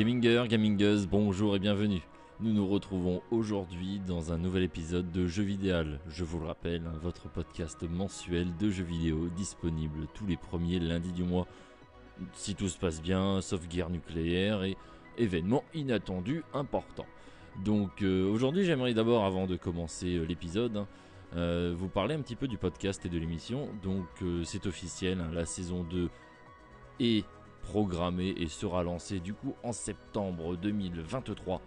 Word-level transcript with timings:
Gaminger, 0.00 0.44
gamingeuse, 0.48 1.06
bonjour 1.06 1.56
et 1.56 1.58
bienvenue. 1.58 2.00
Nous 2.40 2.54
nous 2.54 2.66
retrouvons 2.66 3.20
aujourd'hui 3.30 4.00
dans 4.06 4.32
un 4.32 4.38
nouvel 4.38 4.62
épisode 4.62 5.12
de 5.12 5.26
Jeux 5.26 5.42
Vidéal. 5.42 6.00
Je 6.08 6.24
vous 6.24 6.40
le 6.40 6.46
rappelle, 6.46 6.84
votre 7.02 7.28
podcast 7.28 7.82
mensuel 7.82 8.56
de 8.56 8.70
jeux 8.70 8.82
vidéo 8.82 9.28
disponible 9.36 10.06
tous 10.14 10.26
les 10.26 10.38
premiers 10.38 10.78
lundis 10.78 11.12
du 11.12 11.22
mois. 11.22 11.46
Si 12.32 12.54
tout 12.54 12.70
se 12.70 12.78
passe 12.78 13.02
bien, 13.02 13.42
sauf 13.42 13.68
guerre 13.68 13.90
nucléaire 13.90 14.64
et 14.64 14.78
événements 15.18 15.64
inattendus 15.74 16.44
importants. 16.54 17.04
Donc 17.62 18.00
euh, 18.00 18.24
aujourd'hui 18.24 18.64
j'aimerais 18.64 18.94
d'abord, 18.94 19.26
avant 19.26 19.46
de 19.46 19.56
commencer 19.56 20.16
euh, 20.16 20.24
l'épisode, 20.24 20.78
hein, 20.78 20.88
euh, 21.36 21.74
vous 21.76 21.88
parler 21.88 22.14
un 22.14 22.22
petit 22.22 22.36
peu 22.36 22.48
du 22.48 22.56
podcast 22.56 23.04
et 23.04 23.10
de 23.10 23.18
l'émission. 23.18 23.68
Donc 23.82 24.06
c'est 24.44 24.64
officiel, 24.64 25.20
hein, 25.20 25.30
la 25.34 25.44
saison 25.44 25.84
2 25.84 26.08
est 27.00 27.26
programmée 27.70 28.34
et 28.36 28.48
sera 28.48 28.82
lancée 28.82 29.20
du 29.20 29.32
coup 29.32 29.54
en 29.62 29.72
septembre 29.72 30.56
2023. 30.56 31.60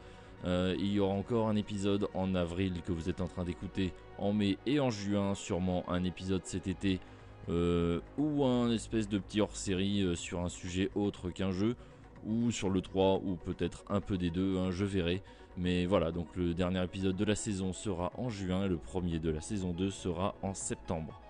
Euh, 0.43 0.75
il 0.77 0.91
y 0.91 0.99
aura 0.99 1.13
encore 1.13 1.47
un 1.47 1.55
épisode 1.55 2.09
en 2.13 2.35
avril 2.35 2.81
que 2.85 2.91
vous 2.91 3.09
êtes 3.09 3.21
en 3.21 3.27
train 3.27 3.45
d'écouter 3.45 3.93
en 4.17 4.33
mai 4.33 4.57
et 4.65 4.81
en 4.81 4.89
juin, 4.89 5.33
sûrement 5.33 5.89
un 5.89 6.03
épisode 6.03 6.41
cet 6.43 6.67
été 6.67 6.99
euh, 7.47 8.01
ou 8.17 8.43
un 8.43 8.69
espèce 8.69 9.07
de 9.07 9.17
petit 9.17 9.39
hors-série 9.39 10.01
euh, 10.01 10.15
sur 10.15 10.41
un 10.41 10.49
sujet 10.49 10.91
autre 10.93 11.29
qu'un 11.29 11.51
jeu 11.51 11.77
ou 12.25 12.51
sur 12.51 12.69
le 12.69 12.81
3 12.81 13.21
ou 13.23 13.37
peut-être 13.37 13.85
un 13.87 14.01
peu 14.01 14.17
des 14.17 14.29
deux, 14.29 14.57
hein, 14.57 14.71
je 14.71 14.83
verrai. 14.83 15.23
Mais 15.55 15.85
voilà, 15.85 16.11
donc 16.11 16.27
le 16.35 16.53
dernier 16.53 16.83
épisode 16.83 17.15
de 17.15 17.23
la 17.23 17.35
saison 17.35 17.71
sera 17.71 18.11
en 18.17 18.27
juin 18.27 18.65
et 18.65 18.67
le 18.67 18.77
premier 18.77 19.19
de 19.19 19.29
la 19.29 19.39
saison 19.39 19.71
2 19.71 19.89
sera 19.89 20.35
en 20.41 20.53
septembre. 20.53 21.21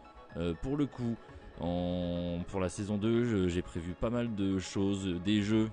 Pour 0.64 0.78
le 0.78 0.88
coup, 0.88 1.16
pour 1.60 2.60
la 2.60 2.70
saison 2.70 2.98
2, 2.98 3.26
je- 3.26 3.48
j'ai 3.48 3.62
prévu 3.62 3.94
pas 3.94 4.10
mal 4.10 4.34
de 4.36 4.60
choses, 4.60 5.08
des 5.24 5.42
jeux. 5.42 5.70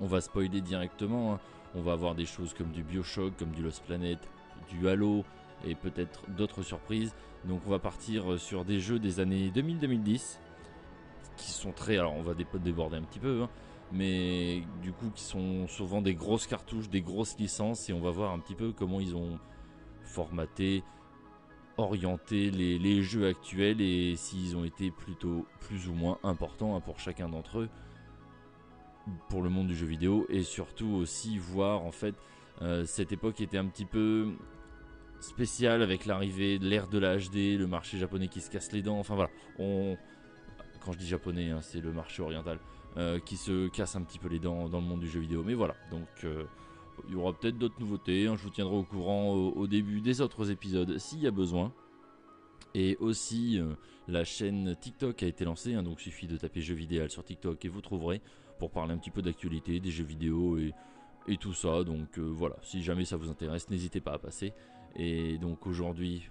On 0.00 0.06
va 0.06 0.20
spoiler 0.20 0.60
directement. 0.60 1.34
hein. 1.34 1.40
On 1.76 1.82
va 1.82 1.92
avoir 1.92 2.14
des 2.14 2.26
choses 2.26 2.54
comme 2.54 2.70
du 2.70 2.82
Bioshock, 2.84 3.36
comme 3.36 3.50
du 3.50 3.62
Lost 3.62 3.82
Planet, 3.84 4.18
du 4.70 4.88
Halo 4.88 5.24
et 5.66 5.74
peut-être 5.74 6.22
d'autres 6.30 6.62
surprises. 6.62 7.14
Donc 7.44 7.62
on 7.66 7.70
va 7.70 7.78
partir 7.80 8.38
sur 8.38 8.64
des 8.64 8.78
jeux 8.80 8.98
des 9.00 9.18
années 9.20 9.50
2000-2010 9.50 10.38
qui 11.36 11.50
sont 11.50 11.72
très... 11.72 11.98
Alors 11.98 12.14
on 12.14 12.22
va 12.22 12.34
dé- 12.34 12.46
déborder 12.62 12.96
un 12.96 13.02
petit 13.02 13.18
peu, 13.18 13.42
hein, 13.42 13.48
mais 13.90 14.62
du 14.82 14.92
coup 14.92 15.10
qui 15.14 15.24
sont 15.24 15.66
souvent 15.66 16.00
des 16.00 16.14
grosses 16.14 16.46
cartouches, 16.46 16.88
des 16.88 17.02
grosses 17.02 17.36
licences 17.38 17.90
et 17.90 17.92
on 17.92 18.00
va 18.00 18.10
voir 18.10 18.32
un 18.32 18.38
petit 18.38 18.54
peu 18.54 18.72
comment 18.72 19.00
ils 19.00 19.16
ont 19.16 19.38
formaté, 20.04 20.84
orienté 21.76 22.50
les, 22.50 22.78
les 22.78 23.02
jeux 23.02 23.26
actuels 23.26 23.80
et 23.80 24.16
s'ils 24.16 24.56
ont 24.56 24.64
été 24.64 24.90
plutôt 24.90 25.46
plus 25.60 25.88
ou 25.88 25.92
moins 25.92 26.18
importants 26.22 26.76
hein, 26.76 26.80
pour 26.80 27.00
chacun 27.00 27.28
d'entre 27.28 27.60
eux 27.60 27.68
pour 29.28 29.42
le 29.42 29.50
monde 29.50 29.66
du 29.66 29.76
jeu 29.76 29.86
vidéo 29.86 30.26
et 30.28 30.42
surtout 30.42 30.88
aussi 30.88 31.36
voir 31.38 31.82
en 31.82 31.92
fait 31.92 32.14
euh, 32.62 32.84
cette 32.86 33.12
époque 33.12 33.40
était 33.40 33.58
un 33.58 33.66
petit 33.66 33.84
peu 33.84 34.32
spéciale 35.20 35.82
avec 35.82 36.06
l'arrivée 36.06 36.58
de 36.58 36.68
l'ère 36.68 36.88
de 36.88 36.98
la 36.98 37.16
HD, 37.16 37.58
le 37.58 37.66
marché 37.66 37.98
japonais 37.98 38.28
qui 38.28 38.40
se 38.40 38.50
casse 38.50 38.72
les 38.72 38.82
dents, 38.82 38.98
enfin 38.98 39.14
voilà, 39.14 39.30
on 39.58 39.96
quand 40.84 40.92
je 40.92 40.98
dis 40.98 41.06
japonais, 41.06 41.50
hein, 41.50 41.60
c'est 41.62 41.80
le 41.80 41.92
marché 41.92 42.22
oriental 42.22 42.58
euh, 42.96 43.18
qui 43.18 43.36
se 43.36 43.68
casse 43.68 43.96
un 43.96 44.02
petit 44.02 44.18
peu 44.18 44.28
les 44.28 44.38
dents 44.38 44.68
dans 44.68 44.80
le 44.80 44.86
monde 44.86 45.00
du 45.00 45.08
jeu 45.08 45.20
vidéo. 45.20 45.42
Mais 45.42 45.54
voilà, 45.54 45.74
donc 45.90 46.06
euh, 46.24 46.44
il 47.08 47.14
y 47.14 47.16
aura 47.16 47.32
peut-être 47.32 47.58
d'autres 47.58 47.80
nouveautés. 47.80 48.26
hein, 48.26 48.36
je 48.36 48.42
vous 48.42 48.50
tiendrai 48.50 48.76
au 48.76 48.84
courant 48.84 49.32
au, 49.32 49.66
début 49.66 50.00
des 50.00 50.20
autres 50.20 50.50
épisodes 50.50 50.98
s'il 50.98 51.20
y 51.20 51.26
a 51.26 51.30
besoin. 51.30 51.72
Et 52.74 52.96
aussi, 52.98 53.58
euh, 53.60 53.74
la 54.08 54.24
chaîne 54.24 54.76
TikTok 54.80 55.22
a 55.22 55.26
été 55.26 55.44
lancée, 55.44 55.74
hein, 55.74 55.82
donc 55.82 56.00
il 56.00 56.10
suffit 56.10 56.26
de 56.26 56.36
taper 56.36 56.60
jeux 56.60 56.74
vidéo 56.74 57.08
sur 57.08 57.24
TikTok 57.24 57.64
et 57.64 57.68
vous 57.68 57.80
trouverez 57.80 58.20
pour 58.58 58.70
parler 58.70 58.92
un 58.94 58.98
petit 58.98 59.10
peu 59.10 59.22
d'actualité, 59.22 59.78
des 59.80 59.90
jeux 59.90 60.04
vidéo 60.04 60.58
et, 60.58 60.72
tout 61.38 61.54
ça. 61.54 61.84
Donc 61.84 62.18
euh, 62.18 62.22
voilà, 62.22 62.56
si 62.62 62.82
jamais 62.82 63.04
ça 63.04 63.16
vous 63.16 63.30
intéresse, 63.30 63.70
n'hésitez 63.70 64.00
pas 64.00 64.12
à 64.12 64.18
passer. 64.18 64.52
Et 64.96 65.38
donc 65.38 65.66
aujourd'hui, 65.66 66.28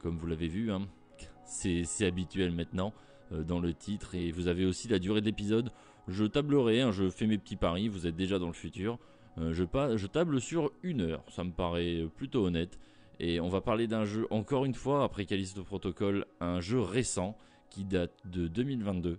comme 0.00 0.16
vous 0.16 0.26
l'avez 0.26 0.48
vu, 0.48 0.72
hein, 0.72 0.82
c'est 1.44 2.06
habituel 2.06 2.52
maintenant 2.52 2.94
euh, 3.32 3.42
dans 3.42 3.60
le 3.60 3.74
titre 3.74 4.14
et 4.14 4.32
vous 4.32 4.48
avez 4.48 4.64
aussi 4.64 4.88
la 4.88 4.98
durée 4.98 5.20
de 5.20 5.26
l'épisode. 5.26 5.72
Je 6.08 6.24
tablerai, 6.24 6.92
je 6.92 7.08
fais 7.08 7.26
mes 7.26 7.38
petits 7.38 7.56
paris, 7.56 7.88
vous 7.88 8.06
êtes 8.06 8.16
déjà 8.16 8.38
dans 8.38 8.48
le 8.48 8.52
futur. 8.52 8.98
Euh, 9.38 9.52
je, 9.52 9.64
pas, 9.64 9.96
je 9.96 10.06
table 10.06 10.40
sur 10.40 10.70
une 10.82 11.00
heure, 11.00 11.24
ça 11.30 11.44
me 11.44 11.50
paraît 11.50 12.06
plutôt 12.16 12.46
honnête. 12.46 12.78
Et 13.20 13.40
on 13.40 13.48
va 13.48 13.60
parler 13.60 13.86
d'un 13.86 14.04
jeu, 14.04 14.26
encore 14.30 14.64
une 14.64 14.74
fois, 14.74 15.04
après 15.04 15.24
Callisto 15.24 15.62
Protocol, 15.62 16.26
un 16.40 16.60
jeu 16.60 16.80
récent 16.80 17.36
qui 17.70 17.84
date 17.84 18.14
de 18.24 18.48
2022. 18.48 19.18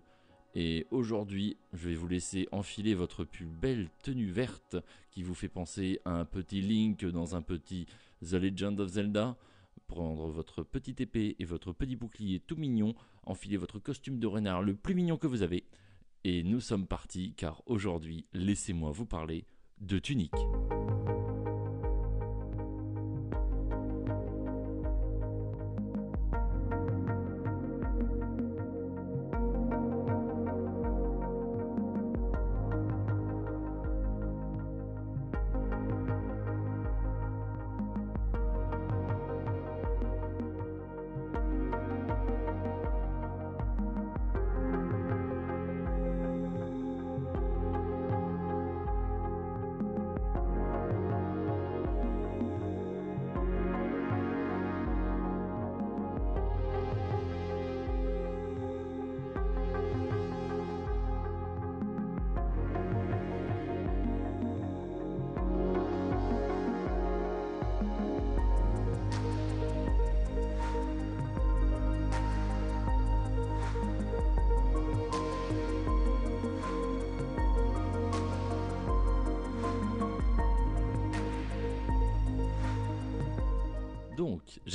Et 0.56 0.88
aujourd'hui, 0.90 1.58
je 1.74 1.90
vais 1.90 1.96
vous 1.96 2.08
laisser 2.08 2.48
enfiler 2.52 2.94
votre 2.94 3.26
plus 3.26 3.46
belle 3.46 3.90
tenue 4.04 4.30
verte 4.30 4.78
qui 5.12 5.22
vous 5.22 5.34
fait 5.34 5.50
penser 5.50 6.00
à 6.06 6.12
un 6.12 6.26
petit 6.26 6.62
Link 6.62 7.06
dans 7.06 7.36
un 7.36 7.42
petit 7.42 7.88
The 8.22 8.34
Legend 8.34 8.80
of 8.80 8.90
Zelda. 8.90 9.36
Prendre 9.88 10.28
votre 10.28 10.64
petite 10.64 11.02
épée 11.02 11.36
et 11.40 11.46
votre 11.46 11.74
petit 11.74 11.96
bouclier 11.96 12.40
tout 12.40 12.56
mignon, 12.56 12.96
enfiler 13.26 13.58
votre 13.58 13.80
costume 13.80 14.20
de 14.20 14.28
renard 14.28 14.62
le 14.62 14.76
plus 14.76 14.96
mignon 14.96 15.18
que 15.18 15.28
vous 15.28 15.42
avez. 15.42 15.66
Et 16.24 16.42
nous 16.44 16.62
sommes 16.62 16.88
partis 16.88 17.34
car 17.36 17.62
aujourd'hui, 17.66 18.26
laissez-moi 18.34 18.92
vous 18.92 19.06
parler 19.06 19.46
de 19.82 20.00
Tunic. 20.00 20.32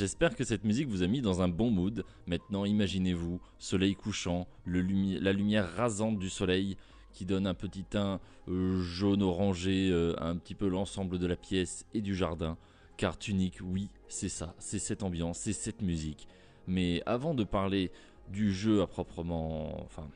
J'espère 0.01 0.35
que 0.35 0.43
cette 0.43 0.63
musique 0.63 0.87
vous 0.87 1.03
a 1.03 1.07
mis 1.07 1.21
dans 1.21 1.43
un 1.43 1.47
bon 1.47 1.69
mood. 1.69 2.03
Maintenant, 2.25 2.65
imaginez-vous, 2.65 3.39
soleil 3.59 3.93
couchant, 3.93 4.47
la 4.65 5.31
lumière 5.31 5.71
rasante 5.75 6.17
du 6.17 6.27
soleil 6.27 6.75
qui 7.13 7.23
donne 7.23 7.45
un 7.45 7.53
petit 7.53 7.83
teint 7.83 8.19
euh, 8.47 8.81
jaune 8.81 9.21
orangé 9.21 9.91
euh, 9.91 10.15
un 10.17 10.37
petit 10.37 10.55
peu 10.55 10.67
l'ensemble 10.67 11.19
de 11.19 11.27
la 11.27 11.35
pièce 11.35 11.85
et 11.93 12.01
du 12.01 12.15
jardin. 12.15 12.57
Car 12.97 13.19
Tunic, 13.19 13.59
oui, 13.61 13.89
c'est 14.07 14.27
ça, 14.27 14.55
c'est 14.57 14.79
cette 14.79 15.03
ambiance, 15.03 15.37
c'est 15.37 15.53
cette 15.53 15.83
musique. 15.83 16.27
Mais 16.65 17.03
avant 17.05 17.35
de 17.35 17.43
parler 17.43 17.91
du 18.27 18.51
jeu 18.51 18.81
à 18.81 18.87
proprement... 18.87 19.83
Enfin, 19.83 20.07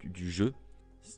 du, 0.00 0.08
du 0.08 0.30
jeu, 0.32 0.52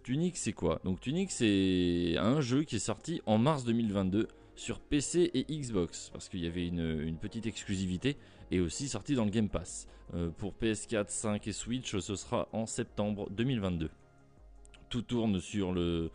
Tunic 0.02 0.36
c'est 0.36 0.52
quoi? 0.52 0.78
Donc 0.84 1.00
Tunic 1.00 1.30
c'est 1.30 2.16
un 2.18 2.42
jeu 2.42 2.64
qui 2.64 2.76
est 2.76 2.80
sorti 2.80 3.22
en 3.24 3.38
mars 3.38 3.64
2022 3.64 4.28
sur 4.60 4.78
PC 4.78 5.30
et 5.32 5.44
Xbox, 5.44 6.10
parce 6.12 6.28
qu'il 6.28 6.40
y 6.40 6.46
avait 6.46 6.66
une, 6.66 7.16
petite 7.16 7.46
exclusivité, 7.46 8.16
et 8.50 8.60
aussi 8.60 8.88
sorti 8.88 9.14
dans 9.14 9.24
le 9.24 9.30
Game 9.30 9.48
Pass. 9.48 9.88
Euh, 10.12 10.28
pour 10.36 10.52
PS4, 10.52 11.08
5 11.08 11.46
et 11.48 11.52
Switch, 11.52 11.96
ce 11.98 12.14
sera 12.14 12.46
en 12.52 12.66
septembre 12.66 13.30
2022. 13.30 13.88
Tout 14.90 15.02
tourne 15.02 15.40
sur 15.40 15.72
le 15.72 16.10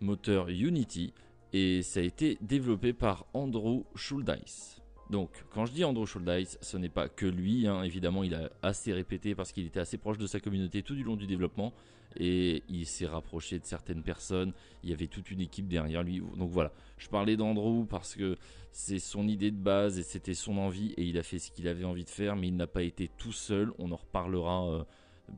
moteur 0.00 0.48
Unity, 0.48 1.12
et 1.52 1.82
ça 1.82 2.00
a 2.00 2.04
été 2.04 2.38
développé 2.40 2.94
par 2.94 3.26
Andrew 3.34 3.82
Schuldeis. 3.94 4.80
Donc, 5.10 5.30
quand 5.50 5.66
je 5.66 5.72
dis 5.72 5.84
Andrew 5.84 6.06
Schuldeis, 6.06 6.56
ce 6.62 6.78
n'est 6.78 6.88
pas 6.88 7.10
que 7.10 7.26
lui, 7.26 7.66
hein, 7.66 7.82
évidemment, 7.82 8.24
il 8.24 8.34
a 8.34 8.50
assez 8.62 8.94
répété 8.94 9.34
parce 9.34 9.52
qu'il 9.52 9.66
était 9.66 9.80
assez 9.80 9.98
proche 9.98 10.16
de 10.16 10.26
sa 10.26 10.40
communauté 10.40 10.82
tout 10.82 10.94
du 10.94 11.04
long 11.04 11.16
du 11.16 11.26
développement 11.26 11.74
et 12.16 12.62
il 12.68 12.86
s'est 12.86 13.06
rapproché 13.06 13.58
de 13.58 13.64
certaines 13.64 14.02
personnes. 14.02 14.52
Il 14.82 14.90
y 14.90 14.92
avait 14.92 15.06
toute 15.06 15.30
une 15.30 15.40
équipe 15.40 15.68
derrière 15.68 16.02
lui. 16.02 16.20
Donc 16.36 16.50
voilà, 16.50 16.72
je 16.96 17.08
parlais 17.08 17.36
d'Andrew 17.36 17.86
parce 17.86 18.14
que 18.14 18.36
c'est 18.72 18.98
son 18.98 19.26
idée 19.28 19.50
de 19.50 19.56
base 19.56 19.98
et 19.98 20.02
c'était 20.02 20.34
son 20.34 20.58
envie 20.58 20.92
et 20.96 21.04
il 21.04 21.18
a 21.18 21.22
fait 21.22 21.38
ce 21.38 21.50
qu'il 21.50 21.68
avait 21.68 21.84
envie 21.84 22.04
de 22.04 22.10
faire, 22.10 22.36
mais 22.36 22.48
il 22.48 22.56
n'a 22.56 22.66
pas 22.66 22.82
été 22.82 23.08
tout 23.18 23.32
seul. 23.32 23.72
On 23.78 23.92
en 23.92 23.96
reparlera 23.96 24.68
euh, 24.68 24.84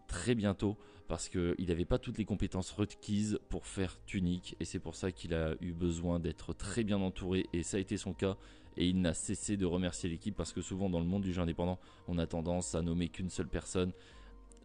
très 0.08 0.34
bientôt 0.34 0.76
parce 1.08 1.28
qu'il 1.28 1.66
n'avait 1.66 1.84
pas 1.84 1.98
toutes 1.98 2.18
les 2.18 2.24
compétences 2.24 2.70
requises 2.70 3.40
pour 3.48 3.66
faire 3.66 3.98
Tunic 4.06 4.54
et 4.60 4.64
c'est 4.64 4.78
pour 4.78 4.94
ça 4.94 5.10
qu'il 5.10 5.34
a 5.34 5.56
eu 5.60 5.72
besoin 5.72 6.20
d'être 6.20 6.52
très 6.52 6.84
bien 6.84 7.00
entouré 7.00 7.46
et 7.52 7.64
ça 7.64 7.78
a 7.78 7.80
été 7.80 7.96
son 7.96 8.12
cas 8.12 8.36
et 8.76 8.86
il 8.86 9.00
n'a 9.00 9.12
cessé 9.12 9.56
de 9.56 9.66
remercier 9.66 10.08
l'équipe 10.08 10.36
parce 10.36 10.52
que 10.52 10.60
souvent 10.60 10.88
dans 10.88 11.00
le 11.00 11.06
monde 11.06 11.22
du 11.22 11.32
jeu 11.32 11.42
indépendant 11.42 11.80
on 12.06 12.16
a 12.18 12.28
tendance 12.28 12.76
à 12.76 12.82
nommer 12.82 13.08
qu'une 13.08 13.28
seule 13.28 13.48
personne 13.48 13.90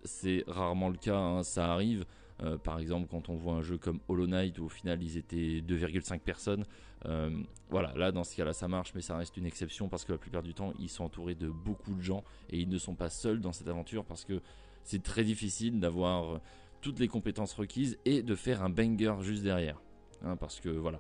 c'est 0.06 0.44
rarement 0.48 0.90
le 0.90 0.98
cas 0.98 1.18
hein, 1.18 1.44
ça 1.44 1.72
arrive 1.72 2.06
euh, 2.44 2.58
par 2.58 2.80
exemple, 2.80 3.08
quand 3.10 3.30
on 3.30 3.36
voit 3.36 3.54
un 3.54 3.62
jeu 3.62 3.78
comme 3.78 4.00
Hollow 4.10 4.28
Knight 4.28 4.60
où 4.60 4.66
au 4.66 4.70
final 4.70 5.02
ils 5.02 5.18
étaient 5.18 5.62
2,5 5.62 6.20
personnes, 6.20 6.66
euh, 7.06 7.30
voilà, 7.70 7.94
là 7.96 8.12
dans 8.12 8.24
ce 8.24 8.36
cas-là 8.36 8.52
ça 8.52 8.68
marche, 8.68 8.92
mais 8.94 9.02
ça 9.02 9.16
reste 9.16 9.38
une 9.38 9.46
exception 9.46 9.88
parce 9.88 10.04
que 10.04 10.12
la 10.12 10.18
plupart 10.18 10.44
du 10.44 10.54
temps 10.54 10.74
ils 10.80 10.90
sont 10.90 11.06
entourés 11.06 11.36
de 11.36 11.48
beaucoup 11.48 11.94
de 11.94 12.02
gens 12.02 12.24
et 12.50 12.60
ils 12.60 12.68
ne 12.68 12.78
sont 12.78 12.96
pas 12.96 13.10
seuls 13.10 13.40
dans 13.40 13.54
cette 13.54 13.70
aventure 13.70 14.04
parce 14.04 14.26
que 14.26 14.42
c'est 14.84 15.02
très 15.02 15.24
difficile 15.24 15.80
d'avoir 15.80 16.42
toutes 16.82 17.00
les 17.00 17.08
compétences 17.08 17.54
requises 17.54 17.98
et 18.06 18.22
de 18.22 18.36
faire 18.36 18.64
un 18.64 18.70
banger 18.70 19.16
juste 19.22 19.44
derrière. 19.44 19.82
Hein, 20.24 20.36
parce 20.36 20.60
que 20.60 20.70
voilà, 20.70 21.00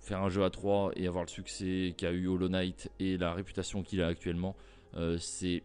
faire 0.00 0.22
un 0.22 0.28
jeu 0.28 0.44
à 0.44 0.50
3 0.50 0.92
et 0.96 1.06
avoir 1.06 1.24
le 1.24 1.30
succès 1.30 1.94
qu'a 1.96 2.12
eu 2.12 2.26
Hollow 2.26 2.48
Knight 2.48 2.90
et 2.98 3.16
la 3.16 3.32
réputation 3.32 3.82
qu'il 3.82 4.02
a 4.02 4.06
actuellement, 4.06 4.54
euh, 4.96 5.18
c'est 5.18 5.62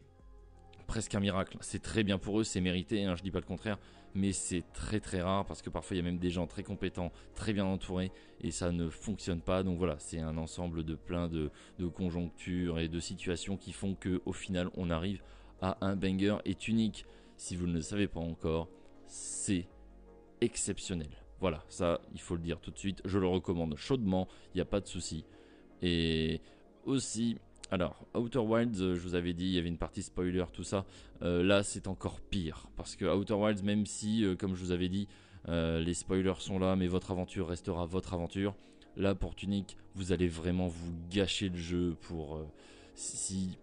presque 0.85 1.15
un 1.15 1.19
miracle. 1.19 1.57
C'est 1.61 1.81
très 1.81 2.03
bien 2.03 2.17
pour 2.17 2.39
eux, 2.39 2.43
c'est 2.43 2.61
mérité, 2.61 3.03
hein, 3.03 3.15
je 3.15 3.23
dis 3.23 3.31
pas 3.31 3.39
le 3.39 3.45
contraire, 3.45 3.77
mais 4.13 4.31
c'est 4.31 4.63
très 4.73 4.99
très 4.99 5.21
rare 5.21 5.45
parce 5.45 5.61
que 5.61 5.69
parfois 5.69 5.95
il 5.95 5.99
y 5.99 6.01
a 6.01 6.05
même 6.05 6.17
des 6.17 6.29
gens 6.29 6.47
très 6.47 6.63
compétents, 6.63 7.11
très 7.35 7.53
bien 7.53 7.65
entourés 7.65 8.11
et 8.41 8.51
ça 8.51 8.71
ne 8.71 8.89
fonctionne 8.89 9.41
pas. 9.41 9.63
Donc 9.63 9.77
voilà, 9.77 9.97
c'est 9.99 10.19
un 10.19 10.37
ensemble 10.37 10.83
de 10.83 10.95
plein 10.95 11.27
de, 11.27 11.51
conjonctures 11.93 12.79
et 12.79 12.87
de 12.87 12.99
situations 12.99 13.57
qui 13.57 13.73
font 13.73 13.95
que 13.95 14.21
au 14.25 14.33
final 14.33 14.69
on 14.75 14.89
arrive 14.89 15.21
à 15.61 15.77
un 15.81 15.95
banger 15.95 16.37
est 16.45 16.67
unique. 16.67 17.05
Si 17.37 17.55
vous 17.55 17.67
ne 17.67 17.73
le 17.73 17.81
savez 17.81 18.07
pas 18.07 18.21
encore, 18.21 18.69
c'est 19.05 19.67
exceptionnel. 20.41 21.09
Voilà, 21.41 21.63
ça 21.67 21.99
il 22.13 22.21
faut 22.21 22.35
le 22.35 22.41
dire 22.41 22.59
tout 22.59 22.71
de 22.71 22.77
suite, 22.77 23.01
je 23.03 23.19
le 23.19 23.27
recommande 23.27 23.75
chaudement, 23.75 24.27
il 24.53 24.57
n'y 24.57 24.61
a 24.61 24.65
pas 24.65 24.79
de 24.79 24.87
souci. 24.87 25.25
Et 25.81 26.39
aussi, 26.85 27.37
alors, 27.71 28.05
Outer 28.13 28.39
Wilds, 28.39 28.81
euh, 28.81 28.95
je 28.95 29.01
vous 29.01 29.15
avais 29.15 29.33
dit, 29.33 29.45
il 29.45 29.53
y 29.53 29.57
avait 29.57 29.67
une 29.67 29.77
partie 29.77 30.03
spoiler, 30.03 30.45
tout 30.53 30.63
ça. 30.63 30.85
Euh, 31.23 31.43
là, 31.43 31.63
c'est 31.63 31.87
encore 31.87 32.21
pire. 32.21 32.67
Parce 32.75 32.95
que 32.95 33.05
Outer 33.05 33.33
Wilds, 33.33 33.63
même 33.63 33.85
si, 33.85 34.23
euh, 34.23 34.35
comme 34.35 34.55
je 34.55 34.63
vous 34.63 34.71
avais 34.71 34.89
dit, 34.89 35.07
les 35.47 35.93
spoilers 35.93 36.39
sont 36.39 36.57
là, 36.57 36.75
mais 36.75 36.87
votre 36.87 37.11
aventure 37.11 37.47
restera 37.47 37.85
votre 37.85 38.15
aventure. 38.15 38.55
Là, 38.97 39.13
pour 39.13 39.35
Tunic, 39.35 39.77
vous 39.93 40.11
allez 40.11 40.27
vraiment 40.27 40.67
vous 40.67 40.91
gâcher 41.11 41.49
le 41.49 41.57
jeu 41.57 41.95
pour... 42.01 42.41
si, 42.95 43.59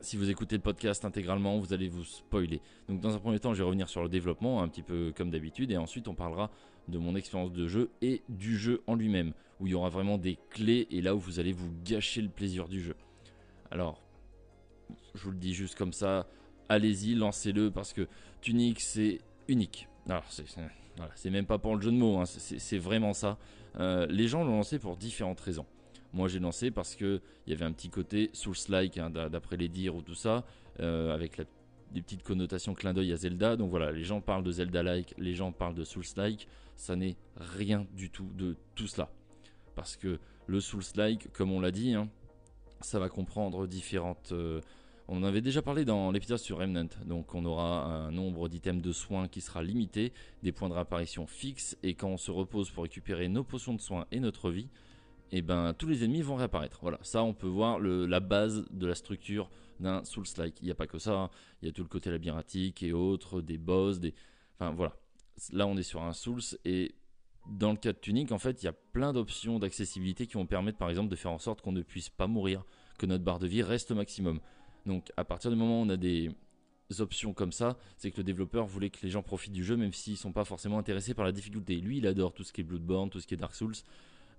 si 0.00 0.18
vous 0.18 0.28
écoutez 0.28 0.56
le 0.56 0.60
podcast 0.60 1.06
intégralement, 1.06 1.58
vous 1.58 1.72
allez 1.72 1.88
vous 1.88 2.04
spoiler. 2.04 2.60
Donc, 2.86 3.00
dans 3.00 3.14
un 3.14 3.18
premier 3.18 3.38
temps, 3.38 3.54
je 3.54 3.60
vais 3.60 3.64
revenir 3.64 3.88
sur 3.88 4.02
le 4.02 4.10
développement, 4.10 4.62
un 4.62 4.68
petit 4.68 4.82
peu 4.82 5.10
comme 5.16 5.30
d'habitude, 5.30 5.70
et 5.70 5.78
ensuite, 5.78 6.06
on 6.06 6.14
parlera 6.14 6.50
de 6.88 6.98
mon 6.98 7.16
expérience 7.16 7.52
de 7.52 7.66
jeu 7.66 7.90
et 8.02 8.22
du 8.28 8.56
jeu 8.56 8.82
en 8.86 8.94
lui-même, 8.94 9.32
où 9.60 9.66
il 9.66 9.70
y 9.70 9.74
aura 9.74 9.88
vraiment 9.88 10.18
des 10.18 10.38
clés 10.50 10.86
et 10.90 11.00
là 11.00 11.14
où 11.14 11.18
vous 11.18 11.38
allez 11.40 11.52
vous 11.52 11.70
gâcher 11.84 12.22
le 12.22 12.28
plaisir 12.28 12.68
du 12.68 12.82
jeu. 12.82 12.96
Alors, 13.70 14.00
je 15.14 15.22
vous 15.22 15.30
le 15.30 15.38
dis 15.38 15.54
juste 15.54 15.76
comme 15.76 15.92
ça, 15.92 16.26
allez-y, 16.68 17.14
lancez-le 17.14 17.70
parce 17.70 17.92
que 17.92 18.06
Tunic 18.40 18.80
c'est 18.80 19.20
unique. 19.48 19.88
Alors, 20.08 20.24
c'est 21.14 21.30
même 21.30 21.46
pas 21.46 21.58
pour 21.58 21.76
le 21.76 21.82
jeu 21.82 21.90
de 21.90 21.96
mots, 21.96 22.18
hein, 22.18 22.24
c'est 22.26 22.78
vraiment 22.78 23.12
ça. 23.12 23.38
Euh, 23.80 24.06
les 24.08 24.28
gens 24.28 24.44
l'ont 24.44 24.56
lancé 24.56 24.78
pour 24.78 24.96
différentes 24.96 25.40
raisons. 25.40 25.66
Moi 26.12 26.28
j'ai 26.28 26.38
lancé 26.38 26.70
parce 26.70 26.94
que 26.94 27.20
il 27.46 27.52
y 27.52 27.56
avait 27.56 27.64
un 27.64 27.72
petit 27.72 27.90
côté 27.90 28.30
Souls-like, 28.32 28.98
hein, 28.98 29.10
d'après 29.10 29.56
les 29.56 29.68
dires 29.68 29.96
ou 29.96 30.02
tout 30.02 30.14
ça, 30.14 30.44
euh, 30.78 31.12
avec 31.12 31.40
des 31.90 32.02
petites 32.02 32.22
connotations 32.22 32.74
clin 32.74 32.94
d'œil 32.94 33.12
à 33.12 33.16
Zelda. 33.16 33.56
Donc 33.56 33.70
voilà, 33.70 33.90
les 33.90 34.04
gens 34.04 34.20
parlent 34.20 34.44
de 34.44 34.52
Zelda-like, 34.52 35.14
les 35.18 35.34
gens 35.34 35.50
parlent 35.50 35.74
de 35.74 35.84
Souls-like 35.84 36.46
ça 36.76 36.96
n'est 36.96 37.16
rien 37.36 37.86
du 37.92 38.10
tout 38.10 38.30
de 38.34 38.56
tout 38.74 38.86
cela. 38.86 39.10
Parce 39.74 39.96
que 39.96 40.18
le 40.46 40.60
Souls-like, 40.60 41.32
comme 41.32 41.52
on 41.52 41.60
l'a 41.60 41.70
dit, 41.70 41.94
hein, 41.94 42.08
ça 42.80 42.98
va 42.98 43.08
comprendre 43.08 43.66
différentes... 43.66 44.32
Euh, 44.32 44.60
on 45.06 45.18
en 45.18 45.24
avait 45.24 45.42
déjà 45.42 45.60
parlé 45.60 45.84
dans 45.84 46.10
l'épisode 46.10 46.38
sur 46.38 46.58
Remnant, 46.58 46.88
donc 47.04 47.34
on 47.34 47.44
aura 47.44 47.84
un 47.84 48.10
nombre 48.10 48.48
d'items 48.48 48.82
de 48.82 48.92
soins 48.92 49.28
qui 49.28 49.42
sera 49.42 49.62
limité, 49.62 50.14
des 50.42 50.50
points 50.50 50.70
de 50.70 50.74
réapparition 50.74 51.26
fixes, 51.26 51.76
et 51.82 51.94
quand 51.94 52.08
on 52.08 52.16
se 52.16 52.30
repose 52.30 52.70
pour 52.70 52.84
récupérer 52.84 53.28
nos 53.28 53.44
potions 53.44 53.74
de 53.74 53.82
soins 53.82 54.06
et 54.12 54.20
notre 54.20 54.50
vie, 54.50 54.70
et 55.30 55.38
eh 55.38 55.42
ben 55.42 55.74
tous 55.74 55.88
les 55.88 56.04
ennemis 56.04 56.22
vont 56.22 56.36
réapparaître. 56.36 56.78
Voilà, 56.80 56.98
ça 57.02 57.22
on 57.22 57.34
peut 57.34 57.48
voir 57.48 57.80
la 57.80 58.20
base 58.20 58.64
de 58.70 58.86
la 58.86 58.94
structure 58.94 59.50
d'un 59.80 60.04
Souls-like. 60.04 60.60
Il 60.60 60.66
n'y 60.66 60.70
a 60.70 60.74
pas 60.74 60.86
que 60.86 60.98
ça, 60.98 61.14
hein. 61.14 61.30
il 61.60 61.66
y 61.66 61.68
a 61.68 61.72
tout 61.72 61.82
le 61.82 61.88
côté 61.88 62.10
labyrinthique 62.10 62.82
et 62.82 62.92
autres, 62.92 63.40
des 63.40 63.58
boss, 63.58 64.00
des... 64.00 64.14
Enfin 64.54 64.70
voilà, 64.70 64.96
là 65.52 65.66
on 65.66 65.76
est 65.76 65.82
sur 65.82 66.02
un 66.02 66.12
Souls 66.12 66.42
et 66.64 66.94
dans 67.46 67.72
le 67.72 67.76
cas 67.76 67.92
de 67.92 67.98
Tunic, 67.98 68.32
en 68.32 68.38
fait, 68.38 68.62
il 68.62 68.66
y 68.66 68.68
a 68.68 68.72
plein 68.72 69.12
d'options 69.12 69.58
d'accessibilité 69.58 70.26
qui 70.26 70.34
vont 70.34 70.46
permettre 70.46 70.78
par 70.78 70.88
exemple 70.88 71.10
de 71.10 71.16
faire 71.16 71.30
en 71.30 71.38
sorte 71.38 71.60
qu'on 71.60 71.72
ne 71.72 71.82
puisse 71.82 72.08
pas 72.08 72.26
mourir, 72.26 72.64
que 72.98 73.06
notre 73.06 73.22
barre 73.24 73.38
de 73.38 73.46
vie 73.46 73.62
reste 73.62 73.90
au 73.90 73.94
maximum. 73.94 74.40
Donc 74.86 75.12
à 75.16 75.24
partir 75.24 75.50
du 75.50 75.56
moment 75.56 75.80
où 75.80 75.84
on 75.84 75.88
a 75.90 75.96
des 75.96 76.30
options 76.98 77.32
comme 77.32 77.52
ça, 77.52 77.76
c'est 77.96 78.10
que 78.10 78.18
le 78.18 78.24
développeur 78.24 78.66
voulait 78.66 78.90
que 78.90 78.98
les 79.02 79.10
gens 79.10 79.22
profitent 79.22 79.52
du 79.52 79.64
jeu 79.64 79.76
même 79.76 79.92
s'ils 79.92 80.16
sont 80.16 80.32
pas 80.32 80.44
forcément 80.44 80.78
intéressés 80.78 81.14
par 81.14 81.24
la 81.24 81.32
difficulté. 81.32 81.76
Lui, 81.76 81.98
il 81.98 82.06
adore 82.06 82.32
tout 82.32 82.44
ce 82.44 82.52
qui 82.52 82.60
est 82.60 82.64
Bloodborne, 82.64 83.10
tout 83.10 83.20
ce 83.20 83.26
qui 83.26 83.34
est 83.34 83.38
Dark 83.38 83.54
Souls. 83.54 83.74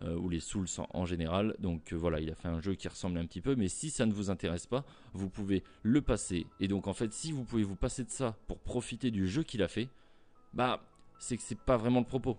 Euh, 0.02 0.18
ou 0.18 0.28
les 0.28 0.42
Souls 0.42 0.68
en, 0.90 1.06
général. 1.06 1.56
Donc 1.60 1.94
euh, 1.94 1.96
voilà, 1.96 2.20
il 2.20 2.30
a 2.30 2.36
fait 2.36 2.50
un 2.50 2.60
jeu 2.60 2.76
qui 2.76 2.90
ressemble 2.90 3.18
un 3.18 3.26
petit 3.26 3.40
peu, 3.40 3.56
mais 3.56 3.70
si 3.70 3.90
ça 3.90 4.06
ne 4.06 4.12
vous 4.12 4.30
intéresse 4.30 4.68
pas, 4.68 4.84
vous 5.14 5.30
pouvez 5.30 5.64
le 5.84 6.02
passer. 6.02 6.48
Et 6.60 6.68
donc 6.68 6.88
en 6.88 6.94
fait, 6.94 7.14
si 7.14 7.32
vous 7.32 7.46
pouvez 7.46 7.64
vous 7.64 7.78
passer 7.78 8.04
de 8.04 8.10
ça 8.10 8.38
pour 8.48 8.60
profiter 8.60 9.10
du 9.10 9.26
jeu 9.26 9.44
qu'il 9.44 9.64
a 9.64 9.70
fait, 9.70 9.88
bah 10.56 10.82
c'est 11.20 11.38
que 11.38 11.44
c'est 11.44 11.60
pas 11.60 11.78
vraiment 11.78 12.00
le 12.00 12.06
propos. 12.06 12.38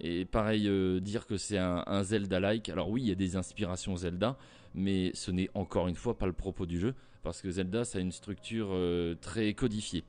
Et 0.00 0.24
pareil, 0.24 0.68
euh, 0.68 1.00
dire 1.00 1.26
que 1.26 1.36
c'est 1.36 1.58
un, 1.58 2.02
Zelda-like. 2.02 2.68
Alors 2.68 2.88
oui, 2.88 3.02
il 3.02 3.08
y 3.08 3.12
a 3.12 3.16
des 3.16 3.36
inspirations 3.36 3.96
Zelda, 3.96 4.36
mais 4.74 5.10
ce 5.14 5.30
n'est 5.30 5.50
encore 5.54 5.88
une 5.88 5.96
fois 5.96 6.16
pas 6.16 6.26
le 6.26 6.32
propos 6.32 6.66
du 6.66 6.78
jeu, 6.78 6.94
parce 7.22 7.42
que 7.42 7.50
Zelda, 7.50 7.84
ça 7.84 7.98
a 7.98 8.00
une 8.00 8.12
structure 8.12 8.68
euh, 8.70 9.16
très 9.20 9.54
codifiée. 9.54 10.04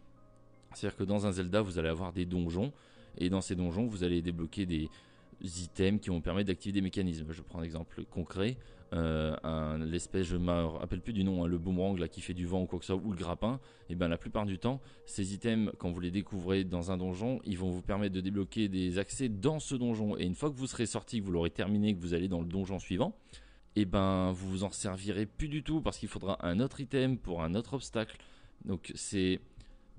C'est-à-dire 0.73 0.97
que 0.97 1.03
dans 1.03 1.25
un 1.25 1.31
Zelda, 1.31 1.61
vous 1.61 1.79
allez 1.79 1.89
avoir 1.89 2.13
des 2.13 2.25
donjons, 2.25 2.71
et 3.17 3.29
dans 3.29 3.41
ces 3.41 3.55
donjons, 3.55 3.87
vous 3.87 4.03
allez 4.03 4.21
débloquer 4.21 4.67
des 4.67 4.89
items 5.41 5.99
qui 5.99 6.09
vont 6.09 6.21
permettre 6.21 6.47
d'activer 6.47 6.73
des 6.73 6.81
mécanismes. 6.81 7.31
Je 7.31 7.41
prends 7.41 7.59
un 7.59 7.63
exemple 7.63 8.03
concret. 8.05 8.57
Euh, 8.93 9.77
l'espèce, 9.85 10.25
je 10.25 10.37
me 10.37 10.51
rappelle 10.51 11.01
plus 11.01 11.13
du 11.13 11.23
nom, 11.23 11.43
hein, 11.43 11.47
le 11.47 11.57
boomerang 11.57 11.97
là, 11.99 12.07
qui 12.07 12.21
fait 12.21 12.33
du 12.33 12.45
vent 12.45 12.63
ou 12.63 12.65
quoi 12.65 12.79
que 12.79 12.85
ce 12.85 12.93
ou 12.93 13.11
le 13.11 13.17
grappin, 13.17 13.59
et 13.89 13.95
ben 13.95 14.07
la 14.07 14.17
plupart 14.17 14.45
du 14.45 14.57
temps, 14.57 14.81
ces 15.05 15.33
items, 15.33 15.71
quand 15.77 15.91
vous 15.91 15.99
les 15.99 16.11
découvrez 16.11 16.63
dans 16.63 16.91
un 16.91 16.97
donjon, 16.97 17.39
ils 17.45 17.57
vont 17.57 17.69
vous 17.69 17.81
permettre 17.81 18.15
de 18.15 18.21
débloquer 18.21 18.67
des 18.67 18.97
accès 18.97 19.29
dans 19.29 19.59
ce 19.59 19.75
donjon. 19.75 20.17
Et 20.17 20.23
une 20.23 20.35
fois 20.35 20.49
que 20.49 20.55
vous 20.55 20.67
serez 20.67 20.85
sorti, 20.85 21.19
que 21.19 21.25
vous 21.25 21.31
l'aurez 21.31 21.51
terminé, 21.51 21.93
que 21.95 22.01
vous 22.01 22.13
allez 22.13 22.27
dans 22.27 22.41
le 22.41 22.47
donjon 22.47 22.79
suivant, 22.79 23.15
et 23.75 23.85
ben 23.85 24.31
vous 24.31 24.49
vous 24.49 24.63
en 24.63 24.71
servirez 24.71 25.25
plus 25.25 25.47
du 25.47 25.63
tout 25.63 25.81
parce 25.81 25.97
qu'il 25.97 26.09
faudra 26.09 26.43
un 26.45 26.59
autre 26.59 26.81
item 26.81 27.17
pour 27.17 27.43
un 27.43 27.53
autre 27.55 27.75
obstacle. 27.75 28.17
Donc 28.65 28.91
c'est 28.95 29.39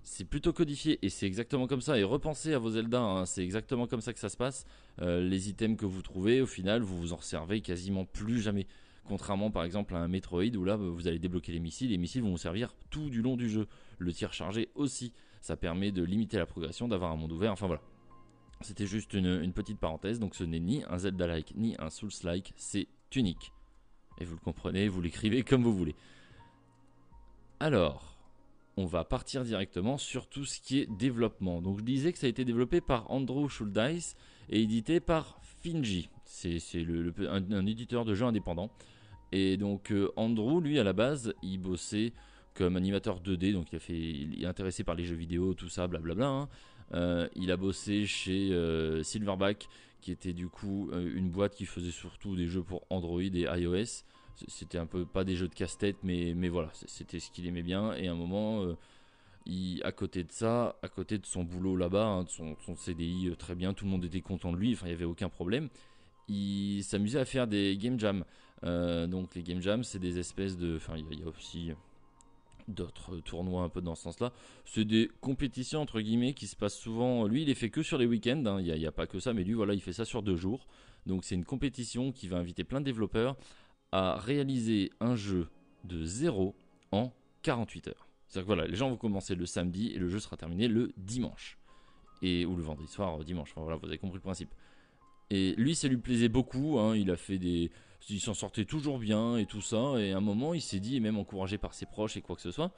c'est 0.03 0.25
plutôt 0.25 0.53
codifié 0.53 0.99
et 1.03 1.09
c'est 1.09 1.27
exactement 1.27 1.67
comme 1.67 1.81
ça. 1.81 1.99
Et 1.99 2.05
repensez 2.05 2.55
à 2.55 2.59
vos 2.59 2.71
Zelda, 2.71 3.01
hein, 3.01 3.27
c'est 3.27 3.43
exactement 3.43 3.87
comme 3.87 4.01
ça 4.01 4.13
que 4.13 4.19
ça 4.19 4.29
se 4.29 4.37
passe. 4.37 4.67
Euh, 5.03 5.21
les 5.21 5.49
items 5.49 5.79
que 5.79 5.87
vous 5.87 6.03
trouvez, 6.03 6.41
au 6.41 6.47
final, 6.47 6.83
vous 6.83 6.99
vous 6.99 7.13
en 7.13 7.21
servez 7.21 7.61
quasiment 7.61 8.05
plus 8.05 8.41
jamais. 8.41 8.67
Contrairement 9.05 9.51
par 9.51 9.65
exemple 9.65 9.95
à 9.95 9.99
un 9.99 10.09
Metroid 10.09 10.55
où 10.57 10.65
là 10.65 10.77
vous 10.77 11.09
allez 11.09 11.19
débloquer 11.19 11.53
les 11.53 11.59
missiles, 11.59 11.91
les 11.91 11.99
missiles 11.99 12.23
vont 12.23 12.31
vous 12.31 12.39
servir 12.39 12.75
tout 12.91 13.11
du 13.11 13.23
long 13.23 13.37
du 13.37 13.49
jeu. 13.49 13.67
Le 13.99 14.13
tir 14.13 14.33
chargé 14.33 14.69
aussi, 14.75 15.13
ça 15.41 15.57
permet 15.57 15.91
de 15.91 16.03
limiter 16.03 16.37
la 16.37 16.47
progression, 16.47 16.87
d'avoir 16.87 17.11
un 17.11 17.17
monde 17.17 17.33
ouvert, 17.33 17.53
enfin 17.53 17.67
voilà. 17.67 17.83
C'était 18.61 18.87
juste 18.87 19.15
une, 19.15 19.53
petite 19.55 19.79
parenthèse, 19.79 20.21
donc 20.21 20.35
ce 20.35 20.45
n'est 20.45 20.61
ni 20.61 20.85
un 20.85 20.99
Zelda-like 20.99 21.55
ni 21.57 21.75
un 21.79 21.89
Souls-like, 21.89 22.53
c'est 22.57 22.89
unique. 23.17 23.53
Et 24.19 24.25
vous 24.25 24.35
le 24.35 24.41
comprenez, 24.41 24.87
vous 24.89 25.01
l'écrivez 25.01 25.43
comme 25.43 25.63
vous 25.63 25.75
voulez. 25.75 25.95
Alors, 27.59 28.20
on 28.77 28.87
va 28.87 29.05
partir 29.05 29.45
directement 29.45 29.99
sur 29.99 30.29
tout 30.29 30.45
ce 30.45 30.61
qui 30.61 30.81
est 30.81 30.87
développement. 30.87 31.61
Donc 31.61 31.79
je 31.79 31.85
disais 31.85 32.13
que 32.13 32.19
ça 32.19 32.27
a 32.27 32.31
été 32.31 32.45
développé 32.45 32.81
par 32.81 33.11
Andrew 33.11 33.49
Schuldeis 33.49 34.15
et 34.49 34.63
édité 34.63 35.01
par 35.01 35.41
Finji. 35.63 36.09
C'est 36.25 36.59
un, 37.29 37.67
éditeur 37.67 38.05
de 38.05 38.15
jeux 38.15 38.27
indépendant. 38.27 38.71
Et 39.33 39.57
donc 39.57 39.93
euh, 39.93 40.11
Andrew, 40.17 40.61
lui, 40.61 40.79
à 40.79 40.85
la 40.85 40.93
base, 40.93 41.35
il 41.43 41.59
bossait 41.59 42.13
comme 42.55 42.77
animateur 42.77 43.21
2D, 43.21 43.53
donc 43.53 43.73
il, 43.73 43.77
a 43.77 43.79
fait, 43.79 43.99
il 43.99 44.43
est 44.43 44.47
intéressé 44.47 44.83
par 44.83 44.95
les 44.95 45.05
jeux 45.05 45.15
vidéo, 45.15 45.55
tout 45.55 45.69
ça, 45.69 45.87
blablabla. 45.87 46.27
Hein. 46.27 46.49
Euh, 46.95 47.29
il 47.37 47.53
a 47.53 47.57
bossé 47.57 48.07
chez 48.07 48.53
euh, 48.53 49.03
Silverback, 49.03 49.69
qui 50.01 50.11
était 50.13 50.33
du 50.33 50.49
coup 50.49 50.91
une 50.93 51.29
boîte 51.31 51.55
qui 51.55 51.67
faisait 51.67 51.91
surtout 51.91 52.35
des 52.35 52.47
jeux 52.47 52.63
pour 52.63 52.87
Android 52.89 53.21
et 53.21 53.47
iOS. 53.61 54.05
C'était 54.49 54.79
un 54.79 54.87
peu 54.87 55.05
pas 55.05 55.25
des 55.25 55.37
jeux 55.37 55.49
de 55.49 55.55
casse-tête, 55.55 55.97
mais, 56.03 56.33
mais 56.35 56.49
voilà, 56.49 56.71
c'était 56.87 57.21
ce 57.21 57.31
qu'il 57.31 57.47
aimait 57.47 57.63
bien. 57.63 57.95
Et 57.95 58.09
à 58.09 58.13
un 58.13 58.17
moment, 58.17 58.63
euh, 58.63 58.77
il, 59.47 59.83
à 59.85 59.93
côté 59.93 60.25
de 60.25 60.33
ça, 60.33 60.77
à 60.83 60.89
côté 60.89 61.19
de 61.19 61.27
son 61.27 61.45
boulot 61.45 61.77
là-bas, 61.77 62.07
hein, 62.07 62.23
de 62.25 62.29
son, 62.29 62.57
CDI 62.77 63.29
euh, 63.29 63.37
très 63.37 63.55
bien, 63.55 63.75
tout 63.75 63.85
le 63.85 63.91
monde 63.91 64.05
était 64.05 64.21
content 64.21 64.53
de 64.53 64.57
lui, 64.57 64.73
enfin 64.73 64.87
il 64.87 64.91
n'y 64.91 64.95
avait 64.95 65.05
aucun 65.05 65.29
problème. 65.29 65.69
Il 66.29 66.83
s'amusait 66.85 67.19
à 67.19 67.25
faire 67.25 67.47
des 67.47 67.77
game 67.77 67.99
jams. 67.99 68.25
Euh, 68.63 69.07
donc 69.07 69.35
les 69.35 69.43
game 69.43 69.61
jams, 69.61 69.85
c'est 69.85 69.99
des 69.99 70.19
espèces 70.19 70.57
de. 70.57 70.77
Enfin, 70.77 70.95
il 70.97 71.19
y, 71.19 71.25
a 71.25 71.29
aussi 71.29 71.73
d'autres 72.69 73.19
tournois 73.21 73.65
un 73.65 73.69
peu 73.69 73.81
dans 73.81 73.95
ce 73.95 74.05
sens-là. 74.05 74.33
C'est 74.65 74.85
des 74.85 75.11
compétitions 75.21 75.81
entre 75.81 76.01
guillemets 76.01 76.35
qui 76.35 76.47
se 76.47 76.55
passent 76.57 76.79
souvent. 76.79 77.27
Lui, 77.27 77.43
il 77.43 77.49
les 77.49 77.55
fait 77.55 77.71
que 77.71 77.83
sur 77.83 77.99
les 77.99 78.07
week-ends. 78.07 78.45
hein. 78.47 78.61
Il 78.61 78.73
n'y 78.73 78.87
a 78.87 78.93
pas 78.93 79.07
que 79.07 79.19
ça, 79.19 79.33
mais 79.33 79.43
lui, 79.45 79.55
voilà, 79.55 79.75
il 79.75 79.81
fait 79.81 79.93
ça 79.93 80.05
sur 80.05 80.23
deux 80.23 80.37
jours. 80.37 80.67
Donc 81.07 81.25
c'est 81.25 81.35
une 81.35 81.45
compétition 81.45 82.13
qui 82.13 82.29
va 82.29 82.37
inviter 82.37 82.65
plein 82.65 82.81
de 82.81 82.85
développeurs 82.85 83.37
à 83.93 84.17
réaliser 84.17 84.91
un 85.01 85.17
jeu 85.17 85.49
de 85.85 86.05
zéro 86.05 86.55
en 86.93 87.13
48 87.43 87.89
heures. 87.89 88.07
C'est-à-dire 88.29 88.47
que 88.47 88.55
voilà, 88.55 88.69
les 88.69 88.77
gens 88.77 88.91
vont 88.91 88.97
commencer 88.97 89.35
le 89.35 89.47
samedi 89.47 89.89
et 89.89 89.99
le 89.99 90.09
jeu 90.09 90.21
sera 90.21 90.37
terminé 90.37 90.69
le 90.69 90.93
dimanche. 90.97 91.59
Et, 92.23 92.47
ou 92.47 92.55
le 92.55 92.63
vendredi 92.63 92.91
soir, 92.91 93.21
euh, 93.21 93.25
dimanche. 93.25 93.53
Voilà, 93.57 93.77
vous 93.77 93.87
avez 93.87 93.99
compris 93.99 94.19
le 94.19 94.23
principe. 94.23 94.51
Et 95.31 95.55
lui, 95.57 95.75
ça 95.75 95.89
lui 95.89 95.97
plaisait 95.97 96.29
beaucoup. 96.29 96.79
hein. 96.79 96.97
Il 96.97 97.11
a 97.11 97.17
fait 97.17 97.39
des. 97.39 97.71
Il 98.09 98.21
s'en 98.21 98.35
sortait 98.35 98.65
toujours 98.65 98.99
bien 98.99 99.37
et 99.37 99.47
tout 99.47 99.61
ça. 99.61 99.95
Et 99.99 100.13
à 100.13 100.19
un 100.19 100.21
moment, 100.21 100.55
il 100.55 100.63
s'est 100.63 100.81
dit, 100.81 100.97
et 100.97 101.01
même 101.01 101.19
encouragé 101.19 101.59
par 101.59 101.75
ses 101.75 101.87
proches 101.87 102.17
et 102.17 102.23
quoi 102.23 102.37
que 102.37 102.43
ce 102.43 102.51
soit, 102.51 102.73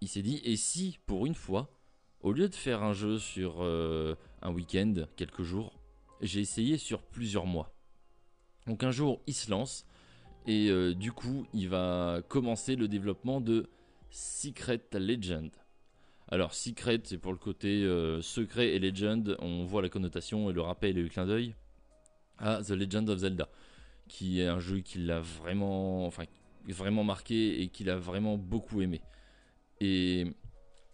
il 0.00 0.08
s'est 0.08 0.22
dit, 0.22 0.40
et 0.44 0.56
si, 0.56 0.98
pour 1.06 1.26
une 1.26 1.34
fois, 1.34 1.70
au 2.20 2.32
lieu 2.32 2.48
de 2.48 2.54
faire 2.54 2.82
un 2.82 2.92
jeu 2.92 3.18
sur 3.18 3.56
euh, 3.60 4.14
un 4.42 4.52
week-end, 4.52 4.94
quelques 5.16 5.42
jours, 5.42 5.78
j'ai 6.20 6.40
essayé 6.40 6.78
sur 6.78 7.02
plusieurs 7.02 7.46
mois? 7.46 7.75
Donc 8.66 8.82
un 8.82 8.90
jour, 8.90 9.20
il 9.26 9.34
se 9.34 9.50
lance. 9.50 9.86
Et 10.46 10.68
euh, 10.70 10.94
du 10.94 11.12
coup, 11.12 11.46
il 11.52 11.68
va 11.68 12.20
commencer 12.28 12.76
le 12.76 12.88
développement 12.88 13.40
de 13.40 13.68
Secret 14.10 14.80
Legend. 14.92 15.50
Alors, 16.28 16.54
Secret, 16.54 17.00
c'est 17.04 17.18
pour 17.18 17.32
le 17.32 17.38
côté 17.38 17.84
euh, 17.84 18.20
secret 18.20 18.68
et 18.70 18.78
Legend. 18.78 19.36
On 19.40 19.64
voit 19.64 19.82
la 19.82 19.88
connotation 19.88 20.50
et 20.50 20.52
le 20.52 20.60
rappel 20.60 20.98
et 20.98 21.02
le 21.02 21.08
clin 21.08 21.26
d'œil 21.26 21.54
à 22.38 22.62
The 22.62 22.70
Legend 22.70 23.08
of 23.08 23.18
Zelda, 23.18 23.48
qui 24.08 24.40
est 24.40 24.46
un 24.46 24.58
jeu 24.58 24.80
qui 24.80 24.98
l'a 24.98 25.20
vraiment, 25.20 26.04
enfin, 26.06 26.24
vraiment 26.66 27.04
marqué 27.04 27.62
et 27.62 27.68
qu'il 27.68 27.88
a 27.90 27.96
vraiment 27.96 28.36
beaucoup 28.36 28.82
aimé. 28.82 29.00
Et 29.80 30.26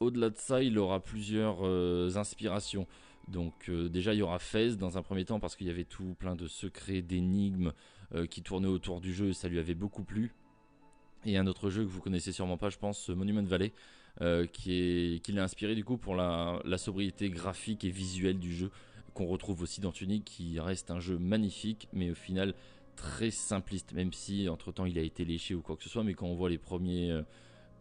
au-delà 0.00 0.31
de 0.31 0.37
ça, 0.37 0.62
il 0.62 0.79
aura 0.79 1.00
plusieurs 1.00 1.59
euh, 1.62 2.11
inspirations. 2.17 2.87
Donc 3.29 3.69
euh, 3.69 3.88
déjà 3.88 4.14
il 4.14 4.19
y 4.19 4.23
aura 4.23 4.38
Fez 4.38 4.76
dans 4.76 4.99
un 4.99 5.02
premier 5.02 5.25
temps 5.25 5.41
parce 5.41 5.57
qu'il 5.57 5.67
y 5.67 5.71
avait 5.71 5.85
tout 5.85 6.14
plein 6.19 6.35
de 6.35 6.47
secrets, 6.47 7.02
d'énigmes 7.02 7.73
euh, 8.14 8.26
qui 8.26 8.43
tournaient 8.43 8.69
autour 8.69 9.00
du 9.00 9.12
jeu 9.14 9.29
et 9.29 9.33
ça 9.33 9.49
lui 9.49 9.59
avait 9.59 9.75
beaucoup 9.75 10.05
plu. 10.05 10.35
Et 11.25 11.37
un 11.37 11.47
autre 11.47 11.71
jeu 11.71 11.85
que 11.85 11.88
vous 11.88 12.00
connaissez 12.00 12.33
sûrement 12.33 12.57
pas, 12.57 12.69
je 12.69 12.79
pense, 12.79 13.09
Monument 13.09 13.45
Valley, 13.45 13.73
euh, 14.21 14.47
qui 14.47 14.73
est 14.73 15.23
qui 15.23 15.33
l'a 15.33 15.45
inspiré 15.45 15.75
du 15.75 15.85
coup 15.85 15.97
pour 15.97 16.17
la, 16.17 16.61
la 16.64 16.79
sobriété 16.79 17.31
graphique 17.31 17.85
et 17.85 17.91
visuelle 17.91 18.38
du 18.38 18.55
jeu 18.55 18.71
qu'on 19.14 19.26
retrouve 19.26 19.62
aussi 19.62 19.81
dans 19.81 19.93
Tunic, 19.93 20.25
qui 20.25 20.59
reste 20.59 20.91
un 20.91 20.99
jeu 20.99 21.19
magnifique, 21.19 21.88
mais 21.93 22.11
au 22.11 22.14
final 22.14 22.55
très 22.97 23.31
simpliste, 23.31 23.93
même 23.93 24.12
si 24.12 24.49
entre 24.49 24.73
temps 24.73 24.85
il 24.85 24.99
a 24.99 25.02
été 25.02 25.25
léché 25.25 25.55
ou 25.55 25.62
quoi 25.62 25.76
que 25.76 25.83
ce 25.83 25.88
soit. 25.88 26.02
Mais 26.02 26.14
quand 26.14 26.26
on 26.26 26.35
voit 26.35 26.50
les 26.50 26.59
premiers 26.59 27.23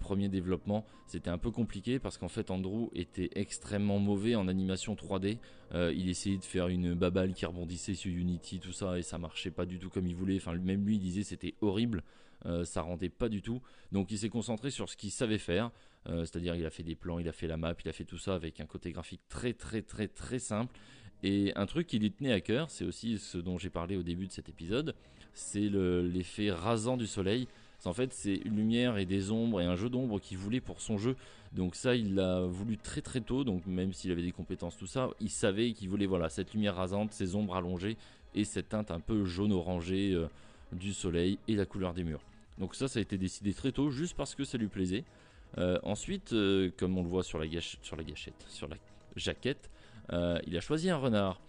premiers 0.02 0.28
développements, 0.28 0.86
c'était 1.08 1.30
un 1.30 1.38
peu 1.38 1.52
compliqué 1.52 1.98
parce 2.00 2.18
qu'en 2.18 2.28
fait 2.28 2.52
Andrew 2.52 2.90
était 2.94 3.30
extrêmement 3.36 4.00
mauvais 4.00 4.36
en 4.36 4.50
animation 4.50 4.96
3D. 4.96 5.38
Euh, 5.74 5.94
il 5.96 6.10
essayait 6.10 6.38
de 6.38 6.44
faire 6.44 6.68
une 6.68 6.94
babale 6.94 7.34
qui 7.34 7.46
rebondissait 7.46 7.94
sur 7.94 8.12
Unity, 8.14 8.60
tout 8.60 8.74
ça, 8.74 9.00
et 9.00 9.02
ça 9.04 9.18
marchait 9.18 9.52
pas 9.52 9.66
du 9.66 9.80
tout 9.80 9.90
comme 9.90 10.08
il 10.08 10.16
voulait. 10.16 10.36
Enfin, 10.36 10.54
même 10.58 10.86
lui 10.86 10.96
il 10.96 11.00
disait 11.00 11.24
c'était 11.24 11.54
horrible, 11.62 12.04
euh, 12.46 12.66
ça 12.66 12.82
rendait 12.82 13.08
pas 13.10 13.30
du 13.30 13.42
tout. 13.42 13.62
Donc 13.94 14.12
il 14.12 14.18
s'est 14.18 14.30
concentré 14.30 14.70
sur 14.72 14.90
ce 14.90 14.98
qu'il 14.98 15.12
savait 15.12 15.38
faire, 15.38 15.72
euh, 16.10 16.26
c'est-à-dire 16.26 16.56
il 16.56 16.66
a 16.66 16.70
fait 16.72 16.84
des 16.84 16.96
plans, 16.96 17.20
il 17.20 17.30
a 17.30 17.32
fait 17.32 17.48
la 17.48 17.56
map, 17.56 17.74
il 17.86 17.88
a 17.90 17.94
fait 17.94 18.04
tout 18.06 18.18
ça 18.18 18.36
avec 18.36 18.60
un 18.60 18.66
côté 18.66 18.92
graphique 18.92 19.22
très 19.30 19.54
très 19.54 19.82
très 19.82 20.08
très 20.10 20.40
simple. 20.40 20.76
Et 21.24 21.54
un 21.56 21.68
truc 21.68 21.86
qui 21.86 22.00
lui 22.00 22.12
tenait 22.12 22.34
à 22.34 22.42
cœur, 22.42 22.72
c'est 22.72 22.84
aussi 22.84 23.20
ce 23.20 23.38
dont 23.38 23.60
j'ai 23.60 23.70
parlé 23.70 23.96
au 23.96 24.02
début 24.02 24.26
de 24.26 24.32
cet 24.32 24.50
épisode, 24.50 24.96
c'est 25.34 25.70
le- 25.70 26.02
l'effet 26.08 26.50
rasant 26.52 26.98
du 26.98 27.06
soleil. 27.06 27.48
En 27.88 27.94
fait, 27.94 28.14
c'est 28.14 28.36
une 28.46 28.56
lumière 28.56 28.98
et 28.98 29.06
des 29.06 29.32
ombres 29.32 29.62
et 29.62 29.66
un 29.66 29.76
jeu 29.76 29.90
d'ombre 29.90 30.20
qu'il 30.20 30.38
voulait 30.38 30.62
pour 30.62 30.82
son 30.82 30.98
jeu. 30.98 31.16
Donc 31.54 31.76
ça, 31.76 31.96
il 31.96 32.16
l'a 32.16 32.42
voulu 32.42 32.78
très 32.78 33.02
très 33.02 33.22
tôt. 33.22 33.44
Donc 33.44 33.66
même 33.66 33.94
s'il 33.94 34.12
avait 34.12 34.22
des 34.22 34.32
compétences, 34.32 34.78
tout 34.78 34.88
ça, 34.88 35.10
il 35.20 35.30
savait 35.30 35.72
qu'il 35.74 35.90
voulait 35.90 36.06
voilà 36.06 36.30
cette 36.30 36.54
lumière 36.54 36.76
rasante, 36.76 37.12
ces 37.12 37.36
ombres 37.36 37.56
allongées 37.56 37.98
et 38.36 38.44
cette 38.44 38.70
teinte 38.70 38.92
un 38.92 39.00
peu 39.00 39.26
jaune 39.26 39.52
orangé 39.52 40.14
euh, 40.14 40.28
du 40.72 40.94
soleil 40.94 41.38
et 41.48 41.56
la 41.56 41.66
couleur 41.66 41.94
des 41.94 42.04
murs. 42.04 42.22
Donc 42.60 42.76
ça, 42.76 42.88
ça 42.88 43.00
a 43.00 43.02
été 43.02 43.18
décidé 43.18 43.54
très 43.54 43.72
tôt, 43.72 43.90
juste 43.90 44.16
parce 44.16 44.36
que 44.36 44.44
ça 44.44 44.58
lui 44.58 44.68
plaisait. 44.68 45.04
Euh, 45.58 45.80
ensuite, 45.84 46.34
euh, 46.34 46.70
comme 46.78 46.98
on 46.98 47.04
le 47.04 47.10
voit 47.10 47.24
sur 47.24 47.40
la, 47.40 47.48
gâchette, 47.48 47.82
sur 47.84 47.98
la 47.98 48.78
jaquette, 49.16 49.70
il 50.46 50.58
a 50.58 50.62
choisi 50.62 50.90
un 50.90 50.98
renard. 50.98 51.40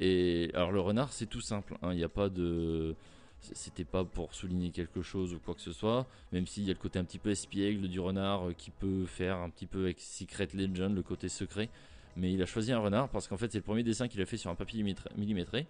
Et 0.00 0.50
alors 0.54 0.72
le 0.72 0.80
renard, 0.80 1.12
c'est 1.12 1.26
tout 1.26 1.40
simple. 1.40 1.76
hein, 1.82 1.92
Il 1.92 1.96
n'y 1.96 2.04
a 2.04 2.08
pas 2.08 2.28
de, 2.28 2.94
c'était 3.40 3.84
pas 3.84 4.04
pour 4.04 4.34
souligner 4.34 4.70
quelque 4.70 5.02
chose 5.02 5.34
ou 5.34 5.38
quoi 5.38 5.54
que 5.54 5.60
ce 5.60 5.72
soit. 5.72 6.06
Même 6.32 6.46
s'il 6.46 6.64
y 6.64 6.70
a 6.70 6.72
le 6.72 6.78
côté 6.78 6.98
un 6.98 7.04
petit 7.04 7.18
peu 7.18 7.30
espiègle 7.30 7.88
du 7.88 8.00
renard 8.00 8.48
euh, 8.48 8.52
qui 8.52 8.70
peut 8.70 9.06
faire 9.06 9.36
un 9.36 9.50
petit 9.50 9.66
peu 9.66 9.84
avec 9.84 10.00
Secret 10.00 10.48
Legend, 10.54 10.94
le 10.94 11.02
côté 11.02 11.28
secret. 11.28 11.68
Mais 12.16 12.32
il 12.32 12.42
a 12.42 12.46
choisi 12.46 12.72
un 12.72 12.80
renard 12.80 13.08
parce 13.08 13.28
qu'en 13.28 13.36
fait, 13.36 13.50
c'est 13.52 13.58
le 13.58 13.64
premier 13.64 13.84
dessin 13.84 14.08
qu'il 14.08 14.20
a 14.20 14.26
fait 14.26 14.36
sur 14.36 14.50
un 14.50 14.54
papier 14.54 14.82
millimétré-. 15.16 15.66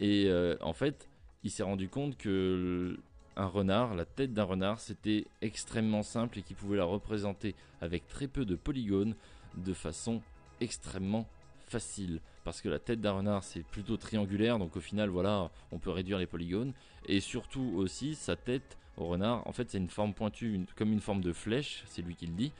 Et 0.00 0.26
euh, 0.26 0.56
en 0.60 0.72
fait, 0.72 1.08
il 1.44 1.50
s'est 1.50 1.62
rendu 1.62 1.88
compte 1.88 2.16
que 2.16 2.98
un 3.36 3.46
renard, 3.46 3.94
la 3.94 4.06
tête 4.06 4.32
d'un 4.32 4.44
renard, 4.44 4.80
c'était 4.80 5.26
extrêmement 5.42 6.02
simple 6.02 6.38
et 6.38 6.42
qu'il 6.42 6.56
pouvait 6.56 6.78
la 6.78 6.84
représenter 6.84 7.54
avec 7.82 8.08
très 8.08 8.28
peu 8.28 8.46
de 8.46 8.56
polygones 8.56 9.14
de 9.56 9.74
façon 9.74 10.22
extrêmement 10.60 11.28
facile. 11.66 12.20
Parce 12.46 12.60
que 12.60 12.68
la 12.68 12.78
tête 12.78 13.00
d'un 13.00 13.10
renard, 13.10 13.42
c'est 13.42 13.64
plutôt 13.64 13.96
triangulaire, 13.96 14.60
donc 14.60 14.76
au 14.76 14.80
final, 14.80 15.08
voilà, 15.08 15.50
on 15.72 15.80
peut 15.80 15.90
réduire 15.90 16.16
les 16.16 16.26
polygones. 16.26 16.74
Et 17.06 17.18
surtout 17.18 17.72
aussi, 17.74 18.14
sa 18.14 18.36
tête 18.36 18.78
au 18.96 19.06
renard, 19.06 19.44
en 19.48 19.52
fait, 19.52 19.68
c'est 19.68 19.78
une 19.78 19.88
forme 19.88 20.14
pointue, 20.14 20.60
comme 20.76 20.92
une 20.92 21.00
forme 21.00 21.22
de 21.22 21.32
flèche, 21.32 21.82
c'est 21.88 22.02
lui 22.02 22.14
qui 22.14 22.28
le 22.28 22.34
dit. 22.34 22.52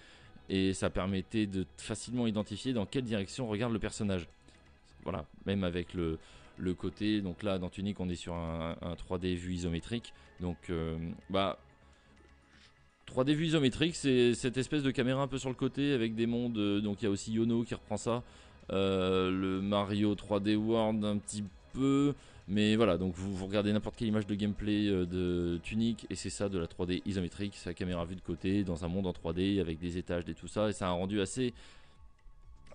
Et 0.48 0.74
ça 0.74 0.90
permettait 0.90 1.46
de 1.46 1.64
facilement 1.76 2.26
identifier 2.26 2.72
dans 2.72 2.84
quelle 2.84 3.04
direction 3.04 3.46
regarde 3.46 3.72
le 3.72 3.78
personnage. 3.78 4.26
Voilà, 5.04 5.24
même 5.44 5.62
avec 5.62 5.94
le, 5.94 6.18
le 6.58 6.74
côté, 6.74 7.20
donc 7.20 7.44
là 7.44 7.58
dans 7.60 7.68
Tunic 7.68 8.00
on 8.00 8.08
est 8.08 8.16
sur 8.16 8.34
un, 8.34 8.76
un 8.82 8.94
3D 8.94 9.36
vue 9.36 9.54
isométrique, 9.54 10.12
donc 10.40 10.56
euh, 10.68 10.98
bah 11.30 11.60
3D 13.06 13.34
vue 13.34 13.46
isométrique 13.46 13.94
c'est 13.94 14.34
cette 14.34 14.56
espèce 14.56 14.82
de 14.82 14.90
caméra 14.90 15.22
un 15.22 15.28
peu 15.28 15.38
sur 15.38 15.48
le 15.48 15.54
côté 15.54 15.92
avec 15.92 16.16
des 16.16 16.26
mondes, 16.26 16.58
euh, 16.58 16.80
donc 16.80 17.02
il 17.02 17.04
y 17.04 17.08
a 17.08 17.10
aussi 17.10 17.32
Yono 17.32 17.62
qui 17.62 17.74
reprend 17.74 17.96
ça, 17.96 18.24
le 18.70 19.60
Mario 19.62 20.14
3D 20.14 20.56
World 20.56 21.04
un 21.04 21.18
petit 21.18 21.44
peu, 21.72 22.14
mais 22.48 22.76
voilà, 22.76 22.96
donc 22.98 23.14
vous, 23.14 23.44
regardez 23.46 23.72
n'importe 23.72 23.96
quelle 23.96 24.08
image 24.08 24.26
de 24.26 24.34
gameplay 24.34 24.88
euh, 24.88 25.04
de 25.06 25.58
Tunic 25.62 26.06
et 26.10 26.14
c'est 26.14 26.30
ça 26.30 26.48
de 26.48 26.58
la 26.58 26.66
3D 26.66 27.02
isométrique, 27.06 27.54
c'est 27.56 27.70
la 27.70 27.74
caméra 27.74 28.04
vue 28.04 28.16
de 28.16 28.20
côté 28.20 28.64
dans 28.64 28.84
un 28.84 28.88
monde 28.88 29.06
en 29.06 29.12
3D 29.12 29.60
avec 29.60 29.78
des 29.78 29.98
étages 29.98 30.24
et 30.28 30.34
tout 30.34 30.48
ça, 30.48 30.68
et 30.68 30.72
ça 30.72 30.86
a 30.86 30.90
un 30.90 30.94
rendu 30.94 31.20
assez 31.20 31.52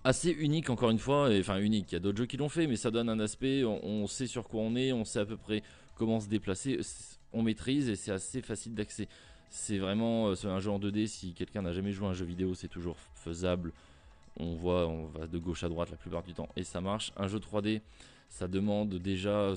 assez 0.04 0.30
unique 0.30 0.68
encore 0.70 0.90
une 0.90 0.98
fois, 0.98 1.30
enfin 1.38 1.58
unique, 1.58 1.92
il 1.92 1.94
y 1.94 1.96
a 1.96 2.00
d'autres 2.00 2.18
jeux 2.18 2.26
qui 2.26 2.36
l'ont 2.36 2.48
fait, 2.48 2.66
mais 2.66 2.76
ça 2.76 2.90
donne 2.90 3.08
un 3.08 3.20
aspect, 3.20 3.64
on, 3.64 3.84
on 3.84 4.06
sait 4.06 4.26
sur 4.26 4.48
quoi 4.48 4.60
on 4.62 4.74
est, 4.74 4.92
on 4.92 5.04
sait 5.04 5.20
à 5.20 5.24
peu 5.24 5.36
près 5.36 5.62
comment 5.96 6.18
se 6.20 6.28
déplacer, 6.28 6.82
c- 6.82 7.16
on 7.32 7.42
maîtrise 7.42 7.88
et 7.88 7.96
c'est 7.96 8.10
assez 8.10 8.42
facile 8.42 8.74
d'accès. 8.74 9.08
C'est 9.48 9.78
vraiment 9.78 10.28
euh, 10.30 10.34
un 10.44 10.58
jeu 10.58 10.70
en 10.70 10.78
2D, 10.80 11.06
si 11.06 11.34
quelqu'un 11.34 11.62
n'a 11.62 11.72
jamais 11.72 11.92
joué 11.92 12.06
à 12.08 12.10
un 12.10 12.14
jeu 12.14 12.24
vidéo, 12.24 12.54
c'est 12.54 12.68
toujours 12.68 12.96
faisable. 13.14 13.72
On 14.38 14.54
voit, 14.54 14.86
on 14.88 15.06
va 15.06 15.26
de 15.26 15.38
gauche 15.38 15.62
à 15.64 15.68
droite 15.68 15.90
la 15.90 15.96
plupart 15.96 16.22
du 16.22 16.32
temps 16.32 16.48
et 16.56 16.64
ça 16.64 16.80
marche. 16.80 17.12
Un 17.16 17.28
jeu 17.28 17.38
3D, 17.38 17.80
ça 18.28 18.48
demande 18.48 18.94
déjà 18.94 19.52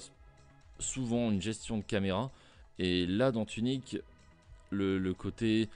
souvent 0.80 1.32
une 1.32 1.42
gestion 1.42 1.78
de 1.78 1.84
caméra. 1.84 2.32
Et 2.80 3.06
là, 3.06 3.32
dans 3.32 3.46
Tunic, 3.46 3.98
le, 4.70 5.14
côté 5.14 5.70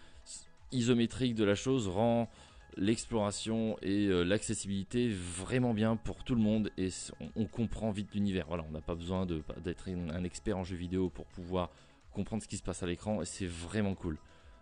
isométrique 0.72 1.36
de 1.36 1.44
la 1.44 1.56
chose 1.56 1.88
rend 1.88 2.30
l'exploration 2.78 3.78
et 3.82 4.06
euh, 4.08 4.24
l'accessibilité 4.24 5.10
vraiment 5.10 5.74
bien 5.74 5.96
pour 5.96 6.24
tout 6.24 6.36
le 6.36 6.42
monde 6.42 6.70
et 6.78 6.90
on, 7.36 7.46
comprend 7.46 7.92
vite 7.92 8.14
l'univers. 8.14 8.46
Voilà, 8.48 8.64
on 8.68 8.72
n'a 8.72 8.82
pas 8.82 8.96
besoin 8.96 9.26
d'être 9.26 9.90
un, 9.90 10.24
expert 10.24 10.58
en 10.58 10.64
jeu 10.64 10.76
vidéo 10.76 11.10
pour 11.10 11.26
pouvoir 11.26 11.70
comprendre 12.14 12.44
ce 12.44 12.48
qui 12.48 12.58
se 12.58 12.64
passe 12.64 12.84
à 12.84 12.86
l'écran 12.86 13.22
et 13.22 13.26
c'est 13.26 13.48
vraiment 13.48 13.96
cool. 13.96 14.18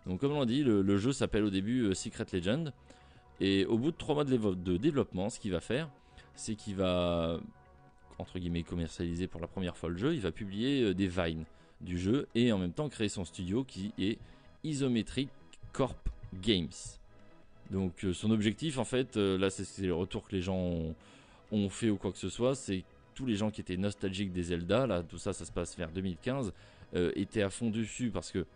Donc 0.06 0.20
comme 0.20 0.32
on 0.32 0.40
l'a 0.40 0.46
dit, 0.46 0.62
le, 0.62 0.80
le 0.80 0.96
jeu 0.96 1.12
s'appelle 1.12 1.44
au 1.44 1.50
début 1.50 1.82
euh, 1.82 1.94
Secret 1.94 2.26
Legend 2.32 2.72
et 3.40 3.64
au 3.66 3.78
bout 3.78 3.90
de 3.90 3.96
3 3.96 4.14
mois 4.14 4.24
de, 4.24 4.76
développement, 4.76 5.30
ce 5.30 5.38
qu'il 5.38 5.52
va 5.52 5.60
faire, 5.60 5.88
c'est 6.34 6.54
qu'il 6.54 6.76
va 6.76 7.38
entre 8.18 8.38
guillemets 8.38 8.64
commercialiser 8.64 9.26
pour 9.28 9.40
la 9.40 9.46
première 9.46 9.76
fois 9.76 9.90
le 9.90 9.96
jeu, 9.96 10.14
il 10.14 10.20
va 10.20 10.32
publier 10.32 10.82
euh, 10.82 10.94
des 10.94 11.06
vines 11.06 11.44
du 11.80 11.98
jeu 11.98 12.26
et 12.34 12.50
en 12.52 12.58
même 12.58 12.72
temps 12.72 12.88
créer 12.88 13.08
son 13.08 13.24
studio 13.24 13.62
qui 13.62 13.92
est 13.98 14.18
Isometric 14.64 15.28
Corp 15.72 16.08
Games. 16.42 16.68
Donc 17.70 18.04
euh, 18.04 18.12
son 18.12 18.30
objectif 18.30 18.78
en 18.78 18.84
fait, 18.84 19.16
euh, 19.16 19.38
là 19.38 19.50
c'est- 19.50 19.82
le 19.86 19.94
retour 19.94 20.26
que 20.26 20.34
les 20.34 20.42
gens 20.42 20.94
ont, 21.52 21.68
fait 21.68 21.90
ou 21.90 21.96
quoi 21.96 22.10
que 22.12 22.18
ce 22.18 22.28
soit, 22.28 22.54
c'est 22.54 22.84
tous 23.14 23.26
les 23.26 23.36
gens 23.36 23.50
qui 23.50 23.60
étaient 23.60 23.76
nostalgiques 23.76 24.32
des 24.32 24.44
Zelda, 24.44 24.86
là 24.86 25.02
tout 25.02 25.18
ça 25.18 25.32
ça 25.32 25.44
se 25.44 25.52
passe 25.52 25.76
vers 25.76 25.90
2015, 25.90 26.52
euh, 26.94 27.12
étaient 27.14 27.42
à 27.42 27.50
fond 27.50 27.70
dessus 27.70 28.10
parce 28.10 28.32
que 28.32 28.46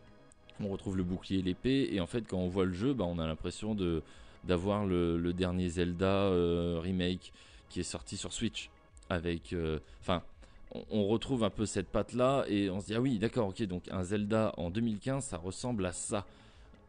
on 0.61 0.69
retrouve 0.69 0.97
le 0.97 1.03
bouclier 1.03 1.41
et 1.41 1.43
l'épée. 1.43 1.89
Et 1.93 2.01
en 2.01 2.07
fait 2.07 2.27
quand 2.27 2.39
on 2.39 2.49
voit 2.49 2.65
le 2.65 2.73
jeu, 2.73 2.95
bah, 2.95 3.05
on 3.05 3.19
a 3.19 3.27
l'impression 3.27 3.75
de 3.75 4.03
d'avoir 4.45 4.87
le, 4.87 5.33
dernier 5.33 5.69
Zelda 5.69 6.27
euh, 6.27 6.81
remake 6.81 7.33
qui 7.69 7.81
est 7.81 7.85
sorti 7.85 8.17
sur 8.17 8.33
Switch 8.33 8.71
avec, 9.09 9.53
euh, 9.53 9.79
enfin 10.01 10.23
on, 10.91 11.07
retrouve 11.07 11.45
un 11.45 11.51
peu 11.51 11.67
cette 11.67 11.89
patte 11.89 12.15
là 12.15 12.45
et 12.49 12.71
on 12.71 12.81
se 12.81 12.87
dit 12.87 12.95
ah 12.95 13.01
oui 13.01 13.19
d'accord 13.19 13.49
ok 13.49 13.63
donc 13.65 13.89
un 13.91 14.03
Zelda 14.03 14.55
en 14.57 14.71
2015 14.71 15.25
ça 15.25 15.37
ressemble 15.37 15.85
à 15.87 15.93
ça 15.93 16.27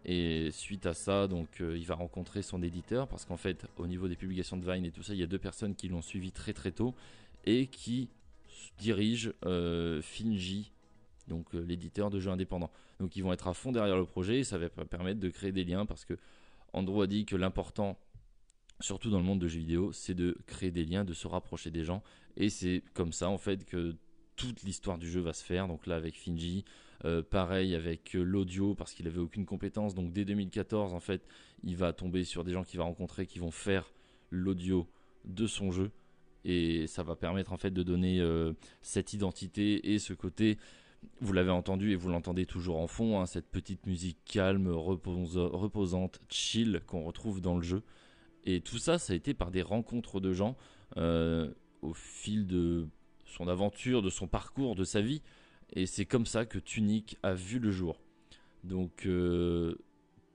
Et 0.05 0.49
suite 0.51 0.85
à 0.85 0.93
ça, 0.93 1.27
donc 1.27 1.61
euh, 1.61 1.77
il 1.77 1.85
va 1.85 1.95
rencontrer 1.95 2.41
son 2.41 2.61
éditeur 2.61 3.07
parce 3.07 3.25
qu'en 3.25 3.37
fait, 3.37 3.65
au 3.77 3.87
niveau 3.87 4.07
des 4.07 4.17
publications 4.17 4.57
de 4.57 4.69
Vine 4.69 4.85
et 4.85 4.91
tout 4.91 5.03
ça, 5.03 5.13
il 5.13 5.19
y 5.19 5.23
a 5.23 5.27
deux 5.27 5.39
personnes 5.39 5.75
qui 5.75 5.87
l'ont 5.87 6.01
suivi 6.01 6.31
très 6.31 6.53
très 6.53 6.71
tôt 6.71 6.93
et 7.45 7.67
qui 7.67 8.09
dirigent 8.79 9.31
Finji, 10.01 10.71
donc 11.27 11.53
l'éditeur 11.53 12.09
de 12.09 12.19
jeux 12.19 12.31
indépendants. 12.31 12.71
Donc 12.99 13.15
ils 13.15 13.23
vont 13.23 13.33
être 13.33 13.47
à 13.47 13.53
fond 13.53 13.71
derrière 13.71 13.97
le 13.97 14.05
projet 14.05 14.39
et 14.39 14.43
ça 14.43 14.57
va 14.57 14.69
permettre 14.69 15.19
de 15.19 15.29
créer 15.29 15.51
des 15.51 15.63
liens 15.63 15.85
parce 15.85 16.05
que 16.05 16.17
Andrew 16.73 17.01
a 17.01 17.07
dit 17.07 17.25
que 17.25 17.35
l'important, 17.35 17.97
surtout 18.79 19.09
dans 19.09 19.19
le 19.19 19.23
monde 19.23 19.39
de 19.39 19.47
jeux 19.47 19.59
vidéo, 19.59 19.91
c'est 19.91 20.13
de 20.13 20.37
créer 20.47 20.71
des 20.71 20.85
liens, 20.85 21.05
de 21.05 21.13
se 21.13 21.27
rapprocher 21.27 21.71
des 21.71 21.83
gens 21.83 22.03
et 22.37 22.49
c'est 22.49 22.83
comme 22.93 23.13
ça 23.13 23.29
en 23.29 23.37
fait 23.37 23.65
que 23.65 23.95
toute 24.35 24.63
l'histoire 24.63 24.97
du 24.97 25.09
jeu 25.09 25.21
va 25.21 25.33
se 25.33 25.43
faire. 25.43 25.67
Donc 25.67 25.85
là 25.87 25.95
avec 25.95 26.15
Finji, 26.15 26.65
euh, 27.05 27.21
pareil 27.21 27.75
avec 27.75 28.15
euh, 28.15 28.23
l'audio 28.23 28.75
parce 28.75 28.93
qu'il 28.93 29.07
avait 29.07 29.19
aucune 29.19 29.45
compétence. 29.45 29.93
Donc 29.93 30.11
dès 30.11 30.25
2014, 30.25 30.93
en 30.93 30.99
fait, 30.99 31.25
il 31.63 31.75
va 31.75 31.93
tomber 31.93 32.23
sur 32.23 32.43
des 32.43 32.53
gens 32.53 32.63
qu'il 32.63 32.77
va 32.77 32.85
rencontrer 32.85 33.25
qui 33.25 33.39
vont 33.39 33.51
faire 33.51 33.91
l'audio 34.31 34.87
de 35.25 35.47
son 35.47 35.71
jeu. 35.71 35.91
Et 36.45 36.87
ça 36.87 37.03
va 37.03 37.15
permettre 37.15 37.53
en 37.53 37.57
fait 37.57 37.71
de 37.71 37.83
donner 37.83 38.19
euh, 38.19 38.53
cette 38.81 39.13
identité 39.13 39.93
et 39.93 39.99
ce 39.99 40.13
côté. 40.13 40.57
Vous 41.21 41.33
l'avez 41.33 41.51
entendu 41.51 41.91
et 41.91 41.95
vous 41.95 42.09
l'entendez 42.09 42.45
toujours 42.45 42.77
en 42.77 42.87
fond, 42.87 43.19
hein, 43.19 43.25
cette 43.25 43.47
petite 43.47 43.85
musique 43.85 44.17
calme, 44.25 44.67
reposante, 44.67 46.19
chill 46.29 46.81
qu'on 46.85 47.03
retrouve 47.03 47.41
dans 47.41 47.55
le 47.55 47.63
jeu. 47.63 47.83
Et 48.45 48.61
tout 48.61 48.77
ça, 48.77 48.97
ça 48.97 49.13
a 49.13 49.15
été 49.15 49.33
par 49.33 49.51
des 49.51 49.61
rencontres 49.61 50.19
de 50.19 50.33
gens 50.33 50.57
au 50.95 51.93
fil 51.93 52.47
de 52.47 52.87
son 53.25 53.47
aventure, 53.47 54.01
de 54.01 54.09
son 54.09 54.27
parcours, 54.27 54.75
de 54.75 54.83
sa 54.83 55.01
vie. 55.01 55.21
Et 55.73 55.85
c'est 55.85 56.05
comme 56.05 56.25
ça 56.25 56.45
que 56.45 56.59
Tunic 56.59 57.17
a 57.23 57.33
vu 57.33 57.59
le 57.59 57.71
jour. 57.71 57.99
Donc, 58.63 59.05
euh, 59.05 59.75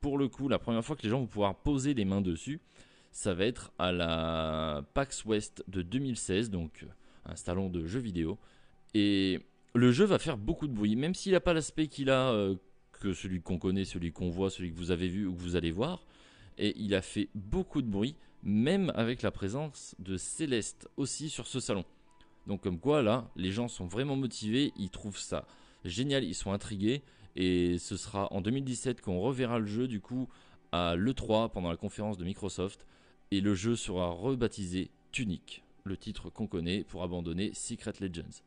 pour 0.00 0.18
le 0.18 0.28
coup, 0.28 0.48
la 0.48 0.58
première 0.58 0.84
fois 0.84 0.96
que 0.96 1.02
les 1.02 1.08
gens 1.08 1.20
vont 1.20 1.26
pouvoir 1.26 1.56
poser 1.56 1.94
les 1.94 2.04
mains 2.04 2.20
dessus, 2.20 2.60
ça 3.10 3.34
va 3.34 3.44
être 3.44 3.72
à 3.78 3.92
la 3.92 4.84
PAX 4.94 5.24
West 5.24 5.64
de 5.68 5.82
2016, 5.82 6.50
donc 6.50 6.86
un 7.24 7.36
salon 7.36 7.70
de 7.70 7.86
jeux 7.86 8.00
vidéo. 8.00 8.38
Et 8.94 9.40
le 9.74 9.92
jeu 9.92 10.04
va 10.04 10.18
faire 10.18 10.36
beaucoup 10.36 10.66
de 10.66 10.72
bruit, 10.72 10.96
même 10.96 11.14
s'il 11.14 11.32
n'a 11.32 11.40
pas 11.40 11.52
l'aspect 11.52 11.88
qu'il 11.88 12.10
a 12.10 12.30
euh, 12.30 12.56
que 13.00 13.12
celui 13.12 13.40
qu'on 13.40 13.58
connaît, 13.58 13.84
celui 13.84 14.12
qu'on 14.12 14.30
voit, 14.30 14.50
celui 14.50 14.72
que 14.72 14.76
vous 14.76 14.90
avez 14.90 15.08
vu 15.08 15.26
ou 15.26 15.34
que 15.34 15.40
vous 15.40 15.56
allez 15.56 15.70
voir. 15.70 16.02
Et 16.56 16.74
il 16.76 16.94
a 16.94 17.02
fait 17.02 17.28
beaucoup 17.34 17.82
de 17.82 17.88
bruit, 17.88 18.16
même 18.42 18.92
avec 18.94 19.22
la 19.22 19.30
présence 19.30 19.94
de 19.98 20.16
Céleste 20.16 20.88
aussi 20.96 21.30
sur 21.30 21.46
ce 21.46 21.60
salon. 21.60 21.84
Donc 22.46 22.62
comme 22.62 22.78
quoi 22.78 23.02
là, 23.02 23.30
les 23.36 23.52
gens 23.52 23.68
sont 23.68 23.86
vraiment 23.86 24.16
motivés, 24.16 24.72
ils 24.76 24.90
trouvent 24.90 25.18
ça 25.18 25.46
génial, 25.84 26.24
ils 26.24 26.34
sont 26.34 26.52
intrigués. 26.52 27.02
Et 27.36 27.78
ce 27.78 27.96
sera 27.96 28.32
en 28.32 28.40
2017 28.40 29.00
qu'on 29.00 29.20
reverra 29.20 29.58
le 29.58 29.66
jeu 29.66 29.86
du 29.86 30.00
coup 30.00 30.28
à 30.72 30.96
l'E3 30.96 31.50
pendant 31.50 31.70
la 31.70 31.76
conférence 31.76 32.18
de 32.18 32.24
Microsoft. 32.24 32.86
Et 33.30 33.40
le 33.40 33.54
jeu 33.54 33.76
sera 33.76 34.08
rebaptisé 34.08 34.90
Tunic, 35.12 35.62
le 35.84 35.96
titre 35.96 36.30
qu'on 36.30 36.46
connaît 36.46 36.82
pour 36.84 37.02
abandonner 37.02 37.52
Secret 37.54 37.92
Legends. 38.00 38.42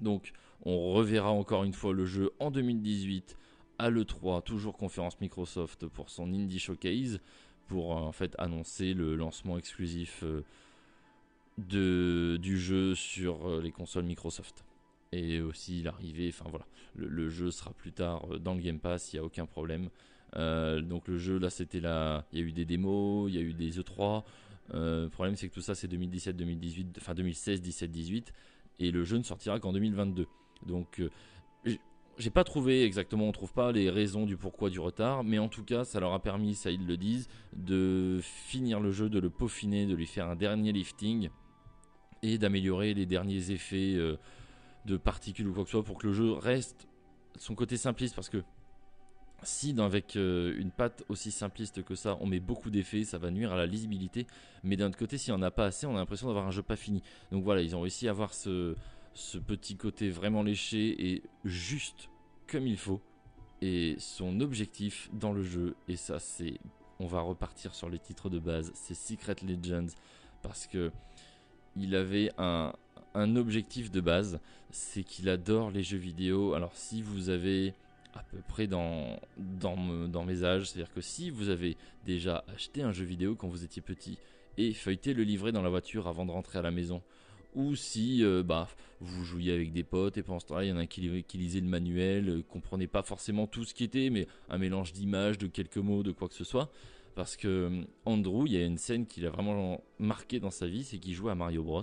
Donc 0.00 0.32
on 0.64 0.92
reverra 0.92 1.30
encore 1.30 1.64
une 1.64 1.72
fois 1.72 1.92
le 1.92 2.06
jeu 2.06 2.32
en 2.38 2.50
2018 2.50 3.36
à 3.78 3.90
l'E3, 3.90 4.42
toujours 4.42 4.76
conférence 4.76 5.20
Microsoft 5.20 5.86
pour 5.88 6.10
son 6.10 6.32
Indie 6.32 6.58
Showcase, 6.60 7.20
pour 7.66 7.90
en 7.90 8.12
fait 8.12 8.34
annoncer 8.38 8.94
le 8.94 9.16
lancement 9.16 9.58
exclusif. 9.58 10.22
Euh, 10.22 10.42
de, 11.58 12.38
du 12.40 12.58
jeu 12.58 12.94
sur 12.94 13.48
euh, 13.48 13.60
les 13.62 13.70
consoles 13.70 14.04
Microsoft. 14.04 14.64
Et 15.12 15.40
aussi 15.40 15.82
l'arrivée, 15.82 16.28
enfin 16.28 16.46
voilà, 16.50 16.66
le, 16.96 17.28
jeu 17.28 17.50
sera 17.50 17.72
plus 17.72 17.92
tard 17.92 18.26
euh, 18.30 18.38
dans 18.38 18.54
le 18.54 18.60
Game 18.60 18.80
Pass, 18.80 19.12
il 19.12 19.16
n'y 19.16 19.20
a 19.20 19.24
aucun 19.24 19.46
problème. 19.46 19.88
Euh, 20.36 20.80
donc 20.80 21.06
le 21.06 21.18
jeu 21.18 21.38
là 21.38 21.50
c'était 21.50 21.80
là, 21.80 22.26
il 22.32 22.40
y 22.40 22.42
a 22.42 22.44
eu 22.44 22.52
des 22.52 22.64
démos, 22.64 23.30
il 23.30 23.36
y 23.36 23.38
a 23.38 23.42
eu 23.42 23.52
des 23.52 23.78
E3. 23.78 24.24
le 24.72 25.06
problème 25.08 25.36
c'est 25.36 25.48
que 25.48 25.54
tout 25.54 25.60
ça 25.60 25.76
c'est 25.76 25.86
2017, 25.86 26.36
2018, 26.36 26.98
enfin 27.00 27.14
2016, 27.14 27.62
17, 27.62 27.90
18 27.92 28.32
et 28.78 28.90
le 28.90 29.04
jeu 29.04 29.18
ne 29.18 29.22
sortira 29.22 29.60
qu'en 29.60 29.72
2022. 29.72 30.26
Donc 30.66 31.00
j'ai 32.18 32.30
pas 32.30 32.44
trouvé 32.44 32.84
exactement, 32.84 33.26
on 33.26 33.32
trouve 33.32 33.52
pas 33.52 33.72
les 33.72 33.90
raisons 33.90 34.26
du 34.26 34.36
pourquoi 34.36 34.70
du 34.70 34.78
retard, 34.78 35.24
mais 35.24 35.38
en 35.38 35.48
tout 35.48 35.64
cas 35.64 35.84
ça 35.84 36.00
leur 36.00 36.12
a 36.12 36.20
permis, 36.20 36.54
ça 36.54 36.70
ils 36.70 36.86
le 36.86 36.96
disent, 36.96 37.28
de 37.54 38.20
finir 38.22 38.80
le 38.80 38.92
jeu, 38.92 39.08
de 39.08 39.18
le 39.18 39.30
peaufiner, 39.30 39.86
de 39.86 39.94
lui 39.94 40.06
faire 40.06 40.28
un 40.28 40.36
dernier 40.36 40.72
lifting 40.72 41.30
et 42.22 42.38
d'améliorer 42.38 42.94
les 42.94 43.06
derniers 43.06 43.50
effets 43.50 43.94
euh, 43.94 44.16
de 44.86 44.96
particules 44.96 45.48
ou 45.48 45.52
quoi 45.52 45.64
que 45.64 45.70
ce 45.70 45.72
soit 45.72 45.84
pour 45.84 45.98
que 45.98 46.06
le 46.06 46.12
jeu 46.12 46.32
reste 46.32 46.86
son 47.36 47.54
côté 47.54 47.76
simpliste 47.76 48.14
parce 48.14 48.28
que 48.28 48.42
si 49.44 49.74
avec 49.78 50.16
euh, 50.16 50.54
une 50.58 50.70
patte 50.70 51.04
aussi 51.08 51.30
simpliste 51.30 51.82
que 51.84 51.94
ça, 51.94 52.16
on 52.20 52.26
met 52.26 52.40
beaucoup 52.40 52.70
d'effets, 52.70 53.04
ça 53.04 53.18
va 53.18 53.30
nuire 53.30 53.52
à 53.52 53.56
la 53.56 53.66
lisibilité. 53.66 54.26
Mais 54.62 54.76
d'un 54.76 54.88
autre 54.88 54.98
côté, 54.98 55.18
si 55.18 55.32
on 55.32 55.38
n'a 55.38 55.50
pas 55.50 55.66
assez, 55.66 55.86
on 55.86 55.94
a 55.94 55.98
l'impression 55.98 56.26
d'avoir 56.28 56.46
un 56.46 56.50
jeu 56.50 56.62
pas 56.62 56.76
fini. 56.76 57.02
Donc 57.32 57.44
voilà, 57.44 57.62
ils 57.62 57.74
ont 57.76 57.80
réussi 57.80 58.08
à 58.08 58.10
avoir 58.10 58.34
ce, 58.34 58.74
petit 59.46 59.76
côté 59.76 60.10
vraiment 60.10 60.42
léché 60.42 61.12
et 61.12 61.22
juste 61.44 62.08
comme 62.46 62.66
il 62.66 62.76
faut. 62.76 63.00
Et 63.62 63.96
son 63.98 64.40
objectif 64.40 65.08
dans 65.12 65.32
le 65.32 65.42
jeu, 65.42 65.74
et 65.88 65.96
ça 65.96 66.18
c'est, 66.18 66.58
on 66.98 67.06
va 67.06 67.20
repartir 67.20 67.74
sur 67.74 67.88
les 67.88 67.98
titres 67.98 68.28
de 68.28 68.38
base, 68.38 68.72
c'est 68.74 68.94
Secret 68.94 69.36
Legends 69.42 69.86
parce 70.42 70.66
que 70.66 70.92
il 71.76 71.94
avait 71.94 72.30
un, 72.38 72.72
objectif 73.14 73.90
de 73.90 74.00
base, 74.00 74.40
c'est 74.70 75.02
qu'il 75.02 75.28
adore 75.28 75.70
les 75.70 75.82
jeux 75.82 75.98
vidéo. 75.98 76.54
Alors 76.54 76.74
si 76.74 77.02
vous 77.02 77.30
avez 77.30 77.74
à 78.14 78.22
peu 78.22 78.38
près 78.48 78.66
dans, 78.66 79.18
mes 80.26 80.44
âges, 80.44 80.70
c'est-à-dire 80.70 80.92
que 80.92 81.00
si 81.00 81.30
vous 81.30 81.48
avez 81.48 81.76
déjà 82.06 82.44
acheté 82.54 82.82
un 82.82 82.92
jeu 82.92 83.04
vidéo 83.04 83.34
quand 83.34 83.48
vous 83.48 83.64
étiez 83.64 83.82
petit 83.82 84.18
et 84.56 84.72
feuilleté 84.72 85.14
le 85.14 85.24
livret 85.24 85.52
dans 85.52 85.62
la 85.62 85.68
voiture 85.68 86.06
avant 86.06 86.24
de 86.24 86.30
rentrer 86.30 86.58
à 86.58 86.62
la 86.62 86.70
maison, 86.70 87.02
ou 87.54 87.74
si 87.74 88.24
euh, 88.24 88.42
bah, 88.42 88.68
vous 89.00 89.24
jouiez 89.24 89.52
avec 89.52 89.72
des 89.72 89.84
potes 89.84 90.16
et 90.16 90.22
pendant 90.22 90.40
ce 90.40 90.46
temps-là, 90.46 90.64
il 90.64 90.68
y 90.68 90.72
en 90.72 90.76
a 90.76 90.82
un 90.82 90.86
qui, 90.86 91.00
lisait 91.34 91.60
le 91.60 91.66
manuel, 91.66 92.28
euh, 92.28 92.42
comprenait 92.42 92.86
pas 92.86 93.02
forcément 93.02 93.46
tout 93.46 93.64
ce 93.64 93.74
qui 93.74 93.84
était, 93.84 94.10
mais 94.10 94.26
un 94.48 94.58
mélange 94.58 94.92
d'images, 94.92 95.38
de 95.38 95.46
quelques 95.46 95.76
mots, 95.76 96.02
de 96.02 96.12
quoi 96.12 96.28
que 96.28 96.34
ce 96.34 96.44
soit, 96.44 96.70
parce 97.14 97.36
que 97.36 97.48
euh, 97.48 97.82
Andrew, 98.04 98.44
il 98.46 98.52
y 98.52 98.56
a 98.56 98.64
une 98.64 98.78
scène 98.78 99.06
qui 99.06 99.20
l'a 99.20 99.30
vraiment 99.30 99.82
marqué 99.98 100.40
dans 100.40 100.50
sa 100.50 100.66
vie, 100.66 100.84
c'est 100.84 100.98
qu'il 100.98 101.14
jouait 101.14 101.32
à 101.32 101.36
Mario 101.36 101.62
Bros. 101.62 101.82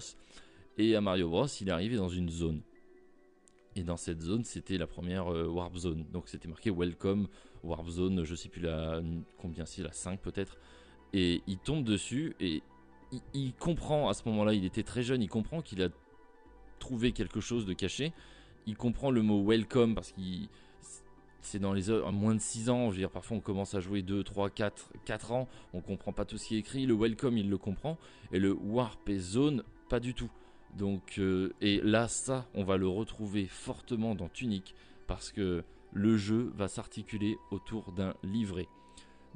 Et 0.77 0.95
à 0.95 1.01
Mario 1.01 1.29
Bros, 1.29 1.47
il 1.59 1.67
est 1.67 1.71
arrivé 1.71 1.97
dans 1.97 2.09
une 2.09 2.29
zone. 2.29 2.61
Et 3.75 3.83
dans 3.83 3.97
cette 3.97 4.21
zone, 4.21 4.43
c'était 4.43 4.77
la 4.77 4.87
première 4.87 5.31
euh, 5.31 5.47
Warp 5.47 5.75
Zone. 5.77 6.05
Donc 6.11 6.27
c'était 6.27 6.47
marqué 6.47 6.71
Welcome 6.71 7.27
Warp 7.63 7.87
Zone, 7.89 8.23
je 8.23 8.35
sais 8.35 8.49
plus 8.49 8.61
la 8.61 9.01
combien 9.37 9.65
c'est, 9.65 9.83
la 9.83 9.91
5 9.91 10.19
peut-être. 10.19 10.57
Et 11.13 11.41
il 11.47 11.57
tombe 11.57 11.83
dessus 11.83 12.35
et 12.39 12.63
il, 13.33 13.53
comprend 13.53 14.09
à 14.09 14.13
ce 14.13 14.27
moment-là, 14.29 14.53
il 14.53 14.65
était 14.65 14.83
très 14.83 15.03
jeune, 15.03 15.21
il 15.21 15.29
comprend 15.29 15.61
qu'il 15.61 15.81
a 15.83 15.89
trouvé 16.79 17.11
quelque 17.11 17.39
chose 17.39 17.65
de 17.65 17.73
caché. 17.73 18.13
Il 18.67 18.75
comprend 18.75 19.11
le 19.11 19.21
mot 19.21 19.43
welcome 19.43 19.95
parce 19.95 20.11
qu'il 20.11 20.47
c'est 21.41 21.59
dans 21.59 21.73
les 21.73 21.89
heures, 21.89 22.11
moins 22.11 22.35
de 22.35 22.39
6 22.39 22.69
ans, 22.69 22.85
je 22.87 22.91
veux 22.91 23.01
dire, 23.01 23.09
parfois 23.09 23.37
on 23.37 23.39
commence 23.39 23.73
à 23.73 23.79
jouer 23.79 24.03
2, 24.03 24.23
3, 24.23 24.51
4, 24.51 24.93
4 25.05 25.31
ans, 25.31 25.47
on 25.73 25.81
comprend 25.81 26.13
pas 26.13 26.23
tout 26.23 26.37
ce 26.37 26.47
qui 26.47 26.55
est 26.55 26.59
écrit, 26.59 26.85
le 26.85 26.93
welcome 26.93 27.35
il 27.35 27.49
le 27.49 27.57
comprend, 27.57 27.97
et 28.31 28.37
le 28.37 28.53
warp 28.53 29.09
zone, 29.17 29.63
pas 29.89 29.99
du 29.99 30.13
tout. 30.13 30.29
Donc, 30.75 31.15
euh, 31.17 31.53
et 31.61 31.81
là, 31.81 32.07
ça, 32.07 32.47
on 32.53 32.63
va 32.63 32.77
le 32.77 32.87
retrouver 32.87 33.45
fortement 33.45 34.15
dans 34.15 34.29
Tunic, 34.29 34.75
parce 35.07 35.31
que 35.31 35.63
le 35.91 36.17
jeu 36.17 36.51
va 36.55 36.67
s'articuler 36.67 37.37
autour 37.51 37.91
d'un 37.91 38.13
livret. 38.23 38.67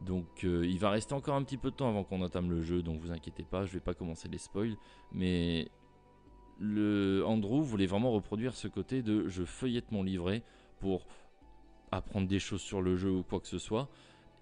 Donc 0.04 0.44
euh, 0.44 0.66
il 0.66 0.78
va 0.78 0.90
rester 0.90 1.14
encore 1.14 1.36
un 1.36 1.44
petit 1.44 1.58
peu 1.58 1.72
de 1.72 1.76
temps 1.76 1.90
avant 1.90 2.04
qu'on 2.04 2.22
entame 2.22 2.52
le 2.52 2.62
jeu, 2.62 2.82
donc 2.82 3.00
vous 3.00 3.12
inquiétez 3.12 3.44
pas, 3.44 3.66
je 3.66 3.72
vais 3.72 3.80
pas 3.80 3.94
commencer 3.94 4.28
les 4.28 4.38
spoils, 4.38 4.76
mais 5.14 5.70
le 6.60 7.24
Andrew 7.26 7.62
voulait 7.62 7.86
vraiment 7.86 8.12
reproduire 8.12 8.56
ce 8.56 8.68
côté 8.68 9.02
de 9.02 9.28
je 9.28 9.44
feuillette 9.44 9.92
mon 9.92 10.04
livret 10.04 10.44
pour 10.80 11.08
apprendre 11.92 12.28
des 12.28 12.40
choses 12.40 12.62
sur 12.62 12.82
le 12.82 12.96
jeu 12.96 13.12
ou 13.12 13.24
quoi 13.24 13.40
que 13.40 13.48
ce 13.48 13.58
soit. 13.58 13.90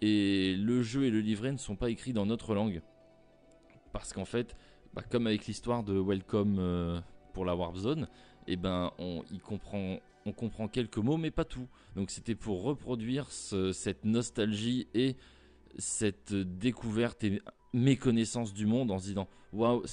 Et 0.01 0.55
le 0.55 0.81
jeu 0.81 1.05
et 1.05 1.09
le 1.09 1.21
livret 1.21 1.51
ne 1.51 1.57
sont 1.57 1.75
pas 1.75 1.89
écrits 1.89 2.13
dans 2.13 2.25
notre 2.25 2.53
langue. 2.53 2.81
Parce 3.93 4.11
qu'en 4.11 4.25
fait, 4.25 4.55
bah, 4.93 5.03
comme 5.09 5.27
avec 5.27 5.47
l'histoire 5.47 5.83
de 5.83 5.99
Welcome 5.99 6.57
euh, 6.59 6.99
pour 7.33 7.45
la 7.45 7.55
Warp 7.55 7.75
Zone, 7.77 8.07
eh 8.47 8.55
ben 8.55 8.91
on, 8.99 9.23
y 9.31 9.39
comprend, 9.39 10.67
quelques 10.67 10.97
mots 10.97 11.17
mais 11.17 11.31
pas 11.31 11.45
tout. 11.45 11.67
Donc 11.95 12.11
c'était 12.11 12.35
pour 12.35 12.63
reproduire 12.63 13.29
cette 13.31 14.05
nostalgie 14.05 14.87
et 14.93 15.15
cette 15.77 16.33
découverte 16.33 17.23
et 17.23 17.41
méconnaissance 17.73 18.53
du 18.53 18.67
monde 18.67 18.91
en 18.91 18.99
se 18.99 19.05
disant 19.05 19.27
waouh 19.51 19.83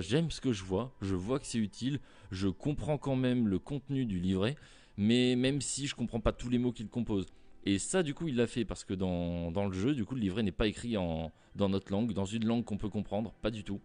j'aime 0.00 0.30
ce 0.30 0.40
que 0.40 0.52
je 0.52 0.64
vois, 0.64 0.92
je 1.00 1.14
vois 1.14 1.38
que 1.38 1.46
c'est 1.46 1.58
utile, 1.58 2.00
je 2.32 2.48
comprends 2.48 2.98
quand 2.98 3.16
même 3.16 3.46
le 3.46 3.58
contenu 3.60 4.04
du 4.04 4.18
livret 4.18 4.56
mais 4.96 5.36
même 5.36 5.60
si 5.60 5.86
je 5.86 5.94
comprends 5.94 6.20
pas 6.20 6.32
tous 6.32 6.48
les 6.48 6.58
mots 6.58 6.72
qu'il 6.72 6.88
compose. 6.88 7.26
Et 7.66 7.78
ça, 7.78 8.02
du 8.02 8.14
coup, 8.14 8.28
il 8.28 8.36
l'a 8.36 8.46
fait 8.46 8.64
parce 8.64 8.84
que 8.84 8.94
dans, 8.94 9.50
dans, 9.50 9.66
le 9.66 9.72
jeu, 9.72 9.94
du 9.94 10.04
coup, 10.04 10.14
le 10.14 10.20
livret 10.20 10.42
n'est 10.42 10.52
pas 10.52 10.66
écrit 10.66 10.96
en, 10.96 11.32
dans 11.56 11.68
notre 11.68 11.90
langue, 11.90 12.12
dans 12.12 12.26
une 12.26 12.44
langue 12.44 12.64
qu'on 12.64 12.76
peut 12.76 12.90
comprendre, 12.90 13.32
pas 13.40 13.50
du 13.50 13.64
tout. 13.64 13.80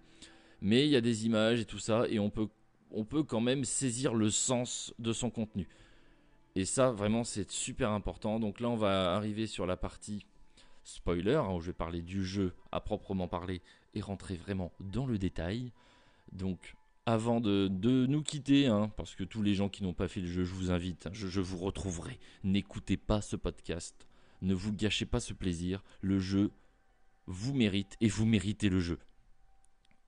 Mais 0.61 0.85
il 0.85 0.91
y 0.91 0.95
a 0.95 1.01
des 1.01 1.25
images 1.25 1.59
et 1.59 1.65
tout 1.65 1.79
ça, 1.79 2.05
et 2.09 2.19
on 2.19 2.29
peut, 2.29 2.49
quand 3.23 3.41
même 3.41 3.63
saisir 3.65 4.13
le 4.13 4.29
sens 4.29 4.93
de 4.99 5.13
son 5.13 5.29
contenu. 5.29 5.67
Et 6.55 6.65
ça, 6.65 6.91
vraiment, 6.91 7.23
c'est 7.23 7.49
super 7.51 7.91
important. 7.91 8.39
Donc 8.39 8.59
là, 8.59 8.69
on 8.69 8.75
va 8.75 9.15
arriver 9.15 9.47
sur 9.47 9.65
la 9.65 9.77
partie 9.77 10.25
spoiler, 10.83 11.35
hein, 11.35 11.53
où 11.53 11.61
je 11.61 11.67
vais 11.67 11.73
parler 11.73 12.01
du 12.01 12.25
jeu 12.25 12.53
à 12.71 12.81
proprement 12.81 13.27
parler 13.27 13.61
et 13.93 14.01
rentrer 14.01 14.35
vraiment 14.35 14.71
dans 14.79 15.05
le 15.05 15.17
détail. 15.17 15.71
Donc, 16.31 16.75
avant 17.05 17.41
de, 17.41 17.69
nous 18.07 18.21
quitter, 18.21 18.67
hein, 18.67 18.91
parce 18.95 19.15
que 19.15 19.23
tous 19.23 19.41
les 19.41 19.55
gens 19.55 19.69
qui 19.69 19.83
n'ont 19.83 19.93
pas 19.93 20.07
fait 20.07 20.21
le 20.21 20.27
jeu, 20.27 20.43
je 20.43 20.53
vous 20.53 20.71
invite, 20.71 21.07
hein, 21.07 21.11
je, 21.13 21.41
vous 21.41 21.57
retrouverai. 21.57 22.19
N'écoutez 22.43 22.97
pas 22.97 23.21
ce 23.21 23.35
podcast. 23.35 24.07
Ne 24.41 24.53
vous 24.53 24.73
gâchez 24.73 25.05
pas 25.05 25.19
ce 25.19 25.33
plaisir. 25.33 25.83
Le 26.01 26.19
jeu 26.19 26.51
vous 27.25 27.53
mérite 27.53 27.95
et 28.01 28.07
vous 28.07 28.25
méritez 28.25 28.69
le 28.69 28.79
jeu. 28.79 28.99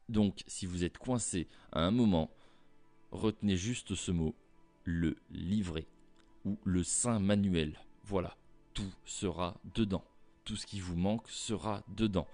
Donc, 0.09 0.43
si 0.47 0.65
vous 0.65 0.83
êtes 0.83 0.97
coincé 0.97 1.47
à 1.71 1.81
un 1.81 1.91
moment, 1.91 2.29
retenez 3.11 3.57
juste 3.57 3.95
ce 3.95 4.11
mot, 4.11 4.35
le 4.83 5.15
livret 5.31 5.87
ou 6.45 6.57
le 6.63 6.83
saint 6.83 7.19
manuel. 7.19 7.79
Voilà, 8.03 8.35
tout 8.73 8.91
sera 9.05 9.55
dedans. 9.75 10.03
Tout 10.43 10.55
ce 10.55 10.65
qui 10.65 10.79
vous 10.79 10.95
manque 10.95 11.29
sera 11.29 11.83
dedans. 11.95 12.27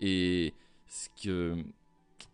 Et 0.00 0.52
ce 0.88 1.08
que 1.22 1.64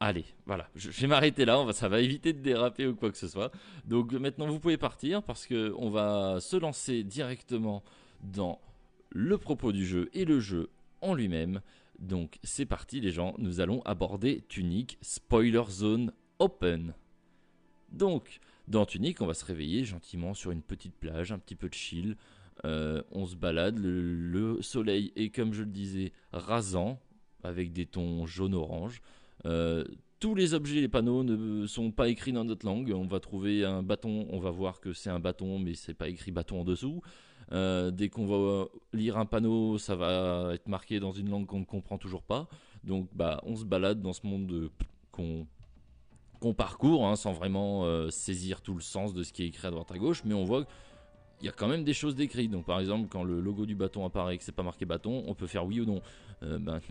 Allez, 0.02 0.24
voilà, 0.46 0.66
je 0.74 0.88
vais 0.88 1.06
m'arrêter 1.06 1.44
là, 1.44 1.62
ça 1.72 1.88
va 1.88 2.00
éviter 2.00 2.32
de 2.32 2.38
déraper 2.38 2.86
ou 2.86 2.94
quoi 2.94 3.10
que 3.10 3.18
ce 3.18 3.28
soit. 3.28 3.52
Donc 3.84 4.12
maintenant 4.12 4.46
vous 4.46 4.58
pouvez 4.58 4.78
partir 4.78 5.22
parce 5.22 5.46
qu'on 5.46 5.90
va 5.90 6.40
se 6.40 6.56
lancer 6.56 7.02
directement 7.02 7.82
dans 8.22 8.58
le 9.10 9.36
propos 9.36 9.72
du 9.72 9.84
jeu 9.84 10.08
et 10.14 10.24
le 10.24 10.40
jeu 10.40 10.70
en 11.02 11.12
lui-même. 11.12 11.60
Donc 12.00 12.38
c'est 12.42 12.66
parti 12.66 13.00
les 13.00 13.10
gens, 13.10 13.34
nous 13.38 13.60
allons 13.60 13.82
aborder 13.82 14.42
Tunic 14.48 14.98
Spoiler 15.02 15.64
Zone 15.68 16.12
Open. 16.38 16.94
Donc 17.92 18.40
dans 18.68 18.86
Tunic 18.86 19.20
on 19.20 19.26
va 19.26 19.34
se 19.34 19.44
réveiller 19.44 19.84
gentiment 19.84 20.34
sur 20.34 20.50
une 20.50 20.62
petite 20.62 20.94
plage, 20.94 21.30
un 21.32 21.38
petit 21.38 21.56
peu 21.56 21.68
de 21.68 21.74
chill. 21.74 22.16
Euh, 22.64 23.02
on 23.12 23.26
se 23.26 23.36
balade, 23.36 23.78
le 23.78 24.60
soleil 24.60 25.12
est 25.16 25.30
comme 25.30 25.52
je 25.52 25.62
le 25.62 25.70
disais 25.70 26.12
rasant 26.32 26.98
avec 27.42 27.72
des 27.72 27.86
tons 27.86 28.26
jaune-orange. 28.26 29.00
Euh, 29.46 29.84
tous 30.18 30.34
les 30.34 30.52
objets, 30.52 30.80
les 30.82 30.88
panneaux 30.88 31.24
ne 31.24 31.66
sont 31.66 31.90
pas 31.90 32.08
écrits 32.08 32.32
dans 32.32 32.44
notre 32.44 32.66
langue. 32.66 32.92
On 32.94 33.06
va 33.06 33.20
trouver 33.20 33.64
un 33.64 33.82
bâton, 33.82 34.26
on 34.30 34.38
va 34.38 34.50
voir 34.50 34.80
que 34.80 34.92
c'est 34.92 35.08
un 35.08 35.18
bâton, 35.18 35.58
mais 35.58 35.74
c'est 35.74 35.94
pas 35.94 36.08
écrit 36.08 36.30
bâton 36.30 36.60
en 36.60 36.64
dessous. 36.64 37.00
Euh, 37.52 37.90
dès 37.90 38.08
qu'on 38.08 38.26
va 38.26 38.66
lire 38.92 39.18
un 39.18 39.26
panneau, 39.26 39.78
ça 39.78 39.96
va 39.96 40.50
être 40.54 40.68
marqué 40.68 41.00
dans 41.00 41.12
une 41.12 41.28
langue 41.30 41.46
qu'on 41.46 41.60
ne 41.60 41.64
comprend 41.64 41.98
toujours 41.98 42.22
pas. 42.22 42.48
Donc, 42.84 43.08
bah, 43.12 43.40
on 43.44 43.56
se 43.56 43.64
balade 43.64 44.00
dans 44.00 44.12
ce 44.12 44.26
monde 44.26 44.70
qu'on 45.10 46.54
parcourt 46.54 47.06
hein, 47.06 47.16
sans 47.16 47.32
vraiment 47.32 47.84
euh, 47.84 48.08
saisir 48.10 48.62
tout 48.62 48.74
le 48.74 48.80
sens 48.80 49.12
de 49.12 49.22
ce 49.22 49.32
qui 49.32 49.42
est 49.42 49.46
écrit 49.48 49.66
à 49.66 49.70
droite 49.70 49.90
à 49.92 49.98
gauche, 49.98 50.22
mais 50.24 50.34
on 50.34 50.44
voit 50.44 50.64
qu'il 50.64 51.46
y 51.46 51.48
a 51.48 51.52
quand 51.52 51.68
même 51.68 51.84
des 51.84 51.92
choses 51.92 52.14
décrites. 52.14 52.50
Donc, 52.50 52.64
par 52.64 52.80
exemple, 52.80 53.08
quand 53.10 53.24
le 53.24 53.40
logo 53.40 53.66
du 53.66 53.74
bâton 53.74 54.04
apparaît 54.04 54.36
et 54.36 54.38
que 54.38 54.44
c'est 54.44 54.52
pas 54.52 54.62
marqué 54.62 54.84
bâton, 54.86 55.24
on 55.26 55.34
peut 55.34 55.46
faire 55.46 55.66
oui 55.66 55.80
ou 55.80 55.84
non. 55.84 56.00
ben, 56.40 56.80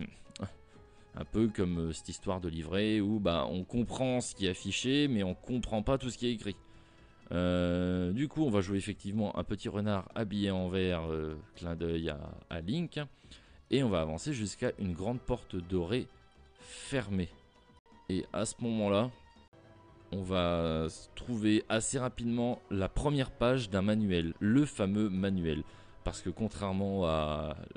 un 1.14 1.24
peu 1.24 1.48
comme 1.48 1.78
euh, 1.78 1.92
cette 1.92 2.08
histoire 2.08 2.40
de 2.40 2.48
livret 2.48 3.00
où 3.00 3.18
bah, 3.20 3.46
on 3.50 3.64
comprend 3.64 4.20
ce 4.20 4.34
qui 4.34 4.46
est 4.46 4.50
affiché, 4.50 5.08
mais 5.08 5.22
on 5.22 5.34
comprend 5.34 5.82
pas 5.82 5.98
tout 5.98 6.10
ce 6.10 6.18
qui 6.18 6.26
est 6.26 6.32
écrit. 6.32 6.56
Euh, 7.32 8.12
du 8.12 8.28
coup, 8.28 8.44
on 8.44 8.50
va 8.50 8.60
jouer 8.60 8.78
effectivement 8.78 9.36
un 9.38 9.44
petit 9.44 9.68
renard 9.68 10.08
habillé 10.14 10.50
en 10.50 10.68
vert, 10.68 11.02
euh, 11.10 11.36
clin 11.56 11.76
d'œil 11.76 12.12
à, 12.50 12.60
Link, 12.60 12.98
et 13.70 13.82
on 13.82 13.88
va 13.88 14.00
avancer 14.00 14.32
jusqu'à 14.32 14.72
une 14.78 14.92
grande 14.92 15.20
porte 15.20 15.56
dorée 15.56 16.08
fermée. 16.60 17.28
Et 18.08 18.26
à 18.32 18.44
ce 18.44 18.54
moment-là, 18.60 19.10
on 20.12 20.22
va 20.22 20.88
trouver 21.14 21.64
assez 21.68 21.98
rapidement 21.98 22.60
la 22.70 22.88
première 22.88 23.30
page 23.30 23.70
d'un 23.70 23.82
manuel, 23.82 24.34
le 24.40 24.64
fameux 24.64 25.08
manuel. 25.08 25.62
Parce 26.02 26.22
que 26.22 26.30
contrairement 26.30 27.02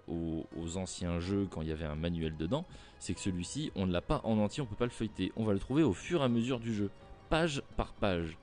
aux, 0.07 0.77
anciens 0.77 1.19
jeux 1.19 1.47
quand 1.51 1.61
il 1.61 1.67
y 1.67 1.71
avait 1.71 1.85
un 1.85 1.95
manuel 1.95 2.35
dedans, 2.35 2.65
c'est 2.97 3.13
que 3.13 3.19
celui-ci, 3.19 3.71
on 3.75 3.85
ne 3.85 3.91
l'a 3.91 4.01
pas 4.01 4.21
en 4.23 4.39
entier, 4.39 4.61
on 4.61 4.65
ne 4.65 4.69
peut 4.69 4.77
pas 4.77 4.85
le 4.85 4.91
feuilleter. 4.91 5.31
On 5.35 5.43
va 5.43 5.53
le 5.53 5.59
trouver 5.59 5.83
au 5.83 5.93
fur 5.93 6.21
et 6.21 6.23
à 6.23 6.29
mesure 6.29 6.59
du 6.59 6.73
jeu, 6.73 6.89
page 7.29 7.61
par 7.77 7.93
page. 7.93 8.37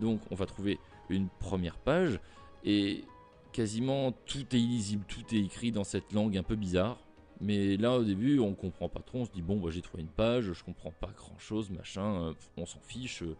Donc 0.00 0.20
on 0.30 0.34
va 0.34 0.46
trouver 0.46 0.78
une 1.08 1.28
première 1.40 1.76
page 1.76 2.20
et 2.64 3.04
quasiment 3.52 4.12
tout 4.26 4.54
est 4.54 4.60
illisible, 4.60 5.04
tout 5.06 5.34
est 5.34 5.40
écrit 5.40 5.72
dans 5.72 5.84
cette 5.84 6.12
langue 6.12 6.36
un 6.36 6.42
peu 6.42 6.56
bizarre. 6.56 6.98
Mais 7.40 7.76
là 7.76 7.98
au 7.98 8.04
début 8.04 8.38
on 8.38 8.54
comprend 8.54 8.88
pas 8.88 9.00
trop, 9.00 9.20
on 9.20 9.24
se 9.24 9.32
dit 9.32 9.42
bon 9.42 9.58
bah, 9.58 9.70
j'ai 9.70 9.82
trouvé 9.82 10.02
une 10.02 10.08
page, 10.08 10.52
je 10.52 10.64
comprends 10.64 10.92
pas 10.92 11.10
grand 11.16 11.38
chose, 11.38 11.70
machin, 11.70 12.22
euh, 12.22 12.32
on 12.56 12.66
s'en 12.66 12.80
fiche, 12.80 13.22
euh, 13.22 13.36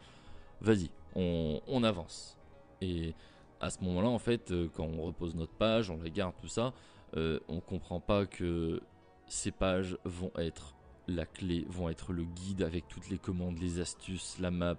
vas-y, 0.60 0.90
on, 1.14 1.82
avance. 1.82 2.36
Et 2.80 3.14
à 3.60 3.70
ce 3.70 3.82
moment-là, 3.84 4.08
en 4.08 4.18
fait, 4.18 4.50
euh, 4.50 4.68
quand 4.74 4.84
on 4.84 5.02
repose 5.02 5.34
notre 5.34 5.52
page, 5.52 5.90
on 5.90 5.96
la 6.02 6.10
garde, 6.10 6.34
tout 6.40 6.48
ça, 6.48 6.72
euh, 7.16 7.38
on 7.48 7.60
comprend 7.60 8.00
pas 8.00 8.26
que 8.26 8.80
ces 9.28 9.50
pages 9.50 9.96
vont 10.04 10.32
être 10.36 10.74
la 11.08 11.24
clé, 11.24 11.64
vont 11.68 11.88
être 11.88 12.12
le 12.12 12.24
guide 12.24 12.62
avec 12.62 12.88
toutes 12.88 13.08
les 13.08 13.18
commandes, 13.18 13.58
les 13.58 13.80
astuces, 13.80 14.36
la 14.40 14.50
map 14.50 14.76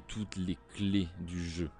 toutes 0.00 0.36
les 0.36 0.58
clés 0.74 1.08
du 1.20 1.42
jeu. 1.44 1.70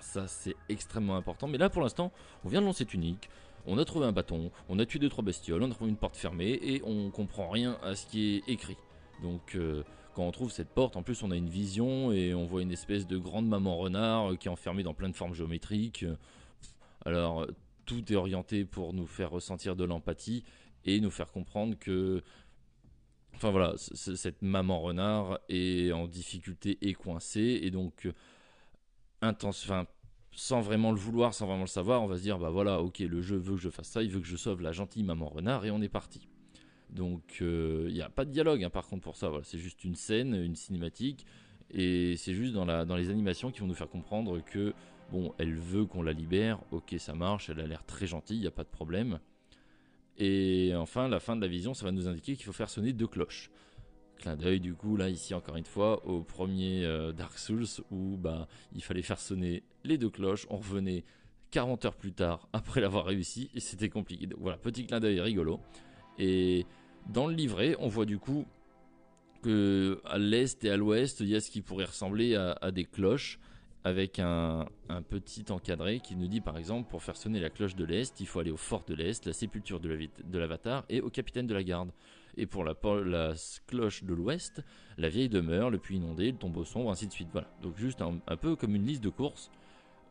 Ça, 0.00 0.26
c'est 0.28 0.54
extrêmement 0.68 1.16
important. 1.16 1.48
Mais 1.48 1.58
là, 1.58 1.70
pour 1.70 1.82
l'instant, 1.82 2.12
on 2.44 2.48
vient 2.48 2.60
de 2.60 2.66
lancer 2.66 2.84
Tunique. 2.84 3.28
On 3.66 3.78
a 3.78 3.84
trouvé 3.84 4.04
un 4.04 4.12
bâton, 4.12 4.50
on 4.68 4.78
a 4.78 4.84
tué 4.84 4.98
deux 4.98 5.08
trois 5.08 5.24
bestioles, 5.24 5.62
on 5.62 5.70
a 5.70 5.74
trouvé 5.74 5.88
une 5.88 5.96
porte 5.96 6.16
fermée 6.16 6.58
et 6.62 6.82
on 6.84 7.10
comprend 7.10 7.48
rien 7.48 7.78
à 7.82 7.94
ce 7.94 8.06
qui 8.06 8.34
est 8.34 8.52
écrit. 8.52 8.76
Donc, 9.22 9.54
euh, 9.54 9.82
quand 10.14 10.22
on 10.22 10.30
trouve 10.32 10.52
cette 10.52 10.68
porte, 10.68 10.96
en 10.96 11.02
plus 11.02 11.22
on 11.22 11.30
a 11.30 11.36
une 11.36 11.48
vision 11.48 12.12
et 12.12 12.34
on 12.34 12.44
voit 12.44 12.60
une 12.60 12.70
espèce 12.70 13.06
de 13.06 13.16
grande 13.16 13.48
maman 13.48 13.78
renard 13.78 14.32
euh, 14.32 14.36
qui 14.36 14.48
est 14.48 14.50
enfermée 14.50 14.82
dans 14.82 14.92
plein 14.92 15.08
de 15.08 15.16
formes 15.16 15.34
géométriques. 15.34 16.04
Alors 17.06 17.46
tout 17.86 18.12
est 18.12 18.16
orienté 18.16 18.64
pour 18.64 18.92
nous 18.92 19.06
faire 19.06 19.30
ressentir 19.30 19.76
de 19.76 19.84
l'empathie 19.84 20.44
et 20.84 21.00
nous 21.00 21.10
faire 21.10 21.32
comprendre 21.32 21.76
que 21.78 22.22
enfin 23.34 23.50
voilà, 23.50 23.74
cette 23.76 24.42
maman 24.42 24.80
renard 24.80 25.38
est 25.48 25.92
en 25.92 26.06
difficulté 26.06 26.78
et 26.82 26.94
coincée 26.94 27.60
et 27.62 27.70
donc 27.70 28.06
euh, 28.06 28.12
intense, 29.22 29.62
enfin, 29.64 29.86
sans 30.32 30.60
vraiment 30.60 30.92
le 30.92 30.98
vouloir, 30.98 31.34
sans 31.34 31.46
vraiment 31.46 31.62
le 31.62 31.66
savoir, 31.66 32.02
on 32.02 32.06
va 32.06 32.16
se 32.16 32.22
dire 32.22 32.38
bah 32.38 32.50
voilà, 32.50 32.80
ok, 32.80 33.00
le 33.00 33.20
jeu 33.20 33.36
veut 33.36 33.54
que 33.54 33.60
je 33.60 33.70
fasse 33.70 33.88
ça, 33.88 34.02
il 34.02 34.10
veut 34.10 34.20
que 34.20 34.26
je 34.26 34.36
sauve 34.36 34.62
la 34.62 34.72
gentille 34.72 35.02
maman 35.02 35.28
renard 35.28 35.64
et 35.64 35.70
on 35.70 35.80
est 35.82 35.88
parti. 35.88 36.28
Donc 36.90 37.38
il 37.40 37.46
euh, 37.46 37.90
n'y 37.90 38.02
a 38.02 38.08
pas 38.08 38.24
de 38.24 38.30
dialogue 38.30 38.62
hein, 38.62 38.70
par 38.70 38.86
contre 38.86 39.02
pour 39.02 39.16
ça, 39.16 39.30
c'est 39.42 39.58
juste 39.58 39.84
une 39.84 39.96
scène, 39.96 40.34
une 40.34 40.56
cinématique, 40.56 41.26
et 41.70 42.16
c'est 42.16 42.34
juste 42.34 42.52
dans, 42.54 42.66
dans 42.86 42.96
les 42.96 43.10
animations 43.10 43.50
qui 43.50 43.60
vont 43.60 43.66
nous 43.66 43.74
faire 43.74 43.88
comprendre 43.88 44.40
que, 44.44 44.74
bon, 45.10 45.34
elle 45.38 45.54
veut 45.54 45.86
qu'on 45.86 46.02
la 46.02 46.12
libère, 46.12 46.60
ok 46.70 46.94
ça 46.98 47.14
marche, 47.14 47.50
elle 47.50 47.60
a 47.60 47.66
l'air 47.66 47.84
très 47.84 48.06
gentille, 48.06 48.36
il 48.36 48.42
n'y 48.42 48.46
a 48.46 48.52
pas 48.52 48.64
de 48.64 48.68
problème. 48.68 49.18
Et 50.18 50.72
enfin, 50.76 51.08
la 51.08 51.20
fin 51.20 51.36
de 51.36 51.40
la 51.40 51.48
vision, 51.48 51.74
ça 51.74 51.84
va 51.84 51.92
nous 51.92 52.08
indiquer 52.08 52.36
qu'il 52.36 52.44
faut 52.44 52.52
faire 52.52 52.70
sonner 52.70 52.92
deux 52.92 53.06
cloches. 53.06 53.50
Clin 54.18 54.36
d'œil 54.36 54.60
du 54.60 54.74
coup, 54.74 54.96
là, 54.96 55.08
ici 55.08 55.34
encore 55.34 55.56
une 55.56 55.64
fois, 55.64 56.06
au 56.06 56.22
premier 56.22 56.84
euh, 56.84 57.12
Dark 57.12 57.36
Souls, 57.38 57.66
où 57.90 58.16
bah, 58.16 58.46
il 58.72 58.82
fallait 58.82 59.02
faire 59.02 59.18
sonner 59.18 59.64
les 59.82 59.98
deux 59.98 60.10
cloches, 60.10 60.46
on 60.50 60.56
revenait 60.56 61.04
40 61.50 61.84
heures 61.84 61.96
plus 61.96 62.12
tard 62.12 62.48
après 62.52 62.80
l'avoir 62.80 63.06
réussi, 63.06 63.50
et 63.54 63.60
c'était 63.60 63.88
compliqué. 63.88 64.28
Voilà, 64.38 64.56
petit 64.56 64.86
clin 64.86 65.00
d'œil 65.00 65.20
rigolo. 65.20 65.60
Et 66.18 66.64
dans 67.08 67.26
le 67.26 67.34
livret, 67.34 67.76
on 67.80 67.88
voit 67.88 68.06
du 68.06 68.18
coup 68.18 68.46
que 69.42 70.00
à 70.04 70.18
l'est 70.18 70.64
et 70.64 70.70
à 70.70 70.76
l'ouest, 70.76 71.20
il 71.20 71.28
y 71.28 71.36
a 71.36 71.40
ce 71.40 71.50
qui 71.50 71.60
pourrait 71.60 71.84
ressembler 71.84 72.34
à, 72.34 72.70
des 72.70 72.84
cloches 72.84 73.38
avec 73.84 74.18
un, 74.18 74.66
petit 75.08 75.44
encadré 75.50 76.00
qui 76.00 76.16
nous 76.16 76.26
dit 76.26 76.40
par 76.40 76.56
exemple 76.56 76.88
pour 76.90 77.02
faire 77.02 77.16
sonner 77.16 77.38
la 77.38 77.50
cloche 77.50 77.76
de 77.76 77.84
l'Est, 77.84 78.18
il 78.20 78.26
faut 78.26 78.40
aller 78.40 78.50
au 78.50 78.56
fort 78.56 78.82
de 78.86 78.94
l'Est, 78.94 79.26
la 79.26 79.32
sépulture 79.32 79.78
de 79.80 80.38
l'avatar 80.38 80.84
et 80.88 81.00
au 81.00 81.10
capitaine 81.10 81.46
de 81.46 81.54
la 81.54 81.62
garde. 81.62 81.90
Et 82.36 82.46
pour 82.46 82.64
la, 82.64 82.74
cloche 83.66 84.02
de 84.02 84.14
l'Ouest, 84.14 84.62
la 84.98 85.08
vieille 85.08 85.28
demeure, 85.28 85.70
le 85.70 85.78
puits 85.78 85.96
inondé, 85.96 86.32
le 86.32 86.36
tombeau 86.36 86.64
sombre, 86.64 86.90
ainsi 86.90 87.06
de 87.06 87.12
suite. 87.12 87.28
Voilà. 87.30 87.48
Donc 87.62 87.76
juste 87.76 88.02
un, 88.02 88.36
peu 88.36 88.56
comme 88.56 88.74
une 88.74 88.86
liste 88.86 89.04
de 89.04 89.10
courses. 89.10 89.50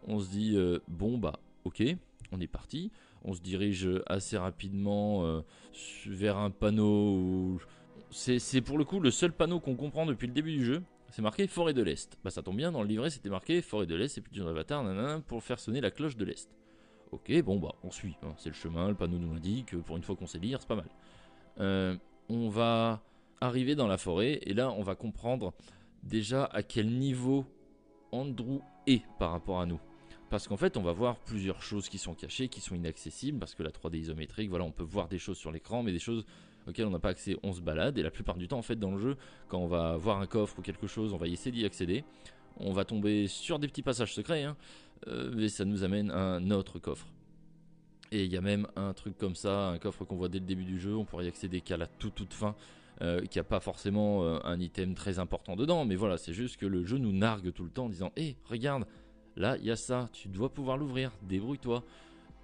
On 0.07 0.19
se 0.19 0.29
dit, 0.29 0.55
euh, 0.55 0.79
bon 0.87 1.17
bah 1.17 1.39
ok, 1.65 1.83
on 2.31 2.39
est 2.39 2.47
parti 2.47 2.91
on 3.23 3.33
se 3.33 3.41
dirige 3.41 3.87
assez 4.07 4.37
rapidement 4.37 5.25
euh, 5.25 5.41
vers 6.05 6.37
un 6.37 6.49
panneau. 6.49 7.59
C'est 8.11 8.61
pour 8.61 8.77
le 8.77 8.85
coup 8.85 8.99
le 8.99 9.11
seul 9.11 9.31
panneau 9.31 9.59
qu'on 9.59 9.75
comprend 9.75 10.05
depuis 10.05 10.27
le 10.27 10.33
début 10.33 10.51
du 10.51 10.65
jeu. 10.65 10.83
C'est 11.13 11.21
marqué 11.21 11.45
Forêt 11.45 11.75
de 11.75 11.83
l'Est. 11.83 12.17
Bah 12.23 12.31
ça 12.31 12.41
tombe 12.41 12.57
bien, 12.57 12.71
dans 12.71 12.81
le 12.81 12.87
livret 12.87 13.11
c'était 13.11 13.29
marqué 13.29 13.61
Forêt 13.61 13.85
de 13.85 13.93
l'Est, 13.93 14.19
plus 14.19 14.39
d'un 14.39 14.47
avatar, 14.47 14.83
nanana, 14.83 15.21
pour 15.27 15.43
faire 15.43 15.59
sonner 15.59 15.79
la 15.79 15.91
cloche 15.91 16.17
de 16.17 16.25
l'Est. 16.25 16.49
Ok, 17.11 17.31
bon 17.43 17.59
bah 17.59 17.75
on 17.83 17.91
suit, 17.91 18.15
hein. 18.23 18.33
c'est 18.39 18.49
le 18.49 18.55
chemin, 18.55 18.87
le 18.87 18.95
panneau 18.95 19.19
nous 19.19 19.31
l'indique, 19.31 19.79
pour 19.83 19.95
une 19.95 20.01
fois 20.01 20.15
qu'on 20.15 20.25
sait 20.25 20.39
lire, 20.39 20.59
c'est 20.59 20.67
pas 20.67 20.75
mal. 20.75 20.89
Euh, 21.59 21.95
on 22.29 22.49
va 22.49 23.03
arriver 23.41 23.75
dans 23.75 23.85
la 23.85 23.99
forêt 23.99 24.39
et 24.41 24.55
là 24.55 24.71
on 24.71 24.81
va 24.81 24.95
comprendre 24.95 25.53
déjà 26.01 26.45
à 26.45 26.63
quel 26.63 26.89
niveau 26.89 27.45
Andrew 28.11 28.61
est 28.87 29.03
par 29.19 29.29
rapport 29.29 29.61
à 29.61 29.67
nous. 29.67 29.79
Parce 30.31 30.47
qu'en 30.47 30.57
fait, 30.57 30.77
on 30.77 30.81
va 30.81 30.93
voir 30.93 31.19
plusieurs 31.19 31.61
choses 31.61 31.89
qui 31.89 31.99
sont 31.99 32.15
cachées, 32.15 32.47
qui 32.47 32.59
sont 32.59 32.73
inaccessibles, 32.73 33.37
parce 33.37 33.53
que 33.53 33.61
la 33.61 33.69
3D 33.69 33.97
isométrique, 33.97 34.49
voilà, 34.49 34.65
on 34.65 34.71
peut 34.71 34.81
voir 34.81 35.07
des 35.09 35.19
choses 35.19 35.37
sur 35.37 35.51
l'écran, 35.51 35.83
mais 35.83 35.91
des 35.91 35.99
choses 35.99 36.25
auxquelles 36.67 36.85
on 36.85 36.91
n'a 36.91 36.99
pas 36.99 37.09
accès, 37.09 37.37
on 37.43 37.53
se 37.53 37.61
balade. 37.61 37.97
Et 37.97 38.03
la 38.03 38.11
plupart 38.11 38.37
du 38.37 38.47
temps, 38.47 38.57
en 38.57 38.63
fait, 38.63 38.75
dans 38.75 38.91
le 38.91 38.97
jeu, 38.97 39.17
quand 39.47 39.59
on 39.59 39.67
va 39.67 39.97
voir 39.97 40.19
un 40.19 40.27
coffre 40.27 40.59
ou 40.59 40.61
quelque 40.61 40.87
chose, 40.87 41.13
on 41.13 41.17
va 41.17 41.27
essayer 41.27 41.51
d'y 41.51 41.65
accéder. 41.65 42.03
On 42.57 42.71
va 42.71 42.85
tomber 42.85 43.27
sur 43.27 43.59
des 43.59 43.67
petits 43.67 43.81
passages 43.81 44.13
secrets, 44.13 44.43
hein. 44.43 44.55
mais 45.35 45.49
ça 45.49 45.65
nous 45.65 45.83
amène 45.83 46.11
à 46.11 46.19
un 46.19 46.51
autre 46.51 46.79
coffre. 46.79 47.07
Et 48.13 48.25
il 48.25 48.31
y 48.31 48.37
a 48.37 48.41
même 48.41 48.67
un 48.75 48.93
truc 48.93 49.17
comme 49.17 49.33
ça, 49.33 49.69
un 49.69 49.79
coffre 49.79 50.05
qu'on 50.05 50.15
voit 50.15 50.29
dès 50.29 50.37
le 50.37 50.45
début 50.45 50.65
du 50.65 50.79
jeu, 50.79 50.95
on 50.95 51.03
pourrait 51.03 51.25
y 51.25 51.27
accéder 51.27 51.61
qu'à 51.61 51.77
la 51.77 51.87
toute 51.87 52.13
toute 52.13 52.33
fin, 52.35 52.55
euh, 53.01 53.25
qui 53.25 53.39
a 53.39 53.43
pas 53.43 53.59
forcément 53.59 54.23
euh, 54.23 54.37
un 54.43 54.59
item 54.59 54.93
très 54.93 55.17
important 55.17 55.55
dedans, 55.55 55.83
mais 55.83 55.95
voilà, 55.95 56.17
c'est 56.17 56.31
juste 56.31 56.57
que 56.57 56.67
le 56.67 56.83
jeu 56.83 56.99
nous 56.99 57.11
nargue 57.11 57.51
tout 57.51 57.63
le 57.63 57.71
temps 57.71 57.85
en 57.85 57.89
disant 57.89 58.11
Hé, 58.15 58.35
regarde, 58.45 58.85
là 59.35 59.57
il 59.57 59.65
y 59.65 59.71
a 59.71 59.75
ça, 59.75 60.09
tu 60.13 60.27
dois 60.27 60.53
pouvoir 60.53 60.77
l'ouvrir, 60.77 61.11
débrouille-toi. 61.23 61.83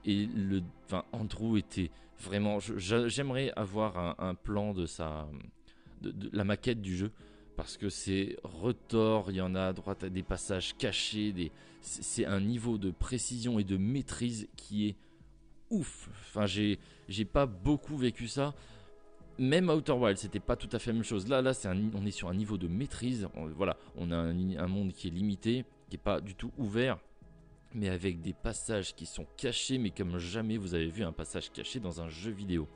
Et 0.06 0.26
le, 0.26 0.64
enfin, 0.86 1.04
Andrew 1.12 1.56
était 1.58 1.92
vraiment. 2.20 2.60
J'aimerais 2.60 3.52
avoir 3.56 4.20
un, 4.20 4.36
plan 4.36 4.74
de 4.74 4.86
sa, 4.86 5.28
de, 6.02 6.30
la 6.34 6.44
maquette 6.44 6.82
du 6.82 6.96
jeu 6.96 7.12
parce 7.60 7.76
que 7.76 7.90
c'est 7.90 8.38
retors, 8.44 9.32
il 9.32 9.36
y 9.36 9.42
en 9.42 9.54
a 9.54 9.68
à 9.68 9.74
droite, 9.74 10.06
des 10.06 10.24
passages 10.24 10.78
cachés, 10.78 11.52
c'est 11.82 12.26
un 12.26 12.40
niveau 12.40 12.78
de 12.78 12.90
précision 12.90 13.60
et 13.60 13.66
de 13.66 13.76
maîtrise 13.76 14.48
qui 14.56 14.88
est 14.88 14.96
ouf. 15.70 16.10
Enfin, 16.30 16.46
j'ai, 16.46 16.78
pas 17.26 17.46
beaucoup 17.46 17.98
vécu 17.98 18.30
ça. 18.30 18.54
Même 19.38 19.70
Outer 19.70 19.92
Wild, 19.92 20.18
c'était 20.18 20.40
pas 20.40 20.56
tout 20.56 20.70
à 20.72 20.80
fait 20.80 20.92
la 20.92 20.96
même 20.96 21.04
chose. 21.04 21.28
Là, 21.28 21.42
là, 21.42 21.54
c'est 21.54 21.68
on 21.68 22.06
est 22.06 22.12
sur 22.12 22.30
un 22.30 22.34
niveau 22.34 22.58
de 22.58 22.70
maîtrise. 22.70 23.28
voilà, 23.56 23.76
on 23.98 24.12
a 24.12 24.16
un, 24.16 24.68
monde 24.68 24.94
qui 24.94 25.08
est 25.08 25.12
limité, 25.12 25.66
qui 25.90 25.98
est 25.98 26.02
pas 26.02 26.22
du 26.22 26.36
tout 26.36 26.52
ouvert, 26.58 26.98
mais 27.74 27.90
avec 27.90 28.22
des 28.22 28.34
passages 28.34 28.96
qui 28.96 29.06
sont 29.06 29.26
cachés, 29.38 29.78
mais 29.78 29.92
comme 29.92 30.18
jamais 30.18 30.58
vous 30.58 30.74
avez 30.74 30.88
vu 30.88 31.04
un 31.04 31.12
passage 31.12 31.52
caché 31.52 31.80
dans 31.80 32.02
un 32.02 32.10
jeu 32.10 32.32
vidéo. 32.32 32.68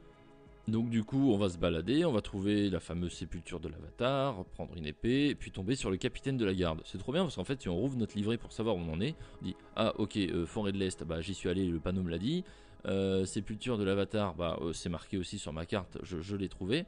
Donc 0.68 0.90
du 0.90 1.04
coup, 1.04 1.32
on 1.34 1.38
va 1.38 1.50
se 1.50 1.58
balader, 1.58 2.06
on 2.06 2.14
va 2.14 2.22
trouver 2.22 2.70
la 2.70 2.80
fameuse 2.80 3.12
sépulture 3.12 3.60
de 3.60 3.68
l'avatar, 3.68 4.46
prendre 4.46 4.76
une 4.78 4.86
épée, 4.86 5.28
et 5.28 5.36
puis 5.36 5.52
tomber 5.52 5.76
sur 5.76 5.92
le 5.92 5.98
capitaine 5.98 6.38
de 6.38 6.46
la 6.46 6.54
garde. 6.54 6.82
C'est 6.86 6.98
trop 6.98 7.12
bien 7.12 7.24
parce 7.24 7.36
qu'en 7.36 7.44
fait, 7.44 7.62
si 7.62 7.68
on 7.68 7.76
rouvre 7.76 7.98
notre 7.98 8.16
livret 8.16 8.38
pour 8.38 8.54
savoir 8.54 8.78
où 8.78 8.80
on 8.80 8.94
en 8.94 9.02
est, 9.02 9.16
on 9.42 9.46
dit 9.46 9.56
ah 9.76 9.94
ok, 9.98 10.16
euh, 10.18 10.46
forêt 10.46 10.72
de 10.72 10.78
l'Est, 10.78 11.04
bah 11.04 11.20
j'y 11.20 11.34
suis 11.34 11.50
allé, 11.50 11.66
le 11.66 11.80
panneau 11.80 12.02
me 12.02 12.10
l'a 12.10 12.18
dit. 12.18 12.46
Euh, 12.86 13.26
sépulture 13.26 13.78
de 13.78 13.84
l'avatar, 13.84 14.36
bah, 14.36 14.58
euh, 14.62 14.74
c'est 14.74 14.90
marqué 14.90 15.18
aussi 15.18 15.38
sur 15.38 15.52
ma 15.52 15.66
carte, 15.66 15.98
je, 16.02 16.36
l'ai 16.36 16.50
trouvé. 16.50 16.86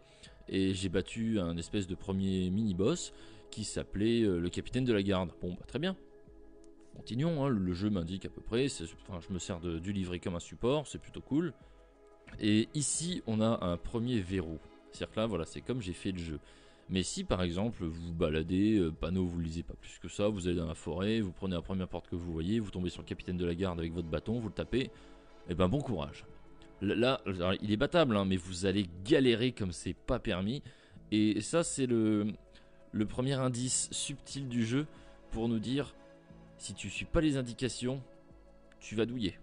Et 0.47 0.73
j'ai 0.73 0.89
battu 0.89 1.39
un 1.39 1.57
espèce 1.57 1.87
de 1.87 1.95
premier 1.95 2.49
mini-boss 2.51 3.13
qui 3.51 3.63
s'appelait 3.63 4.21
le 4.21 4.49
capitaine 4.49 4.85
de 4.85 4.93
la 4.93 5.03
garde. 5.03 5.31
Bon, 5.41 5.51
bah, 5.51 5.65
très 5.67 5.79
bien. 5.79 5.97
Continuons, 6.95 7.45
hein, 7.45 7.49
le 7.49 7.73
jeu 7.73 7.89
m'indique 7.89 8.25
à 8.25 8.29
peu 8.29 8.41
près, 8.41 8.67
enfin, 9.07 9.19
je 9.27 9.33
me 9.33 9.39
sers 9.39 9.59
du 9.59 9.93
livret 9.93 10.19
comme 10.19 10.35
un 10.35 10.39
support, 10.39 10.87
c'est 10.87 10.97
plutôt 10.97 11.21
cool. 11.21 11.53
Et 12.39 12.67
ici, 12.73 13.21
on 13.27 13.41
a 13.41 13.63
un 13.63 13.77
premier 13.77 14.19
verrou. 14.19 14.57
C'est-à-dire 14.91 15.13
que 15.13 15.19
là, 15.19 15.25
voilà, 15.27 15.45
c'est 15.45 15.61
comme 15.61 15.81
j'ai 15.81 15.93
fait 15.93 16.11
le 16.11 16.19
jeu. 16.19 16.39
Mais 16.89 17.03
si 17.03 17.23
par 17.23 17.41
exemple 17.41 17.83
vous 17.83 18.13
baladez, 18.13 18.91
panneau 19.01 19.25
vous 19.25 19.39
ne 19.39 19.43
lisez 19.43 19.63
pas 19.63 19.73
plus 19.73 19.97
que 19.99 20.07
ça, 20.07 20.27
vous 20.27 20.47
allez 20.47 20.57
dans 20.57 20.67
la 20.67 20.75
forêt, 20.75 21.19
vous 21.19 21.31
prenez 21.31 21.55
la 21.55 21.61
première 21.61 21.87
porte 21.87 22.07
que 22.07 22.15
vous 22.15 22.31
voyez, 22.31 22.59
vous 22.59 22.69
tombez 22.69 22.89
sur 22.89 23.01
le 23.01 23.07
capitaine 23.07 23.37
de 23.37 23.45
la 23.45 23.55
garde 23.55 23.79
avec 23.79 23.91
votre 23.91 24.07
bâton, 24.07 24.39
vous 24.39 24.49
le 24.49 24.53
tapez, 24.53 24.91
eh 25.49 25.55
ben 25.55 25.67
bon 25.67 25.81
courage. 25.81 26.25
Là, 26.81 27.21
il 27.61 27.71
est 27.71 27.77
battable, 27.77 28.15
hein, 28.15 28.25
mais 28.25 28.37
vous 28.37 28.67
allez 28.67 28.87
galérer 29.03 29.51
comme 29.51 29.71
c'est 29.71 29.95
pas 29.95 30.19
permis. 30.19 30.61
Et 31.11 31.41
ça, 31.41 31.63
c'est 31.63 31.87
le 31.87 32.35
premier 33.07 33.33
indice 33.33 33.89
subtil 33.91 34.47
du 34.47 34.65
jeu 34.65 34.85
pour 35.31 35.49
nous 35.49 35.59
dire 35.59 35.95
si 36.65 36.73
tu 36.73 36.89
suis 36.89 37.05
pas 37.05 37.21
les 37.21 37.37
indications, 37.37 38.01
tu 38.79 38.95
vas 38.95 39.05
douiller. 39.05 39.37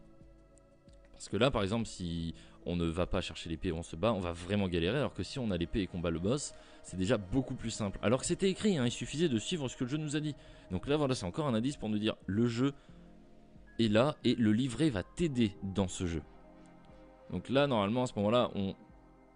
Parce 1.12 1.28
que 1.28 1.36
là, 1.36 1.52
par 1.52 1.62
exemple, 1.62 1.86
si 1.86 2.34
on 2.66 2.74
ne 2.74 2.84
va 2.84 3.06
pas 3.06 3.20
chercher 3.20 3.48
l'épée, 3.48 3.70
on 3.70 3.84
se 3.84 3.94
bat, 3.94 4.12
on 4.12 4.18
va 4.18 4.32
vraiment 4.32 4.66
galérer. 4.66 4.98
Alors 4.98 5.14
que 5.14 5.22
si 5.22 5.38
on 5.38 5.52
a 5.52 5.56
l'épée 5.56 5.82
et 5.82 5.86
qu'on 5.86 6.00
bat 6.00 6.10
le 6.10 6.18
boss, 6.18 6.52
c'est 6.82 6.96
déjà 6.96 7.18
beaucoup 7.18 7.54
plus 7.54 7.70
simple. 7.70 7.98
Alors 8.02 8.20
que 8.20 8.26
c'était 8.26 8.50
écrit, 8.50 8.76
hein, 8.76 8.86
il 8.86 8.90
suffisait 8.90 9.28
de 9.28 9.38
suivre 9.38 9.68
ce 9.68 9.76
que 9.76 9.84
le 9.84 9.90
jeu 9.90 9.98
nous 9.98 10.16
a 10.16 10.20
dit. 10.20 10.34
Donc 10.72 10.88
là, 10.88 10.96
voilà, 10.96 11.14
c'est 11.14 11.24
encore 11.24 11.46
un 11.46 11.54
indice 11.54 11.76
pour 11.76 11.88
nous 11.88 11.98
dire 11.98 12.16
le 12.26 12.48
jeu 12.48 12.72
est 13.78 13.88
là 13.88 14.16
et 14.24 14.34
le 14.34 14.52
livret 14.52 14.90
va 14.90 15.04
t'aider 15.04 15.52
dans 15.62 15.88
ce 15.88 16.06
jeu. 16.06 16.22
Donc 17.30 17.48
là, 17.48 17.68
normalement, 17.68 18.02
à 18.02 18.06
ce 18.08 18.14
moment-là, 18.16 18.50
on, 18.56 18.74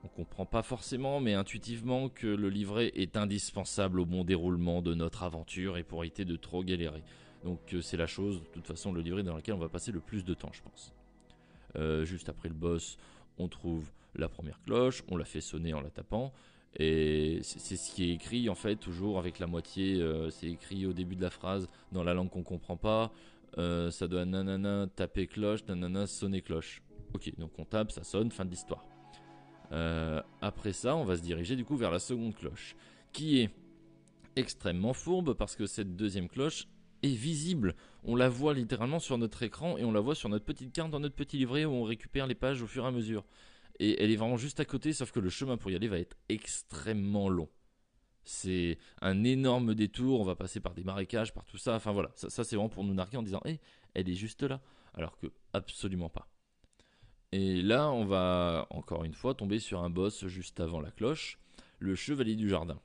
on 0.02 0.08
comprend 0.08 0.44
pas 0.44 0.62
forcément, 0.62 1.20
mais 1.20 1.34
intuitivement 1.34 2.08
que 2.08 2.26
le 2.26 2.48
livret 2.48 2.90
est 2.96 3.16
indispensable 3.16 4.00
au 4.00 4.06
bon 4.06 4.24
déroulement 4.24 4.82
de 4.82 4.94
notre 4.94 5.22
aventure 5.22 5.78
et 5.78 5.84
pour 5.84 6.02
éviter 6.02 6.24
de 6.24 6.34
trop 6.34 6.64
galérer. 6.64 7.04
Donc 7.46 7.60
euh, 7.74 7.80
c'est 7.80 7.96
la 7.96 8.08
chose, 8.08 8.42
de 8.42 8.46
toute 8.48 8.66
façon, 8.66 8.92
le 8.92 9.00
livret 9.00 9.22
dans 9.22 9.36
lequel 9.36 9.54
on 9.54 9.58
va 9.58 9.68
passer 9.68 9.92
le 9.92 10.00
plus 10.00 10.24
de 10.24 10.34
temps, 10.34 10.50
je 10.52 10.62
pense. 10.62 10.92
Euh, 11.76 12.04
juste 12.04 12.28
après 12.28 12.48
le 12.48 12.56
boss, 12.56 12.98
on 13.38 13.46
trouve 13.46 13.88
la 14.16 14.28
première 14.28 14.60
cloche, 14.64 15.04
on 15.08 15.16
la 15.16 15.24
fait 15.24 15.40
sonner 15.40 15.72
en 15.72 15.80
la 15.80 15.90
tapant. 15.90 16.32
Et 16.76 17.38
c'est 17.42 17.76
ce 17.76 17.94
qui 17.94 18.10
est 18.10 18.14
écrit 18.14 18.48
en 18.48 18.56
fait 18.56 18.74
toujours 18.74 19.20
avec 19.20 19.38
la 19.38 19.46
moitié, 19.46 19.94
euh, 19.94 20.28
c'est 20.28 20.48
écrit 20.48 20.86
au 20.86 20.92
début 20.92 21.14
de 21.14 21.22
la 21.22 21.30
phrase 21.30 21.68
dans 21.92 22.02
la 22.02 22.14
langue 22.14 22.30
qu'on 22.30 22.42
comprend 22.42 22.76
pas. 22.76 23.12
Ça 23.56 24.06
doit 24.06 24.26
nanana 24.26 24.86
taper 24.94 25.28
cloche, 25.28 25.64
nanana 25.66 26.06
sonner 26.06 26.42
cloche. 26.42 26.82
Ok, 27.14 27.32
donc 27.38 27.52
on 27.58 27.64
tape, 27.64 27.90
ça 27.92 28.02
sonne, 28.04 28.30
fin 28.30 28.44
de 28.44 28.50
l'histoire. 28.50 28.84
Après 30.42 30.74
ça, 30.74 30.96
on 30.96 31.04
va 31.04 31.16
se 31.16 31.22
diriger 31.22 31.56
du 31.56 31.64
coup 31.64 31.76
vers 31.76 31.92
la 31.92 32.00
seconde 32.00 32.34
cloche, 32.34 32.76
qui 33.12 33.40
est 33.40 33.50
extrêmement 34.34 34.92
fourbe 34.92 35.32
parce 35.32 35.56
que 35.56 35.64
cette 35.64 35.96
deuxième 35.96 36.28
cloche 36.28 36.68
visible. 37.14 37.74
On 38.04 38.16
la 38.16 38.28
voit 38.28 38.54
littéralement 38.54 38.98
sur 38.98 39.18
notre 39.18 39.42
écran 39.42 39.76
et 39.78 39.84
on 39.84 39.92
la 39.92 40.00
voit 40.00 40.14
sur 40.14 40.28
notre 40.28 40.44
petite 40.44 40.72
carte 40.72 40.90
dans 40.90 41.00
notre 41.00 41.14
petit 41.14 41.38
livret 41.38 41.64
où 41.64 41.70
on 41.70 41.82
récupère 41.82 42.26
les 42.26 42.34
pages 42.34 42.62
au 42.62 42.66
fur 42.66 42.84
et 42.84 42.88
à 42.88 42.90
mesure. 42.90 43.24
Et 43.78 44.02
elle 44.02 44.10
est 44.10 44.16
vraiment 44.16 44.36
juste 44.36 44.60
à 44.60 44.64
côté, 44.64 44.92
sauf 44.92 45.12
que 45.12 45.20
le 45.20 45.28
chemin 45.28 45.56
pour 45.56 45.70
y 45.70 45.76
aller 45.76 45.88
va 45.88 45.98
être 45.98 46.16
extrêmement 46.28 47.28
long. 47.28 47.48
C'est 48.24 48.78
un 49.00 49.22
énorme 49.22 49.74
détour, 49.74 50.20
on 50.20 50.24
va 50.24 50.34
passer 50.34 50.60
par 50.60 50.74
des 50.74 50.82
marécages, 50.82 51.32
par 51.32 51.44
tout 51.44 51.58
ça. 51.58 51.76
Enfin 51.76 51.92
voilà, 51.92 52.10
ça, 52.14 52.42
c'est 52.42 52.56
vraiment 52.56 52.68
pour 52.68 52.84
nous 52.84 52.94
narguer 52.94 53.16
en 53.16 53.22
disant 53.22 53.40
Hé, 53.44 53.60
elle 53.94 54.08
est 54.08 54.14
juste 54.14 54.42
là. 54.42 54.60
Alors 54.94 55.16
que 55.18 55.26
absolument 55.52 56.08
pas. 56.08 56.28
Et 57.32 57.60
là, 57.62 57.90
on 57.90 58.04
va 58.04 58.66
encore 58.70 59.04
une 59.04 59.12
fois 59.12 59.34
tomber 59.34 59.58
sur 59.58 59.82
un 59.82 59.90
boss 59.90 60.26
juste 60.26 60.58
avant 60.58 60.80
la 60.80 60.90
cloche, 60.90 61.38
le 61.78 61.94
chevalier 61.94 62.34
du 62.34 62.48
jardin. 62.48 62.80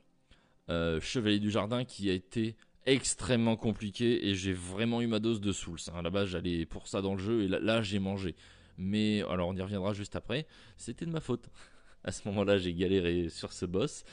Euh, 0.68 1.00
chevalier 1.00 1.40
du 1.40 1.50
jardin 1.50 1.84
qui 1.84 2.08
a 2.10 2.12
été 2.12 2.56
extrêmement 2.86 3.56
compliqué 3.56 4.28
et 4.28 4.34
j'ai 4.34 4.52
vraiment 4.52 5.00
eu 5.00 5.06
ma 5.06 5.18
dose 5.18 5.40
de 5.40 5.52
souls. 5.52 5.78
Hein. 5.92 6.02
Base, 6.10 6.28
j'allais 6.28 6.66
pour 6.66 6.88
ça 6.88 7.00
dans 7.00 7.14
le 7.14 7.20
jeu 7.20 7.42
et 7.42 7.48
là 7.48 7.82
j'ai 7.82 7.98
mangé. 7.98 8.34
Mais 8.78 9.22
alors, 9.28 9.48
on 9.48 9.54
y 9.56 9.62
reviendra 9.62 9.92
juste 9.92 10.16
après. 10.16 10.46
C'était 10.76 11.06
de 11.06 11.10
ma 11.10 11.20
faute. 11.20 11.48
à 12.04 12.12
ce 12.12 12.26
moment-là, 12.28 12.58
j'ai 12.58 12.74
galéré 12.74 13.28
sur 13.28 13.52
ce 13.52 13.66
boss. 13.66 14.04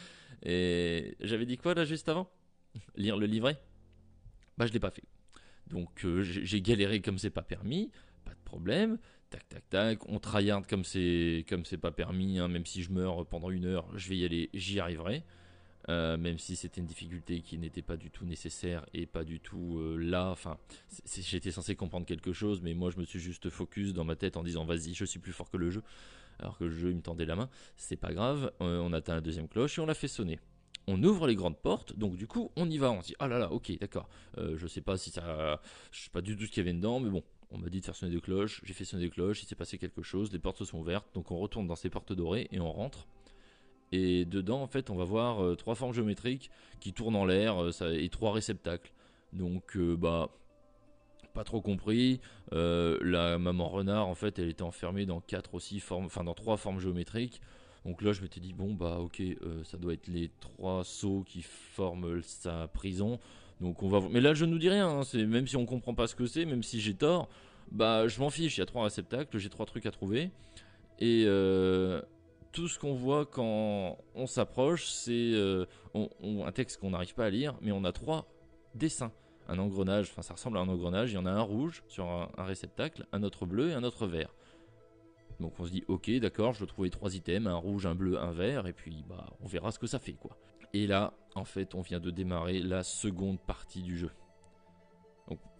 Et 0.43 1.15
j'avais 1.21 1.45
dit 1.45 1.57
quoi 1.57 1.73
là 1.73 1.85
juste 1.85 2.09
avant? 2.09 2.29
Lire 2.95 3.17
le 3.17 3.25
livret? 3.25 3.61
Bah 4.57 4.65
je 4.65 4.73
l'ai 4.73 4.79
pas 4.79 4.91
fait. 4.91 5.03
Donc 5.67 6.05
euh, 6.05 6.21
j'ai 6.21 6.61
galéré 6.61 7.01
comme 7.01 7.17
c'est 7.17 7.29
pas 7.29 7.41
permis, 7.43 7.91
pas 8.25 8.33
de 8.33 8.39
problème. 8.43 8.97
Tac 9.29 9.47
tac 9.47 9.69
tac, 9.69 10.09
on 10.09 10.19
tryhard 10.19 10.65
comme 10.67 10.83
c'est 10.83 11.45
comme 11.47 11.63
c'est 11.63 11.77
pas 11.77 11.91
permis, 11.91 12.39
hein. 12.39 12.47
même 12.47 12.65
si 12.65 12.81
je 12.81 12.91
meurs 12.91 13.27
pendant 13.27 13.51
une 13.51 13.65
heure, 13.65 13.87
je 13.95 14.09
vais 14.09 14.17
y 14.17 14.25
aller, 14.25 14.49
j'y 14.53 14.79
arriverai. 14.79 15.23
Euh, 15.89 16.17
même 16.17 16.37
si 16.37 16.55
c'était 16.55 16.81
une 16.81 16.85
difficulté 16.85 17.41
qui 17.41 17.57
n'était 17.57 17.81
pas 17.81 17.97
du 17.97 18.11
tout 18.11 18.23
nécessaire 18.23 18.85
et 18.93 19.07
pas 19.07 19.23
du 19.23 19.39
tout 19.39 19.79
euh, 19.79 19.97
là. 19.97 20.29
Enfin, 20.29 20.57
j'étais 21.15 21.49
censé 21.49 21.75
comprendre 21.75 22.05
quelque 22.05 22.31
chose, 22.31 22.61
mais 22.61 22.75
moi 22.75 22.91
je 22.91 22.99
me 22.99 23.05
suis 23.05 23.19
juste 23.19 23.49
focus 23.49 23.93
dans 23.93 24.03
ma 24.03 24.15
tête 24.15 24.37
en 24.37 24.43
disant 24.43 24.65
vas-y, 24.65 24.93
je 24.93 25.05
suis 25.05 25.19
plus 25.19 25.33
fort 25.33 25.49
que 25.49 25.57
le 25.57 25.71
jeu 25.71 25.81
alors 26.37 26.57
que 26.57 26.63
le 26.63 26.69
jeu 26.69 26.91
il 26.91 26.95
me 26.95 27.01
tendait 27.01 27.25
la 27.25 27.35
main. 27.35 27.49
C'est 27.75 27.97
pas 27.97 28.13
grave, 28.13 28.51
euh, 28.61 28.79
on 28.79 28.93
atteint 28.93 29.15
la 29.15 29.21
deuxième 29.21 29.47
cloche 29.47 29.79
et 29.79 29.81
on 29.81 29.87
la 29.87 29.95
fait 29.95 30.07
sonner. 30.07 30.39
On 30.87 31.01
ouvre 31.03 31.27
les 31.27 31.35
grandes 31.35 31.57
portes, 31.57 31.97
donc 31.97 32.15
du 32.15 32.27
coup 32.27 32.51
on 32.55 32.69
y 32.69 32.77
va, 32.77 32.91
on 32.91 33.01
se 33.01 33.07
dit 33.07 33.15
ah 33.17 33.27
là 33.27 33.39
là, 33.39 33.51
ok, 33.51 33.77
d'accord. 33.79 34.09
Je 34.37 34.67
sais 34.67 34.81
pas 34.81 34.97
si 34.97 35.09
ça, 35.09 35.59
je 35.91 36.03
sais 36.03 36.09
pas 36.11 36.21
du 36.21 36.37
tout 36.37 36.45
ce 36.45 36.51
qu'il 36.51 36.63
y 36.63 36.67
avait 36.67 36.77
dedans, 36.77 36.99
mais 36.99 37.09
bon, 37.09 37.23
on 37.51 37.57
m'a 37.57 37.69
dit 37.69 37.79
de 37.79 37.85
faire 37.85 37.95
sonner 37.95 38.13
des 38.13 38.21
cloches, 38.21 38.61
j'ai 38.63 38.73
fait 38.73 38.85
sonner 38.85 39.03
des 39.03 39.09
cloches, 39.09 39.43
il 39.43 39.47
s'est 39.47 39.55
passé 39.55 39.77
quelque 39.77 40.01
chose, 40.01 40.31
les 40.31 40.39
portes 40.39 40.57
se 40.57 40.65
sont 40.65 40.79
ouvertes, 40.79 41.07
donc 41.13 41.31
on 41.31 41.39
retourne 41.39 41.67
dans 41.67 41.75
ces 41.75 41.89
portes 41.89 42.13
dorées 42.13 42.47
et 42.51 42.59
on 42.59 42.71
rentre. 42.71 43.07
Et 43.91 44.25
dedans, 44.25 44.61
en 44.61 44.67
fait, 44.67 44.89
on 44.89 44.95
va 44.95 45.03
voir 45.03 45.43
euh, 45.43 45.55
trois 45.55 45.75
formes 45.75 45.93
géométriques 45.93 46.51
qui 46.79 46.93
tournent 46.93 47.15
en 47.15 47.25
l'air 47.25 47.55
et 47.81 48.09
trois 48.09 48.31
réceptacles. 48.31 48.93
Donc, 49.33 49.77
bah, 49.77 50.29
pas 51.33 51.43
trop 51.43 51.61
compris. 51.61 52.19
Euh, 52.53 52.97
la 53.01 53.37
maman 53.37 53.69
renard, 53.69 54.07
en 54.07 54.15
fait, 54.15 54.39
elle 54.39 54.49
était 54.49 54.63
enfermée 54.63 55.05
dans 55.05 55.21
quatre 55.21 55.55
aussi 55.55 55.79
formes, 55.79 56.05
enfin 56.05 56.23
dans 56.23 56.33
trois 56.33 56.57
formes 56.57 56.79
géométriques. 56.79 57.41
Donc 57.85 58.01
là, 58.01 58.11
je 58.11 58.21
m'étais 58.21 58.41
dit 58.41 58.53
bon 58.53 58.73
bah 58.73 58.97
ok, 58.99 59.21
euh, 59.21 59.63
ça 59.63 59.77
doit 59.77 59.93
être 59.93 60.07
les 60.07 60.29
trois 60.41 60.83
sauts 60.83 61.23
qui 61.25 61.41
forment 61.41 62.21
sa 62.21 62.67
prison. 62.67 63.19
Donc 63.61 63.83
on 63.83 63.89
va. 63.89 64.01
Mais 64.11 64.21
là, 64.21 64.33
je 64.33 64.45
ne 64.45 64.51
nous 64.51 64.59
dis 64.59 64.69
rien. 64.69 64.89
Hein. 64.89 65.25
même 65.25 65.47
si 65.47 65.55
on 65.55 65.65
comprend 65.65 65.93
pas 65.93 66.07
ce 66.07 66.15
que 66.15 66.25
c'est, 66.25 66.45
même 66.45 66.63
si 66.63 66.81
j'ai 66.81 66.93
tort, 66.93 67.29
bah 67.71 68.07
je 68.07 68.19
m'en 68.19 68.29
fiche. 68.29 68.57
Il 68.57 68.59
y 68.59 68.63
a 68.63 68.65
trois 68.65 68.83
réceptacles, 68.83 69.37
j'ai 69.37 69.49
trois 69.49 69.65
trucs 69.65 69.85
à 69.85 69.91
trouver 69.91 70.31
et 70.99 71.23
euh, 71.25 72.01
tout 72.51 72.67
ce 72.67 72.79
qu'on 72.79 72.93
voit 72.93 73.25
quand 73.25 73.97
on 74.15 74.27
s'approche, 74.27 74.87
c'est 74.87 75.33
un 75.93 76.51
texte 76.51 76.79
qu'on 76.79 76.91
n'arrive 76.91 77.13
pas 77.13 77.25
à 77.25 77.29
lire, 77.29 77.55
mais 77.61 77.71
on 77.71 77.83
a 77.83 77.91
trois 77.91 78.27
dessins 78.75 79.11
un 79.49 79.57
engrenage, 79.57 80.09
enfin 80.11 80.21
ça 80.21 80.33
ressemble 80.33 80.57
à 80.57 80.61
un 80.61 80.69
engrenage, 80.69 81.11
il 81.11 81.15
y 81.15 81.17
en 81.17 81.25
a 81.25 81.31
un 81.31 81.41
rouge 81.41 81.83
sur 81.87 82.05
un, 82.05 82.29
réceptacle, 82.37 83.07
un 83.11 83.23
autre 83.23 83.45
bleu 83.45 83.71
et 83.71 83.73
un 83.73 83.83
autre 83.83 84.05
vert. 84.05 84.33
Donc 85.39 85.59
on 85.59 85.65
se 85.65 85.71
dit 85.71 85.83
ok 85.87 86.11
d'accord, 86.19 86.53
je 86.53 86.59
dois 86.59 86.67
trouver 86.67 86.89
trois 86.89 87.15
items, 87.15 87.47
un 87.47 87.55
rouge, 87.55 87.85
un 87.85 87.95
bleu, 87.95 88.19
un 88.19 88.31
vert, 88.31 88.67
et 88.67 88.73
puis 88.73 89.03
bah 89.09 89.25
on 89.41 89.47
verra 89.47 89.71
ce 89.71 89.79
que 89.79 89.87
ça 89.87 89.99
fait 89.99 90.13
quoi. 90.13 90.37
Et 90.73 90.85
là, 90.85 91.13
en 91.33 91.45
fait, 91.45 91.73
on 91.73 91.81
vient 91.81 91.99
de 91.99 92.11
démarrer 92.11 92.59
la 92.59 92.83
seconde 92.83 93.39
partie 93.39 93.81
du 93.81 93.97
jeu. 93.97 94.11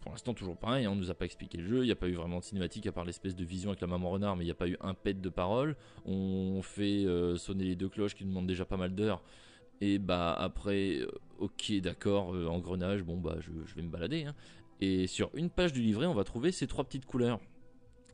Pour 0.01 0.12
l'instant, 0.12 0.33
toujours 0.33 0.57
pareil, 0.57 0.85
hein, 0.85 0.91
on 0.91 0.95
nous 0.95 1.12
a 1.12 1.13
pas 1.13 1.25
expliqué 1.25 1.57
le 1.57 1.67
jeu, 1.67 1.83
il 1.83 1.85
n'y 1.85 1.91
a 1.91 1.95
pas 1.95 2.07
eu 2.07 2.13
vraiment 2.13 2.39
de 2.39 2.43
cinématique 2.43 2.88
à 2.88 2.91
part 2.91 3.03
l'espèce 3.03 3.35
de 3.35 3.43
vision 3.43 3.69
avec 3.71 3.81
la 3.81 3.88
maman 3.88 4.09
renard, 4.09 4.35
mais 4.38 4.43
il 4.43 4.47
n'y 4.47 4.51
a 4.51 4.55
pas 4.55 4.67
eu 4.67 4.77
un 4.81 4.93
pet 4.93 5.19
de 5.19 5.29
parole. 5.29 5.75
On 6.05 6.62
fait 6.62 7.05
euh, 7.05 7.35
sonner 7.35 7.65
les 7.65 7.75
deux 7.75 7.89
cloches 7.89 8.15
qui 8.15 8.23
demandent 8.23 8.47
déjà 8.47 8.65
pas 8.65 8.77
mal 8.77 8.95
d'heures. 8.95 9.21
Et 9.81 9.97
bah 9.97 10.33
après, 10.33 10.99
euh, 10.99 11.12
ok, 11.38 11.73
d'accord, 11.81 12.33
euh, 12.33 12.47
engrenage, 12.47 13.03
bon 13.03 13.17
bah 13.17 13.38
je, 13.39 13.51
vais 13.75 13.81
me 13.81 13.89
balader. 13.89 14.25
Hein. 14.25 14.35
Et 14.81 15.07
sur 15.07 15.29
une 15.33 15.49
page 15.49 15.73
du 15.73 15.81
livret, 15.81 16.05
on 16.05 16.13
va 16.13 16.23
trouver 16.23 16.51
ces 16.51 16.67
trois 16.67 16.83
petites 16.83 17.05
couleurs 17.05 17.39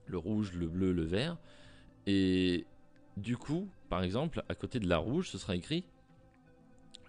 le 0.07 0.17
rouge, 0.17 0.53
le 0.53 0.67
bleu, 0.67 0.91
le 0.91 1.03
vert. 1.03 1.37
Et 2.05 2.65
du 3.17 3.37
coup, 3.37 3.69
par 3.89 4.03
exemple, 4.03 4.43
à 4.49 4.55
côté 4.55 4.79
de 4.79 4.87
la 4.87 4.97
rouge, 4.97 5.29
ce 5.29 5.37
sera 5.37 5.55
écrit 5.55 5.83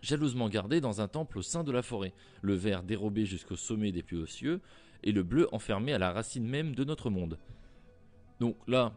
jalousement 0.07 0.49
gardé 0.49 0.81
dans 0.81 1.01
un 1.01 1.09
temple 1.09 1.39
au 1.39 1.43
sein 1.43 1.65
de 1.65 1.73
la 1.73 1.83
forêt, 1.83 2.13
le 2.41 2.55
vert 2.55 2.83
dérobé 2.83 3.27
jusqu'au 3.27 3.57
sommet 3.57 3.91
des 3.91 4.03
plus 4.03 4.19
hauts 4.19 4.27
cieux, 4.27 4.61
et 5.03 5.13
le 5.13 5.23
bleu 5.23 5.49
enfermé 5.53 5.93
à 5.93 5.99
la 5.99 6.13
racine 6.13 6.47
même 6.47 6.75
de 6.75 6.85
notre 6.85 7.11
monde. 7.11 7.39
Donc 8.39 8.57
là, 8.69 8.95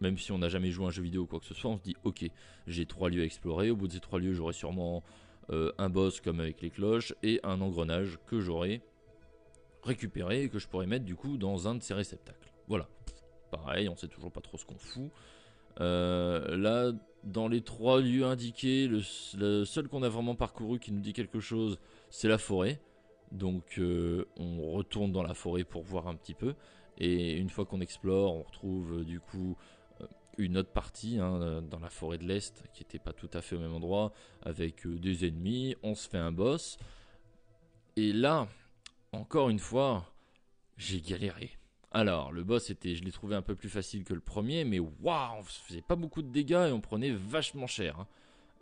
même 0.00 0.18
si 0.18 0.30
on 0.32 0.38
n'a 0.38 0.48
jamais 0.48 0.70
joué 0.70 0.84
à 0.84 0.88
un 0.88 0.90
jeu 0.90 1.02
vidéo 1.02 1.22
ou 1.22 1.26
quoi 1.26 1.40
que 1.40 1.46
ce 1.46 1.54
soit, 1.54 1.70
on 1.70 1.78
se 1.78 1.82
dit 1.82 1.96
ok, 2.04 2.24
j'ai 2.66 2.86
trois 2.86 3.10
lieux 3.10 3.22
à 3.22 3.24
explorer, 3.24 3.70
au 3.70 3.76
bout 3.76 3.88
de 3.88 3.92
ces 3.92 4.00
trois 4.00 4.20
lieux 4.20 4.34
j'aurai 4.34 4.52
sûrement 4.52 5.02
euh, 5.50 5.72
un 5.78 5.90
boss 5.90 6.20
comme 6.20 6.38
avec 6.38 6.60
les 6.60 6.70
cloches 6.70 7.12
et 7.22 7.40
un 7.42 7.60
engrenage 7.60 8.18
que 8.26 8.40
j'aurai 8.40 8.82
récupéré 9.82 10.44
et 10.44 10.48
que 10.48 10.60
je 10.60 10.68
pourrais 10.68 10.86
mettre 10.86 11.04
du 11.04 11.16
coup 11.16 11.36
dans 11.38 11.66
un 11.66 11.74
de 11.74 11.82
ces 11.82 11.94
réceptacles. 11.94 12.52
Voilà, 12.68 12.88
pareil, 13.50 13.88
on 13.88 13.96
sait 13.96 14.08
toujours 14.08 14.30
pas 14.30 14.40
trop 14.40 14.56
ce 14.56 14.64
qu'on 14.64 14.78
fout. 14.78 15.10
Euh, 15.80 16.56
là, 16.56 16.92
dans 17.24 17.48
les 17.48 17.62
trois 17.62 18.00
lieux 18.00 18.24
indiqués, 18.24 18.88
le, 18.88 19.64
seul 19.64 19.88
qu'on 19.88 20.02
a 20.02 20.08
vraiment 20.08 20.34
parcouru 20.34 20.78
qui 20.78 20.92
nous 20.92 21.00
dit 21.00 21.12
quelque 21.12 21.40
chose, 21.40 21.78
c'est 22.10 22.28
la 22.28 22.38
forêt. 22.38 22.80
Donc 23.30 23.78
euh, 23.78 24.26
on 24.36 24.72
retourne 24.72 25.12
dans 25.12 25.22
la 25.22 25.34
forêt 25.34 25.64
pour 25.64 25.82
voir 25.82 26.08
un 26.08 26.14
petit 26.14 26.34
peu. 26.34 26.54
Et 26.98 27.36
une 27.36 27.48
fois 27.48 27.64
qu'on 27.64 27.80
explore, 27.80 28.34
on 28.34 28.42
retrouve 28.42 28.98
euh, 28.98 29.04
du 29.04 29.20
coup 29.20 29.56
une 30.38 30.56
autre 30.56 30.72
partie 30.72 31.18
hein, 31.18 31.62
dans 31.62 31.78
la 31.78 31.90
forêt 31.90 32.16
de 32.16 32.24
l'Est 32.24 32.64
qui 32.72 32.82
n'était 32.82 32.98
pas 32.98 33.12
tout 33.12 33.28
à 33.34 33.42
fait 33.42 33.54
au 33.54 33.58
même 33.58 33.74
endroit, 33.74 34.12
avec 34.40 34.86
des 34.86 35.26
ennemis, 35.26 35.76
on 35.82 35.94
se 35.94 36.08
fait 36.08 36.18
un 36.18 36.32
boss. 36.32 36.78
Et 37.96 38.14
là, 38.14 38.48
encore 39.12 39.50
une 39.50 39.58
fois, 39.58 40.10
j'ai 40.78 41.02
galéré. 41.02 41.50
Alors, 41.94 42.32
le 42.32 42.42
boss 42.42 42.70
était, 42.70 42.94
je 42.94 43.04
l'ai 43.04 43.12
trouvé 43.12 43.36
un 43.36 43.42
peu 43.42 43.54
plus 43.54 43.68
facile 43.68 44.04
que 44.04 44.14
le 44.14 44.20
premier, 44.20 44.64
mais 44.64 44.78
waouh, 44.78 45.38
on 45.38 45.42
faisait 45.42 45.82
pas 45.82 45.94
beaucoup 45.94 46.22
de 46.22 46.28
dégâts 46.28 46.66
et 46.68 46.72
on 46.72 46.80
prenait 46.80 47.10
vachement 47.10 47.66
cher. 47.66 48.00
Hein. 48.00 48.06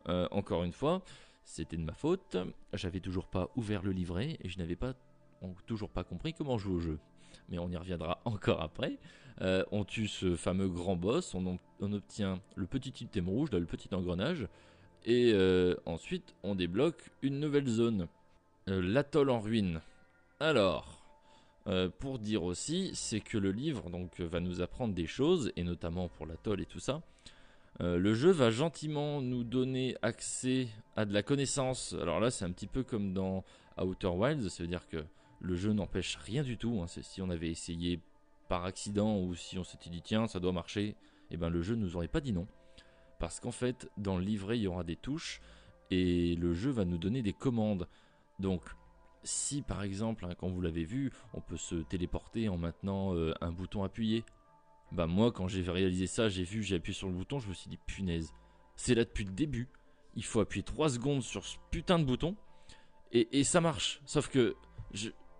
Euh, 0.08 0.28
encore 0.32 0.64
une 0.64 0.72
fois, 0.72 1.02
c'était 1.44 1.76
de 1.76 1.84
ma 1.84 1.92
faute. 1.92 2.36
J'avais 2.72 2.98
toujours 2.98 3.26
pas 3.26 3.48
ouvert 3.54 3.82
le 3.82 3.92
livret 3.92 4.36
et 4.42 4.48
je 4.48 4.58
n'avais 4.58 4.74
pas, 4.74 4.94
toujours 5.66 5.90
pas 5.90 6.02
compris 6.02 6.34
comment 6.34 6.58
jouer 6.58 6.74
au 6.74 6.80
jeu. 6.80 6.98
Mais 7.48 7.58
on 7.58 7.70
y 7.70 7.76
reviendra 7.76 8.20
encore 8.24 8.62
après. 8.62 8.98
Euh, 9.42 9.64
on 9.70 9.84
tue 9.84 10.08
ce 10.08 10.34
fameux 10.34 10.68
grand 10.68 10.96
boss, 10.96 11.34
on, 11.34 11.58
obtient 11.80 12.40
le 12.56 12.66
petit 12.66 13.04
item 13.04 13.28
rouge, 13.28 13.50
le 13.52 13.64
petit 13.64 13.94
engrenage, 13.94 14.48
et 15.06 15.32
euh, 15.32 15.76
ensuite 15.86 16.34
on 16.42 16.54
débloque 16.54 17.10
une 17.22 17.40
nouvelle 17.40 17.66
zone, 17.66 18.06
l'atoll 18.66 19.30
en 19.30 19.40
ruine. 19.40 19.80
Alors, 20.40 20.99
euh, 21.66 21.88
pour 21.98 22.18
dire 22.18 22.42
aussi, 22.42 22.90
c'est 22.94 23.20
que 23.20 23.38
le 23.38 23.52
livre 23.52 23.90
donc 23.90 24.20
va 24.20 24.40
nous 24.40 24.62
apprendre 24.62 24.94
des 24.94 25.06
choses, 25.06 25.52
et 25.56 25.62
notamment 25.62 26.08
pour 26.08 26.26
l'atoll 26.26 26.60
et 26.60 26.66
tout 26.66 26.80
ça. 26.80 27.02
Euh, 27.80 27.98
le 27.98 28.14
jeu 28.14 28.30
va 28.30 28.50
gentiment 28.50 29.22
nous 29.22 29.44
donner 29.44 29.96
accès 30.02 30.68
à 30.96 31.04
de 31.04 31.12
la 31.12 31.22
connaissance. 31.22 31.94
Alors 32.00 32.20
là, 32.20 32.30
c'est 32.30 32.44
un 32.44 32.50
petit 32.50 32.66
peu 32.66 32.82
comme 32.82 33.12
dans 33.12 33.44
Outer 33.78 34.08
Wilds, 34.08 34.48
ça 34.48 34.62
veut 34.62 34.68
dire 34.68 34.88
que 34.88 35.04
le 35.40 35.54
jeu 35.54 35.72
n'empêche 35.72 36.16
rien 36.16 36.42
du 36.42 36.56
tout. 36.56 36.80
Hein. 36.82 36.86
Si 36.86 37.22
on 37.22 37.30
avait 37.30 37.50
essayé 37.50 38.00
par 38.48 38.64
accident 38.64 39.18
ou 39.18 39.34
si 39.34 39.58
on 39.58 39.64
s'était 39.64 39.90
dit 39.90 40.02
tiens, 40.02 40.26
ça 40.26 40.40
doit 40.40 40.52
marcher, 40.52 40.88
et 40.88 40.96
eh 41.32 41.36
ben 41.36 41.48
le 41.48 41.62
jeu 41.62 41.76
nous 41.76 41.96
aurait 41.96 42.08
pas 42.08 42.20
dit 42.20 42.32
non. 42.32 42.46
Parce 43.18 43.38
qu'en 43.38 43.52
fait, 43.52 43.88
dans 43.96 44.16
le 44.16 44.24
livret, 44.24 44.58
il 44.58 44.62
y 44.62 44.66
aura 44.66 44.82
des 44.82 44.96
touches 44.96 45.40
et 45.90 46.34
le 46.36 46.54
jeu 46.54 46.70
va 46.70 46.84
nous 46.84 46.98
donner 46.98 47.22
des 47.22 47.32
commandes. 47.32 47.86
Donc, 48.38 48.62
si 49.22 49.62
par 49.62 49.82
exemple, 49.82 50.24
hein, 50.24 50.34
quand 50.38 50.48
vous 50.48 50.60
l'avez 50.60 50.84
vu, 50.84 51.12
on 51.34 51.40
peut 51.40 51.56
se 51.56 51.76
téléporter 51.76 52.48
en 52.48 52.56
maintenant 52.56 53.14
euh, 53.14 53.34
un 53.40 53.52
bouton 53.52 53.82
appuyé, 53.82 54.24
bah 54.92 55.06
moi 55.06 55.32
quand 55.32 55.48
j'ai 55.48 55.62
réalisé 55.62 56.06
ça, 56.06 56.28
j'ai 56.28 56.44
vu, 56.44 56.62
j'ai 56.62 56.76
appuyé 56.76 56.94
sur 56.96 57.08
le 57.08 57.14
bouton, 57.14 57.38
je 57.38 57.48
me 57.48 57.54
suis 57.54 57.68
dit 57.68 57.78
punaise, 57.86 58.32
c'est 58.76 58.94
là 58.94 59.04
depuis 59.04 59.24
le 59.24 59.32
début, 59.32 59.68
il 60.16 60.24
faut 60.24 60.40
appuyer 60.40 60.62
3 60.62 60.90
secondes 60.90 61.22
sur 61.22 61.44
ce 61.44 61.56
putain 61.70 61.98
de 61.98 62.04
bouton, 62.04 62.36
et, 63.12 63.42
ça 63.42 63.60
marche, 63.60 64.00
sauf 64.06 64.28
que 64.28 64.54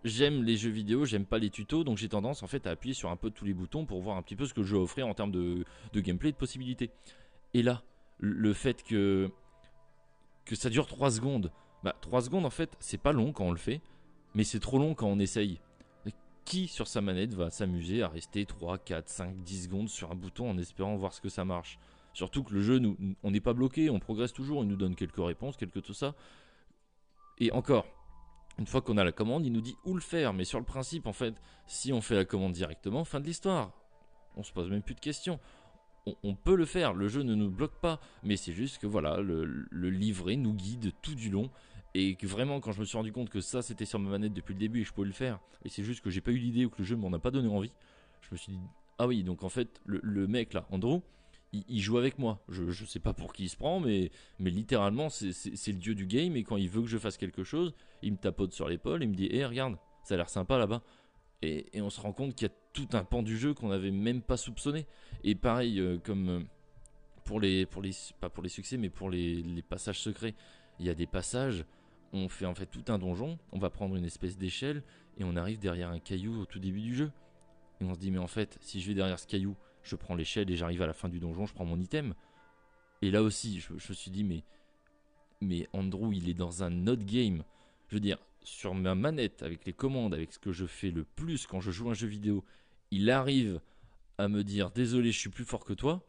j'aime 0.03 0.43
les 0.43 0.57
jeux 0.57 0.71
vidéo, 0.71 1.05
j'aime 1.05 1.25
pas 1.25 1.39
les 1.39 1.51
tutos, 1.51 1.85
donc 1.85 1.99
j'ai 1.99 2.09
tendance 2.09 2.43
en 2.43 2.49
fait 2.49 2.67
à 2.67 2.71
appuyer 2.71 2.95
sur 2.95 3.11
un 3.11 3.17
peu 3.17 3.31
tous 3.31 3.45
les 3.45 3.55
boutons 3.55 3.87
pour 3.87 4.01
voir 4.01 4.17
un 4.17 4.23
petit 4.23 4.35
peu 4.35 4.45
ce 4.45 4.53
que 4.53 4.61
le 4.61 4.67
jeu 4.67 4.77
offrir 4.77 5.07
en 5.07 5.15
termes 5.15 5.31
de, 5.31 5.65
de 5.93 6.01
gameplay 6.01 6.31
et 6.31 6.33
de 6.33 6.37
possibilités. 6.37 6.91
Et 7.55 7.63
là, 7.63 7.85
le 8.19 8.53
fait 8.53 8.83
que, 8.83 9.31
que 10.45 10.57
ça 10.57 10.69
dure 10.69 10.89
3 10.89 11.13
secondes, 11.13 11.53
bah 11.83 11.95
3 12.01 12.23
secondes 12.23 12.47
en 12.47 12.51
fait, 12.51 12.77
c'est 12.81 12.99
pas 12.99 13.13
long 13.13 13.33
quand 13.33 13.45
on 13.45 13.53
le 13.53 13.59
fait, 13.59 13.81
mais 14.35 14.45
c'est 14.45 14.61
trop 14.61 14.79
long 14.79 14.95
quand 14.95 15.09
on 15.09 15.19
essaye. 15.19 15.61
Qui 16.45 16.69
sur 16.69 16.89
sa 16.89 17.01
manette 17.01 17.35
va 17.35 17.51
s'amuser 17.51 18.03
à 18.03 18.09
rester 18.09 18.45
3, 18.45 18.79
4, 18.79 19.09
5, 19.09 19.37
10 19.37 19.65
secondes 19.65 19.89
sur 19.89 20.11
un 20.11 20.15
bouton 20.15 20.51
en 20.51 20.59
espérant 20.59 20.97
voir 20.97 21.13
ce 21.13 21.21
que 21.21 21.29
ça 21.29 21.45
marche? 21.45 21.79
Surtout 22.13 22.43
que 22.43 22.53
le 22.55 22.63
jeu, 22.63 22.79
nous, 22.79 22.97
on 23.23 23.31
n'est 23.31 23.41
pas 23.41 23.53
bloqué, 23.53 23.89
on 23.89 24.01
progresse 24.01 24.33
toujours, 24.33 24.65
il 24.65 24.69
nous 24.69 24.77
donne 24.77 24.97
quelques 24.97 25.25
réponses, 25.25 25.57
quelques 25.57 25.83
tout 25.83 25.95
ça. 25.95 26.15
Et 27.39 27.53
encore, 27.53 27.87
une 28.59 28.67
fois 28.67 28.81
qu'on 28.81 28.97
a 28.97 29.05
la 29.05 29.13
commande, 29.13 29.47
il 29.47 29.53
nous 29.53 29.61
dit 29.61 29.77
où 29.85 29.95
le 29.95 30.01
faire. 30.01 30.33
Mais 30.33 30.45
sur 30.45 30.59
le 30.59 30.65
principe, 30.65 31.07
en 31.07 31.13
fait, 31.13 31.35
si 31.67 31.93
on 31.93 32.01
fait 32.01 32.17
la 32.17 32.25
commande 32.25 32.53
directement, 32.53 33.05
fin 33.05 33.21
de 33.21 33.27
l'histoire. 33.27 33.73
On 34.37 34.43
se 34.43 34.53
pose 34.53 34.71
même 34.71 34.83
plus 34.83 34.95
de 34.95 35.01
questions 35.01 35.39
on, 36.23 36.35
peut 36.35 36.57
le 36.57 36.65
faire, 36.65 36.95
le 36.95 37.09
jeu 37.09 37.23
ne 37.23 37.35
nous 37.35 37.51
bloque 37.51 37.79
pas, 37.81 38.01
mais 38.23 38.37
c'est 38.37 38.53
juste 38.53 38.79
que 38.79 38.87
voilà, 38.87 39.19
le, 39.21 39.91
livret 39.91 40.37
nous 40.37 40.55
guide 40.55 40.93
tout 41.03 41.15
du 41.15 41.31
long. 41.31 41.51
Et 41.95 42.15
que 42.15 42.27
vraiment, 42.27 42.61
quand 42.61 42.73
je 42.73 42.81
me 42.81 42.85
suis 42.85 42.97
rendu 42.97 43.13
compte 43.13 43.31
que 43.31 43.41
ça 43.41 43.63
c'était 43.63 43.85
sur 43.85 43.99
ma 43.99 44.11
manette 44.11 44.33
depuis 44.33 44.55
le 44.55 44.61
début 44.61 44.81
et 44.81 44.85
je 44.85 44.93
pouvais 44.93 45.09
le 45.09 45.13
faire, 45.13 45.41
et 45.65 45.69
c'est 45.69 45.83
juste 45.83 46.03
que 46.03 46.11
j'ai 46.11 46.21
pas 46.21 46.31
eu 46.31 46.39
l'idée 46.39 46.65
ou 46.65 46.71
que 46.71 46.79
le 46.79 46.85
jeu 46.85 46.97
m'en 46.97 47.13
a 47.13 47.19
pas 47.19 47.31
donné 47.31 47.49
envie, 47.49 47.73
je 48.21 48.29
me 48.33 48.37
suis 48.37 48.53
dit, 48.53 48.61
ah 48.99 49.07
oui, 49.07 49.25
donc 49.25 49.43
en 49.43 49.49
fait, 49.49 49.81
le, 49.87 50.27
mec 50.27 50.53
là, 50.53 50.67
Andrew, 50.71 51.01
il, 51.53 51.81
joue 51.81 51.99
avec 51.99 52.19
moi. 52.19 52.39
Je, 52.49 52.85
sais 52.85 53.01
pas 53.01 53.13
pour 53.13 53.33
qui 53.33 53.45
il 53.45 53.49
se 53.49 53.57
prend, 53.57 53.81
mais, 53.81 54.11
mais 54.39 54.51
littéralement, 54.51 55.09
c'est 55.09 55.73
le 55.73 55.79
dieu 55.79 55.95
du 55.95 56.07
game. 56.07 56.37
Et 56.37 56.45
quand 56.45 56.57
il 56.57 56.69
veut 56.69 56.83
que 56.83 56.87
je 56.87 56.99
fasse 56.99 57.17
quelque 57.17 57.43
chose, 57.43 57.75
il 58.03 58.13
me 58.13 58.19
tapote 58.19 58.53
sur 58.53 58.69
l'épaule, 58.69 59.03
il 59.03 59.09
me 59.09 59.15
dit 59.15 59.27
Hé, 59.31 59.45
regarde, 59.47 59.77
ça 60.05 60.15
a 60.15 60.17
l'air 60.19 60.29
sympa 60.29 60.59
là-bas. 60.59 60.83
Et, 61.43 61.67
on 61.81 61.91
se 61.91 62.01
rend 62.01 62.13
compte 62.13 62.35
qu'il 62.35 62.49
y 62.49 62.51
a 62.51 62.55
tout 62.73 62.89
un 62.93 63.05
pan 63.05 63.23
du 63.23 63.39
jeu 63.39 63.55
qu'on 63.55 63.69
n'avait 63.69 63.91
même 63.91 64.23
pas 64.23 64.37
soupçonné. 64.37 64.87
Et 65.25 65.35
pareil, 65.35 65.81
euh, 65.81 65.99
comme 65.99 66.29
euh, 66.29 66.41
pour 67.25 67.41
les, 67.41 67.67
pour 67.67 67.83
les, 67.83 67.93
pas 68.21 68.29
pour 68.29 68.43
les 68.43 68.49
succès, 68.49 68.77
mais 68.77 68.91
pour 68.91 69.11
les, 69.11 69.65
passages 69.69 70.01
secrets, 70.01 70.35
il 70.79 70.87
y 70.87 70.91
a 70.91 70.95
des 70.95 71.07
passages, 71.07 71.65
on 72.13 72.29
fait 72.29 72.47
en 72.47 72.55
fait 72.55 72.67
tout 72.67 72.85
un 72.89 72.99
donjon, 72.99 73.39
on 73.53 73.59
va 73.59 73.71
prendre 73.71 73.97
une 73.97 74.05
espèce 74.05 74.37
d'échelle 74.37 74.83
et 75.19 75.25
on 75.25 75.37
arrive 75.37 75.59
derrière 75.59 75.91
un 75.91 76.01
caillou 76.01 76.41
au 76.41 76.47
tout 76.47 76.59
début 76.59 76.81
du 76.81 76.95
jeu. 76.95 77.13
Et 77.81 77.85
on 77.85 77.95
se 77.95 77.99
dit, 77.99 78.11
mais 78.11 78.19
en 78.19 78.27
fait, 78.27 78.59
si 78.61 78.81
je 78.81 78.89
vais 78.89 78.95
derrière 78.95 79.19
ce 79.19 79.27
caillou, 79.27 79.57
je 79.83 79.97
prends 79.97 80.15
l'échelle 80.15 80.51
et 80.51 80.57
j'arrive 80.57 80.83
à 80.83 80.87
la 80.87 80.93
fin 80.93 81.09
du 81.09 81.19
donjon, 81.19 81.47
je 81.47 81.55
prends 81.55 81.65
mon 81.65 81.79
item. 81.79 82.15
Et 83.03 83.11
là 83.11 83.23
aussi, 83.23 83.61
je, 83.61 83.73
me 83.73 83.79
suis 83.79 84.11
dit, 84.11 84.25
mais, 84.25 84.45
mais 85.41 85.69
Andrew, 85.73 86.13
il 86.13 86.29
est 86.29 86.35
dans 86.35 86.63
un 86.63 86.87
autre 86.87 87.05
game. 87.05 87.45
Je 87.89 87.97
veux 87.97 88.01
dire, 88.01 88.19
sur 88.43 88.75
ma 88.75 88.95
manette, 88.95 89.43
avec 89.43 89.65
les 89.65 89.73
commandes, 89.73 90.13
avec 90.13 90.33
ce 90.33 90.39
que 90.39 90.53
je 90.53 90.67
fais 90.67 90.91
le 90.91 91.05
plus 91.05 91.47
quand 91.47 91.61
je 91.61 91.71
joue 91.71 91.91
un 91.91 91.95
jeu 91.95 92.07
vidéo, 92.07 92.45
il 92.91 93.11
arrive 93.11 93.61
à 94.19 94.29
me 94.29 94.45
dire 94.45 94.71
désolé, 94.71 95.13
je 95.13 95.19
suis 95.19 95.31
plus 95.31 95.45
fort 95.45 95.65
que 95.65 95.73
toi. 95.73 96.03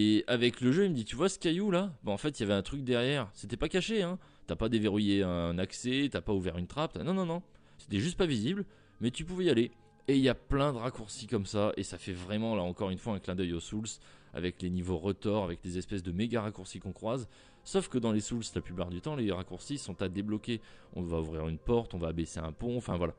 Et 0.00 0.22
avec 0.28 0.60
le 0.60 0.70
jeu, 0.70 0.84
il 0.84 0.90
me 0.90 0.94
dit 0.94 1.04
tu 1.04 1.16
vois 1.16 1.28
ce 1.28 1.40
caillou 1.40 1.72
là? 1.72 1.92
Bah, 2.04 2.12
En 2.12 2.18
fait, 2.18 2.38
il 2.38 2.42
y 2.42 2.44
avait 2.44 2.54
un 2.54 2.62
truc 2.62 2.84
derrière. 2.84 3.28
C'était 3.34 3.56
pas 3.56 3.68
caché, 3.68 4.04
hein. 4.04 4.16
T'as 4.46 4.54
pas 4.54 4.68
déverrouillé 4.68 5.24
un 5.24 5.58
accès, 5.58 6.08
t'as 6.08 6.20
pas 6.20 6.32
ouvert 6.32 6.56
une 6.56 6.68
trappe. 6.68 6.96
Non, 6.98 7.12
non, 7.12 7.26
non. 7.26 7.42
C'était 7.78 7.98
juste 7.98 8.16
pas 8.16 8.24
visible, 8.24 8.64
mais 9.00 9.10
tu 9.10 9.24
pouvais 9.24 9.46
y 9.46 9.50
aller. 9.50 9.72
Et 10.06 10.14
il 10.14 10.22
y 10.22 10.28
a 10.28 10.36
plein 10.36 10.72
de 10.72 10.78
raccourcis 10.78 11.26
comme 11.26 11.46
ça, 11.46 11.72
et 11.76 11.82
ça 11.82 11.98
fait 11.98 12.12
vraiment, 12.12 12.54
là 12.54 12.62
encore 12.62 12.90
une 12.90 12.98
fois, 12.98 13.14
un 13.14 13.18
clin 13.18 13.34
d'œil 13.34 13.52
aux 13.54 13.60
Souls, 13.60 13.88
avec 14.34 14.62
les 14.62 14.70
niveaux 14.70 14.98
retors, 14.98 15.42
avec 15.42 15.62
des 15.62 15.78
espèces 15.78 16.04
de 16.04 16.12
méga 16.12 16.42
raccourcis 16.42 16.78
qu'on 16.78 16.92
croise. 16.92 17.28
Sauf 17.64 17.88
que 17.88 17.98
dans 17.98 18.12
les 18.12 18.20
Souls, 18.20 18.44
la 18.54 18.60
plupart 18.60 18.90
du 18.90 19.00
temps, 19.00 19.16
les 19.16 19.32
raccourcis 19.32 19.78
sont 19.78 20.00
à 20.00 20.08
débloquer. 20.08 20.60
On 20.94 21.02
va 21.02 21.18
ouvrir 21.18 21.48
une 21.48 21.58
porte, 21.58 21.92
on 21.94 21.98
va 21.98 22.08
abaisser 22.08 22.38
un 22.38 22.52
pont, 22.52 22.76
enfin 22.76 22.96
voilà. 22.96 23.14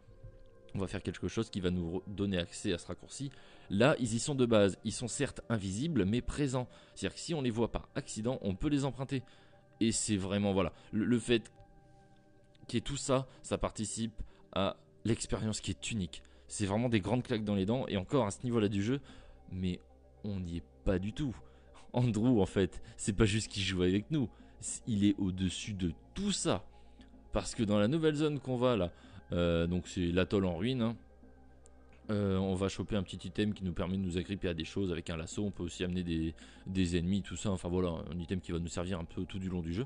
On 0.75 0.79
va 0.79 0.87
faire 0.87 1.03
quelque 1.03 1.27
chose 1.27 1.49
qui 1.49 1.59
va 1.59 1.71
nous 1.71 2.01
donner 2.07 2.37
accès 2.37 2.71
à 2.71 2.77
ce 2.77 2.87
raccourci. 2.87 3.31
Là, 3.69 3.95
ils 3.99 4.13
y 4.13 4.19
sont 4.19 4.35
de 4.35 4.45
base. 4.45 4.77
Ils 4.83 4.93
sont 4.93 5.07
certes 5.07 5.41
invisibles, 5.49 6.05
mais 6.05 6.21
présents. 6.21 6.67
C'est-à-dire 6.95 7.15
que 7.15 7.21
si 7.21 7.33
on 7.33 7.41
les 7.41 7.51
voit 7.51 7.71
par 7.71 7.89
accident, 7.95 8.39
on 8.41 8.55
peut 8.55 8.69
les 8.69 8.85
emprunter. 8.85 9.23
Et 9.79 9.91
c'est 9.91 10.17
vraiment, 10.17 10.53
voilà, 10.53 10.73
le, 10.91 11.19
fait 11.19 11.51
qu'il 12.67 12.77
y 12.77 12.79
ait 12.79 12.81
tout 12.81 12.97
ça, 12.97 13.27
ça 13.43 13.57
participe 13.57 14.13
à 14.53 14.77
l'expérience 15.05 15.61
qui 15.61 15.71
est 15.71 15.91
unique. 15.91 16.23
C'est 16.47 16.65
vraiment 16.65 16.89
des 16.89 16.99
grandes 16.99 17.23
claques 17.23 17.45
dans 17.45 17.55
les 17.55 17.65
dents. 17.65 17.85
Et 17.87 17.97
encore 17.97 18.25
à 18.25 18.31
ce 18.31 18.43
niveau-là 18.43 18.67
du 18.67 18.83
jeu, 18.83 18.99
mais 19.51 19.79
on 20.23 20.39
n'y 20.39 20.57
est 20.57 20.63
pas 20.83 20.99
du 20.99 21.13
tout. 21.13 21.35
Andrew, 21.93 22.41
en 22.41 22.45
fait, 22.45 22.81
c'est 22.97 23.13
pas 23.13 23.25
juste 23.25 23.49
qu'il 23.49 23.63
joue 23.63 23.83
avec 23.83 24.11
nous, 24.11 24.29
il 24.87 25.05
est 25.05 25.15
au-dessus 25.17 25.73
de 25.73 25.93
tout 26.13 26.31
ça. 26.31 26.65
Parce 27.31 27.53
que 27.53 27.63
dans 27.63 27.79
la 27.79 27.87
nouvelle 27.87 28.15
zone 28.15 28.39
qu'on 28.39 28.57
va 28.57 28.75
là, 28.75 28.91
euh, 29.31 29.67
donc 29.67 29.87
c'est 29.87 30.07
l'atoll 30.07 30.45
en 30.45 30.57
ruine, 30.57 30.81
hein, 30.81 30.97
Euh, 32.09 32.37
on 32.37 32.55
va 32.55 32.69
choper 32.69 32.95
un 32.95 33.03
petit 33.03 33.27
item 33.27 33.53
qui 33.53 33.63
nous 33.63 33.73
permet 33.73 33.95
de 33.95 34.01
nous 34.01 34.17
agripper 34.17 34.47
à 34.47 34.53
des 34.53 34.65
choses 34.65 34.91
avec 34.91 35.09
un 35.09 35.17
lasso. 35.17 35.43
On 35.43 35.51
peut 35.51 35.63
aussi 35.63 35.83
amener 35.83 36.03
des, 36.03 36.97
ennemis, 36.97 37.21
tout 37.21 37.35
ça. 37.35 37.51
Enfin 37.51 37.69
voilà, 37.69 37.89
un 38.11 38.19
item 38.19 38.41
qui 38.41 38.51
va 38.51 38.59
nous 38.59 38.67
servir 38.67 38.99
un 38.99 39.03
peu 39.03 39.25
tout 39.25 39.37
du 39.37 39.49
long 39.49 39.61
du 39.61 39.73
jeu. 39.73 39.85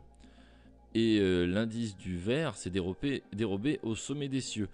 Et 0.95 1.19
euh, 1.19 1.45
l'indice 1.45 1.97
du 1.97 2.17
vert, 2.17 2.55
c'est 2.55 2.69
dérobé, 2.69 3.23
dérobé 3.33 3.79
au 3.83 3.95
sommet 3.95 4.29
des 4.29 4.41
cieux. 4.41 4.69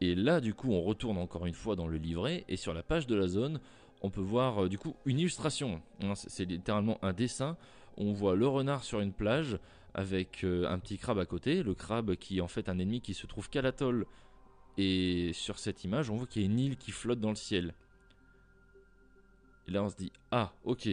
Et 0.00 0.14
là, 0.14 0.40
du 0.40 0.54
coup, 0.54 0.72
on 0.72 0.82
retourne 0.82 1.18
encore 1.18 1.46
une 1.46 1.54
fois 1.54 1.76
dans 1.76 1.86
le 1.86 1.98
livret. 1.98 2.44
Et 2.48 2.56
sur 2.56 2.74
la 2.74 2.82
page 2.82 3.06
de 3.06 3.14
la 3.14 3.28
zone, 3.28 3.60
on 4.02 4.10
peut 4.10 4.20
voir 4.20 4.64
euh, 4.64 4.68
du 4.68 4.78
coup 4.78 4.96
une 5.04 5.20
illustration. 5.20 5.80
Hein, 6.02 6.14
c'est 6.16 6.46
littéralement 6.46 6.98
un 7.02 7.12
dessin. 7.12 7.56
On 7.96 8.12
voit 8.12 8.34
le 8.34 8.48
renard 8.48 8.82
sur 8.82 9.00
une 9.00 9.12
plage 9.12 9.58
avec 9.94 10.44
un 10.44 10.78
petit 10.78 10.98
crabe 10.98 11.18
à 11.18 11.26
côté. 11.26 11.64
Le 11.64 11.74
crabe 11.74 12.14
qui 12.14 12.38
est 12.38 12.40
en 12.40 12.46
fait 12.46 12.68
un 12.68 12.78
ennemi 12.78 13.00
qui 13.00 13.14
se 13.14 13.26
trouve 13.26 13.50
qu'à 13.50 13.60
l'atoll 13.60 14.06
et 14.78 15.32
sur 15.32 15.58
cette 15.58 15.82
image, 15.82 16.08
on 16.08 16.16
voit 16.16 16.26
qu'il 16.28 16.40
y 16.40 16.44
a 16.44 16.48
une 16.48 16.60
île 16.60 16.76
qui 16.76 16.92
flotte 16.92 17.18
dans 17.18 17.30
le 17.30 17.34
ciel. 17.34 17.74
Et 19.66 19.72
là, 19.72 19.82
on 19.82 19.88
se 19.88 19.96
dit 19.96 20.12
Ah, 20.30 20.52
ok. 20.64 20.88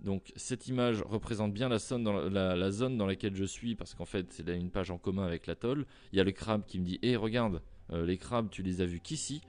Donc, 0.00 0.32
cette 0.36 0.68
image 0.68 1.00
représente 1.02 1.54
bien 1.54 1.68
la 1.68 1.78
zone 1.78 2.04
dans, 2.04 3.06
laquelle 3.06 3.34
je 3.34 3.44
suis, 3.44 3.74
parce 3.74 3.94
qu'en 3.94 4.04
fait, 4.04 4.26
c'est 4.32 4.46
une 4.48 4.70
page 4.70 4.90
en 4.90 4.98
commun 4.98 5.24
avec 5.24 5.46
l'atoll. 5.46 5.86
Il 6.12 6.18
y 6.18 6.20
a 6.20 6.24
le 6.24 6.32
crabe 6.32 6.64
qui 6.66 6.78
me 6.78 6.84
dit 6.84 6.98
Hé, 7.02 7.16
regarde, 7.16 7.62
euh, 7.92 8.04
les 8.04 8.18
crabes, 8.18 8.50
tu 8.50 8.62
les 8.62 8.82
as 8.82 8.86
vus 8.86 9.00
qu'ici. 9.00 9.40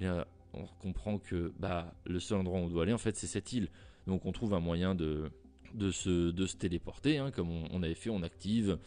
Et 0.00 0.06
là, 0.06 0.26
on 0.52 0.66
comprend 0.80 1.18
que 1.18 1.52
bah, 1.60 1.94
le 2.06 2.18
seul 2.18 2.38
endroit 2.38 2.58
où 2.58 2.64
on 2.64 2.68
doit 2.68 2.82
aller, 2.82 2.92
en 2.92 2.98
fait, 2.98 3.16
c'est 3.16 3.28
cette 3.28 3.52
île. 3.52 3.68
Donc, 4.08 4.26
on 4.26 4.32
trouve 4.32 4.52
un 4.54 4.60
moyen 4.60 4.96
de, 4.96 5.30
se, 5.92 6.30
de 6.30 6.46
se 6.46 6.56
téléporter, 6.56 7.18
hein, 7.18 7.30
comme 7.30 7.50
on 7.50 7.82
avait 7.84 7.94
fait, 7.94 8.10
on 8.10 8.22
active 8.22 8.78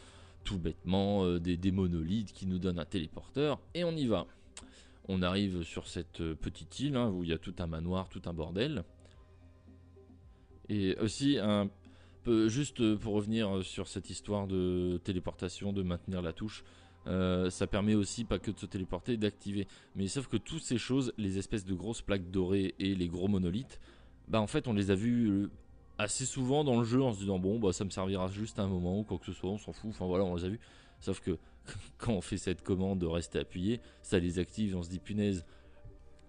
bêtement 0.58 1.24
euh, 1.26 1.40
des, 1.40 1.72
monolithes 1.72 2.34
qui 2.34 2.46
nous 2.46 2.60
donnent 2.60 2.80
un 2.80 2.86
téléporteur 2.86 3.60
et 3.74 3.84
on 3.84 3.92
y 3.92 4.06
va. 4.06 4.26
On 5.08 5.22
arrive 5.22 5.64
sur 5.64 5.88
cette 5.88 6.22
euh, 6.22 6.36
petite 6.36 6.80
île 6.80 6.96
hein, 6.96 7.10
où 7.10 7.24
il 7.24 7.30
y 7.30 7.34
a 7.34 7.38
tout 7.38 7.56
un 7.60 7.68
manoir, 7.68 8.10
tout 8.10 8.22
un 8.26 8.34
bordel. 8.34 8.84
Et 10.70 10.96
aussi 10.98 11.38
un 11.40 11.70
peu 12.24 12.48
juste 12.48 12.96
pour 12.96 13.14
revenir 13.14 13.64
sur 13.64 13.88
cette 13.88 14.10
histoire 14.10 14.46
de 14.46 15.00
téléportation, 15.04 15.74
de 15.74 15.82
maintenir 15.82 16.22
la 16.22 16.32
touche. 16.32 16.64
Euh, 17.08 17.50
ça 17.50 17.66
permet 17.66 17.96
aussi 17.96 18.24
pas 18.24 18.38
que 18.40 18.52
de 18.52 18.60
se 18.60 18.66
téléporter, 18.66 19.18
d'activer. 19.18 19.68
Mais 19.96 20.08
sauf 20.08 20.28
que 20.28 20.38
toutes 20.38 20.62
ces 20.62 20.78
choses, 20.78 21.14
les 21.18 21.38
espèces 21.38 21.66
de 21.66 21.74
grosses 21.74 22.02
plaques 22.02 22.30
dorées 22.30 22.76
et 22.78 22.94
les 22.94 23.08
gros 23.08 23.28
monolithes, 23.28 23.80
bah 24.28 24.42
en 24.42 24.48
fait 24.48 24.68
on 24.68 24.74
les 24.74 24.92
a 24.92 24.96
vus 24.96 25.50
assez 26.00 26.26
souvent 26.26 26.64
dans 26.64 26.80
le 26.80 26.86
jeu 26.86 27.04
en 27.04 27.14
se 27.14 27.20
disant 27.20 27.38
bon 27.38 27.60
bah 27.60 27.74
ça 27.74 27.84
me 27.84 27.90
servira 27.90 28.28
juste 28.30 28.58
un 28.58 28.68
moment 28.68 29.00
ou 29.00 29.04
quoi 29.04 29.20
que 29.20 29.26
ce 29.26 29.34
soit, 29.34 29.52
on 29.52 29.58
s'en 29.58 29.74
fout, 29.74 29.92
enfin 29.92 30.08
voilà 30.08 30.24
on 30.24 30.36
les 30.36 30.46
a 30.46 30.50
vus. 30.50 30.60
Sauf 31.02 31.20
que 31.20 31.38
quand 31.98 32.14
on 32.14 32.22
fait 32.22 32.38
cette 32.38 32.64
commande 32.64 33.00
de 33.00 33.06
rester 33.06 33.38
appuyé, 33.38 33.82
ça 34.02 34.18
les 34.18 34.40
active 34.40 34.76
on 34.76 34.82
se 34.82 34.90
dit 34.90 35.00
punaise. 35.00 35.46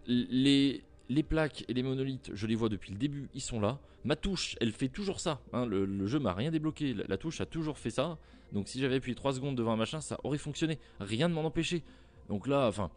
Les, 0.07 0.83
plaques 1.29 1.65
et 1.69 1.75
les 1.75 1.83
monolithes, 1.83 2.31
je 2.35 2.47
les 2.47 2.57
vois 2.57 2.69
depuis 2.69 2.93
le 2.93 2.99
début, 2.99 3.29
ils 3.33 3.41
sont 3.41 3.61
là. 3.61 3.79
Ma 4.05 4.17
touche, 4.17 4.57
elle 4.61 4.73
fait 4.73 4.89
toujours 4.89 5.21
ça. 5.21 5.41
Hein, 5.53 5.67
le, 5.67 6.07
jeu 6.07 6.19
m'a 6.19 6.33
rien 6.33 6.51
débloqué. 6.51 6.95
La, 6.95 7.17
touche 7.17 7.41
a 7.41 7.47
toujours 7.47 7.79
fait 7.79 7.91
ça. 7.91 8.19
Donc 8.53 8.67
si 8.67 8.81
j'avais 8.81 8.97
appuyé 8.97 9.15
3 9.15 9.35
secondes 9.35 9.57
devant 9.57 9.73
un 9.73 9.77
machin, 9.77 10.01
ça 10.01 10.19
aurait 10.25 10.39
fonctionné. 10.39 10.79
Rien 10.99 11.29
ne 11.29 11.35
m'en 11.35 11.45
empêchait. 11.45 11.83
Donc 12.29 12.49
là, 12.49 12.67
enfin, 12.67 12.91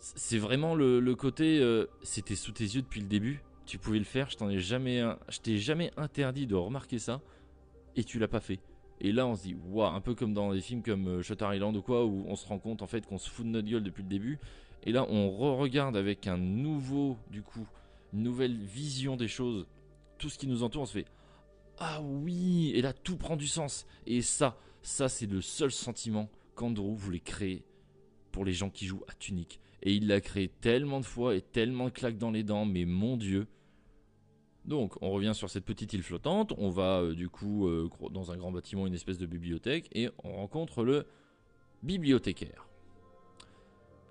c'est 0.00 0.38
vraiment 0.38 0.74
le, 0.74 1.14
côté. 1.14 1.60
Euh, 1.60 1.86
c'était 2.02 2.34
sous 2.34 2.52
tes 2.52 2.64
yeux 2.64 2.82
depuis 2.82 3.00
le 3.00 3.06
début 3.06 3.42
tu 3.66 3.78
pouvais 3.78 3.98
le 3.98 4.04
faire, 4.04 4.30
je 4.30 4.36
t'ai 5.40 5.58
jamais 5.58 5.90
interdit 5.96 6.46
de 6.46 6.54
remarquer 6.54 6.98
ça, 6.98 7.20
et 7.96 8.04
tu 8.04 8.18
l'as 8.18 8.28
pas 8.28 8.40
fait. 8.40 8.60
Et 9.00 9.12
là, 9.12 9.26
on 9.26 9.34
se 9.34 9.42
dit, 9.42 9.56
waouh, 9.68 9.94
un 9.94 10.00
peu 10.00 10.14
comme 10.14 10.32
dans 10.32 10.52
des 10.52 10.60
films 10.60 10.82
comme 10.82 11.08
euh, 11.08 11.22
Shutter 11.22 11.46
Island 11.52 11.76
ou 11.76 11.82
quoi, 11.82 12.06
où 12.06 12.24
on 12.28 12.36
se 12.36 12.46
rend 12.46 12.58
compte 12.58 12.80
en 12.80 12.86
fait 12.86 13.06
qu'on 13.06 13.18
se 13.18 13.28
fout 13.28 13.44
de 13.44 13.50
notre 13.50 13.68
gueule 13.68 13.82
depuis 13.82 14.02
le 14.02 14.08
début. 14.08 14.38
Et 14.84 14.92
là, 14.92 15.04
on 15.08 15.30
re-regarde 15.30 15.96
avec 15.96 16.26
un 16.26 16.38
nouveau, 16.38 17.18
du 17.30 17.42
coup, 17.42 17.66
une 18.12 18.22
nouvelle 18.22 18.56
vision 18.56 19.16
des 19.16 19.28
choses, 19.28 19.66
tout 20.18 20.30
ce 20.30 20.38
qui 20.38 20.46
nous 20.46 20.62
entoure, 20.62 20.82
on 20.82 20.86
se 20.86 20.92
fait, 20.92 21.06
ah 21.78 22.00
oui, 22.00 22.72
et 22.74 22.80
là, 22.80 22.92
tout 22.92 23.16
prend 23.16 23.36
du 23.36 23.48
sens. 23.48 23.86
Et 24.06 24.22
ça, 24.22 24.56
ça, 24.82 25.08
c'est 25.08 25.26
le 25.26 25.40
seul 25.40 25.72
sentiment 25.72 26.30
qu'Andrew 26.54 26.94
voulait 26.94 27.20
créer 27.20 27.64
pour 28.32 28.44
les 28.44 28.52
gens 28.52 28.70
qui 28.70 28.86
jouent 28.86 29.04
à 29.08 29.12
Tunic. 29.14 29.60
Et 29.82 29.94
il 29.94 30.06
l'a 30.06 30.20
créé 30.20 30.48
tellement 30.48 31.00
de 31.00 31.04
fois 31.04 31.34
et 31.34 31.42
tellement 31.42 31.86
de 31.86 31.90
claques 31.90 32.18
dans 32.18 32.30
les 32.30 32.42
dents, 32.42 32.64
mais 32.64 32.84
mon 32.84 33.16
dieu, 33.16 33.46
donc, 34.66 35.00
on 35.00 35.10
revient 35.10 35.32
sur 35.32 35.48
cette 35.48 35.64
petite 35.64 35.92
île 35.92 36.02
flottante. 36.02 36.52
On 36.58 36.70
va 36.70 37.00
euh, 37.00 37.14
du 37.14 37.28
coup 37.28 37.68
euh, 37.68 37.88
dans 38.10 38.32
un 38.32 38.36
grand 38.36 38.50
bâtiment, 38.50 38.86
une 38.86 38.94
espèce 38.94 39.18
de 39.18 39.26
bibliothèque, 39.26 39.88
et 39.92 40.10
on 40.24 40.32
rencontre 40.32 40.82
le 40.82 41.06
bibliothécaire, 41.84 42.66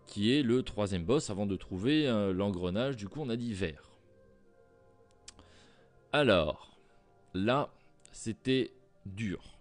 qui 0.08 0.34
est 0.34 0.44
le 0.44 0.64
troisième 0.64 1.04
boss 1.04 1.30
avant 1.30 1.46
de 1.46 1.58
trouver 1.58 2.08
euh, 2.08 2.32
l'engrenage. 2.32 2.96
Du 2.96 3.10
coup, 3.10 3.20
on 3.22 3.30
a 3.30 3.36
dit 3.36 3.54
vert. 3.54 3.92
Alors, 6.14 6.78
là, 7.34 7.70
c'était 8.14 8.72
dur, 9.06 9.60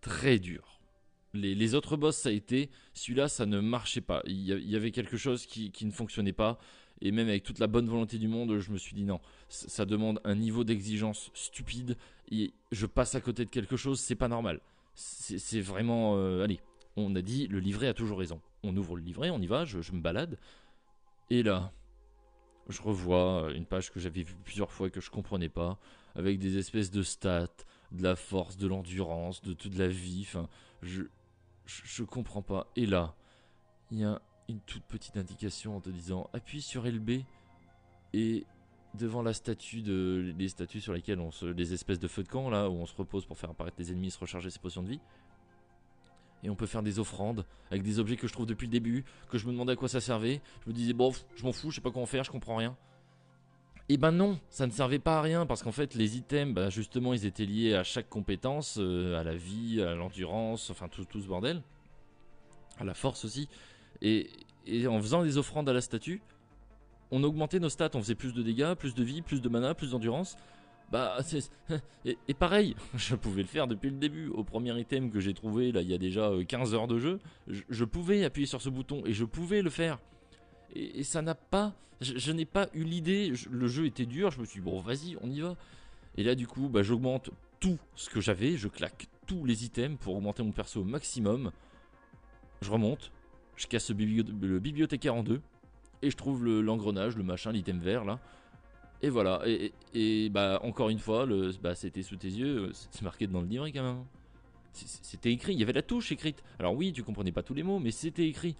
très 0.00 0.38
dur. 0.38 0.71
Les, 1.34 1.74
autres 1.74 1.96
boss, 1.96 2.16
ça 2.16 2.28
a 2.28 2.32
été. 2.32 2.70
Celui-là, 2.94 3.28
ça 3.28 3.46
ne 3.46 3.60
marchait 3.60 4.02
pas. 4.02 4.22
Il 4.26 4.42
y, 4.42 4.76
avait 4.76 4.90
quelque 4.90 5.16
chose 5.16 5.46
qui 5.46 5.86
ne 5.86 5.90
fonctionnait 5.90 6.32
pas. 6.32 6.58
Et 7.04 7.10
même 7.10 7.28
avec 7.28 7.42
toute 7.42 7.58
la 7.58 7.66
bonne 7.66 7.88
volonté 7.88 8.16
du 8.16 8.28
monde, 8.28 8.60
je 8.60 8.70
me 8.70 8.78
suis 8.78 8.94
dit 8.94 9.04
non, 9.04 9.20
ça 9.48 9.84
demande 9.84 10.20
un 10.22 10.36
niveau 10.36 10.62
d'exigence 10.62 11.32
stupide. 11.34 11.96
Et 12.30 12.52
je 12.70 12.86
passe 12.86 13.16
à 13.16 13.20
côté 13.20 13.44
de 13.44 13.50
quelque 13.50 13.76
chose, 13.76 13.98
c'est 13.98 14.14
pas 14.14 14.28
normal. 14.28 14.60
C'est 14.94 15.60
vraiment. 15.60 16.16
Euh, 16.16 16.44
allez, 16.44 16.60
on 16.96 17.16
a 17.16 17.20
dit 17.20 17.48
le 17.48 17.58
livret 17.58 17.88
a 17.88 17.94
toujours 17.94 18.20
raison. 18.20 18.40
On 18.62 18.76
ouvre 18.76 18.96
le 18.96 19.02
livret, 19.02 19.30
on 19.30 19.40
y 19.40 19.48
va, 19.48 19.64
je, 19.64 19.78
me 19.92 20.00
balade. 20.00 20.38
Et 21.28 21.42
là, 21.42 21.72
je 22.68 22.80
revois 22.80 23.50
une 23.52 23.66
page 23.66 23.90
que 23.90 23.98
j'avais 23.98 24.22
vue 24.22 24.36
plusieurs 24.44 24.70
fois 24.70 24.86
et 24.86 24.90
que 24.90 25.00
je 25.00 25.10
comprenais 25.10 25.48
pas, 25.48 25.80
avec 26.14 26.38
des 26.38 26.56
espèces 26.56 26.92
de 26.92 27.02
stats, 27.02 27.48
de 27.90 28.02
la 28.04 28.14
force, 28.14 28.56
de 28.56 28.68
l'endurance, 28.68 29.42
de 29.42 29.54
toute 29.54 29.76
la 29.76 29.88
vie. 29.88 30.24
Enfin, 30.24 30.48
je, 30.82 31.02
je, 31.84 32.02
comprends 32.02 32.42
pas. 32.42 32.66
Et 32.76 32.86
là, 32.86 33.14
il 33.90 34.00
y 34.00 34.04
a 34.04 34.20
une 34.48 34.60
toute 34.60 34.84
petite 34.84 35.16
indication 35.16 35.76
en 35.76 35.80
te 35.80 35.90
disant 35.90 36.28
appuie 36.32 36.62
sur 36.62 36.84
LB 36.84 37.22
et 38.12 38.44
devant 38.94 39.22
la 39.22 39.32
statue 39.32 39.80
de 39.80 40.34
les 40.36 40.48
statues 40.48 40.80
sur 40.80 40.92
lesquelles 40.92 41.20
on 41.20 41.30
se 41.30 41.46
les 41.46 41.72
espèces 41.72 41.98
de 41.98 42.08
feux 42.08 42.22
de 42.22 42.28
camp 42.28 42.50
là 42.50 42.68
où 42.68 42.74
on 42.74 42.84
se 42.84 42.94
repose 42.94 43.24
pour 43.24 43.38
faire 43.38 43.50
apparaître 43.50 43.76
les 43.78 43.90
ennemis 43.90 44.10
se 44.10 44.18
recharger 44.18 44.50
ses 44.50 44.58
potions 44.58 44.82
de 44.82 44.88
vie. 44.88 45.00
Et 46.42 46.50
on 46.50 46.56
peut 46.56 46.66
faire 46.66 46.82
des 46.82 46.98
offrandes 46.98 47.46
avec 47.70 47.82
des 47.82 48.00
objets 48.00 48.16
que 48.16 48.26
je 48.26 48.32
trouve 48.32 48.46
depuis 48.46 48.66
le 48.66 48.72
début 48.72 49.04
que 49.28 49.38
je 49.38 49.46
me 49.46 49.52
demandais 49.52 49.72
à 49.72 49.76
quoi 49.76 49.88
ça 49.88 50.00
servait. 50.00 50.42
Je 50.64 50.70
me 50.70 50.74
disais 50.74 50.92
bon 50.92 51.12
je 51.36 51.44
m'en 51.44 51.52
fous 51.52 51.70
je 51.70 51.76
sais 51.76 51.80
pas 51.80 51.90
quoi 51.90 52.04
faire 52.06 52.24
je 52.24 52.30
comprends 52.30 52.56
rien 52.56 52.76
et 53.92 53.96
ben 53.96 54.12
non 54.12 54.38
ça 54.50 54.66
ne 54.66 54.72
servait 54.72 54.98
pas 54.98 55.18
à 55.18 55.22
rien 55.22 55.46
parce 55.46 55.62
qu'en 55.62 55.72
fait 55.72 55.94
les 55.94 56.16
items 56.16 56.54
bah, 56.54 56.70
justement 56.70 57.12
ils 57.12 57.26
étaient 57.26 57.46
liés 57.46 57.74
à 57.74 57.82
chaque 57.82 58.08
compétence 58.08 58.78
euh, 58.80 59.18
à 59.18 59.24
la 59.24 59.34
vie 59.34 59.82
à 59.82 59.94
l'endurance 59.94 60.70
enfin 60.70 60.88
tout, 60.88 61.04
tout 61.04 61.20
ce 61.20 61.26
bordel 61.26 61.62
à 62.78 62.84
la 62.84 62.94
force 62.94 63.24
aussi 63.24 63.48
et, 64.02 64.28
en 64.86 65.00
faisant 65.00 65.22
des 65.22 65.38
offrandes 65.38 65.68
à 65.68 65.72
la 65.72 65.80
statue, 65.80 66.22
on 67.10 67.22
augmentait 67.22 67.60
nos 67.60 67.68
stats, 67.68 67.90
on 67.94 68.00
faisait 68.00 68.14
plus 68.14 68.34
de 68.34 68.42
dégâts, 68.42 68.74
plus 68.74 68.94
de 68.94 69.04
vie, 69.04 69.22
plus 69.22 69.40
de 69.40 69.48
mana, 69.48 69.74
plus 69.74 69.92
d'endurance. 69.92 70.36
Bah, 70.90 71.18
et, 72.04 72.18
et, 72.28 72.34
pareil, 72.34 72.74
je 72.96 73.14
pouvais 73.14 73.42
le 73.42 73.48
faire 73.48 73.66
depuis 73.66 73.90
le 73.90 73.96
début. 73.96 74.28
Au 74.28 74.44
premier 74.44 74.78
item 74.78 75.10
que 75.10 75.20
j'ai 75.20 75.34
trouvé, 75.34 75.72
là, 75.72 75.82
il 75.82 75.90
y 75.90 75.94
a 75.94 75.98
déjà 75.98 76.30
15 76.46 76.74
euh, 76.74 76.76
heures 76.76 76.88
de 76.88 76.98
jeu, 76.98 77.20
je, 77.46 77.84
pouvais 77.84 78.24
appuyer 78.24 78.46
sur 78.46 78.60
ce 78.60 78.68
bouton 78.68 79.02
et 79.06 79.12
je 79.12 79.24
pouvais 79.24 79.62
le 79.62 79.70
faire. 79.70 79.98
Et, 80.74 81.02
ça 81.04 81.22
n'a 81.22 81.34
pas, 81.34 81.74
je, 82.00 82.32
n'ai 82.32 82.44
pas 82.44 82.68
eu 82.74 82.84
l'idée. 82.84 83.32
Le 83.50 83.68
jeu 83.68 83.86
était 83.86 84.06
dur, 84.06 84.30
je 84.30 84.40
me 84.40 84.44
suis 84.44 84.60
dit 84.60 84.64
bon, 84.64 84.80
vas-y, 84.80 85.16
on 85.20 85.30
y 85.30 85.40
va. 85.40 85.56
Et 86.16 86.22
là, 86.22 86.34
du 86.34 86.46
coup, 86.46 86.68
bah, 86.68 86.82
j'augmente 86.82 87.30
tout 87.60 87.78
ce 87.94 88.10
que 88.10 88.20
j'avais, 88.20 88.56
je 88.56 88.68
claque 88.68 89.08
tous 89.26 89.44
les 89.44 89.64
items 89.64 89.98
pour 89.98 90.16
augmenter 90.16 90.42
mon 90.42 90.52
perso 90.52 90.80
au 90.80 90.84
maximum. 90.84 91.52
Je 92.60 92.70
remonte, 92.70 93.12
je 93.56 93.66
casse 93.66 93.90
le, 93.90 94.58
bibliothécaire 94.58 95.14
en 95.14 95.22
deux. 95.22 95.40
Et 96.02 96.10
je 96.10 96.16
trouve 96.16 96.44
l'engrenage, 96.44 97.16
le, 97.16 97.22
machin, 97.22 97.52
l'item 97.52 97.78
vert 97.78 98.04
là. 98.04 98.18
Et 99.02 99.08
voilà. 99.08 99.42
Et, 99.94 100.28
bah 100.30 100.60
encore 100.62 100.88
une 100.88 100.98
fois, 100.98 101.26
bah, 101.62 101.74
c'était 101.74 102.02
sous 102.02 102.16
tes 102.16 102.28
yeux. 102.28 102.70
C'est 102.72 103.02
marqué 103.02 103.26
dans 103.26 103.40
le 103.40 103.46
livret 103.46 103.72
quand 103.72 103.82
même. 103.82 104.04
C'était 104.72 105.32
écrit. 105.32 105.52
Il 105.52 105.60
y 105.60 105.62
avait 105.62 105.72
la 105.72 105.82
touche 105.82 106.12
écrite. 106.12 106.42
Alors 106.58 106.74
oui, 106.74 106.92
tu 106.92 107.02
comprenais 107.02 107.32
pas 107.32 107.42
tous 107.42 107.54
les 107.54 107.62
mots, 107.62 107.78
mais 107.78 107.90
c'était 107.90 108.26
écrit. 108.26 108.56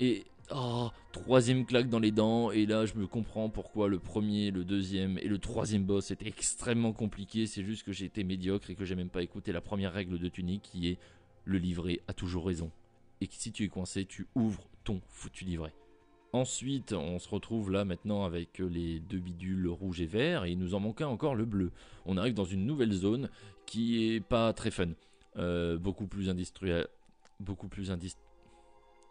Et 0.00 0.24
oh, 0.54 0.90
troisième 1.12 1.64
claque 1.64 1.88
dans 1.88 1.98
les 1.98 2.12
dents. 2.12 2.50
Et 2.50 2.66
là, 2.66 2.86
je 2.86 2.94
me 2.94 3.06
comprends 3.06 3.48
pourquoi 3.48 3.88
le 3.88 3.98
premier, 3.98 4.50
le 4.50 4.64
deuxième 4.64 5.18
et 5.18 5.28
le 5.28 5.38
troisième 5.38 5.84
boss 5.84 6.10
étaient 6.10 6.28
extrêmement 6.28 6.92
compliqués. 6.92 7.46
C'est 7.46 7.64
juste 7.64 7.84
que 7.84 7.92
j'ai 7.92 8.06
été 8.06 8.24
médiocre 8.24 8.70
et 8.70 8.74
que 8.74 8.84
j'ai 8.84 8.94
même 8.94 9.10
pas 9.10 9.22
écouté 9.22 9.52
la 9.52 9.60
première 9.60 9.92
règle 9.92 10.18
de 10.18 10.28
Tunic 10.28 10.62
qui 10.62 10.88
est 10.88 10.98
le 11.44 11.58
livret 11.58 12.00
a 12.08 12.12
toujours 12.12 12.46
raison 12.46 12.70
et 13.20 13.26
que 13.26 13.34
si 13.34 13.52
tu 13.52 13.64
es 13.64 13.68
coincé, 13.68 14.04
tu 14.04 14.26
ouvres 14.34 14.68
ton 14.84 15.00
foutu 15.08 15.44
livret. 15.44 15.72
Ensuite, 16.32 16.92
on 16.92 17.18
se 17.18 17.28
retrouve 17.28 17.70
là 17.70 17.84
maintenant 17.84 18.24
avec 18.24 18.58
les 18.58 19.00
deux 19.00 19.18
bidules 19.18 19.68
rouge 19.68 20.00
et 20.00 20.06
vert 20.06 20.44
et 20.44 20.52
il 20.52 20.58
nous 20.58 20.74
en 20.74 20.80
manquait 20.80 21.04
encore 21.04 21.34
le 21.34 21.46
bleu. 21.46 21.72
On 22.04 22.18
arrive 22.18 22.34
dans 22.34 22.44
une 22.44 22.66
nouvelle 22.66 22.92
zone 22.92 23.30
qui 23.64 24.12
est 24.12 24.20
pas 24.20 24.52
très 24.52 24.70
fun, 24.70 24.90
euh, 25.38 25.78
beaucoup 25.78 26.06
plus 26.06 26.28
industriel, 26.28 26.88
beaucoup 27.40 27.68
plus 27.68 27.90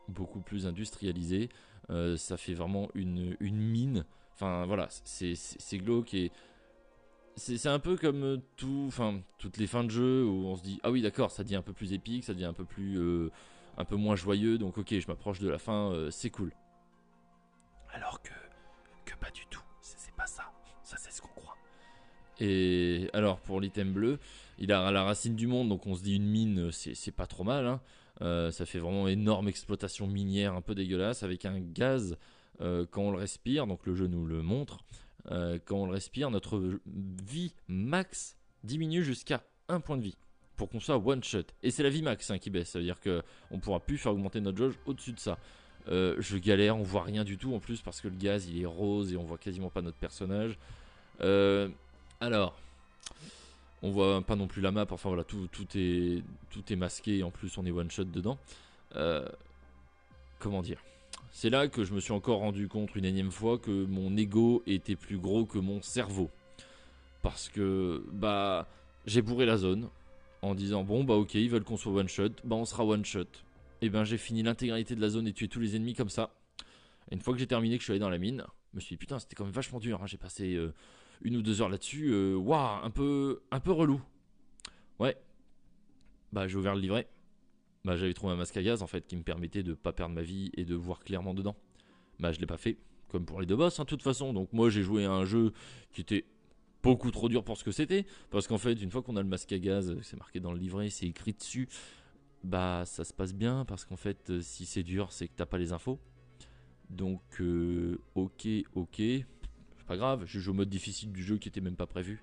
beaucoup 0.09 0.41
plus 0.41 0.67
industrialisé. 0.67 1.49
Euh, 1.89 2.17
ça 2.17 2.37
fait 2.37 2.53
vraiment 2.53 2.89
une, 2.95 3.35
une 3.39 3.57
mine. 3.57 4.05
Enfin 4.33 4.65
voilà, 4.65 4.87
c'est 4.89 5.77
glauque 5.77 6.13
et 6.13 6.31
c'est 7.37 7.67
un 7.67 7.79
peu 7.79 7.95
comme 7.95 8.23
euh, 8.23 8.37
tout, 8.57 8.85
enfin 8.87 9.21
toutes 9.37 9.57
les 9.57 9.67
fins 9.67 9.83
de 9.83 9.89
jeu 9.89 10.25
où 10.25 10.47
on 10.47 10.55
se 10.55 10.63
dit 10.63 10.79
ah 10.83 10.91
oui 10.91 11.01
d'accord, 11.01 11.31
ça 11.31 11.43
devient 11.43 11.57
un 11.57 11.61
peu 11.61 11.73
plus 11.73 11.93
épique, 11.93 12.23
ça 12.23 12.33
devient 12.33 12.45
un 12.45 12.53
peu 12.53 12.65
plus, 12.65 12.97
euh, 12.99 13.31
un 13.77 13.85
peu 13.85 13.95
moins 13.95 14.15
joyeux, 14.15 14.57
donc 14.57 14.77
ok, 14.77 14.99
je 14.99 15.07
m'approche 15.07 15.39
de 15.39 15.49
la 15.49 15.57
fin, 15.57 16.07
c'est 16.11 16.29
cool. 16.29 16.51
Alors 17.93 18.21
que 18.21 18.33
que 19.05 19.15
pas 19.15 19.31
du 19.31 19.45
tout, 19.49 19.63
c'est 19.81 20.13
pas 20.15 20.27
ça, 20.27 20.51
ça 20.83 20.97
c'est 20.97 21.11
ce 21.11 21.21
qu'on 21.21 21.29
croit. 21.29 21.55
Et 22.39 23.09
alors 23.13 23.39
pour 23.39 23.61
l'item 23.61 23.93
bleu, 23.93 24.19
il 24.57 24.71
a 24.73 24.91
la 24.91 25.03
racine 25.03 25.35
du 25.35 25.47
monde, 25.47 25.69
donc 25.69 25.85
on 25.87 25.95
se 25.95 26.03
dit 26.03 26.15
une 26.15 26.27
mine, 26.27 26.71
c'est 26.71 27.15
pas 27.15 27.27
trop 27.27 27.43
mal. 27.43 27.67
Hein. 27.67 27.81
Euh, 28.21 28.51
ça 28.51 28.65
fait 28.65 28.79
vraiment 28.79 29.07
énorme 29.07 29.47
exploitation 29.47 30.07
minière 30.07 30.53
un 30.53 30.61
peu 30.61 30.75
dégueulasse 30.75 31.23
avec 31.23 31.45
un 31.45 31.59
gaz 31.59 32.17
euh, 32.61 32.85
quand 32.89 33.01
on 33.01 33.11
le 33.11 33.17
respire, 33.17 33.67
donc 33.67 33.85
le 33.85 33.95
jeu 33.95 34.07
nous 34.07 34.25
le 34.25 34.41
montre. 34.41 34.85
Euh, 35.31 35.59
quand 35.65 35.77
on 35.77 35.85
le 35.85 35.91
respire, 35.91 36.29
notre 36.31 36.79
vie 36.85 37.53
max 37.67 38.37
diminue 38.63 39.03
jusqu'à 39.03 39.43
un 39.67 39.79
point 39.79 39.97
de 39.97 40.03
vie 40.03 40.17
pour 40.55 40.69
qu'on 40.69 40.79
soit 40.79 40.97
one 40.97 41.23
shot. 41.23 41.43
Et 41.63 41.71
c'est 41.71 41.83
la 41.83 41.89
vie 41.89 42.01
max 42.01 42.31
hein, 42.31 42.37
qui 42.37 42.49
baisse, 42.49 42.69
ça 42.69 42.79
veut 42.79 42.85
dire 42.85 42.99
qu'on 43.01 43.59
pourra 43.59 43.79
plus 43.79 43.97
faire 43.97 44.13
augmenter 44.13 44.39
notre 44.39 44.57
jauge 44.57 44.79
au-dessus 44.85 45.11
de 45.11 45.19
ça. 45.19 45.37
je 45.87 46.37
galère, 46.37 46.77
on 46.77 46.83
voit 46.83 47.03
rien 47.03 47.25
du 47.25 47.37
tout 47.37 47.53
en 47.53 47.59
plus 47.59 47.81
parce 47.81 47.99
que 47.99 48.07
le 48.07 48.15
gaz 48.15 48.47
il 48.47 48.61
est 48.61 48.65
rose 48.65 49.11
et 49.11 49.17
on 49.17 49.23
voit 49.23 49.37
quasiment 49.37 49.69
pas 49.69 49.81
notre 49.81 49.97
personnage. 49.97 50.57
alors, 52.21 52.57
on 53.85 53.91
voit 53.91 54.21
pas 54.23 54.35
non 54.35 54.47
plus 54.47 54.61
la 54.63 54.71
map, 54.71 54.87
enfin 54.89 55.09
voilà, 55.09 55.23
tout, 55.23 55.47
tout, 55.51 55.67
est, 55.75 56.23
tout 56.49 56.73
est 56.73 56.75
masqué, 56.75 57.21
en 57.21 57.29
plus 57.29 57.55
on 57.59 57.65
est 57.65 57.71
one 57.71 57.91
shot 57.91 58.05
dedans. 58.05 58.39
Euh, 58.95 59.27
comment 60.39 60.63
dire? 60.63 60.81
C'est 61.31 61.51
là 61.51 61.67
que 61.67 61.83
je 61.83 61.93
me 61.93 61.99
suis 61.99 62.11
encore 62.11 62.39
rendu 62.39 62.67
compte 62.67 62.95
une 62.95 63.05
énième 63.05 63.29
fois 63.29 63.59
que 63.59 63.85
mon 63.85 64.17
ego 64.17 64.63
était 64.65 64.95
plus 64.95 65.19
gros 65.19 65.45
que 65.45 65.59
mon 65.59 65.83
cerveau. 65.83 66.31
Parce 67.21 67.49
que, 67.49 68.03
bah, 68.11 68.67
j'ai 69.05 69.21
bourré 69.21 69.45
la 69.45 69.57
zone 69.57 69.89
en 70.41 70.55
disant, 70.55 70.83
bon, 70.83 71.03
bah 71.03 71.15
ok, 71.15 71.35
ils 71.35 71.49
veulent 71.49 71.63
qu'on 71.63 71.77
soit 71.77 71.93
one 71.93 72.07
shot, 72.07 72.29
bah 72.43 72.55
on 72.55 72.65
sera 72.65 72.83
one 72.85 73.05
shot. 73.05 73.27
Et 73.81 73.89
ben 73.89 74.03
j'ai 74.03 74.17
fini 74.17 74.41
l'intégralité 74.41 74.95
de 74.95 75.01
la 75.01 75.09
zone 75.09 75.27
et 75.27 75.33
tué 75.33 75.47
tous 75.47 75.59
les 75.59 75.75
ennemis 75.75 75.93
comme 75.93 76.09
ça. 76.09 76.31
une 77.11 77.21
fois 77.21 77.33
que 77.33 77.39
j'ai 77.39 77.47
terminé, 77.47 77.75
que 77.77 77.81
je 77.81 77.85
suis 77.85 77.91
allé 77.91 77.99
dans 77.99 78.09
la 78.09 78.17
mine, 78.17 78.43
je 78.71 78.77
me 78.77 78.81
suis 78.81 78.95
dit, 78.95 78.97
putain, 78.97 79.19
c'était 79.19 79.35
quand 79.35 79.43
même 79.43 79.53
vachement 79.53 79.79
dur, 79.79 80.01
hein. 80.01 80.07
j'ai 80.07 80.17
passé... 80.17 80.55
Euh, 80.55 80.73
une 81.21 81.37
ou 81.37 81.41
deux 81.41 81.61
heures 81.61 81.69
là-dessus. 81.69 82.09
Euh, 82.11 82.35
waouh, 82.35 82.83
un 82.83 82.89
peu, 82.89 83.41
un 83.51 83.59
peu 83.59 83.71
relou. 83.71 84.01
Ouais. 84.99 85.17
Bah, 86.31 86.47
j'ai 86.47 86.57
ouvert 86.57 86.75
le 86.75 86.81
livret. 86.81 87.07
Bah, 87.83 87.95
j'avais 87.95 88.13
trouvé 88.13 88.33
un 88.33 88.35
masque 88.35 88.57
à 88.57 88.63
gaz 88.63 88.81
en 88.81 88.87
fait 88.87 89.05
qui 89.05 89.15
me 89.15 89.23
permettait 89.23 89.63
de 89.63 89.73
pas 89.73 89.93
perdre 89.93 90.15
ma 90.15 90.23
vie 90.23 90.51
et 90.57 90.65
de 90.65 90.75
voir 90.75 91.03
clairement 91.03 91.33
dedans. 91.33 91.55
Bah, 92.19 92.31
je 92.31 92.39
l'ai 92.39 92.45
pas 92.45 92.57
fait. 92.57 92.77
Comme 93.09 93.25
pour 93.25 93.39
les 93.39 93.45
deux 93.45 93.55
boss, 93.55 93.79
hein, 93.79 93.83
de 93.83 93.89
toute 93.89 94.01
façon. 94.01 94.33
Donc, 94.33 94.51
moi, 94.51 94.69
j'ai 94.69 94.81
joué 94.81 95.05
à 95.05 95.11
un 95.11 95.25
jeu 95.25 95.53
qui 95.91 96.01
était 96.01 96.25
beaucoup 96.81 97.11
trop 97.11 97.29
dur 97.29 97.43
pour 97.43 97.57
ce 97.57 97.63
que 97.63 97.71
c'était. 97.71 98.05
Parce 98.29 98.47
qu'en 98.47 98.57
fait, 98.57 98.73
une 98.73 98.91
fois 98.91 99.01
qu'on 99.01 99.15
a 99.15 99.21
le 99.21 99.27
masque 99.27 99.51
à 99.51 99.59
gaz, 99.59 99.95
c'est 100.01 100.17
marqué 100.17 100.39
dans 100.39 100.51
le 100.51 100.59
livret, 100.59 100.89
c'est 100.89 101.07
écrit 101.07 101.33
dessus. 101.33 101.67
Bah, 102.43 102.83
ça 102.85 103.03
se 103.03 103.13
passe 103.13 103.33
bien 103.33 103.65
parce 103.65 103.85
qu'en 103.85 103.95
fait, 103.95 104.29
euh, 104.29 104.39
si 104.39 104.65
c'est 104.65 104.83
dur, 104.83 105.11
c'est 105.11 105.27
que 105.27 105.33
t'as 105.35 105.47
pas 105.47 105.57
les 105.57 105.73
infos. 105.73 105.99
Donc, 106.89 107.21
euh, 107.41 107.97
ok, 108.13 108.47
ok 108.75 109.01
pas 109.85 109.97
grave, 109.97 110.23
je 110.25 110.39
joue 110.39 110.51
au 110.51 110.53
mode 110.55 110.69
difficile 110.69 111.11
du 111.11 111.23
jeu 111.23 111.37
qui 111.37 111.47
était 111.47 111.61
même 111.61 111.75
pas 111.75 111.87
prévu. 111.87 112.21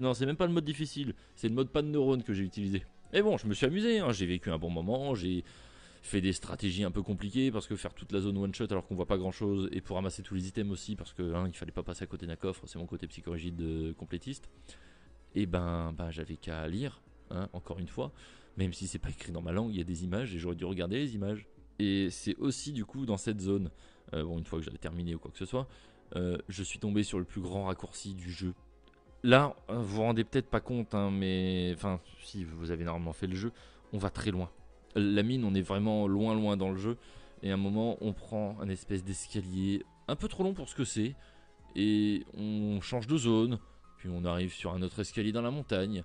Non, 0.00 0.14
c'est 0.14 0.26
même 0.26 0.36
pas 0.36 0.46
le 0.46 0.52
mode 0.52 0.64
difficile, 0.64 1.14
c'est 1.34 1.48
le 1.48 1.54
mode 1.54 1.70
pas 1.70 1.82
de 1.82 1.88
neurones 1.88 2.22
que 2.22 2.32
j'ai 2.32 2.44
utilisé. 2.44 2.84
Et 3.12 3.22
bon, 3.22 3.38
je 3.38 3.46
me 3.46 3.54
suis 3.54 3.66
amusé, 3.66 4.00
hein. 4.00 4.12
j'ai 4.12 4.26
vécu 4.26 4.50
un 4.50 4.58
bon 4.58 4.70
moment, 4.70 5.14
j'ai 5.14 5.44
fait 6.02 6.20
des 6.20 6.32
stratégies 6.32 6.84
un 6.84 6.90
peu 6.90 7.02
compliquées 7.02 7.50
parce 7.50 7.66
que 7.66 7.76
faire 7.76 7.94
toute 7.94 8.12
la 8.12 8.20
zone 8.20 8.38
one 8.38 8.54
shot 8.54 8.66
alors 8.70 8.86
qu'on 8.86 8.94
voit 8.94 9.06
pas 9.06 9.18
grand 9.18 9.32
chose 9.32 9.68
et 9.72 9.80
pour 9.80 9.96
ramasser 9.96 10.22
tous 10.22 10.34
les 10.34 10.48
items 10.48 10.72
aussi 10.72 10.96
parce 10.96 11.12
que 11.12 11.34
hein, 11.34 11.46
il 11.48 11.54
fallait 11.54 11.72
pas 11.72 11.82
passer 11.82 12.04
à 12.04 12.06
côté 12.06 12.26
d'un 12.26 12.36
coffre, 12.36 12.66
c'est 12.66 12.78
mon 12.78 12.86
côté 12.86 13.06
psychorigide 13.06 13.56
de 13.56 13.92
complétiste. 13.92 14.48
Et 15.34 15.46
ben, 15.46 15.92
ben 15.96 16.10
j'avais 16.10 16.36
qu'à 16.36 16.66
lire, 16.68 17.00
hein, 17.30 17.48
encore 17.52 17.78
une 17.78 17.88
fois, 17.88 18.12
même 18.56 18.72
si 18.72 18.86
c'est 18.86 18.98
pas 18.98 19.10
écrit 19.10 19.32
dans 19.32 19.42
ma 19.42 19.52
langue, 19.52 19.70
il 19.72 19.78
y 19.78 19.80
a 19.80 19.84
des 19.84 20.04
images 20.04 20.34
et 20.34 20.38
j'aurais 20.38 20.56
dû 20.56 20.64
regarder 20.64 20.96
les 20.96 21.14
images. 21.14 21.46
Et 21.78 22.10
c'est 22.10 22.36
aussi 22.36 22.72
du 22.72 22.84
coup 22.84 23.06
dans 23.06 23.16
cette 23.16 23.40
zone, 23.40 23.70
euh, 24.14 24.24
bon 24.24 24.38
une 24.38 24.44
fois 24.44 24.58
que 24.58 24.64
j'avais 24.64 24.78
terminé 24.78 25.14
ou 25.14 25.18
quoi 25.18 25.30
que 25.30 25.38
ce 25.38 25.46
soit, 25.46 25.68
euh, 26.16 26.38
je 26.48 26.62
suis 26.62 26.78
tombé 26.78 27.02
sur 27.02 27.18
le 27.18 27.24
plus 27.24 27.40
grand 27.40 27.64
raccourci 27.64 28.14
du 28.14 28.30
jeu. 28.30 28.54
Là, 29.22 29.54
euh, 29.68 29.78
vous 29.78 29.96
vous 29.96 30.02
rendez 30.02 30.24
peut-être 30.24 30.48
pas 30.48 30.60
compte, 30.60 30.94
hein, 30.94 31.10
mais 31.10 31.72
enfin, 31.74 32.00
si 32.22 32.44
vous 32.44 32.70
avez 32.70 32.84
normalement 32.84 33.12
fait 33.12 33.26
le 33.26 33.34
jeu, 33.34 33.52
on 33.92 33.98
va 33.98 34.10
très 34.10 34.30
loin. 34.30 34.50
La 34.94 35.22
mine, 35.22 35.44
on 35.44 35.54
est 35.54 35.62
vraiment 35.62 36.06
loin, 36.06 36.34
loin 36.34 36.56
dans 36.56 36.70
le 36.70 36.76
jeu. 36.76 36.96
Et 37.42 37.50
à 37.50 37.54
un 37.54 37.58
moment, 37.58 37.96
on 38.00 38.12
prend 38.12 38.56
un 38.60 38.68
espèce 38.68 39.04
d'escalier 39.04 39.84
un 40.08 40.16
peu 40.16 40.28
trop 40.28 40.42
long 40.42 40.54
pour 40.54 40.68
ce 40.68 40.74
que 40.74 40.84
c'est. 40.84 41.14
Et 41.76 42.24
on 42.36 42.80
change 42.80 43.06
de 43.06 43.16
zone. 43.16 43.58
Puis 43.98 44.08
on 44.12 44.24
arrive 44.24 44.52
sur 44.52 44.72
un 44.72 44.82
autre 44.82 45.00
escalier 45.00 45.32
dans 45.32 45.42
la 45.42 45.50
montagne. 45.50 46.02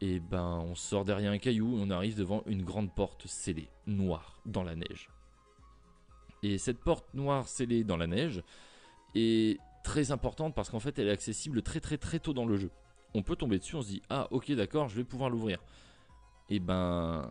Et 0.00 0.20
ben, 0.20 0.62
on 0.66 0.74
sort 0.74 1.04
derrière 1.04 1.32
un 1.32 1.38
caillou 1.38 1.78
et 1.78 1.82
on 1.82 1.90
arrive 1.90 2.16
devant 2.16 2.42
une 2.46 2.62
grande 2.62 2.94
porte 2.94 3.26
scellée, 3.26 3.68
noire, 3.86 4.40
dans 4.44 4.62
la 4.62 4.74
neige. 4.74 5.08
Et 6.42 6.58
cette 6.58 6.80
porte 6.80 7.14
noire 7.14 7.48
scellée 7.48 7.82
dans 7.82 7.96
la 7.96 8.06
neige, 8.06 8.42
est 9.16 9.58
très 9.82 10.10
importante 10.10 10.54
parce 10.54 10.68
qu'en 10.68 10.80
fait 10.80 10.98
elle 10.98 11.08
est 11.08 11.12
accessible 11.12 11.62
très 11.62 11.80
très 11.80 11.98
très 11.98 12.18
tôt 12.18 12.32
dans 12.32 12.46
le 12.46 12.56
jeu. 12.56 12.70
On 13.14 13.22
peut 13.22 13.36
tomber 13.36 13.58
dessus, 13.58 13.76
on 13.76 13.82
se 13.82 13.88
dit 13.88 14.02
ah 14.10 14.28
ok 14.30 14.52
d'accord 14.52 14.88
je 14.88 14.96
vais 14.96 15.04
pouvoir 15.04 15.30
l'ouvrir. 15.30 15.58
Et 16.48 16.60
ben 16.60 17.30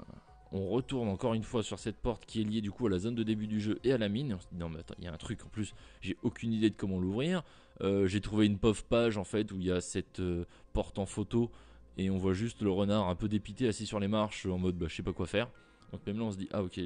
on 0.52 0.70
retourne 0.70 1.10
encore 1.10 1.34
une 1.34 1.44
fois 1.44 1.64
sur 1.64 1.80
cette 1.80 1.98
porte 1.98 2.26
qui 2.26 2.42
est 2.42 2.44
liée 2.44 2.62
du 2.62 2.72
coup 2.72 2.88
à 2.88 2.90
la 2.90 2.98
zone 2.98 3.16
de 3.16 3.24
début 3.24 3.48
du 3.48 3.60
jeu 3.60 3.80
et 3.84 3.92
à 3.92 3.98
la 3.98 4.10
mine. 4.10 4.34
On 4.34 4.40
se 4.40 4.48
dit 4.52 4.58
non 4.58 4.70
mais 4.70 4.80
attends 4.80 4.96
il 5.00 5.06
y 5.06 5.08
a 5.08 5.14
un 5.14 5.18
truc 5.18 5.44
en 5.46 5.50
plus 5.50 5.74
j'ai 6.02 6.18
aucune 6.24 6.54
idée 6.54 6.70
de 6.70 6.76
comment 6.76 7.00
l'ouvrir. 7.00 7.44
Euh, 7.82 8.08
j'ai 8.08 8.22
trouvé 8.22 8.46
une 8.46 8.58
pauvre 8.58 8.84
page 8.84 9.18
en 9.18 9.26
fait 9.26 9.52
où 9.52 9.60
il 9.60 9.66
y 9.66 9.72
a 9.72 9.82
cette 9.82 10.22
euh, 10.22 10.46
porte 10.72 10.98
en 10.98 11.06
photo 11.06 11.52
et 11.98 12.10
on 12.10 12.18
voit 12.18 12.34
juste 12.34 12.62
le 12.62 12.72
renard 12.72 13.10
un 13.10 13.16
peu 13.16 13.28
dépité 13.28 13.68
assis 13.68 13.86
sur 13.86 14.00
les 14.00 14.08
marches 14.08 14.46
en 14.46 14.58
mode 14.58 14.78
bah, 14.78 14.86
je 14.90 14.96
sais 14.96 15.04
pas 15.04 15.14
quoi 15.14 15.28
faire. 15.28 15.50
Donc 15.92 16.06
même 16.08 16.20
là 16.20 16.24
on 16.24 16.32
se 16.32 16.38
dit 16.38 16.48
ah 16.54 16.64
ok 16.64 16.80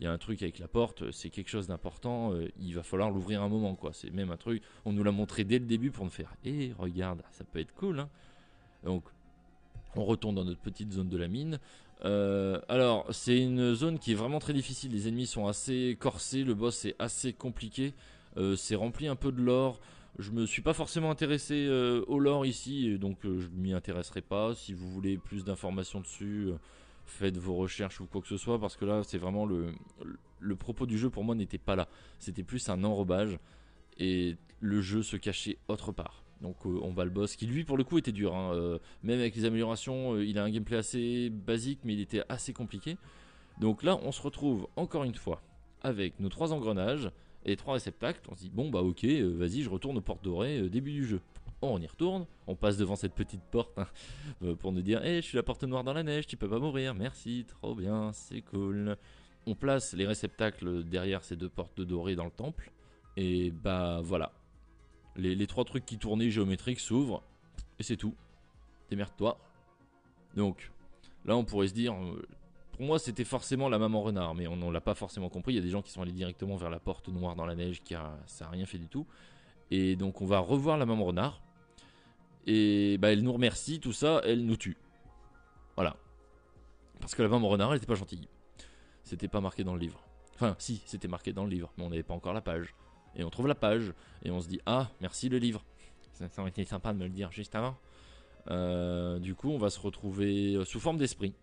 il 0.00 0.04
y 0.04 0.06
a 0.06 0.12
un 0.12 0.18
truc 0.18 0.42
avec 0.42 0.58
la 0.58 0.68
porte, 0.68 1.10
c'est 1.12 1.30
quelque 1.30 1.48
chose 1.48 1.68
d'important, 1.68 2.32
euh, 2.32 2.48
il 2.60 2.74
va 2.74 2.82
falloir 2.82 3.10
l'ouvrir 3.10 3.42
un 3.42 3.48
moment, 3.48 3.74
quoi. 3.74 3.92
C'est 3.92 4.10
même 4.10 4.30
un 4.30 4.36
truc, 4.36 4.62
on 4.84 4.92
nous 4.92 5.04
l'a 5.04 5.12
montré 5.12 5.44
dès 5.44 5.58
le 5.58 5.66
début 5.66 5.90
pour 5.90 6.04
nous 6.04 6.10
faire, 6.10 6.34
hé, 6.44 6.72
regarde, 6.78 7.22
ça 7.30 7.44
peut 7.44 7.60
être 7.60 7.72
cool, 7.74 8.00
hein. 8.00 8.08
Donc, 8.84 9.04
on 9.94 10.04
retourne 10.04 10.34
dans 10.34 10.44
notre 10.44 10.60
petite 10.60 10.92
zone 10.92 11.08
de 11.08 11.16
la 11.16 11.28
mine. 11.28 11.60
Euh, 12.04 12.60
alors, 12.68 13.06
c'est 13.12 13.38
une 13.38 13.74
zone 13.74 13.98
qui 14.00 14.10
est 14.12 14.16
vraiment 14.16 14.40
très 14.40 14.52
difficile, 14.52 14.90
les 14.90 15.06
ennemis 15.06 15.26
sont 15.26 15.46
assez 15.46 15.96
corsés, 16.00 16.42
le 16.42 16.54
boss 16.54 16.84
est 16.84 16.96
assez 16.98 17.32
compliqué, 17.32 17.94
euh, 18.36 18.56
c'est 18.56 18.74
rempli 18.74 19.06
un 19.06 19.16
peu 19.16 19.30
de 19.30 19.40
lore. 19.40 19.78
Je 20.18 20.30
me 20.32 20.46
suis 20.46 20.62
pas 20.62 20.74
forcément 20.74 21.10
intéressé 21.10 21.68
au 22.06 22.18
lore 22.18 22.44
ici, 22.44 22.98
donc 22.98 23.20
je 23.22 23.48
m'y 23.54 23.72
intéresserai 23.72 24.20
pas. 24.20 24.54
Si 24.54 24.74
vous 24.74 24.90
voulez 24.90 25.16
plus 25.16 25.42
d'informations 25.42 26.00
dessus, 26.00 26.50
faites 27.04 27.36
vos 27.36 27.54
recherches 27.54 28.00
ou 28.00 28.06
quoi 28.06 28.20
que 28.20 28.28
ce 28.28 28.36
soit 28.36 28.58
parce 28.58 28.76
que 28.76 28.84
là 28.84 29.02
c'est 29.04 29.18
vraiment 29.18 29.46
le, 29.46 29.74
propos 30.56 30.86
du 30.86 30.98
jeu 30.98 31.10
pour 31.10 31.24
moi 31.24 31.34
n'était 31.34 31.58
pas 31.58 31.76
là. 31.76 31.88
C'était 32.18 32.42
plus 32.42 32.68
un 32.68 32.84
enrobage 32.84 33.38
et 33.98 34.36
le 34.60 34.80
jeu 34.80 35.02
se 35.02 35.16
cachait 35.16 35.58
autre 35.68 35.92
part. 35.92 36.24
Donc 36.40 36.56
euh, 36.66 36.78
on 36.82 36.92
va 36.92 37.04
le 37.04 37.10
boss 37.10 37.36
qui 37.36 37.46
lui 37.46 37.64
pour 37.64 37.76
le 37.76 37.84
coup 37.84 37.98
était 37.98 38.12
dur 38.12 38.34
hein. 38.34 38.52
euh, 38.54 38.78
même 39.02 39.20
avec 39.20 39.36
les 39.36 39.44
améliorations 39.44 40.14
euh, 40.14 40.24
il 40.24 40.38
a 40.38 40.44
un 40.44 40.50
gameplay 40.50 40.76
assez 40.76 41.30
basique 41.30 41.80
mais 41.84 41.94
il 41.94 42.00
était 42.00 42.22
assez 42.28 42.52
compliqué. 42.52 42.96
Donc 43.60 43.82
là 43.82 43.98
on 44.02 44.12
se 44.12 44.22
retrouve 44.22 44.66
encore 44.76 45.04
une 45.04 45.14
fois 45.14 45.42
avec 45.82 46.18
nos 46.20 46.28
trois 46.28 46.52
engrenages 46.52 47.10
et 47.44 47.56
trois 47.56 47.74
réceptacles. 47.74 48.20
On 48.30 48.34
se 48.34 48.42
dit 48.42 48.50
bon 48.50 48.70
bah 48.70 48.80
ok 48.80 49.04
vas-y 49.04 49.62
je 49.62 49.70
retourne 49.70 49.98
aux 49.98 50.02
portes 50.02 50.24
dorées 50.24 50.68
début 50.68 50.92
du 50.92 51.04
jeu 51.06 51.20
on 51.68 51.80
y 51.80 51.86
retourne, 51.86 52.26
on 52.46 52.56
passe 52.56 52.76
devant 52.76 52.96
cette 52.96 53.14
petite 53.14 53.42
porte 53.42 53.78
hein, 53.78 53.86
euh, 54.42 54.54
pour 54.54 54.72
nous 54.72 54.82
dire 54.82 55.04
Hé, 55.04 55.16
je 55.16 55.26
suis 55.26 55.36
la 55.36 55.42
porte 55.42 55.64
noire 55.64 55.84
dans 55.84 55.92
la 55.92 56.02
neige, 56.02 56.26
tu 56.26 56.36
peux 56.36 56.48
pas 56.48 56.58
mourir, 56.58 56.94
merci, 56.94 57.44
trop 57.46 57.74
bien, 57.74 58.12
c'est 58.12 58.42
cool. 58.42 58.96
On 59.46 59.54
place 59.54 59.94
les 59.94 60.06
réceptacles 60.06 60.84
derrière 60.84 61.24
ces 61.24 61.36
deux 61.36 61.48
portes 61.48 61.80
dorées 61.80 62.16
dans 62.16 62.24
le 62.24 62.30
temple, 62.30 62.72
et 63.16 63.50
bah 63.50 64.00
voilà. 64.02 64.32
Les, 65.16 65.46
trois 65.46 65.64
trucs 65.64 65.84
qui 65.84 65.98
tournaient 65.98 66.30
géométriques 66.30 66.80
s'ouvrent, 66.80 67.22
et 67.78 67.82
c'est 67.82 67.96
tout. 67.96 68.14
Démerde-toi. 68.88 69.38
Donc, 70.34 70.70
là 71.24 71.36
on 71.36 71.44
pourrait 71.44 71.68
se 71.68 71.74
dire, 71.74 71.92
euh, 71.92 72.26
pour 72.72 72.82
moi 72.82 72.98
c'était 72.98 73.24
forcément 73.24 73.68
la 73.68 73.78
maman 73.78 74.02
renard, 74.02 74.34
mais 74.34 74.46
on 74.46 74.56
ne 74.56 74.70
l'a 74.70 74.80
pas 74.80 74.94
forcément 74.94 75.28
compris. 75.28 75.52
Il 75.52 75.56
y 75.56 75.60
a 75.60 75.62
des 75.62 75.70
gens 75.70 75.82
qui 75.82 75.90
sont 75.90 76.02
allés 76.02 76.12
directement 76.12 76.56
vers 76.56 76.70
la 76.70 76.80
porte 76.80 77.08
noire 77.08 77.36
dans 77.36 77.46
la 77.46 77.54
neige, 77.54 77.82
qui 77.82 77.94
a, 77.94 78.16
ça 78.26 78.46
n'a 78.46 78.50
rien 78.52 78.66
fait 78.66 78.78
du 78.78 78.88
tout. 78.88 79.06
Et 79.70 79.96
donc 79.96 80.20
on 80.20 80.26
va 80.26 80.38
revoir 80.38 80.76
la 80.76 80.86
maman 80.86 81.06
renard. 81.06 81.42
Et 82.46 82.98
bah, 82.98 83.12
elle 83.12 83.22
nous 83.22 83.32
remercie, 83.32 83.80
tout 83.80 83.92
ça, 83.92 84.20
elle 84.24 84.44
nous 84.44 84.56
tue. 84.56 84.76
Voilà. 85.76 85.96
Parce 87.00 87.14
que 87.14 87.22
la 87.22 87.28
maman 87.28 87.48
renard, 87.48 87.72
elle 87.72 87.78
était 87.78 87.86
pas 87.86 87.94
gentille. 87.94 88.28
C'était 89.04 89.28
pas 89.28 89.40
marqué 89.40 89.64
dans 89.64 89.74
le 89.74 89.80
livre. 89.80 90.02
Enfin, 90.34 90.54
si, 90.58 90.82
c'était 90.86 91.08
marqué 91.08 91.32
dans 91.32 91.44
le 91.44 91.50
livre, 91.50 91.72
mais 91.76 91.84
on 91.84 91.90
n'avait 91.90 92.02
pas 92.02 92.14
encore 92.14 92.32
la 92.32 92.40
page. 92.40 92.74
Et 93.14 93.24
on 93.24 93.30
trouve 93.30 93.46
la 93.46 93.54
page, 93.54 93.92
et 94.24 94.30
on 94.30 94.40
se 94.40 94.48
dit 94.48 94.60
Ah, 94.66 94.90
merci 95.00 95.28
le 95.28 95.38
livre. 95.38 95.64
Ça, 96.12 96.26
aurait 96.38 96.50
été 96.50 96.64
sympa 96.64 96.92
de 96.92 96.98
me 96.98 97.04
le 97.04 97.10
dire 97.10 97.30
juste 97.32 97.54
avant. 97.54 97.76
Euh, 98.50 99.18
du 99.18 99.34
coup, 99.34 99.50
on 99.50 99.58
va 99.58 99.70
se 99.70 99.80
retrouver 99.80 100.54
euh, 100.54 100.64
sous 100.64 100.80
forme 100.80 100.98
d'esprit. 100.98 101.34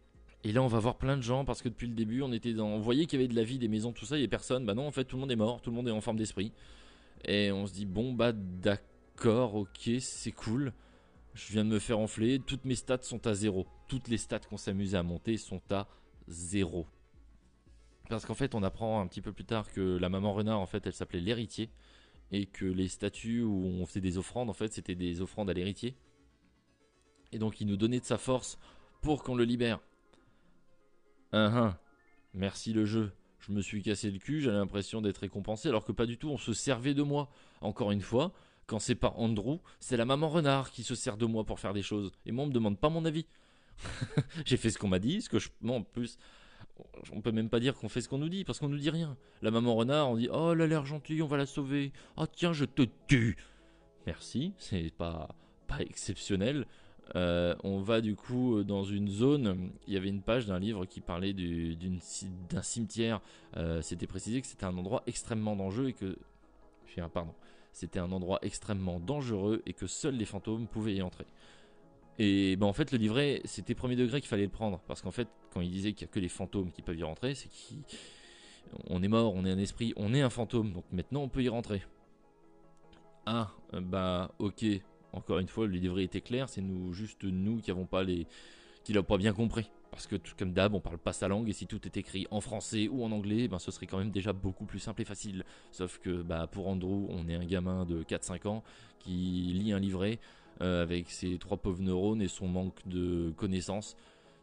Et 0.44 0.52
là, 0.52 0.62
on 0.62 0.68
va 0.68 0.80
voir 0.80 0.96
plein 0.96 1.18
de 1.18 1.22
gens 1.22 1.44
parce 1.44 1.62
que 1.62 1.70
depuis 1.70 1.88
le 1.88 1.94
début, 1.94 2.22
on 2.22 2.32
était 2.32 2.54
dans. 2.54 2.68
On 2.68 2.80
voyait 2.80 3.06
qu'il 3.06 3.20
y 3.20 3.24
avait 3.24 3.32
de 3.32 3.36
la 3.36 3.44
vie, 3.44 3.60
des 3.60 3.68
maisons, 3.68 3.92
tout 3.92 4.06
ça, 4.06 4.18
il 4.18 4.22
y 4.22 4.26
a 4.26 4.28
personne. 4.28 4.66
Bah 4.66 4.74
non, 4.74 4.88
en 4.88 4.92
fait, 4.92 5.04
tout 5.04 5.18
le 5.18 5.22
monde 5.22 5.32
est 5.32 5.36
mort, 5.36 5.62
tout 5.62 5.70
le 5.70 5.76
monde 5.76 5.88
est 5.88 5.92
en 5.92 6.02
forme 6.02 6.18
d'esprit. 6.18 6.54
Et 7.26 7.52
on 7.52 7.68
se 7.68 7.74
dit, 7.74 7.86
bon, 7.86 8.14
bah 8.14 8.32
d'accord, 8.32 9.56
ok, 9.56 9.92
c'est 10.00 10.32
cool. 10.32 10.72
Je 11.34 11.54
viens 11.54 11.64
de 11.64 11.70
me 11.70 11.80
faire 11.80 12.00
enfler, 12.00 12.40
toutes 12.40 12.66
mes 12.66 12.76
stats 12.76 13.02
sont 13.02 13.26
à 13.28 13.34
zéro. 13.34 13.68
Toutes 13.88 14.08
les 14.08 14.18
stats 14.18 14.40
qu'on 14.40 14.58
s'amusait 14.58 14.98
à 14.98 15.04
monter 15.04 15.38
sont 15.38 15.62
à 15.72 15.88
zéro. 16.28 16.88
Parce 18.10 18.26
qu'en 18.26 18.34
fait, 18.34 18.56
on 18.56 18.64
apprend 18.64 19.02
un 19.02 19.08
petit 19.08 19.22
peu 19.22 19.32
plus 19.32 19.46
tard 19.46 19.72
que 19.72 19.98
la 19.98 20.10
maman 20.10 20.34
renard, 20.34 20.60
en 20.60 20.66
fait, 20.66 20.86
elle 20.88 20.94
s'appelait 20.94 21.22
l'héritier. 21.22 21.70
Et 22.32 22.46
que 22.46 22.66
les 22.66 22.88
statues 22.88 23.42
où 23.42 23.66
on 23.66 23.86
faisait 23.86 24.02
des 24.02 24.18
offrandes, 24.18 24.50
en 24.50 24.54
fait, 24.54 24.74
c'était 24.74 24.96
des 24.96 25.22
offrandes 25.22 25.50
à 25.50 25.54
l'héritier. 25.54 25.96
Et 27.32 27.40
donc, 27.40 27.62
il 27.62 27.68
nous 27.68 27.78
donnait 27.78 28.00
de 28.00 28.06
sa 28.06 28.18
force 28.18 28.60
pour 29.02 29.24
qu'on 29.24 29.36
le 29.36 29.44
libère. 29.44 29.80
Hein, 31.32 31.52
hein. 31.56 31.80
Merci 32.34 32.74
le 32.74 32.86
jeu. 32.86 33.12
Je 33.40 33.52
me 33.52 33.62
suis 33.62 33.82
cassé 33.82 34.12
le 34.12 34.20
cul, 34.20 34.42
j'avais 34.42 34.58
l'impression 34.58 35.02
d'être 35.02 35.20
récompensé, 35.20 35.70
alors 35.70 35.86
que 35.86 35.92
pas 35.92 36.06
du 36.06 36.18
tout, 36.18 36.30
on 36.30 36.38
se 36.38 36.54
servait 36.54 36.94
de 36.94 37.04
moi. 37.04 37.30
Encore 37.62 37.92
une 37.92 38.02
fois, 38.02 38.34
quand 38.70 38.80
c'est 38.80 38.96
pas 38.96 39.14
Andrew, 39.18 39.58
c'est 39.80 39.98
la 39.98 40.06
maman 40.06 40.30
renard 40.30 40.70
qui 40.70 40.84
se 40.84 40.94
sert 40.94 41.18
de 41.18 41.26
moi 41.26 41.44
pour 41.44 41.60
faire 41.60 41.74
des 41.74 41.82
choses. 41.82 42.12
Et 42.28 42.32
moi, 42.32 42.44
on 42.44 42.48
me 42.48 42.54
demande 42.54 42.78
pas 42.78 42.90
mon 42.90 43.04
avis. 43.04 43.26
J'ai 44.46 44.58
fait 44.58 44.70
ce 44.70 44.78
qu'on 44.78 44.88
m'a 44.88 45.00
dit, 45.00 45.24
ce 45.24 45.30
que 45.30 45.40
je. 45.40 45.50
Non, 45.62 45.78
en 45.78 45.82
plus, 45.82 46.20
on 47.12 47.22
peut 47.22 47.32
même 47.32 47.50
pas 47.50 47.60
dire 47.60 47.74
qu'on 47.74 47.90
fait 47.90 48.02
ce 48.02 48.08
qu'on 48.08 48.20
nous 48.20 48.30
dit, 48.30 48.44
parce 48.44 48.60
qu'on 48.60 48.70
nous 48.70 48.78
dit 48.78 48.92
rien. 48.92 49.18
La 49.42 49.50
maman 49.50 49.76
renard, 49.76 50.12
on 50.12 50.18
dit 50.18 50.30
Oh, 50.32 50.52
elle 50.54 50.62
a 50.62 50.68
l'air 50.68 50.86
gentille, 50.86 51.24
on 51.24 51.28
va 51.28 51.38
la 51.38 51.48
sauver. 51.48 51.92
Oh, 52.16 52.26
tiens, 52.32 52.54
je 52.54 52.66
te 52.66 52.84
tue. 53.08 53.38
Merci, 54.06 54.54
c'est 54.60 54.94
pas, 54.96 55.30
pas 55.68 55.80
exceptionnel. 55.82 56.68
Euh, 57.16 57.56
on 57.64 57.80
va 57.80 58.02
du 58.02 58.16
coup 58.16 58.64
dans 58.64 58.84
une 58.84 59.10
zone. 59.10 59.72
Il 59.88 59.96
y 59.96 59.98
avait 59.98 60.10
une 60.10 60.22
page 60.22 60.46
d'un 60.46 60.60
livre 60.60 60.86
qui 60.86 61.02
parlait 61.02 61.34
d'un 61.34 62.62
cimetière. 62.62 63.20
Euh, 63.58 63.82
c'était 63.82 64.06
précisé 64.06 64.42
que 64.42 64.48
c'était 64.48 64.66
un 64.66 64.78
endroit 64.78 65.02
extrêmement 65.08 65.56
dangereux 65.56 65.88
et 65.88 65.94
que. 65.94 66.16
Pardon. 67.14 67.34
C'était 67.72 68.00
un 68.00 68.12
endroit 68.12 68.40
extrêmement 68.42 69.00
dangereux 69.00 69.62
et 69.66 69.74
que 69.74 69.88
seuls 69.88 70.16
les 70.16 70.26
fantômes 70.26 70.68
pouvaient 70.68 70.96
y 70.96 71.02
entrer. 71.02 71.26
Et 72.18 72.58
ben 72.58 72.68
en 72.68 72.74
fait, 72.74 72.92
le 72.92 72.98
livret, 72.98 73.42
c'était 73.46 73.76
premier 73.76 73.96
degré 73.96 74.20
qu'il 74.20 74.28
fallait 74.28 74.44
le 74.44 74.50
prendre. 74.50 74.82
Parce 74.88 75.02
qu'en 75.02 75.12
fait, 75.12 75.28
quand 75.52 75.62
il 75.62 75.72
disait 75.72 75.94
qu'il 75.94 76.06
n'y 76.06 76.12
a 76.12 76.14
que 76.14 76.20
les 76.20 76.30
fantômes 76.30 76.72
qui 76.72 76.82
peuvent 76.82 76.98
y 76.98 77.04
rentrer, 77.04 77.34
c'est 77.34 77.50
qu'on 78.88 79.02
est 79.02 79.08
mort, 79.08 79.34
on 79.36 79.46
est 79.46 79.52
un 79.52 79.58
esprit, 79.58 79.94
on 79.96 80.14
est 80.14 80.22
un 80.22 80.30
fantôme. 80.30 80.74
Donc 80.74 80.84
maintenant, 80.92 81.22
on 81.22 81.30
peut 81.30 81.44
y 81.44 81.50
rentrer. 81.50 81.82
Ah, 83.26 83.52
bah 83.74 84.32
ok, 84.40 84.66
encore 85.14 85.40
une 85.40 85.48
fois, 85.48 85.68
le 85.68 85.74
livret 85.74 86.04
était 86.04 86.22
clair, 86.22 86.50
c'est 86.50 86.62
nous, 86.62 86.94
juste 86.94 87.24
nous 87.24 87.58
qui 87.58 87.70
n'avons 87.70 87.86
pas 87.86 88.04
les, 88.04 88.28
qui 88.84 88.94
l'ont 88.94 89.04
pas 89.04 89.18
bien 89.18 89.34
compris. 89.34 89.70
Parce 89.92 90.08
que 90.08 90.16
comme 90.38 90.54
d'hab, 90.54 90.74
on 90.74 90.80
parle 90.80 90.98
pas 90.98 91.14
sa 91.14 91.28
langue 91.28 91.50
et 91.50 91.54
si 91.54 91.66
tout 91.66 91.86
est 91.86 91.98
écrit 91.98 92.28
en 92.32 92.42
français 92.42 92.88
ou 92.88 93.04
en 93.04 93.12
anglais, 93.12 93.48
ben 93.48 93.60
ce 93.60 93.72
serait 93.72 93.88
quand 93.88 93.98
même 93.98 94.12
déjà 94.12 94.34
beaucoup 94.34 94.66
plus 94.66 94.80
simple 94.80 95.02
et 95.02 95.06
facile. 95.06 95.44
Sauf 95.72 96.00
que 96.00 96.22
bah, 96.22 96.48
pour 96.48 96.68
Andrew, 96.68 97.08
on 97.10 97.28
est 97.28 97.36
un 97.36 97.46
gamin 97.46 97.86
de 97.86 98.04
4-5 98.04 98.48
ans 98.48 98.64
qui 99.00 99.12
lit 99.12 99.72
un 99.74 99.80
livret 99.80 100.20
euh, 100.62 100.84
avec 100.84 101.10
ses 101.10 101.38
trois 101.38 101.58
pauvres 101.58 101.82
neurones 101.82 102.22
et 102.22 102.28
son 102.28 102.48
manque 102.48 102.88
de 102.88 103.34
connaissances. 103.38 103.96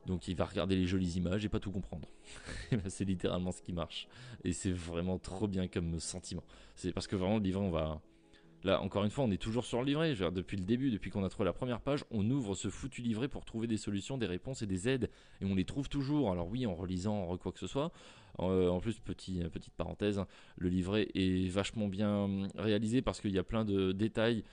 Donc 0.07 0.28
il 0.28 0.36
va 0.36 0.44
regarder 0.44 0.76
les 0.76 0.86
jolies 0.86 1.16
images 1.16 1.44
et 1.44 1.49
pas 1.49 1.61
tout 1.61 1.70
comprendre. 1.70 2.09
Ben, 2.70 2.88
c'est 2.88 3.05
littéralement 3.05 3.53
ce 3.53 3.62
qui 3.62 3.72
marche. 3.72 4.09
Et 4.44 4.53
c'est 4.53 4.72
vraiment 4.72 5.18
trop 5.18 5.47
bien 5.47 5.68
comme 5.68 6.01
sentiment. 6.01 6.44
C'est 6.74 6.92
parce 6.92 7.07
que 7.07 7.16
vraiment 7.16 7.36
le 7.36 7.42
livret, 7.42 7.61
on 7.61 7.70
va, 7.70 8.01
Là, 8.65 8.81
encore 8.81 9.05
une 9.05 9.11
fois, 9.11 9.25
on 9.25 9.31
est 9.31 9.41
toujours 9.41 9.65
sur 9.65 9.81
le 9.81 9.87
livret. 9.87 10.15
depuis 10.33 10.57
le 10.57 10.65
début, 10.65 10.91
depuis 10.91 11.11
qu'on 11.11 11.25
a 11.25 11.29
trouvé 11.29 11.45
la 11.45 11.53
première 11.53 11.81
page, 11.81 12.05
on 12.11 12.29
ouvre 12.31 12.55
ce 12.55 12.69
foutu 12.69 13.03
livret 13.03 13.29
pour 13.29 13.45
trouver 13.45 13.67
des 13.67 13.77
solutions, 13.77 14.19
des 14.19 14.27
réponses 14.27 14.63
et 14.63 14.67
des 14.67 14.89
aides. 14.89 15.11
Et 15.41 15.45
on 15.45 15.55
les 15.55 15.65
trouve 15.65 15.89
toujours. 15.89 16.33
Alors 16.33 16.49
oui, 16.49 16.67
en 16.67 16.75
relisant 16.75 17.29
en 17.29 17.37
quoi 17.37 17.53
que 17.53 17.59
ce 17.59 17.67
soit. 17.67 17.93
Euh, 18.41 18.69
en 18.69 18.81
plus, 18.81 18.99
petit, 18.99 19.43
euh, 19.43 19.49
petite 19.49 19.75
parenthèse, 19.75 20.21
le 20.57 20.69
livret 20.69 21.09
est 21.15 21.49
vachement 21.49 21.89
bien 21.89 22.25
hum, 22.25 22.49
réalisé 22.57 23.03
parce 23.03 23.21
qu'il 23.21 23.33
y 23.33 23.39
a 23.39 23.45
plein 23.45 23.65
de 23.65 23.93
détails. 23.93 24.45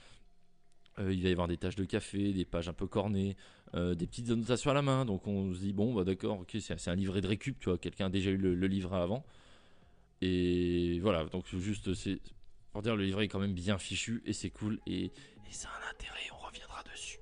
Euh, 0.98 1.12
il 1.12 1.22
va 1.22 1.28
y 1.28 1.32
avoir 1.32 1.48
des 1.48 1.56
taches 1.56 1.74
de 1.74 1.84
café, 1.84 2.32
des 2.32 2.44
pages 2.44 2.68
un 2.68 2.72
peu 2.72 2.86
cornées, 2.86 3.36
des 3.74 4.06
petites 4.06 4.30
annotations 4.30 4.70
à 4.70 4.74
la 4.74 4.82
main. 4.82 5.04
Donc 5.04 5.26
on 5.26 5.52
se 5.52 5.58
dit, 5.58 5.72
bon, 5.72 5.92
bah 5.92 6.04
d'accord, 6.04 6.40
ok, 6.40 6.56
c'est 6.60 6.88
un 6.88 6.94
livret 6.94 7.20
de 7.20 7.26
récup, 7.26 7.58
tu 7.58 7.68
vois, 7.68 7.78
quelqu'un 7.78 8.06
a 8.06 8.10
déjà 8.10 8.30
eu 8.30 8.36
le, 8.36 8.54
le 8.54 8.66
livret 8.68 8.98
avant. 8.98 9.24
Et 10.20 11.00
voilà, 11.00 11.24
donc 11.24 11.44
juste, 11.56 11.92
c'est 11.94 12.20
pour 12.74 12.82
dire, 12.82 12.96
le 12.96 13.04
livret 13.04 13.26
est 13.26 13.28
quand 13.28 13.38
même 13.38 13.54
bien 13.54 13.78
fichu 13.78 14.20
et 14.26 14.32
c'est 14.32 14.50
cool 14.50 14.80
et, 14.86 15.12
ça 15.50 15.68
a 15.68 15.86
un 15.86 15.90
intérêt, 15.92 16.28
on 16.32 16.44
reviendra 16.44 16.82
dessus. 16.92 17.20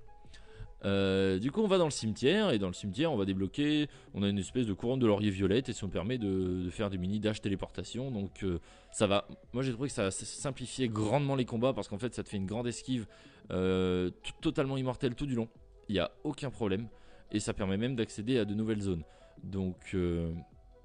Euh, 0.86 1.38
du 1.38 1.53
coup, 1.53 1.61
on 1.61 1.66
va 1.66 1.76
dans 1.76 1.84
le 1.84 1.90
cimetière 1.90 2.50
et 2.50 2.59
dans 2.59 2.68
le 2.68 2.72
cimetière, 2.72 3.12
on 3.12 3.18
va 3.18 3.26
débloquer. 3.26 3.88
On 4.14 4.22
a 4.22 4.28
une 4.30 4.38
espèce 4.38 4.64
de 4.64 4.72
couronne 4.72 4.98
de 4.98 5.07
laurier 5.07 5.28
violette 5.28 5.68
et 5.68 5.74
ça 5.74 5.84
nous 5.84 5.92
permet 5.92 6.16
de, 6.16 6.66
faire 6.70 6.88
des 6.88 6.96
mini 6.96 7.20
dash 7.20 7.42
téléportation. 7.42 8.11
Donc, 8.11 8.42
euh, 8.42 8.59
ça 8.90 9.07
va. 9.07 9.28
Moi, 9.53 9.62
j'ai 9.62 9.72
trouvé 9.72 9.90
que 9.90 9.94
ça 9.94 10.11
simplifiait 10.11 10.88
grandement 10.88 11.36
les 11.36 11.44
combats 11.44 11.74
parce 11.74 11.88
qu'en 11.88 11.98
fait, 11.98 12.14
ça 12.14 12.22
te 12.22 12.30
fait 12.30 12.38
une 12.38 12.46
grande 12.46 12.66
esquive 12.66 13.07
euh, 13.50 14.09
totalement 14.40 14.78
immortelle 14.78 15.14
tout 15.14 15.26
du 15.26 15.34
long. 15.34 15.48
Il 15.90 15.92
n'y 15.92 16.00
a 16.00 16.11
aucun 16.24 16.48
problème 16.48 16.88
et 17.30 17.38
ça 17.38 17.53
permet 17.53 17.76
même 17.76 17.96
d'accéder 17.96 18.38
à 18.38 18.46
de 18.46 18.55
nouvelles 18.55 18.80
zones. 18.80 19.05
Donc, 19.44 19.94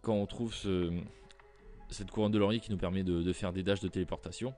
quand 0.01 0.15
on 0.15 0.25
trouve 0.25 0.53
ce, 0.53 0.91
cette 1.89 2.11
couronne 2.11 2.31
de 2.31 2.37
laurier 2.37 2.59
qui 2.59 2.71
nous 2.71 2.77
permet 2.77 3.03
de, 3.03 3.33
faire 3.33 3.53
des 3.53 3.63
dashs 3.63 3.81
de 3.81 3.87
téléportation. 3.87 4.53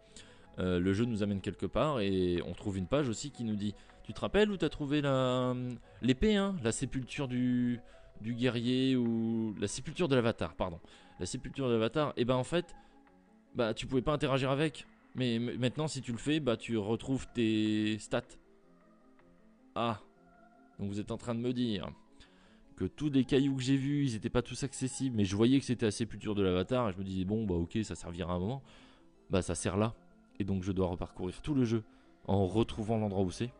Euh, 0.57 0.79
le 0.79 0.93
jeu 0.93 1.05
nous 1.05 1.23
amène 1.23 1.41
quelque 1.41 1.65
part 1.65 2.01
et 2.01 2.41
on 2.45 2.53
trouve 2.53 2.77
une 2.77 2.87
page 2.87 3.07
aussi 3.07 3.31
qui 3.31 3.43
nous 3.43 3.55
dit 3.55 3.73
Tu 4.03 4.13
te 4.13 4.19
rappelles 4.19 4.51
où 4.51 4.57
t'as 4.57 4.69
trouvé 4.69 5.01
la 5.01 5.55
l'épée, 6.01 6.35
hein 6.35 6.55
la 6.63 6.71
sépulture 6.71 7.27
du, 7.27 7.79
du 8.21 8.33
guerrier 8.33 8.95
ou 8.95 9.55
la 9.59 9.67
sépulture 9.67 10.07
de 10.07 10.15
l'avatar, 10.15 10.55
pardon. 10.55 10.79
La 11.19 11.25
sépulture 11.25 11.67
de 11.67 11.73
l'avatar, 11.73 12.09
et 12.09 12.21
eh 12.21 12.25
ben 12.25 12.35
en 12.35 12.43
fait, 12.43 12.75
bah 13.55 13.73
tu 13.73 13.87
pouvais 13.87 14.01
pas 14.01 14.13
interagir 14.13 14.51
avec. 14.51 14.85
Mais 15.15 15.39
maintenant, 15.39 15.87
si 15.87 16.01
tu 16.01 16.11
le 16.11 16.17
fais, 16.17 16.39
bah 16.39 16.57
tu 16.57 16.77
retrouves 16.77 17.27
tes 17.33 17.97
stats. 17.99 18.21
Ah, 19.75 19.99
donc 20.79 20.89
vous 20.89 20.99
êtes 20.99 21.11
en 21.11 21.17
train 21.17 21.35
de 21.35 21.39
me 21.39 21.53
dire 21.53 21.89
que 22.79 22.85
tous 22.85 23.09
les 23.09 23.25
cailloux 23.25 23.57
que 23.57 23.61
j'ai 23.61 23.75
vus, 23.75 24.05
ils 24.05 24.13
n'étaient 24.13 24.29
pas 24.29 24.41
tous 24.41 24.63
accessibles, 24.63 25.13
mais 25.13 25.25
je 25.25 25.35
voyais 25.35 25.59
que 25.59 25.65
c'était 25.65 26.05
plus 26.05 26.17
dur 26.17 26.33
de 26.33 26.41
l'avatar, 26.41 26.87
et 26.87 26.93
je 26.93 26.97
me 26.97 27.03
disais, 27.03 27.25
bon, 27.25 27.45
bah 27.45 27.55
ok, 27.55 27.77
ça 27.83 27.93
servira 27.93 28.33
un 28.33 28.39
moment. 28.39 28.63
Bah 29.29 29.41
ça 29.41 29.53
sert 29.53 29.75
là, 29.75 29.93
et 30.39 30.45
donc 30.45 30.63
je 30.63 30.71
dois 30.71 30.87
reparcourir 30.87 31.41
tout 31.41 31.53
le 31.53 31.65
jeu 31.65 31.83
en 32.25 32.47
retrouvant 32.47 32.97
l'endroit 32.97 33.23
où 33.23 33.31
c'est. 33.31 33.51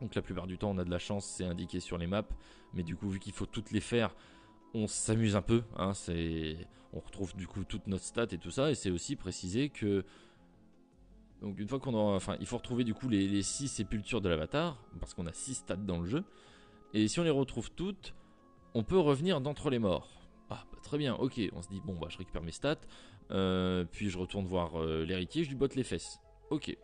Donc 0.00 0.16
la 0.16 0.22
plupart 0.22 0.48
du 0.48 0.58
temps, 0.58 0.70
on 0.70 0.78
a 0.78 0.84
de 0.84 0.90
la 0.90 0.98
chance, 0.98 1.26
c'est 1.26 1.44
indiqué 1.44 1.78
sur 1.78 1.96
les 1.96 2.08
maps, 2.08 2.26
mais 2.74 2.82
du 2.82 2.96
coup, 2.96 3.08
vu 3.08 3.20
qu'il 3.20 3.32
faut 3.32 3.46
toutes 3.46 3.70
les 3.70 3.80
faire, 3.80 4.16
on 4.74 4.88
s'amuse 4.88 5.36
un 5.36 5.42
peu. 5.42 5.62
Hein, 5.76 5.94
c'est, 5.94 6.56
on 6.92 6.98
retrouve 6.98 7.36
du 7.36 7.46
coup 7.46 7.62
toutes 7.62 7.86
nos 7.86 7.98
stats 7.98 8.32
et 8.32 8.38
tout 8.38 8.50
ça, 8.50 8.72
et 8.72 8.74
c'est 8.74 8.90
aussi 8.90 9.14
précisé 9.14 9.68
que 9.68 10.04
donc 11.40 11.56
une 11.60 11.68
fois 11.68 11.78
qu'on 11.78 11.94
a, 11.94 12.16
enfin, 12.16 12.36
il 12.40 12.46
faut 12.46 12.56
retrouver 12.56 12.82
du 12.82 12.94
coup 12.94 13.08
les 13.08 13.42
6 13.42 13.68
sépultures 13.68 14.20
de 14.20 14.28
l'avatar, 14.28 14.82
parce 14.98 15.14
qu'on 15.14 15.26
a 15.26 15.32
6 15.32 15.54
stats 15.54 15.76
dans 15.76 16.00
le 16.00 16.06
jeu. 16.06 16.24
Et 16.92 17.06
si 17.06 17.20
on 17.20 17.22
les 17.22 17.30
retrouve 17.30 17.70
toutes, 17.70 18.12
on 18.74 18.82
peut 18.82 18.98
revenir 18.98 19.40
d'entre 19.40 19.70
les 19.70 19.78
morts. 19.78 20.08
Ah, 20.50 20.64
bah, 20.72 20.78
très 20.82 20.98
bien, 20.98 21.14
ok. 21.14 21.40
On 21.54 21.62
se 21.62 21.68
dit, 21.68 21.80
bon, 21.84 21.94
bah, 21.94 22.08
je 22.10 22.18
récupère 22.18 22.42
mes 22.42 22.52
stats. 22.52 22.76
Euh, 23.30 23.84
puis 23.90 24.10
je 24.10 24.18
retourne 24.18 24.46
voir 24.46 24.80
euh, 24.80 25.04
l'héritier, 25.04 25.44
je 25.44 25.50
lui 25.50 25.56
botte 25.56 25.76
les 25.76 25.84
fesses. 25.84 26.18
Ok. 26.50 26.76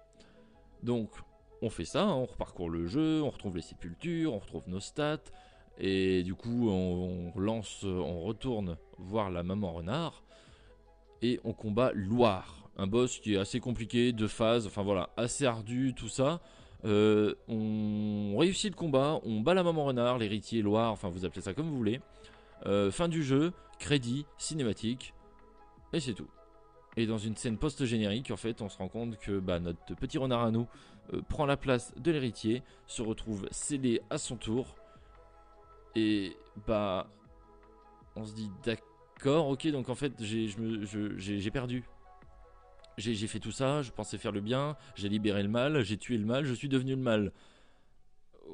Donc, 0.83 1.11
on 1.63 1.71
fait 1.71 1.85
ça, 1.85 2.05
hein, 2.05 2.15
on 2.15 2.27
reparcourt 2.27 2.71
le 2.71 2.87
jeu, 2.87 3.23
on 3.23 3.31
retrouve 3.31 3.57
les 3.57 3.63
sépultures, 3.63 4.35
on 4.35 4.39
retrouve 4.39 4.63
nos 4.69 4.81
stats. 4.81 5.19
Et 5.79 6.23
du 6.23 6.35
coup, 6.35 6.71
on, 6.71 7.33
lance, 7.37 7.85
on 7.85 8.21
retourne 8.21 8.77
voir 8.99 9.31
la 9.31 9.43
maman 9.43 9.73
renard. 9.73 10.23
Et 11.23 11.41
on 11.45 11.53
combat 11.53 11.93
Loire, 11.93 12.71
un 12.77 12.87
boss 12.87 13.19
qui 13.21 13.35
est 13.35 13.39
assez 13.39 13.61
compliqué, 13.61 14.13
de 14.13 14.27
phase, 14.27 14.67
enfin 14.67 14.83
voilà, 14.83 15.11
assez 15.17 15.45
ardu, 15.45 15.95
tout 15.95 16.09
ça. 16.09 16.41
Euh, 16.87 17.35
on 17.49 18.37
réussit 18.39 18.71
le 18.71 18.77
combat, 18.77 19.21
on 19.25 19.41
bat 19.41 19.55
la 19.55 19.65
maman 19.65 19.85
renard, 19.85 20.19
l'héritier 20.19 20.63
Loire, 20.63 20.93
enfin 20.93 21.09
vous 21.09 21.25
appelez 21.25 21.41
ça 21.41 21.53
comme 21.53 21.69
vous 21.69 21.77
voulez. 21.77 22.01
Euh, 22.67 22.91
fin 22.93 23.09
du 23.09 23.25
jeu, 23.25 23.53
crédit, 23.81 24.25
cinématique, 24.39 25.13
et 25.93 26.01
c'est 26.01 26.15
tout. 26.15 26.29
Et 26.97 27.07
dans 27.07 27.19
une 27.19 27.37
scène 27.37 27.59
post-générique, 27.59 28.31
en 28.31 28.37
fait, 28.37 28.63
on 28.63 28.69
se 28.69 28.79
rend 28.79 28.89
compte 28.89 29.19
que 29.19 29.39
bah, 29.39 29.59
notre 29.59 29.95
petit 29.97 30.17
renard 30.17 30.45
à 30.45 30.51
nous 30.51 30.67
euh, 31.13 31.21
prend 31.29 31.45
la 31.45 31.57
place 31.57 31.93
de 31.97 32.11
l'héritier, 32.11 32.63
se 32.87 33.03
retrouve 33.03 33.49
scellé 33.51 34.01
à 34.09 34.17
son 34.17 34.37
tour, 34.37 34.77
et 35.97 36.37
bah, 36.67 37.09
on 38.15 38.25
se 38.25 38.33
dit 38.33 38.51
d'accord, 38.65 39.49
ok, 39.49 39.67
donc 39.69 39.89
en 39.89 39.95
fait, 39.97 40.13
j'ai 40.23 41.51
perdu 41.51 41.85
j'ai 42.99 43.27
fait 43.27 43.41
tout 43.41 43.53
ça, 43.53 43.83
je 43.83 43.91
pensais 43.91 44.19
faire 44.19 44.33
le 44.33 44.41
bien, 44.41 44.77
j'ai 44.95 45.09
libéré 45.09 45.43
le 45.43 45.49
mal, 45.49 45.83
j'ai 45.83 45.99
tué 45.99 46.17
le 46.17 46.25
mal, 46.25 46.45
je 46.45 46.55
suis 46.55 46.69
devenu 46.69 46.93
le 46.93 47.03
mal. 47.03 47.33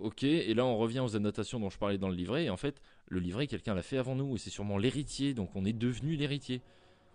Ok, 0.00 0.24
et 0.24 0.54
là 0.54 0.64
on 0.64 0.76
revient 0.78 1.00
aux 1.00 1.16
annotations 1.16 1.60
dont 1.60 1.70
je 1.70 1.78
parlais 1.78 1.98
dans 1.98 2.08
le 2.08 2.14
livret, 2.14 2.44
et 2.44 2.50
en 2.50 2.56
fait, 2.56 2.80
le 3.08 3.20
livret, 3.20 3.46
quelqu'un 3.46 3.74
l'a 3.74 3.82
fait 3.82 3.98
avant 3.98 4.16
nous, 4.16 4.34
et 4.34 4.38
c'est 4.38 4.50
sûrement 4.50 4.78
l'héritier, 4.78 5.34
donc 5.34 5.54
on 5.54 5.64
est 5.64 5.72
devenu 5.72 6.16
l'héritier. 6.16 6.62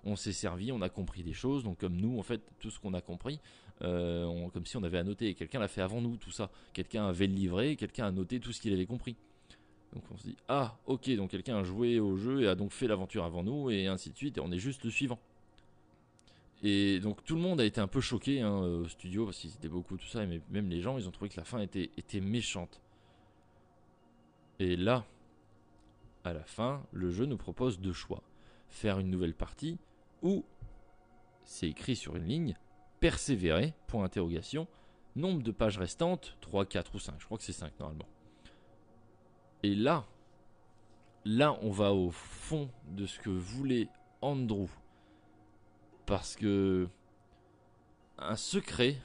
On 0.05 0.15
s'est 0.15 0.31
servi, 0.31 0.71
on 0.71 0.81
a 0.81 0.89
compris 0.89 1.23
des 1.23 1.33
choses, 1.33 1.63
donc 1.63 1.79
comme 1.79 1.97
nous, 1.97 2.17
en 2.19 2.23
fait, 2.23 2.41
tout 2.59 2.69
ce 2.69 2.79
qu'on 2.79 2.93
a 2.93 3.01
compris, 3.01 3.39
euh, 3.81 4.47
comme 4.53 4.65
si 4.65 4.77
on 4.77 4.83
avait 4.83 4.99
annoté, 4.99 5.27
et 5.27 5.33
quelqu'un 5.33 5.59
l'a 5.59 5.67
fait 5.67 5.81
avant 5.81 6.01
nous, 6.01 6.17
tout 6.17 6.31
ça. 6.31 6.49
Quelqu'un 6.71 7.07
avait 7.07 7.27
le 7.27 7.33
livret, 7.33 7.75
quelqu'un 7.75 8.05
a 8.05 8.11
noté 8.11 8.39
tout 8.39 8.53
ce 8.53 8.61
qu'il 8.61 8.73
avait 8.73 8.85
compris. 8.85 9.17
Donc 9.93 10.03
on 10.11 10.17
se 10.17 10.23
dit 10.23 10.35
ah 10.47 10.77
ok 10.85 11.09
donc 11.15 11.31
quelqu'un 11.31 11.57
a 11.57 11.63
joué 11.63 11.99
au 11.99 12.17
jeu 12.17 12.43
et 12.43 12.47
a 12.47 12.55
donc 12.55 12.71
fait 12.71 12.87
l'aventure 12.87 13.23
avant 13.23 13.41
nous 13.41 13.69
et 13.69 13.87
ainsi 13.87 14.09
de 14.09 14.17
suite 14.17 14.37
et 14.37 14.41
on 14.41 14.51
est 14.51 14.59
juste 14.59 14.83
le 14.83 14.91
suivant. 14.91 15.19
Et 16.63 16.99
donc 16.99 17.23
tout 17.23 17.35
le 17.35 17.41
monde 17.41 17.61
a 17.61 17.65
été 17.65 17.79
un 17.79 17.87
peu 17.87 18.01
choqué 18.01 18.41
hein, 18.41 18.57
au 18.57 18.87
studio 18.87 19.25
parce 19.25 19.37
qu'ils 19.37 19.53
étaient 19.53 19.69
beaucoup 19.69 19.95
tout 19.95 20.07
ça 20.07 20.25
mais 20.25 20.41
même 20.49 20.69
les 20.69 20.81
gens 20.81 20.97
ils 20.97 21.07
ont 21.07 21.11
trouvé 21.11 21.29
que 21.29 21.37
la 21.37 21.45
fin 21.45 21.59
était, 21.59 21.91
était 21.97 22.21
méchante. 22.21 22.81
Et 24.59 24.75
là, 24.75 25.05
à 26.23 26.33
la 26.33 26.43
fin, 26.43 26.83
le 26.91 27.11
jeu 27.11 27.25
nous 27.25 27.37
propose 27.37 27.79
deux 27.79 27.93
choix. 27.93 28.23
Faire 28.69 28.97
une 28.99 29.11
nouvelle 29.11 29.35
partie 29.35 29.77
ou 30.23 30.43
c'est 31.43 31.69
écrit 31.69 31.95
sur 31.95 32.15
une 32.15 32.25
ligne 32.25 32.55
persévérer 32.99 33.73
point 33.85 34.03
interrogation 34.03 34.67
nombre 35.15 35.43
de 35.43 35.51
pages 35.51 35.77
restantes 35.77 36.35
3 36.41 36.65
4 36.65 36.95
ou 36.95 36.99
5 36.99 37.15
je 37.19 37.25
crois 37.25 37.37
que 37.37 37.43
c'est 37.43 37.53
5 37.53 37.79
normalement 37.79 38.07
et 39.63 39.75
là, 39.75 40.05
là, 41.25 41.57
on 41.61 41.71
va 41.71 41.93
au 41.93 42.11
fond 42.11 42.69
de 42.91 43.05
ce 43.05 43.19
que 43.19 43.29
voulait 43.29 43.89
Andrew. 44.21 44.67
Parce 46.07 46.35
que 46.35 46.87
un 48.17 48.35
secret, 48.35 48.95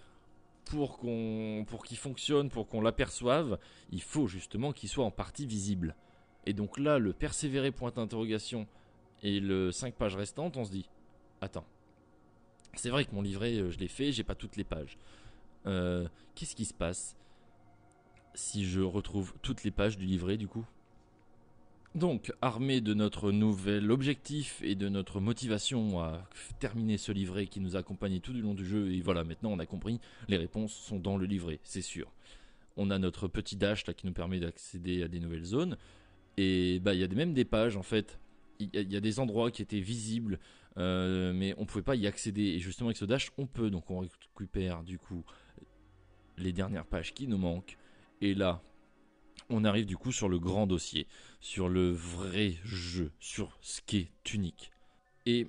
pour 0.64 0.98
qu'on, 0.98 1.66
pour 1.66 1.84
qu'il 1.84 1.98
fonctionne, 1.98 2.48
pour 2.48 2.68
qu'on 2.68 2.80
l'aperçoive, 2.80 3.58
il 3.90 4.00
faut 4.00 4.26
justement 4.26 4.72
qu'il 4.72 4.88
soit 4.88 5.04
en 5.04 5.10
partie 5.10 5.44
visible. 5.44 5.96
Et 6.46 6.54
donc 6.54 6.78
là, 6.78 6.98
le 6.98 7.12
persévérer 7.12 7.72
point 7.72 7.90
d'interrogation 7.90 8.66
et 9.22 9.40
le 9.40 9.70
5 9.70 9.94
pages 9.94 10.16
restantes, 10.16 10.56
on 10.56 10.64
se 10.64 10.70
dit, 10.70 10.88
attends, 11.40 11.66
c'est 12.74 12.88
vrai 12.88 13.04
que 13.04 13.14
mon 13.14 13.20
livret, 13.20 13.54
euh, 13.56 13.70
je 13.70 13.78
l'ai 13.78 13.88
fait, 13.88 14.12
j'ai 14.12 14.24
pas 14.24 14.36
toutes 14.36 14.56
les 14.56 14.64
pages. 14.64 14.96
Euh, 15.66 16.08
qu'est-ce 16.34 16.56
qui 16.56 16.64
se 16.64 16.74
passe 16.74 17.16
si 18.34 18.64
je 18.64 18.80
retrouve 18.80 19.34
toutes 19.42 19.64
les 19.64 19.70
pages 19.70 19.98
du 19.98 20.06
livret 20.06 20.36
du 20.36 20.48
coup? 20.48 20.64
Donc, 21.94 22.32
armé 22.40 22.80
de 22.80 22.94
notre 22.94 23.32
nouvel 23.32 23.90
objectif 23.90 24.62
et 24.62 24.74
de 24.74 24.88
notre 24.88 25.20
motivation 25.20 26.00
à 26.00 26.26
terminer 26.58 26.96
ce 26.96 27.12
livret 27.12 27.46
qui 27.46 27.60
nous 27.60 27.76
a 27.76 27.80
accompagné 27.80 28.20
tout 28.20 28.32
du 28.32 28.40
long 28.40 28.54
du 28.54 28.64
jeu, 28.64 28.90
et 28.90 29.02
voilà, 29.02 29.24
maintenant 29.24 29.50
on 29.52 29.58
a 29.58 29.66
compris, 29.66 30.00
les 30.28 30.38
réponses 30.38 30.72
sont 30.72 30.98
dans 30.98 31.18
le 31.18 31.26
livret, 31.26 31.60
c'est 31.64 31.82
sûr. 31.82 32.10
On 32.78 32.90
a 32.90 32.98
notre 32.98 33.28
petit 33.28 33.56
dash 33.56 33.86
là 33.86 33.92
qui 33.92 34.06
nous 34.06 34.14
permet 34.14 34.40
d'accéder 34.40 35.02
à 35.02 35.08
des 35.08 35.20
nouvelles 35.20 35.44
zones, 35.44 35.76
et 36.38 36.80
bah 36.80 36.94
il 36.94 37.00
y 37.00 37.04
a 37.04 37.08
même 37.08 37.34
des 37.34 37.44
pages 37.44 37.76
en 37.76 37.82
fait, 37.82 38.18
il 38.58 38.70
y, 38.72 38.96
a 38.96 39.00
des 39.00 39.20
endroits 39.20 39.50
qui 39.50 39.60
étaient 39.60 39.80
visibles, 39.80 40.38
euh, 40.78 41.34
mais 41.34 41.54
on 41.58 41.66
pouvait 41.66 41.82
pas 41.82 41.96
y 41.96 42.06
accéder, 42.06 42.42
et 42.42 42.58
justement 42.58 42.88
avec 42.88 42.96
ce 42.96 43.04
dash 43.04 43.32
on 43.36 43.46
peut, 43.46 43.68
donc 43.68 43.90
on 43.90 43.98
récupère 43.98 44.82
du 44.82 44.98
coup 44.98 45.24
les 46.38 46.54
dernières 46.54 46.86
pages 46.86 47.12
qui 47.12 47.28
nous 47.28 47.38
manquent, 47.38 47.76
et 48.22 48.32
là, 48.32 48.62
on 49.52 49.64
arrive 49.64 49.86
du 49.86 49.96
coup 49.96 50.12
sur 50.12 50.28
le 50.28 50.38
grand 50.38 50.66
dossier, 50.66 51.06
sur 51.40 51.68
le 51.68 51.90
vrai 51.90 52.54
jeu, 52.64 53.12
sur 53.20 53.56
ce 53.60 53.80
qui 53.82 53.98
est 53.98 54.34
unique. 54.34 54.70
Et 55.26 55.46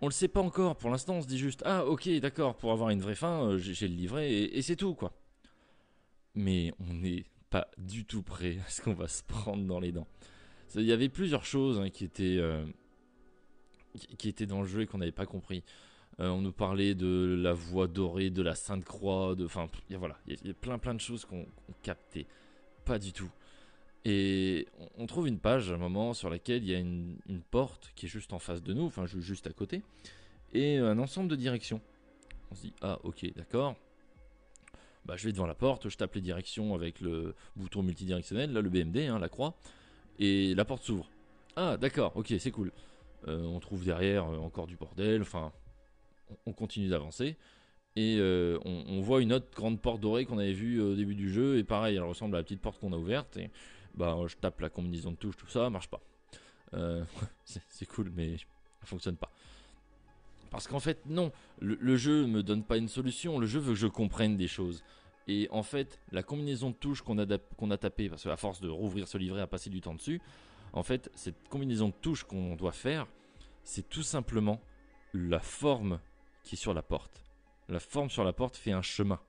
on 0.00 0.06
le 0.06 0.12
sait 0.12 0.28
pas 0.28 0.40
encore, 0.40 0.76
pour 0.76 0.90
l'instant 0.90 1.14
on 1.14 1.22
se 1.22 1.26
dit 1.26 1.38
juste 1.38 1.62
Ah 1.64 1.86
ok 1.86 2.08
d'accord, 2.20 2.56
pour 2.56 2.72
avoir 2.72 2.90
une 2.90 3.00
vraie 3.00 3.14
fin, 3.14 3.44
euh, 3.44 3.58
j'ai 3.58 3.88
le 3.88 3.94
livret 3.94 4.32
et, 4.32 4.62
c'est 4.62 4.76
tout 4.76 4.94
quoi. 4.94 5.12
Mais 6.34 6.72
on 6.80 6.94
n'est 6.94 7.24
pas 7.50 7.68
du 7.78 8.04
tout 8.04 8.22
prêt 8.22 8.58
à 8.66 8.70
ce 8.70 8.82
qu'on 8.82 8.94
va 8.94 9.08
se 9.08 9.22
prendre 9.22 9.64
dans 9.64 9.80
les 9.80 9.92
dents. 9.92 10.08
Il 10.74 10.82
y 10.82 10.92
avait 10.92 11.10
plusieurs 11.10 11.44
choses 11.44 11.78
hein, 11.78 11.90
qui, 11.90 12.04
étaient, 12.04 12.38
euh, 12.38 12.64
qui 14.16 14.30
étaient 14.30 14.46
dans 14.46 14.62
le 14.62 14.66
jeu 14.66 14.80
et 14.80 14.86
qu'on 14.86 14.98
n'avait 14.98 15.12
pas 15.12 15.26
compris. 15.26 15.62
Euh, 16.20 16.28
on 16.28 16.40
nous 16.40 16.52
parlait 16.52 16.94
de 16.94 17.38
la 17.38 17.52
voix 17.52 17.88
dorée, 17.88 18.30
de 18.30 18.42
la 18.42 18.54
Sainte 18.54 18.84
Croix, 18.84 19.34
de, 19.34 19.44
enfin, 19.44 19.68
voilà, 19.90 20.18
il 20.26 20.38
y, 20.46 20.50
a 20.50 20.54
plein 20.54 20.78
plein 20.78 20.94
de 20.94 21.00
choses 21.00 21.24
qu'on 21.24 21.46
captait, 21.82 22.26
pas 22.84 22.98
du 22.98 23.12
tout. 23.12 23.30
Et 24.04 24.66
on, 24.98 25.06
trouve 25.06 25.28
une 25.28 25.38
page 25.38 25.70
à 25.70 25.74
un 25.74 25.78
moment 25.78 26.12
sur 26.12 26.28
laquelle 26.28 26.64
il 26.64 26.70
y 26.70 26.74
a 26.74 26.78
une, 26.78 27.18
porte 27.50 27.92
qui 27.94 28.06
est 28.06 28.08
juste 28.08 28.32
en 28.32 28.40
face 28.40 28.62
de 28.62 28.72
nous, 28.72 28.86
enfin 28.86 29.06
juste 29.06 29.46
à 29.46 29.52
côté, 29.52 29.82
et 30.52 30.78
un 30.78 30.98
ensemble 30.98 31.28
de 31.28 31.36
directions. 31.36 31.80
On 32.50 32.54
se 32.54 32.62
dit 32.62 32.74
ah 32.80 32.98
ok 33.04 33.32
d'accord. 33.36 33.76
Bah, 35.04 35.16
je 35.16 35.24
vais 35.24 35.32
devant 35.32 35.46
la 35.46 35.54
porte, 35.54 35.88
je 35.88 35.96
tape 35.96 36.14
les 36.14 36.20
directions 36.20 36.74
avec 36.74 37.00
le 37.00 37.34
bouton 37.56 37.82
multidirectionnel, 37.82 38.52
là 38.52 38.60
le 38.60 38.70
BMD, 38.70 38.98
hein, 39.08 39.18
la 39.18 39.28
croix, 39.28 39.54
et 40.18 40.54
la 40.54 40.64
porte 40.64 40.84
s'ouvre. 40.84 41.08
Ah 41.54 41.76
d'accord, 41.76 42.16
ok 42.16 42.34
c'est 42.38 42.50
cool. 42.50 42.72
Euh, 43.28 43.44
on 43.44 43.60
trouve 43.60 43.84
derrière 43.84 44.28
euh, 44.28 44.38
encore 44.38 44.66
du 44.66 44.76
bordel, 44.76 45.22
enfin 45.22 45.52
on 46.46 46.52
continue 46.52 46.88
d'avancer. 46.88 47.36
Et 47.94 48.16
euh, 48.18 48.58
on, 48.64 49.00
voit 49.02 49.20
une 49.20 49.32
autre 49.34 49.48
grande 49.54 49.80
porte 49.80 50.00
dorée 50.00 50.24
qu'on 50.24 50.38
avait 50.38 50.54
vue 50.54 50.80
au 50.80 50.94
début 50.94 51.14
du 51.14 51.30
jeu. 51.30 51.58
Et 51.58 51.64
pareil, 51.64 51.96
elle 51.96 52.02
ressemble 52.02 52.36
à 52.36 52.38
la 52.38 52.42
petite 52.42 52.60
porte 52.60 52.78
qu'on 52.78 52.92
a 52.92 52.96
ouverte. 52.96 53.36
Et 53.36 53.50
bah, 53.94 54.16
je 54.26 54.36
tape 54.36 54.60
la 54.60 54.70
combinaison 54.70 55.10
de 55.10 55.16
touches, 55.16 55.36
tout 55.36 55.48
ça, 55.48 55.68
marche 55.68 55.88
pas. 55.88 56.00
Euh, 56.74 57.04
c'est 57.44 57.86
cool, 57.86 58.10
mais 58.14 58.38
ça 58.38 58.86
fonctionne 58.86 59.16
pas. 59.16 59.30
Parce 60.50 60.68
qu'en 60.68 60.80
fait, 60.80 61.00
non, 61.06 61.32
le, 61.60 61.96
jeu 61.96 62.26
me 62.26 62.42
donne 62.42 62.62
pas 62.62 62.76
une 62.76 62.88
solution. 62.88 63.38
Le 63.38 63.46
jeu 63.46 63.58
veut 63.58 63.72
que 63.72 63.78
je 63.78 63.86
comprenne 63.86 64.36
des 64.36 64.48
choses. 64.48 64.84
Et 65.28 65.48
en 65.50 65.62
fait, 65.62 65.98
la 66.10 66.22
combinaison 66.22 66.70
de 66.70 66.74
touches 66.74 67.02
qu'on 67.02 67.18
a, 67.18 67.38
qu'on 67.56 67.70
a 67.70 67.78
tapé, 67.78 68.08
parce 68.08 68.24
qu'à 68.24 68.36
force 68.36 68.60
de 68.60 68.68
rouvrir 68.68 69.08
ce 69.08 69.16
livret, 69.18 69.40
à 69.40 69.46
passer 69.46 69.70
du 69.70 69.80
temps 69.80 69.94
dessus, 69.94 70.20
en 70.72 70.82
fait, 70.82 71.10
cette 71.14 71.48
combinaison 71.48 71.88
de 71.88 71.94
touches 72.00 72.24
qu'on 72.24 72.56
doit 72.56 72.72
faire, 72.72 73.06
c'est 73.64 73.88
tout 73.88 74.02
simplement 74.02 74.60
la 75.14 75.40
forme 75.40 76.00
qui 76.42 76.54
est 76.54 76.58
sur 76.58 76.74
la 76.74 76.82
porte. 76.82 77.22
La 77.68 77.80
forme 77.80 78.10
sur 78.10 78.24
la 78.24 78.32
porte 78.32 78.56
fait 78.56 78.72
un 78.72 78.82
chemin. 78.82 79.20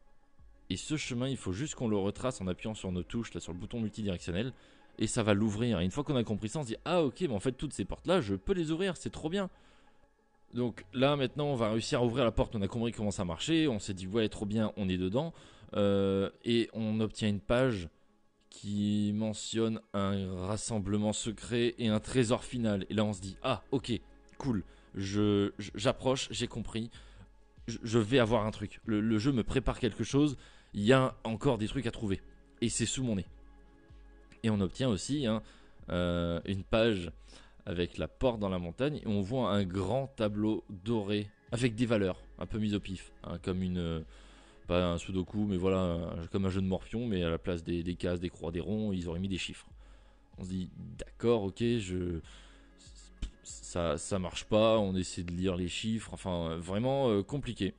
Et 0.70 0.78
ce 0.78 0.98
chemin, 0.98 1.28
il 1.28 1.38
faut 1.38 1.52
juste 1.52 1.76
qu'on 1.76 1.88
le 1.88 1.98
retrace 1.98 2.42
en 2.42 2.48
appuyant 2.48 2.74
sur 2.74 2.92
nos 2.92 3.04
touches, 3.04 3.34
là 3.34 3.40
sur 3.40 3.54
le 3.54 3.60
bouton 3.60 3.80
multidirectionnel, 3.80 4.54
et 4.98 5.08
ça 5.08 5.24
va 5.24 5.34
l'ouvrir. 5.34 5.80
Et 5.80 5.86
une 5.86 5.92
fois 5.92 6.04
qu'on 6.04 6.16
a 6.16 6.24
compris 6.24 6.50
ça, 6.50 6.60
on 6.60 6.64
se 6.64 6.68
dit 6.68 6.78
Ah 6.86 7.04
ok, 7.04 7.22
mais 7.22 7.34
en 7.34 7.40
fait 7.40 7.52
toutes 7.54 7.74
ces 7.74 7.86
portes-là, 7.86 8.22
je 8.22 8.36
peux 8.36 8.54
les 8.54 8.72
ouvrir, 8.72 8.98
c'est 8.98 9.10
trop 9.10 9.30
bien. 9.30 9.50
Donc 10.54 10.86
là 10.94 11.16
maintenant, 11.16 11.48
on 11.48 11.56
va 11.56 11.72
réussir 11.72 12.00
à 12.00 12.06
ouvrir 12.06 12.24
la 12.24 12.32
porte. 12.32 12.56
On 12.56 12.62
a 12.62 12.68
compris 12.68 12.92
comment 12.92 13.12
ça 13.12 13.26
marchait. 13.26 13.68
On 13.68 13.80
s'est 13.80 13.94
dit 13.94 14.08
ouais, 14.08 14.30
trop 14.30 14.46
bien, 14.46 14.72
on 14.78 14.88
est 14.90 14.98
dedans. 14.98 15.34
Euh, 15.76 16.30
et 16.46 16.70
on 16.74 17.00
obtient 17.00 17.28
une 17.28 17.40
page 17.40 17.90
qui 18.50 19.12
mentionne 19.16 19.82
un 19.94 20.46
rassemblement 20.46 21.12
secret 21.12 21.74
et 21.80 21.88
un 21.88 22.00
trésor 22.00 22.44
final. 22.44 22.86
Et 22.90 22.94
là, 22.94 23.04
on 23.04 23.14
se 23.14 23.22
dit 23.22 23.38
ah 23.44 23.64
ok, 23.72 23.92
cool 24.38 24.64
j'approche, 24.96 26.28
j'ai 26.32 26.48
compris, 26.48 26.90
je, 27.68 28.00
vais 28.00 28.20
avoir 28.20 28.46
un 28.46 28.52
truc. 28.52 28.80
Le, 28.86 29.18
jeu 29.18 29.32
me 29.32 29.44
prépare 29.44 29.80
quelque 29.80 30.04
chose, 30.04 30.38
il 30.74 30.84
y 30.84 30.94
a 30.94 31.16
encore 31.24 31.58
des 31.58 31.68
trucs 31.68 31.88
à 31.88 31.92
trouver. 31.92 32.22
Et 32.62 32.70
c'est 32.70 32.86
sous 32.86 33.04
mon 33.04 33.16
nez. 33.16 33.26
Et 34.44 34.50
on 34.50 34.60
obtient 34.60 34.90
aussi 34.90 35.26
hein, 35.26 35.42
euh, 35.90 36.40
une 36.46 36.64
page 36.64 37.12
avec 37.66 37.98
la 37.98 38.08
porte 38.08 38.40
dans 38.40 38.50
la 38.50 38.60
montagne 38.60 38.98
et 38.98 39.08
on 39.08 39.22
voit 39.22 39.52
un 39.52 39.64
grand 39.64 40.08
tableau 40.08 40.66
doré 40.70 41.30
avec 41.52 41.76
des 41.76 41.86
valeurs 41.86 42.22
un 42.40 42.46
peu 42.46 42.60
mises 42.60 42.76
au 42.76 42.80
pif, 42.82 43.14
hein, 43.24 43.38
comme 43.42 43.64
une 43.64 44.04
pas 44.68 44.92
un 44.92 44.98
sudoku 44.98 45.46
mais 45.46 45.56
voilà 45.56 46.14
comme 46.32 46.46
un 46.46 46.50
jeu 46.50 46.62
de 46.62 46.68
morpion 46.68 47.08
mais 47.08 47.24
à 47.24 47.30
la 47.30 47.38
place 47.38 47.64
des, 47.64 47.84
des, 47.84 47.96
cases, 47.96 48.20
des 48.20 48.30
croix, 48.30 48.52
des 48.52 48.60
ronds, 48.60 48.92
ils 48.92 49.08
auraient 49.08 49.20
mis 49.20 49.30
des 49.30 49.38
chiffres. 49.38 49.68
On 50.38 50.44
se 50.44 50.50
dit 50.50 50.70
d'accord, 50.98 51.44
ok, 51.44 51.60
je 51.60 52.20
ça, 53.44 53.98
ça 53.98 54.20
marche 54.20 54.46
pas, 54.46 54.80
on 54.80 54.96
essaie 54.96 55.24
de 55.24 55.32
lire 55.32 55.56
les 55.56 55.68
chiffres, 55.68 56.14
enfin 56.14 56.52
euh, 56.52 56.58
vraiment 56.58 57.10
euh, 57.10 57.24
compliqué. 57.24 57.74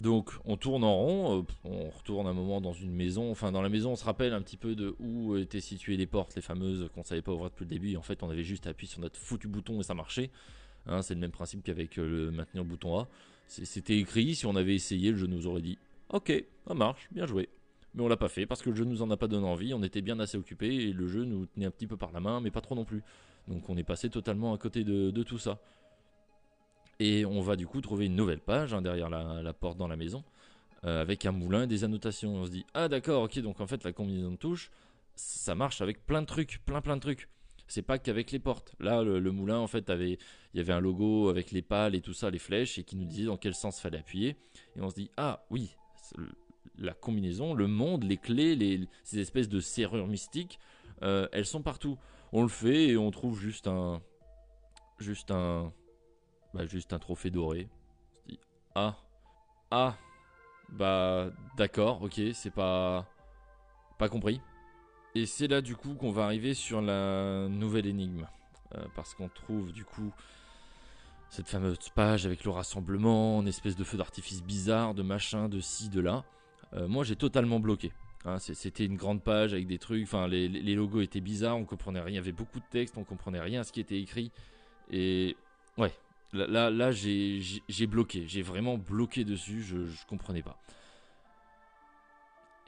Donc 0.00 0.30
on 0.44 0.56
tourne 0.56 0.84
en 0.84 0.94
rond, 0.94 1.40
euh, 1.40 1.42
on 1.64 1.90
retourne 1.90 2.26
un 2.26 2.32
moment 2.32 2.60
dans 2.60 2.72
une 2.72 2.92
maison, 2.92 3.30
enfin 3.30 3.50
dans 3.50 3.62
la 3.62 3.68
maison 3.68 3.92
on 3.92 3.96
se 3.96 4.04
rappelle 4.04 4.32
un 4.32 4.40
petit 4.40 4.56
peu 4.56 4.76
de 4.76 4.94
où 5.00 5.36
étaient 5.36 5.60
situées 5.60 5.96
les 5.96 6.06
portes, 6.06 6.36
les 6.36 6.42
fameuses 6.42 6.88
qu'on 6.94 7.02
savait 7.02 7.22
pas 7.22 7.32
ouvrir 7.32 7.50
depuis 7.50 7.64
le 7.64 7.70
début, 7.70 7.96
en 7.96 8.02
fait 8.02 8.22
on 8.22 8.30
avait 8.30 8.44
juste 8.44 8.66
appuyé 8.66 8.90
sur 8.90 9.00
notre 9.00 9.18
foutu 9.18 9.48
bouton 9.48 9.80
et 9.80 9.82
ça 9.82 9.94
marchait. 9.94 10.30
Hein, 10.86 11.02
c'est 11.02 11.14
le 11.14 11.20
même 11.20 11.32
principe 11.32 11.64
qu'avec 11.64 11.96
le 11.96 12.30
maintenir 12.30 12.62
le 12.62 12.68
bouton 12.68 12.98
A. 12.98 13.08
C'était 13.48 13.96
écrit, 13.96 14.34
si 14.34 14.46
on 14.46 14.56
avait 14.56 14.74
essayé, 14.74 15.10
le 15.10 15.16
jeu 15.16 15.26
nous 15.26 15.46
aurait 15.46 15.62
dit 15.62 15.78
Ok, 16.10 16.32
ça 16.66 16.74
marche, 16.74 17.08
bien 17.10 17.26
joué. 17.26 17.48
Mais 17.94 18.02
on 18.02 18.08
l'a 18.08 18.16
pas 18.16 18.28
fait 18.28 18.46
parce 18.46 18.62
que 18.62 18.70
le 18.70 18.76
jeu 18.76 18.84
nous 18.84 19.02
en 19.02 19.10
a 19.10 19.16
pas 19.16 19.26
donné 19.26 19.46
envie, 19.46 19.74
on 19.74 19.82
était 19.82 20.02
bien 20.02 20.20
assez 20.20 20.38
occupé 20.38 20.68
et 20.68 20.92
le 20.92 21.08
jeu 21.08 21.24
nous 21.24 21.46
tenait 21.46 21.66
un 21.66 21.70
petit 21.70 21.86
peu 21.86 21.96
par 21.96 22.12
la 22.12 22.20
main, 22.20 22.40
mais 22.40 22.50
pas 22.50 22.60
trop 22.60 22.74
non 22.74 22.84
plus. 22.84 23.02
Donc 23.48 23.68
on 23.68 23.76
est 23.76 23.84
passé 23.84 24.10
totalement 24.10 24.54
à 24.54 24.58
côté 24.58 24.84
de, 24.84 25.22
tout 25.22 25.38
ça. 25.38 25.58
Et 27.00 27.24
on 27.24 27.40
va 27.40 27.56
du 27.56 27.66
coup 27.66 27.80
trouver 27.80 28.06
une 28.06 28.16
nouvelle 28.16 28.40
page 28.40 28.74
hein, 28.74 28.82
derrière 28.82 29.08
la, 29.08 29.52
porte 29.52 29.78
dans 29.78 29.88
la 29.88 29.96
maison, 29.96 30.24
euh, 30.84 31.00
avec 31.00 31.26
un 31.26 31.32
moulin 31.32 31.62
et 31.62 31.66
des 31.66 31.84
annotations. 31.84 32.34
On 32.34 32.44
se 32.44 32.50
dit, 32.50 32.64
ah 32.74 32.88
d'accord, 32.88 33.22
ok, 33.24 33.38
donc 33.40 33.60
en 33.60 33.66
fait 33.66 33.84
la 33.84 33.92
combinaison 33.92 34.32
de 34.32 34.36
touches, 34.36 34.70
ça 35.14 35.54
marche 35.54 35.80
avec 35.80 36.04
plein 36.06 36.22
de 36.22 36.26
trucs, 36.26 36.60
plein 36.64 36.80
plein 36.80 36.96
de 36.96 37.00
trucs. 37.00 37.28
C'est 37.68 37.82
pas 37.82 37.98
qu'avec 37.98 38.32
les 38.32 38.38
portes. 38.38 38.74
Là, 38.80 39.02
le, 39.02 39.30
moulin, 39.30 39.58
en 39.58 39.66
fait, 39.66 39.90
avait, 39.90 40.18
il 40.54 40.56
y 40.56 40.60
avait 40.60 40.72
un 40.72 40.80
logo 40.80 41.28
avec 41.28 41.50
les 41.52 41.60
pales 41.60 41.94
et 41.94 42.00
tout 42.00 42.14
ça, 42.14 42.30
les 42.30 42.38
flèches, 42.38 42.78
et 42.78 42.82
qui 42.82 42.96
nous 42.96 43.04
disait 43.04 43.26
dans 43.26 43.36
quel 43.36 43.54
sens 43.54 43.78
fallait 43.78 43.98
appuyer. 43.98 44.36
Et 44.74 44.80
on 44.80 44.88
se 44.88 44.94
dit, 44.94 45.10
ah 45.18 45.44
oui, 45.50 45.76
la 46.78 46.94
combinaison, 46.94 47.52
le 47.52 47.66
monde, 47.66 48.04
les 48.04 48.16
clés, 48.16 48.56
les, 48.56 48.88
ces 49.04 49.18
espèces 49.18 49.50
de 49.50 49.60
serrures 49.60 50.06
mystiques, 50.06 50.58
euh, 51.02 51.28
elles 51.32 51.46
sont 51.46 51.62
partout 51.62 51.98
on 52.32 52.42
le 52.42 52.48
fait 52.48 52.88
et 52.88 52.96
on 52.96 53.10
trouve 53.10 53.38
juste 53.38 53.66
un 53.66 54.00
juste 54.98 55.30
un 55.30 55.72
bah, 56.54 56.66
juste 56.66 56.92
un 56.92 56.98
trophée 56.98 57.30
doré. 57.30 57.68
ah 58.74 58.96
ah 59.70 59.96
bah 60.70 61.30
d'accord 61.56 62.02
ok 62.02 62.20
c'est 62.34 62.52
pas 62.52 63.06
pas 63.98 64.08
compris 64.08 64.40
Et 65.14 65.26
c'est 65.26 65.48
là 65.48 65.60
du 65.60 65.76
coup 65.76 65.94
qu'on 65.94 66.12
va 66.12 66.24
arriver 66.24 66.54
sur 66.54 66.80
la 66.80 67.48
nouvelle 67.48 67.86
énigme. 67.86 68.26
Euh, 68.74 68.84
parce 68.94 69.14
qu'on 69.14 69.28
trouve 69.28 69.72
du 69.72 69.84
coup 69.84 70.12
cette 71.30 71.48
fameuse 71.48 71.78
page 71.94 72.26
avec 72.26 72.44
le 72.44 72.50
rassemblement, 72.50 73.40
une 73.40 73.48
espèce 73.48 73.76
de 73.76 73.84
feu 73.84 73.98
d'artifice 73.98 74.42
bizarre, 74.42 74.94
de 74.94 75.02
machin, 75.02 75.48
de 75.48 75.60
ci, 75.60 75.88
de 75.88 76.00
là. 76.00 76.24
Euh, 76.74 76.86
moi 76.86 77.04
j'ai 77.04 77.16
totalement 77.16 77.60
bloqué. 77.60 77.92
Hein, 78.24 78.38
c'était 78.38 78.84
une 78.84 78.96
grande 78.96 79.22
page 79.22 79.52
avec 79.52 79.66
des 79.66 79.78
trucs, 79.78 80.02
enfin 80.02 80.26
les, 80.26 80.48
logos 80.74 81.00
étaient 81.00 81.20
bizarres, 81.20 81.56
on 81.56 81.64
comprenait 81.64 82.00
rien, 82.00 82.10
il 82.10 82.16
y 82.16 82.18
avait 82.18 82.32
beaucoup 82.32 82.58
de 82.58 82.64
texte, 82.68 82.98
on 82.98 83.04
comprenait 83.04 83.40
rien 83.40 83.60
à 83.60 83.64
ce 83.64 83.72
qui 83.72 83.80
était 83.80 84.00
écrit. 84.00 84.32
Et 84.90 85.36
ouais, 85.76 85.92
là, 86.32 86.68
là, 86.68 86.90
j'ai 86.90 87.86
bloqué, 87.86 88.24
j'ai 88.26 88.42
vraiment 88.42 88.76
bloqué 88.76 89.24
dessus, 89.24 89.62
je, 89.62 89.86
je 89.86 90.06
comprenais 90.06 90.42
pas. 90.42 90.58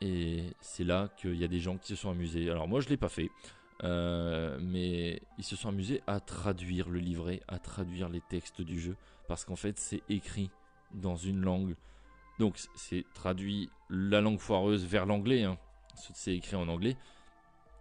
Et 0.01 0.44
c'est 0.61 0.84
là 0.84 1.09
qu'il 1.16 1.36
y 1.36 1.44
a 1.44 1.48
des 1.48 1.61
gens 1.61 1.76
qui 1.76 1.88
se 1.88 1.96
sont 1.96 2.11
amusés. 2.11 2.51
Alors 2.51 2.68
moi 2.68 2.80
je 2.80 2.88
l'ai 2.88 2.96
pas 2.96 3.09
fait, 3.09 3.30
euh, 3.84 4.59
mais 4.62 5.20
ils 5.38 5.44
se 5.44 5.57
sont 5.57 5.68
amusés 5.68 6.03
à 6.07 6.20
traduire 6.20 6.88
le 6.88 6.98
livret, 6.98 7.42
à 7.48 7.59
traduire 7.59 8.09
les 8.09 8.22
textes 8.22 8.62
du 8.62 8.80
jeu, 8.80 8.96
parce 9.28 9.44
qu'en 9.44 9.57
fait 9.57 9.78
c'est 9.78 10.03
écrit 10.09 10.51
dans 10.94 11.16
une 11.16 11.42
langue. 11.42 11.74
Donc 12.41 12.59
c'est 12.74 13.05
traduit 13.12 13.68
la 13.91 14.22
langue 14.22 14.38
foireuse 14.38 14.86
vers 14.86 15.05
l'anglais, 15.05 15.45
hein. 15.45 15.59
c'est 15.95 16.34
écrit 16.34 16.57
en 16.57 16.68
anglais, 16.68 16.97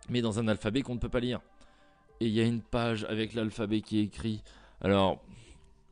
mais 0.10 0.22
dans 0.22 0.38
un 0.38 0.50
alphabet 0.50 0.82
qu'on 0.82 0.96
ne 0.96 1.00
peut 1.00 1.08
pas 1.08 1.22
lire. 1.22 1.40
Et 2.20 2.28
il 2.28 2.34
y 2.34 2.42
a 2.42 2.44
une 2.44 2.62
page 2.62 3.06
avec 3.06 3.34
l'alphabet 3.36 3.80
qui 3.80 4.00
est 4.00 4.04
écrit. 4.04 4.44
Alors, 4.82 5.24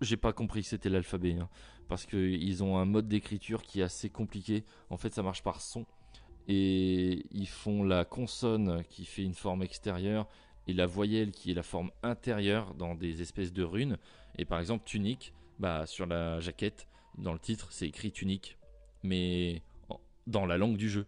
j'ai 0.02 0.18
pas 0.18 0.34
compris 0.34 0.64
que 0.64 0.68
c'était 0.68 0.90
l'alphabet, 0.90 1.38
hein, 1.40 1.48
parce 1.88 2.06
qu'ils 2.06 2.62
ont 2.62 2.78
un 2.78 2.84
mode 2.84 3.08
d'écriture 3.08 3.62
qui 3.62 3.80
est 3.80 3.84
assez 3.84 4.10
compliqué. 4.10 4.66
En 4.90 4.98
fait, 4.98 5.14
ça 5.14 5.24
marche 5.24 5.44
par 5.44 5.62
son 5.62 5.86
et 6.50 7.26
ils 7.32 7.48
font 7.48 7.86
la 7.86 8.04
consonne 8.04 8.84
qui 8.90 9.06
fait 9.06 9.24
une 9.24 9.34
forme 9.34 9.64
extérieure 9.64 10.28
et 10.68 10.74
la 10.74 10.88
voyelle 10.88 11.32
qui 11.32 11.52
est 11.52 11.54
la 11.54 11.64
forme 11.64 11.92
intérieure 12.04 12.74
dans 12.74 12.96
des 12.96 13.22
espèces 13.22 13.54
de 13.54 13.64
runes. 13.64 13.98
Et 14.38 14.44
par 14.44 14.60
exemple, 14.60 14.84
tunique, 14.84 15.32
bah, 15.58 15.86
sur 15.86 16.06
la 16.06 16.42
jaquette, 16.42 16.86
dans 17.18 17.34
le 17.34 17.40
titre, 17.40 17.68
c'est 17.72 17.88
écrit 17.88 18.12
tunique, 18.12 18.58
mais 19.04 19.62
dans 20.28 20.46
la 20.46 20.58
langue 20.58 20.78
du 20.78 20.90
jeu. 20.90 21.06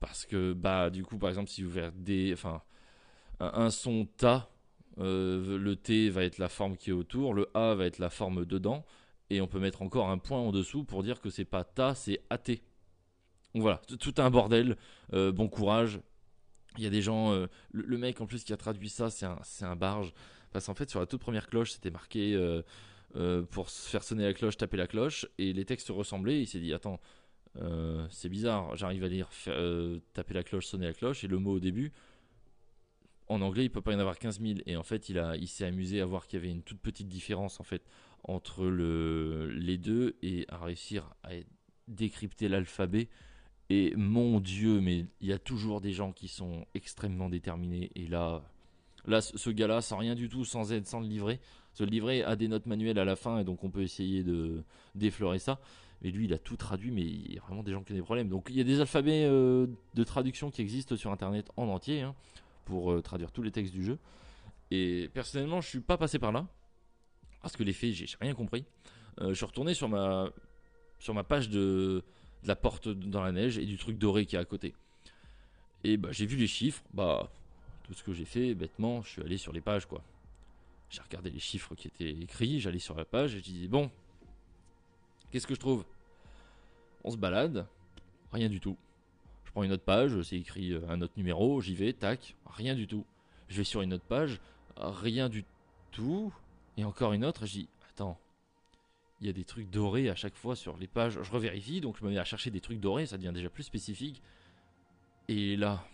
Parce 0.00 0.26
que, 0.26 0.52
bah, 0.52 0.90
du 0.90 1.04
coup, 1.04 1.18
par 1.18 1.30
exemple, 1.30 1.48
si 1.48 1.62
vous 1.62 1.78
des, 1.94 2.32
enfin, 2.34 2.60
un, 3.40 3.70
son 3.70 4.06
ta, 4.16 4.50
euh, 4.98 5.58
le 5.58 5.76
T 5.76 6.10
va 6.10 6.24
être 6.24 6.38
la 6.38 6.48
forme 6.48 6.76
qui 6.76 6.90
est 6.90 6.92
autour, 6.92 7.32
le 7.32 7.48
A 7.54 7.74
va 7.74 7.86
être 7.86 7.98
la 7.98 8.10
forme 8.10 8.44
dedans, 8.44 8.84
et 9.30 9.40
on 9.40 9.46
peut 9.46 9.60
mettre 9.60 9.82
encore 9.82 10.10
un 10.10 10.18
point 10.18 10.38
en 10.38 10.52
dessous 10.52 10.84
pour 10.84 11.02
dire 11.02 11.20
que 11.20 11.30
c'est 11.30 11.46
pas 11.46 11.64
ta, 11.64 11.94
c'est 11.94 12.20
AT. 12.28 12.60
Donc 13.54 13.62
voilà, 13.62 13.80
tout 13.98 14.14
un 14.18 14.30
bordel. 14.30 14.76
Euh, 15.14 15.32
bon 15.32 15.48
courage. 15.48 16.00
Il 16.76 16.82
y 16.82 16.86
a 16.86 16.90
des 16.90 17.02
gens. 17.02 17.32
Euh, 17.32 17.46
le, 17.70 17.96
mec 17.96 18.20
en 18.20 18.26
plus 18.26 18.42
qui 18.42 18.52
a 18.52 18.56
traduit 18.56 18.88
ça, 18.90 19.08
c'est 19.08 19.26
un, 19.26 19.38
un, 19.62 19.76
barge. 19.76 20.12
Parce 20.52 20.66
qu'en 20.66 20.74
fait, 20.74 20.90
sur 20.90 21.00
la 21.00 21.06
toute 21.06 21.20
première 21.20 21.46
cloche, 21.48 21.70
c'était 21.70 21.90
marqué 21.90 22.36
euh, 23.16 23.42
pour 23.42 23.70
faire 23.70 24.02
sonner 24.02 24.24
la 24.24 24.34
cloche, 24.34 24.56
taper 24.56 24.76
la 24.76 24.86
cloche. 24.86 25.26
Et 25.38 25.52
les 25.52 25.64
textes 25.64 25.88
ressemblaient. 25.88 26.40
Il 26.40 26.46
s'est 26.46 26.60
dit 26.60 26.72
Attends, 26.72 27.00
c'est 28.10 28.28
bizarre. 28.28 28.76
J'arrive 28.76 29.04
à 29.04 29.08
lire 29.08 29.30
taper 30.12 30.34
la 30.34 30.42
cloche, 30.42 30.66
sonner 30.66 30.86
la 30.86 30.92
cloche. 30.94 31.24
Et 31.24 31.28
le 31.28 31.38
mot 31.38 31.52
au 31.52 31.60
début, 31.60 31.92
en 33.28 33.40
anglais, 33.40 33.64
il 33.64 33.70
peut 33.70 33.80
pas 33.80 33.92
y 33.92 33.96
en 33.96 34.00
avoir 34.00 34.18
15 34.18 34.40
000. 34.40 34.58
Et 34.66 34.76
en 34.76 34.82
fait, 34.82 35.08
il, 35.08 35.22
il 35.40 35.48
s'est 35.48 35.64
amusé 35.64 36.00
à 36.00 36.06
voir 36.06 36.26
qu'il 36.26 36.40
y 36.40 36.42
avait 36.42 36.52
une 36.52 36.62
toute 36.62 36.80
petite 36.80 37.08
différence 37.08 37.60
en 37.60 37.64
fait 37.64 37.82
entre 38.24 38.66
le, 38.66 39.50
les 39.50 39.78
deux 39.78 40.16
et 40.22 40.46
à 40.48 40.58
réussir 40.58 41.14
à 41.22 41.30
décrypter 41.88 42.48
l'alphabet 42.48 43.08
et 43.70 43.94
mon 43.96 44.40
Dieu, 44.40 44.80
mais 44.80 45.06
il 45.20 45.28
y 45.28 45.32
a 45.32 45.38
toujours 45.38 45.80
des 45.80 45.92
gens 45.92 46.12
qui 46.12 46.28
sont 46.28 46.66
extrêmement 46.74 47.28
déterminés. 47.28 47.90
Et 47.94 48.06
là, 48.06 48.42
là 49.06 49.20
ce 49.20 49.50
gars-là, 49.50 49.80
sans 49.80 49.96
rien 49.96 50.14
du 50.14 50.28
tout, 50.28 50.44
sans 50.44 50.72
aide, 50.72 50.86
sans 50.86 51.00
le 51.00 51.06
livret. 51.06 51.40
Ce 51.74 51.84
livret 51.84 52.22
a 52.22 52.36
des 52.36 52.48
notes 52.48 52.66
manuelles 52.66 52.98
à 52.98 53.04
la 53.04 53.16
fin, 53.16 53.38
et 53.38 53.44
donc 53.44 53.64
on 53.64 53.70
peut 53.70 53.82
essayer 53.82 54.22
de 54.22 54.62
déflorer 54.94 55.38
ça. 55.38 55.60
Mais 56.02 56.10
lui, 56.10 56.26
il 56.26 56.32
a 56.32 56.38
tout 56.38 56.56
traduit, 56.56 56.90
mais 56.90 57.02
il 57.02 57.34
y 57.34 57.38
a 57.38 57.40
vraiment 57.40 57.62
des 57.62 57.72
gens 57.72 57.82
qui 57.82 57.92
ont 57.92 57.96
des 57.96 58.02
problèmes. 58.02 58.28
Donc 58.28 58.46
il 58.50 58.56
y 58.56 58.60
a 58.60 58.64
des 58.64 58.80
alphabets 58.80 59.24
euh, 59.24 59.66
de 59.94 60.04
traduction 60.04 60.50
qui 60.50 60.60
existent 60.60 60.96
sur 60.96 61.10
Internet 61.10 61.50
en 61.56 61.68
entier, 61.68 62.02
hein, 62.02 62.14
pour 62.64 62.92
euh, 62.92 63.00
traduire 63.00 63.32
tous 63.32 63.42
les 63.42 63.50
textes 63.50 63.74
du 63.74 63.84
jeu. 63.84 63.98
Et 64.70 65.10
personnellement, 65.12 65.60
je 65.60 65.68
suis 65.68 65.80
pas 65.80 65.96
passé 65.96 66.18
par 66.18 66.32
là. 66.32 66.46
Parce 67.42 67.56
que 67.56 67.62
les 67.62 67.74
faits, 67.74 67.92
j'ai 67.92 68.06
rien 68.20 68.34
compris. 68.34 68.64
Euh, 69.20 69.28
je 69.28 69.34
suis 69.34 69.44
retourné 69.44 69.74
sur 69.74 69.88
ma, 69.88 70.30
sur 70.98 71.12
ma 71.12 71.24
page 71.24 71.50
de 71.50 72.02
de 72.44 72.48
la 72.48 72.56
porte 72.56 72.88
dans 72.88 73.22
la 73.22 73.32
neige 73.32 73.58
et 73.58 73.64
du 73.64 73.76
truc 73.78 73.98
doré 73.98 74.26
qui 74.26 74.36
est 74.36 74.38
à 74.38 74.44
côté. 74.44 74.74
Et 75.82 75.96
bah 75.96 76.10
j'ai 76.12 76.26
vu 76.26 76.36
les 76.36 76.46
chiffres, 76.46 76.82
bah 76.92 77.30
tout 77.84 77.94
ce 77.94 78.02
que 78.02 78.12
j'ai 78.12 78.24
fait 78.24 78.54
bêtement, 78.54 79.02
je 79.02 79.10
suis 79.10 79.22
allé 79.22 79.36
sur 79.36 79.52
les 79.52 79.60
pages 79.60 79.86
quoi. 79.86 80.02
J'ai 80.94 81.02
regardé 81.02 81.28
les 81.28 81.40
chiffres 81.40 81.74
qui 81.74 81.88
étaient 81.88 82.08
écrits, 82.08 82.60
j'allais 82.60 82.78
sur 82.78 82.94
la 82.94 83.04
page 83.04 83.34
et 83.34 83.38
je 83.38 83.42
dis 83.42 83.66
bon, 83.66 83.90
qu'est-ce 85.32 85.44
que 85.44 85.54
je 85.56 85.58
trouve? 85.58 85.84
On 87.02 87.10
se 87.10 87.16
balade, 87.16 87.66
rien 88.30 88.48
du 88.48 88.60
tout. 88.60 88.76
Je 89.44 89.50
prends 89.50 89.64
une 89.64 89.72
autre 89.72 89.82
page, 89.82 90.22
c'est 90.22 90.36
écrit 90.36 90.72
euh, 90.72 90.88
un 90.88 91.02
autre 91.02 91.14
numéro, 91.16 91.60
j'y 91.60 91.74
vais, 91.74 91.92
tac, 91.92 92.36
rien 92.46 92.76
du 92.76 92.86
tout. 92.86 93.04
Je 93.48 93.56
vais 93.56 93.64
sur 93.64 93.82
une 93.82 93.92
autre 93.92 94.04
page, 94.04 94.40
rien 94.76 95.28
du 95.28 95.44
tout. 95.90 96.32
Et 96.76 96.84
encore 96.84 97.12
une 97.12 97.24
autre, 97.24 97.44
je 97.44 97.52
dis 97.54 97.68
attends, 97.90 98.16
il 99.20 99.26
y 99.26 99.30
a 99.30 99.32
des 99.32 99.44
trucs 99.44 99.70
dorés 99.70 100.08
à 100.08 100.14
chaque 100.14 100.36
fois 100.36 100.54
sur 100.54 100.76
les 100.76 100.86
pages. 100.86 101.18
Je 101.20 101.32
revérifie, 101.32 101.80
donc 101.80 101.96
je 101.98 102.04
me 102.04 102.10
mets 102.10 102.18
à 102.18 102.24
chercher 102.24 102.52
des 102.52 102.60
trucs 102.60 102.78
dorés, 102.78 103.06
ça 103.06 103.16
devient 103.16 103.32
déjà 103.34 103.50
plus 103.50 103.64
spécifique. 103.64 104.22
Et 105.26 105.56
là, 105.56 105.84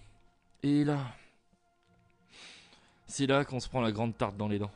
et 0.63 0.85
là, 0.85 1.07
c'est 3.07 3.27
là 3.27 3.47
qu'on 3.47 3.61
se 3.61 3.69
prend 3.71 3.81
la 3.81 3.93
grande 3.93 4.15
tarte 4.19 4.37
dans 4.37 4.49
les 4.49 4.59
dents. 4.59 4.71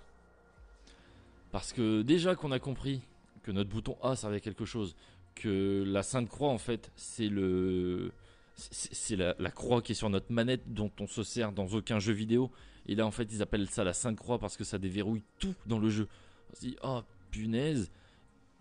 Parce 1.55 1.73
que 1.73 2.03
déjà 2.03 2.35
qu'on 2.35 2.51
a 2.51 2.59
compris 2.59 3.01
que 3.45 3.53
notre 3.53 3.71
bouton 3.71 3.97
A 4.03 4.17
servait 4.17 4.39
à 4.39 4.41
quelque 4.41 4.65
chose, 4.65 4.97
que 5.37 5.85
la 5.87 6.03
Sainte 6.03 6.29
Croix 6.29 6.49
en 6.49 6.59
fait 6.59 6.91
c'est 6.97 7.29
le 7.29 8.11
c'est 8.57 9.15
la, 9.15 9.35
croix 9.53 9.81
qui 9.81 9.93
est 9.93 9.95
sur 9.95 10.11
notre 10.11 10.33
manette 10.33 10.75
dont 10.75 10.91
on 10.99 11.07
se 11.07 11.23
sert 11.23 11.53
dans 11.53 11.69
aucun 11.69 12.01
jeu 12.01 12.13
vidéo. 12.13 12.51
Et 12.87 12.97
là 12.97 13.07
en 13.07 13.13
fait 13.13 13.33
ils 13.33 13.41
appellent 13.41 13.71
ça 13.71 13.85
la 13.85 13.93
Sainte 13.93 14.17
Croix 14.17 14.41
parce 14.41 14.57
que 14.57 14.65
ça 14.65 14.79
déverrouille 14.79 15.23
tout 15.39 15.55
dans 15.67 15.79
le 15.79 15.91
jeu. 15.91 16.09
On 16.51 16.57
se 16.57 16.61
dit 16.63 16.77
oh 16.83 17.03
punaise 17.31 17.93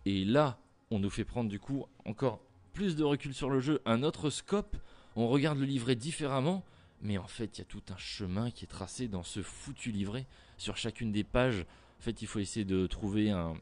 et 0.06 0.24
là, 0.24 0.60
on 0.92 1.00
nous 1.00 1.10
fait 1.10 1.26
prendre 1.26 1.50
du 1.50 1.60
coup 1.60 1.88
encore 2.06 2.42
plus 2.74 2.96
de 2.96 3.04
recul 3.04 3.34
sur 3.34 3.50
le 3.50 3.60
jeu, 3.60 3.82
un 3.88 4.04
autre 4.04 4.30
scope, 4.30 4.78
on 5.16 5.28
regarde 5.30 5.58
le 5.58 5.66
livret 5.66 5.96
différemment, 5.96 6.64
mais 7.02 7.18
en 7.18 7.28
fait, 7.28 7.58
il 7.58 7.62
y 7.62 7.64
a 7.64 7.66
tout 7.66 7.82
un 7.90 7.98
chemin 7.98 8.52
qui 8.52 8.66
est 8.66 8.68
tracé 8.68 9.08
dans 9.08 9.24
ce 9.24 9.42
foutu 9.42 9.92
livret. 9.92 10.28
Sur 10.58 10.78
chacune 10.78 11.12
des 11.12 11.24
pages, 11.24 11.66
fait, 12.04 12.22
il 12.22 12.28
faut 12.28 12.40
essayer 12.40 12.66
de 12.66 12.86
trouver 12.88 13.32
un, 13.32 13.56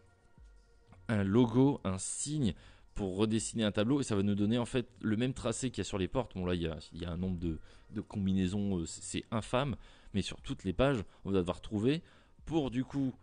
logo, 1.23 1.79
un 1.83 1.97
signe 1.97 2.53
pour 2.93 3.17
redessiner 3.17 3.63
un 3.63 3.71
tableau 3.71 4.01
et 4.01 4.03
ça 4.03 4.15
va 4.15 4.23
nous 4.23 4.35
donner 4.35 4.57
en 4.57 4.65
fait 4.65 4.87
le 5.01 5.15
même 5.15 5.33
tracé 5.33 5.69
qu'il 5.69 5.79
y 5.79 5.81
a 5.81 5.85
sur 5.85 5.97
les 5.97 6.07
portes. 6.07 6.35
Bon 6.35 6.45
là 6.45 6.55
il 6.55 6.61
y 6.61 7.05
a, 7.05 7.11
un 7.11 7.17
nombre 7.17 7.39
de, 7.39 7.59
de 7.91 8.01
combinaisons, 8.01 8.79
euh, 8.79 8.85
c'est 8.85 9.23
infâme, 9.31 9.75
mais 10.13 10.21
sur 10.21 10.41
toutes 10.41 10.63
les 10.63 10.73
pages 10.73 11.03
on 11.25 11.31
va 11.31 11.39
devoir 11.39 11.61
trouver 11.61 12.01
pour 12.45 12.71
du 12.71 12.83
coup 12.83 13.13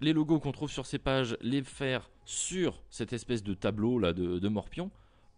les 0.00 0.12
logos 0.12 0.40
qu'on 0.40 0.52
trouve 0.52 0.70
sur 0.70 0.86
ces 0.86 0.98
pages, 0.98 1.36
les 1.40 1.62
faire 1.62 2.10
sur 2.24 2.82
cette 2.90 3.12
espèce 3.12 3.42
de 3.42 3.54
tableau 3.54 3.98
là 3.98 4.12
de, 4.12 4.48
Morpion 4.48 4.90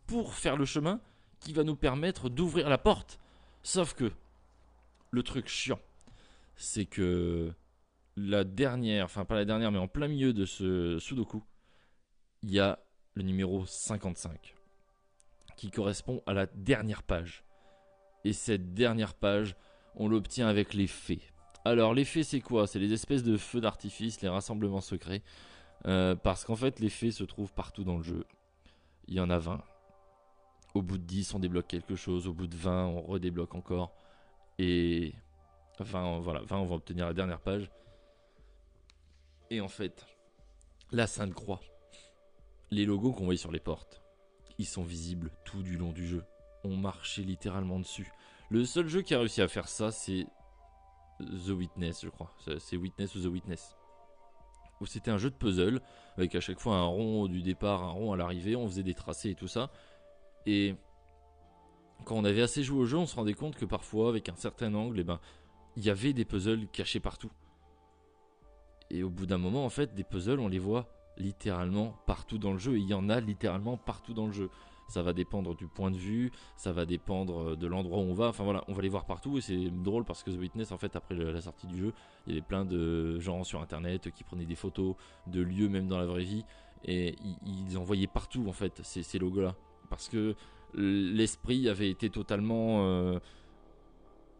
pour 0.07 0.35
faire 0.35 0.57
le 0.57 0.65
chemin 0.65 1.01
qui 1.41 1.53
va 1.53 1.65
nous 1.65 1.77
permettre 1.77 2.29
d'ouvrir 2.29 2.69
la 2.69 2.79
porte. 2.79 3.19
Sauf 3.63 3.95
que 3.95 4.11
le 5.11 5.23
truc 5.23 5.49
chiant, 5.49 5.81
c'est 6.57 6.87
que 6.87 7.53
la 8.17 8.45
dernière, 8.45 9.05
enfin 9.05 9.25
pas 9.25 9.35
la 9.35 9.45
dernière, 9.45 9.71
mais 9.71 9.79
en 9.79 9.89
plein 9.89 10.09
milieu 10.09 10.33
de 10.33 10.45
ce 10.45 10.99
Sudoku, 10.99 11.43
il 12.43 12.53
y 12.53 12.61
a 12.61 12.79
le 13.15 13.23
numéro 13.23 13.65
55 13.67 14.55
qui 15.57 15.71
correspond 15.71 16.23
à 16.27 16.35
la 16.35 16.47
dernière 16.47 17.03
page. 17.03 17.45
Et 18.25 18.33
cette 18.33 18.75
dernière 18.75 19.15
page, 19.15 19.57
on 19.95 20.09
l'obtient 20.09 20.49
avec 20.49 20.75
les 20.75 20.87
faits. 20.87 21.21
Alors 21.65 21.95
l'effet 21.95 22.23
c'est 22.23 22.41
quoi? 22.41 22.67
C'est 22.67 22.79
les 22.79 22.93
espèces 22.93 23.23
de 23.23 23.37
feux 23.37 23.61
d'artifice, 23.61 24.21
les 24.21 24.29
rassemblements 24.29 24.81
secrets. 24.81 25.23
Euh, 25.87 26.15
parce 26.15 26.45
qu'en 26.45 26.57
fait 26.57 26.81
l'effet 26.81 27.11
se 27.11 27.25
trouve 27.25 27.53
partout 27.53 27.85
dans 27.85 27.97
le 27.97 28.03
jeu. 28.03 28.27
Il 29.09 29.15
y 29.15 29.21
en 29.21 29.31
a 29.31 29.39
20. 29.39 29.63
Au 30.75 30.83
bout 30.83 30.99
de 30.99 31.05
10 31.05 31.35
on 31.35 31.39
débloque 31.39 31.67
quelque 31.67 31.97
chose, 31.97 32.29
au 32.29 32.33
bout 32.33 32.47
de 32.47 32.57
20 32.57 32.87
on 32.87 33.01
redébloque 33.03 33.55
encore. 33.55 33.93
Et 34.59 35.15
20, 35.81 36.21
voilà, 36.21 36.41
20 36.43 36.59
on 36.59 36.65
va 36.67 36.75
obtenir 36.77 37.07
la 37.07 37.15
dernière 37.15 37.41
page. 37.41 37.71
Et 39.51 39.61
en 39.61 39.69
fait, 39.69 40.07
la 40.91 41.07
Sainte 41.07 41.35
Croix, 41.35 41.61
les 42.71 42.85
logos 42.85 43.13
qu'on 43.13 43.27
voit 43.27 43.37
sur 43.37 43.53
les 43.53 43.61
portes, 43.61 44.03
ils 44.59 44.67
sont 44.67 44.83
visibles 44.83 45.31
tout 45.45 45.63
du 45.63 45.77
long 45.77 45.93
du 45.93 46.07
jeu. 46.07 46.25
On 46.65 46.77
marchait 46.77 47.23
littéralement 47.23 47.79
dessus. 47.79 48.11
Le 48.51 48.65
seul 48.65 48.89
jeu 48.89 49.03
qui 49.03 49.15
a 49.15 49.19
réussi 49.19 49.43
à 49.43 49.49
faire 49.49 49.69
ça, 49.69 49.93
c'est 49.93 50.27
The 51.21 51.51
Witness, 51.51 52.03
je 52.03 52.09
crois. 52.09 52.35
C'est 52.59 52.77
Witness 52.77 53.15
ou 53.15 53.23
The 53.23 53.27
Witness. 53.27 53.77
Où 54.81 54.87
c'était 54.87 55.11
un 55.11 55.19
jeu 55.19 55.31
de 55.31 55.37
puzzle, 55.37 55.81
avec 56.17 56.35
à 56.35 56.41
chaque 56.41 56.61
fois 56.61 56.77
un 56.77 56.85
rond 56.85 57.29
du 57.29 57.43
départ, 57.43 57.83
un 57.83 57.91
rond 57.91 58.13
à 58.13 58.17
l'arrivée, 58.17 58.57
on 58.57 58.67
faisait 58.69 58.83
des 58.83 58.95
tracés 58.95 59.31
et 59.31 59.35
tout 59.35 59.49
ça. 59.49 59.71
Et 60.45 60.75
quand 62.05 62.17
on 62.17 62.25
avait 62.25 62.43
assez 62.43 62.63
joué 62.63 62.81
au 62.81 62.85
jeu, 62.85 62.99
on 62.99 63.07
se 63.07 63.17
rendait 63.17 63.35
compte 63.35 63.57
que 63.57 63.65
parfois, 63.65 64.09
avec 64.09 64.29
un 64.29 64.37
certain 64.37 64.75
angle, 64.75 65.01
eh 65.01 65.05
ben, 65.05 65.21
il 65.77 65.85
y 65.85 65.91
avait 65.91 66.13
des 66.13 66.25
puzzles 66.25 66.69
cachés 66.69 67.01
partout. 67.01 67.31
Et 68.91 69.03
au 69.03 69.11
bout 69.11 69.27
d'un 69.27 69.39
moment, 69.39 69.65
en 69.65 69.71
fait, 69.71 69.95
des 69.95 70.05
puzzles, 70.05 70.41
on 70.41 70.49
les 70.49 70.59
voit 70.59 70.87
littéralement 71.19 71.97
partout 72.07 72.39
dans 72.39 72.53
le 72.53 72.59
jeu. 72.59 72.77
Et 72.77 72.81
il 72.81 72.87
y 72.87 72.95
en 72.95 73.09
a 73.09 73.21
littéralement 73.21 73.77
partout 73.77 74.15
dans 74.15 74.27
le 74.27 74.33
jeu. 74.33 74.51
Ça 74.89 75.03
va 75.03 75.13
dépendre 75.13 75.57
du 75.57 75.67
point 75.67 75.91
de 75.91 75.97
vue, 75.97 76.31
ça 76.57 76.71
va 76.71 76.87
dépendre 76.87 77.57
de 77.57 77.67
l'endroit 77.67 77.99
où 77.99 78.03
on 78.03 78.15
va. 78.15 78.29
Enfin 78.29 78.45
voilà, 78.45 78.63
on 78.69 78.73
va 78.73 78.83
les 78.83 78.89
voir 78.89 79.05
partout. 79.05 79.37
Et 79.37 79.41
c'est 79.41 79.71
drôle 79.83 80.05
parce 80.05 80.23
que 80.23 80.31
The 80.31 80.39
Witness, 80.39 80.71
en 80.71 80.79
fait, 80.79 80.95
après 80.95 81.17
la 81.17 81.41
sortie 81.41 81.67
du 81.67 81.77
jeu, 81.77 81.93
il 82.27 82.35
y 82.35 82.37
avait 82.37 82.47
plein 82.47 82.65
de 82.65 83.19
gens 83.19 83.43
sur 83.43 83.61
internet 83.61 84.13
qui 84.13 84.23
prenaient 84.23 84.47
des 84.47 84.55
photos 84.55 84.95
de 85.27 85.41
lieux, 85.41 85.69
même 85.69 85.89
dans 85.89 85.99
la 85.99 86.07
vraie 86.07 86.23
vie. 86.23 86.45
Et 86.85 87.17
ils 87.45 87.77
envoyaient 87.77 88.07
partout, 88.07 88.47
en 88.47 88.53
fait, 88.53 88.81
ces, 88.85 89.03
ces 89.03 89.19
logos-là. 89.19 89.57
Parce 89.91 90.09
que 90.09 90.37
l'esprit 90.75 91.69
avait 91.69 91.91
été 91.91 92.11
totalement 92.11 92.87
euh, 92.87 93.19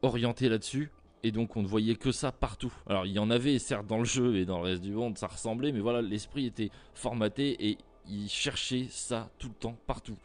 orienté 0.03 0.49
là-dessus. 0.49 0.93
Et 1.27 1.33
donc 1.33 1.57
on 1.57 1.63
ne 1.63 1.67
voyait 1.67 1.97
que 1.97 2.13
ça 2.13 2.31
partout. 2.31 2.73
Alors 2.87 3.05
il 3.05 3.11
y 3.11 3.19
en 3.19 3.31
avait 3.31 3.59
certes 3.59 3.89
dans 3.89 3.99
le 3.99 4.05
jeu 4.05 4.37
et 4.37 4.45
dans 4.45 4.59
le 4.59 4.67
reste 4.67 4.83
du 4.83 4.93
monde, 4.93 5.19
ça 5.19 5.27
ressemblait, 5.27 5.73
mais 5.73 5.81
voilà, 5.81 6.01
l'esprit 6.01 6.47
était 6.47 6.71
formaté 6.95 7.69
et 7.69 7.79
il 8.09 8.29
cherchait 8.29 8.87
ça 8.91 9.29
tout 9.41 9.49
le 9.49 9.55
temps, 9.55 9.77
partout. 9.89 10.17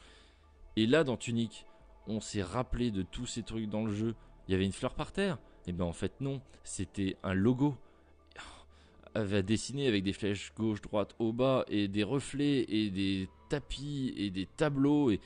Et 0.76 0.86
là 0.86 1.04
dans 1.04 1.18
Tunic, 1.18 1.66
on 2.06 2.22
s'est 2.22 2.44
rappelé 2.44 2.92
de 2.92 3.02
tous 3.02 3.26
ces 3.26 3.42
trucs 3.42 3.68
dans 3.68 3.84
le 3.84 3.92
jeu. 3.92 4.14
Il 4.48 4.52
y 4.52 4.54
avait 4.54 4.64
une 4.64 4.74
fleur 4.74 4.94
par 4.94 5.12
terre. 5.12 5.40
Et 5.66 5.70
eh 5.70 5.72
bien 5.72 5.86
en 5.86 5.92
fait 5.92 6.22
non, 6.22 6.40
c'était 6.64 7.18
un 7.24 7.34
logo 7.34 7.76
avait 9.14 9.44
dessiné 9.44 9.88
avec 9.88 10.04
des 10.04 10.14
flèches 10.14 10.54
gauche, 10.56 10.82
droite, 10.82 11.16
au 11.20 11.34
bas 11.34 11.66
et 11.68 11.88
des 11.88 12.04
reflets 12.04 12.66
et 12.70 12.90
des 12.90 13.30
tapis 13.50 14.14
et 14.18 14.30
des 14.30 14.46
tableaux 14.46 15.12
et, 15.12 15.20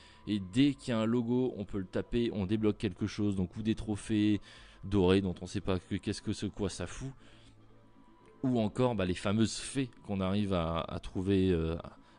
dès 0.52 0.74
qu'il 0.74 0.88
y 0.88 0.92
a 0.92 0.98
un 0.98 1.06
logo, 1.06 1.54
on 1.56 1.64
peut 1.64 1.78
le 1.78 1.86
taper, 1.86 2.30
on 2.32 2.46
débloque 2.46 2.78
quelque 2.78 3.06
chose, 3.06 3.36
donc 3.36 3.56
ou 3.56 3.62
des 3.62 3.74
trophées 3.74 4.40
dorés 4.88 5.20
dont 5.20 5.34
on 5.40 5.44
ne 5.44 5.50
sait 5.50 5.60
pas 5.60 5.78
qu'est-ce 5.78 6.22
que 6.22 6.32
ce 6.32 6.46
quoi 6.46 6.68
ça 6.68 6.86
fout, 6.86 7.12
ou 8.42 8.58
encore 8.60 8.94
bah, 8.94 9.04
les 9.04 9.14
fameuses 9.14 9.56
fées 9.56 9.90
qu'on 10.06 10.20
arrive 10.20 10.52
à, 10.52 10.98
trouver 11.02 11.50
euh, 11.50 11.76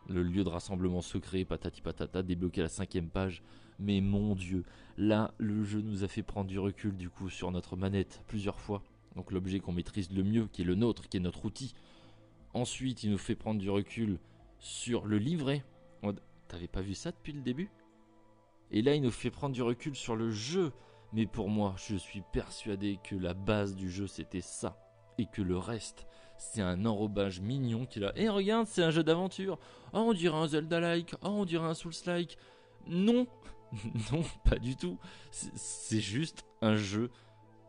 le 0.09 0.23
lieu 0.23 0.43
de 0.43 0.49
rassemblement 0.49 1.01
secret, 1.01 1.45
patati 1.45 1.81
patata, 1.81 2.23
débloquer 2.23 2.61
la 2.61 2.69
cinquième 2.69 3.09
page. 3.09 3.43
Mais 3.79 4.01
mon 4.01 4.33
dieu, 4.33 4.63
là 4.97 5.33
le 5.37 5.63
jeu 5.63 5.81
nous 5.81 6.03
a 6.03 6.07
fait 6.07 6.23
prendre 6.23 6.47
du 6.47 6.57
recul 6.57 6.97
du 6.97 7.09
coup 7.09 7.29
sur 7.29 7.51
notre 7.51 7.75
manette 7.75 8.23
plusieurs 8.27 8.59
fois 8.59 8.81
donc 9.17 9.31
l'objet 9.31 9.59
qu'on 9.59 9.73
maîtrise 9.73 10.11
le 10.11 10.23
mieux, 10.23 10.47
qui 10.53 10.61
est 10.61 10.65
le 10.65 10.75
nôtre, 10.75 11.09
qui 11.09 11.17
est 11.17 11.19
notre 11.19 11.43
outil. 11.43 11.73
Ensuite, 12.53 13.03
il 13.03 13.09
nous 13.09 13.17
fait 13.17 13.35
prendre 13.35 13.59
du 13.59 13.69
recul 13.69 14.19
sur 14.59 15.05
le 15.05 15.17
livret. 15.17 15.65
T'avais 16.47 16.67
pas 16.67 16.81
vu 16.81 16.93
ça 16.93 17.11
depuis 17.11 17.33
le 17.33 17.41
début? 17.41 17.69
Et 18.71 18.81
là, 18.83 18.93
il 18.93 19.01
nous 19.01 19.11
fait 19.11 19.31
prendre 19.31 19.55
du 19.55 19.61
recul 19.63 19.95
sur 19.95 20.15
le 20.15 20.29
jeu. 20.29 20.71
Mais 21.13 21.25
pour 21.25 21.49
moi, 21.49 21.75
je 21.77 21.95
suis 21.95 22.21
persuadé 22.33 22.99
que 23.03 23.15
la 23.15 23.33
base 23.33 23.75
du 23.75 23.89
jeu, 23.89 24.07
c'était 24.07 24.41
ça. 24.41 24.77
Et 25.17 25.25
que 25.25 25.41
le 25.41 25.57
reste, 25.57 26.05
c'est 26.37 26.61
un 26.61 26.85
enrobage 26.85 27.39
mignon 27.39 27.85
qui 27.85 28.03
a. 28.03 28.11
Et 28.15 28.29
regarde, 28.29 28.67
c'est 28.67 28.83
un 28.83 28.91
jeu 28.91 29.03
d'aventure. 29.03 29.57
Oh, 29.93 29.99
on 29.99 30.13
dirait 30.13 30.37
un 30.37 30.47
Zelda-like. 30.47 31.15
Oh, 31.23 31.29
on 31.29 31.45
dirait 31.45 31.65
un 31.65 31.73
Souls-like. 31.73 32.37
Non, 32.87 33.27
non, 34.11 34.23
pas 34.45 34.59
du 34.59 34.75
tout. 34.75 34.99
C'est 35.31 36.01
juste 36.01 36.43
un 36.61 36.75
jeu 36.75 37.09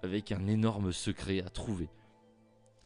avec 0.03 0.33
un 0.33 0.47
énorme 0.47 0.93
secret 0.93 1.41
à 1.41 1.49
trouver. 1.49 1.89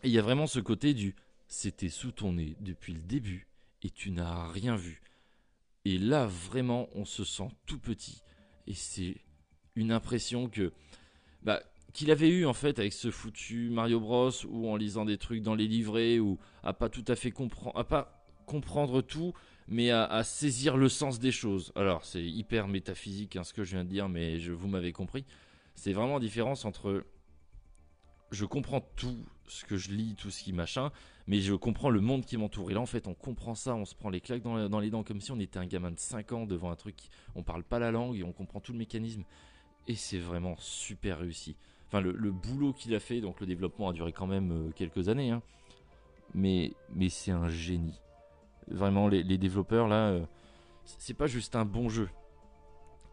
Et 0.02 0.08
il 0.08 0.12
y 0.12 0.18
a 0.18 0.22
vraiment 0.22 0.46
ce 0.46 0.60
côté 0.60 0.94
du 0.94 1.14
c'était 1.46 1.90
sous 1.90 2.12
ton 2.12 2.32
nez 2.32 2.56
depuis 2.60 2.94
le 2.94 3.02
début 3.02 3.46
et 3.82 3.90
tu 3.90 4.10
n'as 4.10 4.48
rien 4.48 4.74
vu. 4.74 5.02
Et 5.84 5.98
là 5.98 6.26
vraiment 6.26 6.88
on 6.94 7.04
se 7.04 7.24
sent 7.24 7.48
tout 7.66 7.78
petit 7.78 8.22
et 8.66 8.74
c'est 8.74 9.16
une 9.76 9.92
impression 9.92 10.48
que 10.48 10.72
bah, 11.42 11.62
qu'il 11.92 12.10
avait 12.10 12.28
eu 12.28 12.46
en 12.46 12.52
fait 12.52 12.78
avec 12.78 12.92
ce 12.92 13.10
foutu 13.10 13.68
Mario 13.70 14.00
Bros 14.00 14.30
ou 14.48 14.68
en 14.68 14.76
lisant 14.76 15.04
des 15.04 15.18
trucs 15.18 15.42
dans 15.42 15.54
les 15.54 15.66
livrets 15.66 16.18
ou 16.18 16.38
à 16.62 16.72
pas 16.72 16.88
tout 16.88 17.04
à 17.08 17.16
fait 17.16 17.30
comprendre 17.30 17.76
à 17.78 17.84
pas 17.84 18.24
comprendre 18.46 19.02
tout 19.02 19.32
mais 19.68 19.90
à, 19.90 20.24
saisir 20.24 20.76
le 20.76 20.88
sens 20.88 21.18
des 21.18 21.30
choses. 21.30 21.72
Alors 21.76 22.04
c'est 22.04 22.24
hyper 22.24 22.68
métaphysique 22.68 23.36
hein, 23.36 23.44
ce 23.44 23.52
que 23.52 23.64
je 23.64 23.72
viens 23.72 23.84
de 23.84 23.90
dire 23.90 24.08
mais 24.08 24.38
je 24.38 24.52
vous 24.52 24.68
m'avez 24.68 24.92
compris 24.92 25.24
c'est 25.74 25.92
vraiment 25.92 26.14
la 26.14 26.20
différence 26.20 26.64
entre 26.64 27.04
je 28.32 28.44
comprends 28.46 28.80
tout 28.96 29.16
ce 29.46 29.64
que 29.64 29.76
je 29.76 29.90
lis, 29.90 30.14
tout 30.16 30.30
ce 30.30 30.42
qui 30.42 30.52
machin, 30.52 30.90
mais 31.26 31.40
je 31.40 31.54
comprends 31.54 31.90
le 31.90 32.00
monde 32.00 32.24
qui 32.24 32.36
m'entoure. 32.36 32.70
Et 32.70 32.74
là, 32.74 32.80
en 32.80 32.86
fait, 32.86 33.06
on 33.06 33.14
comprend 33.14 33.54
ça, 33.54 33.74
on 33.74 33.84
se 33.84 33.94
prend 33.94 34.08
les 34.08 34.20
claques 34.20 34.42
dans, 34.42 34.80
les 34.80 34.90
dents 34.90 35.04
comme 35.04 35.20
si 35.20 35.30
on 35.30 35.38
était 35.38 35.58
un 35.58 35.66
gamin 35.66 35.90
de 35.90 35.98
5 35.98 36.32
ans 36.32 36.46
devant 36.46 36.70
un 36.70 36.76
truc, 36.76 36.96
on 37.34 37.42
parle 37.42 37.62
pas 37.62 37.78
la 37.78 37.90
langue 37.90 38.16
et 38.16 38.24
on 38.24 38.32
comprend 38.32 38.60
tout 38.60 38.72
le 38.72 38.78
mécanisme. 38.78 39.24
Et 39.88 39.94
c'est 39.94 40.18
vraiment 40.18 40.56
super 40.58 41.18
réussi. 41.18 41.56
Enfin, 41.88 42.00
le, 42.00 42.30
boulot 42.30 42.72
qu'il 42.72 42.94
a 42.94 43.00
fait, 43.00 43.20
donc 43.20 43.40
le 43.40 43.46
développement 43.46 43.90
a 43.90 43.92
duré 43.92 44.12
quand 44.12 44.26
même 44.26 44.52
euh, 44.52 44.70
quelques 44.72 45.08
années, 45.08 45.30
hein. 45.30 45.42
mais, 46.34 46.72
c'est 47.10 47.32
un 47.32 47.48
génie. 47.48 48.00
Vraiment, 48.68 49.08
les, 49.08 49.38
développeurs 49.38 49.88
là, 49.88 50.08
euh, 50.08 50.24
c'est 50.84 51.14
pas 51.14 51.26
juste 51.26 51.54
un 51.56 51.64
bon 51.64 51.88
jeu, 51.88 52.08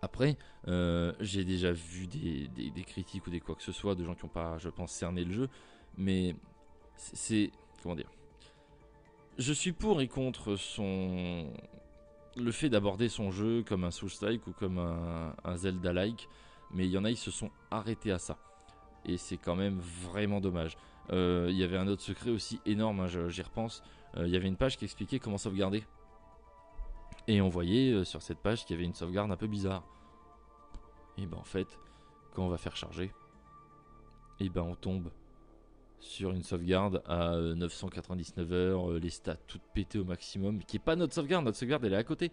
après, 0.02 0.38
euh, 0.68 1.14
j'ai 1.20 1.44
déjà 1.44 1.72
vu 1.72 2.08
des, 2.08 2.84
critiques 2.86 3.28
ou 3.28 3.30
des 3.30 3.40
quoi 3.40 3.56
que 3.56 3.64
ce 3.64 3.72
soit 3.72 3.96
de 3.96 4.04
gens 4.04 4.16
qui 4.16 4.26
n'ont 4.26 4.32
pas, 4.32 4.58
je 4.58 4.70
pense, 4.70 4.92
cerné 4.92 5.26
le 5.26 5.34
jeu, 5.34 5.50
mais 5.98 6.36
c'est 6.96 7.52
comment 7.84 7.96
dire 7.96 8.10
Je 9.38 9.52
suis 9.52 9.74
pour 9.74 10.02
et 10.02 10.08
contre 10.08 10.56
son 10.56 11.52
le 12.38 12.52
fait 12.52 12.70
d'aborder 12.70 13.10
son 13.10 13.32
jeu 13.32 13.64
comme 13.64 13.84
un 13.84 13.92
Souls-like 13.92 14.46
ou 14.48 14.54
comme 14.54 14.78
un, 14.78 15.58
Zelda-like, 15.58 16.30
mais 16.72 16.86
il 16.86 16.92
y 16.92 16.98
en 16.98 17.06
a, 17.06 17.10
ils 17.10 17.18
se 17.18 17.32
sont 17.32 17.52
arrêtés 17.72 18.12
à 18.12 18.20
ça, 18.20 18.38
et 19.06 19.18
c'est 19.18 19.38
quand 19.38 19.56
même 19.56 19.80
vraiment 19.80 20.42
dommage. 20.42 20.78
Euh, 21.12 21.48
il 21.50 21.58
y 21.58 21.64
avait 21.64 21.78
un 21.78 21.88
autre 21.88 22.02
secret 22.02 22.30
aussi 22.30 22.60
énorme, 22.66 23.00
hein, 23.00 23.08
j'y 23.08 23.42
repense. 23.42 23.82
Euh, 24.18 24.28
il 24.28 24.34
y 24.34 24.36
avait 24.36 24.48
une 24.48 24.58
page 24.58 24.78
qui 24.78 24.86
expliquait 24.86 25.20
comment 25.20 25.38
sauvegarder. 25.38 25.84
Et 27.28 27.42
on 27.42 27.50
voyait 27.50 27.92
euh, 27.92 28.04
sur 28.04 28.22
cette 28.22 28.40
page 28.40 28.66
qu'il 28.66 28.76
y 28.76 28.80
avait 28.80 28.86
une 28.86 28.94
sauvegarde 28.94 29.32
un 29.32 29.36
peu 29.36 29.48
bizarre. 29.48 29.84
Et 31.18 31.26
ben 31.26 31.38
en 31.38 31.44
fait, 31.44 31.68
quand 32.34 32.44
on 32.46 32.50
va 32.50 32.58
faire 32.58 32.76
charger, 32.76 33.12
et 34.40 34.50
ben 34.50 34.62
on 34.62 34.76
tombe 34.76 35.12
sur 36.00 36.32
une 36.32 36.44
sauvegarde 36.44 37.04
à 37.06 37.36
999 37.36 38.48
euh, 38.52 38.72
heures, 38.72 38.92
les 38.94 39.10
stats 39.10 39.36
toutes 39.48 39.62
pétées 39.74 40.00
au 40.00 40.06
maximum, 40.06 40.64
qui 40.64 40.78
est 40.78 40.80
pas 40.80 40.96
notre 40.96 41.14
sauvegarde, 41.14 41.46
notre 41.46 41.58
sauvegarde 41.58 41.84
elle 41.86 41.94
est 41.94 41.98
à 41.98 42.04
côté. 42.04 42.32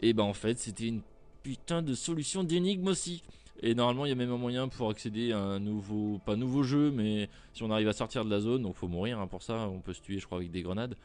Et 0.00 0.12
ben 0.12 0.24
en 0.24 0.34
fait 0.34 0.58
c'était 0.58 0.88
une 0.88 1.02
putain 1.42 1.80
de 1.80 1.94
solution 1.94 2.42
d'énigme 2.42 2.88
aussi. 2.88 3.22
Et 3.60 3.74
normalement 3.74 4.06
il 4.06 4.10
y 4.10 4.12
a 4.12 4.14
même 4.14 4.30
un 4.30 4.38
moyen 4.38 4.68
pour 4.68 4.88
accéder 4.88 5.32
à 5.32 5.38
un 5.38 5.58
nouveau, 5.58 6.20
pas 6.24 6.36
nouveau 6.36 6.62
jeu, 6.62 6.90
mais 6.90 7.28
si 7.52 7.62
on 7.62 7.70
arrive 7.70 7.88
à 7.88 7.92
sortir 7.92 8.24
de 8.24 8.30
la 8.30 8.40
zone, 8.40 8.62
donc 8.62 8.76
faut 8.76 8.88
mourir 8.88 9.18
hein, 9.18 9.26
pour 9.26 9.42
ça, 9.42 9.68
on 9.68 9.80
peut 9.80 9.92
se 9.92 10.00
tuer 10.00 10.18
je 10.18 10.26
crois 10.26 10.38
avec 10.38 10.50
des 10.50 10.62
grenades. 10.62 10.96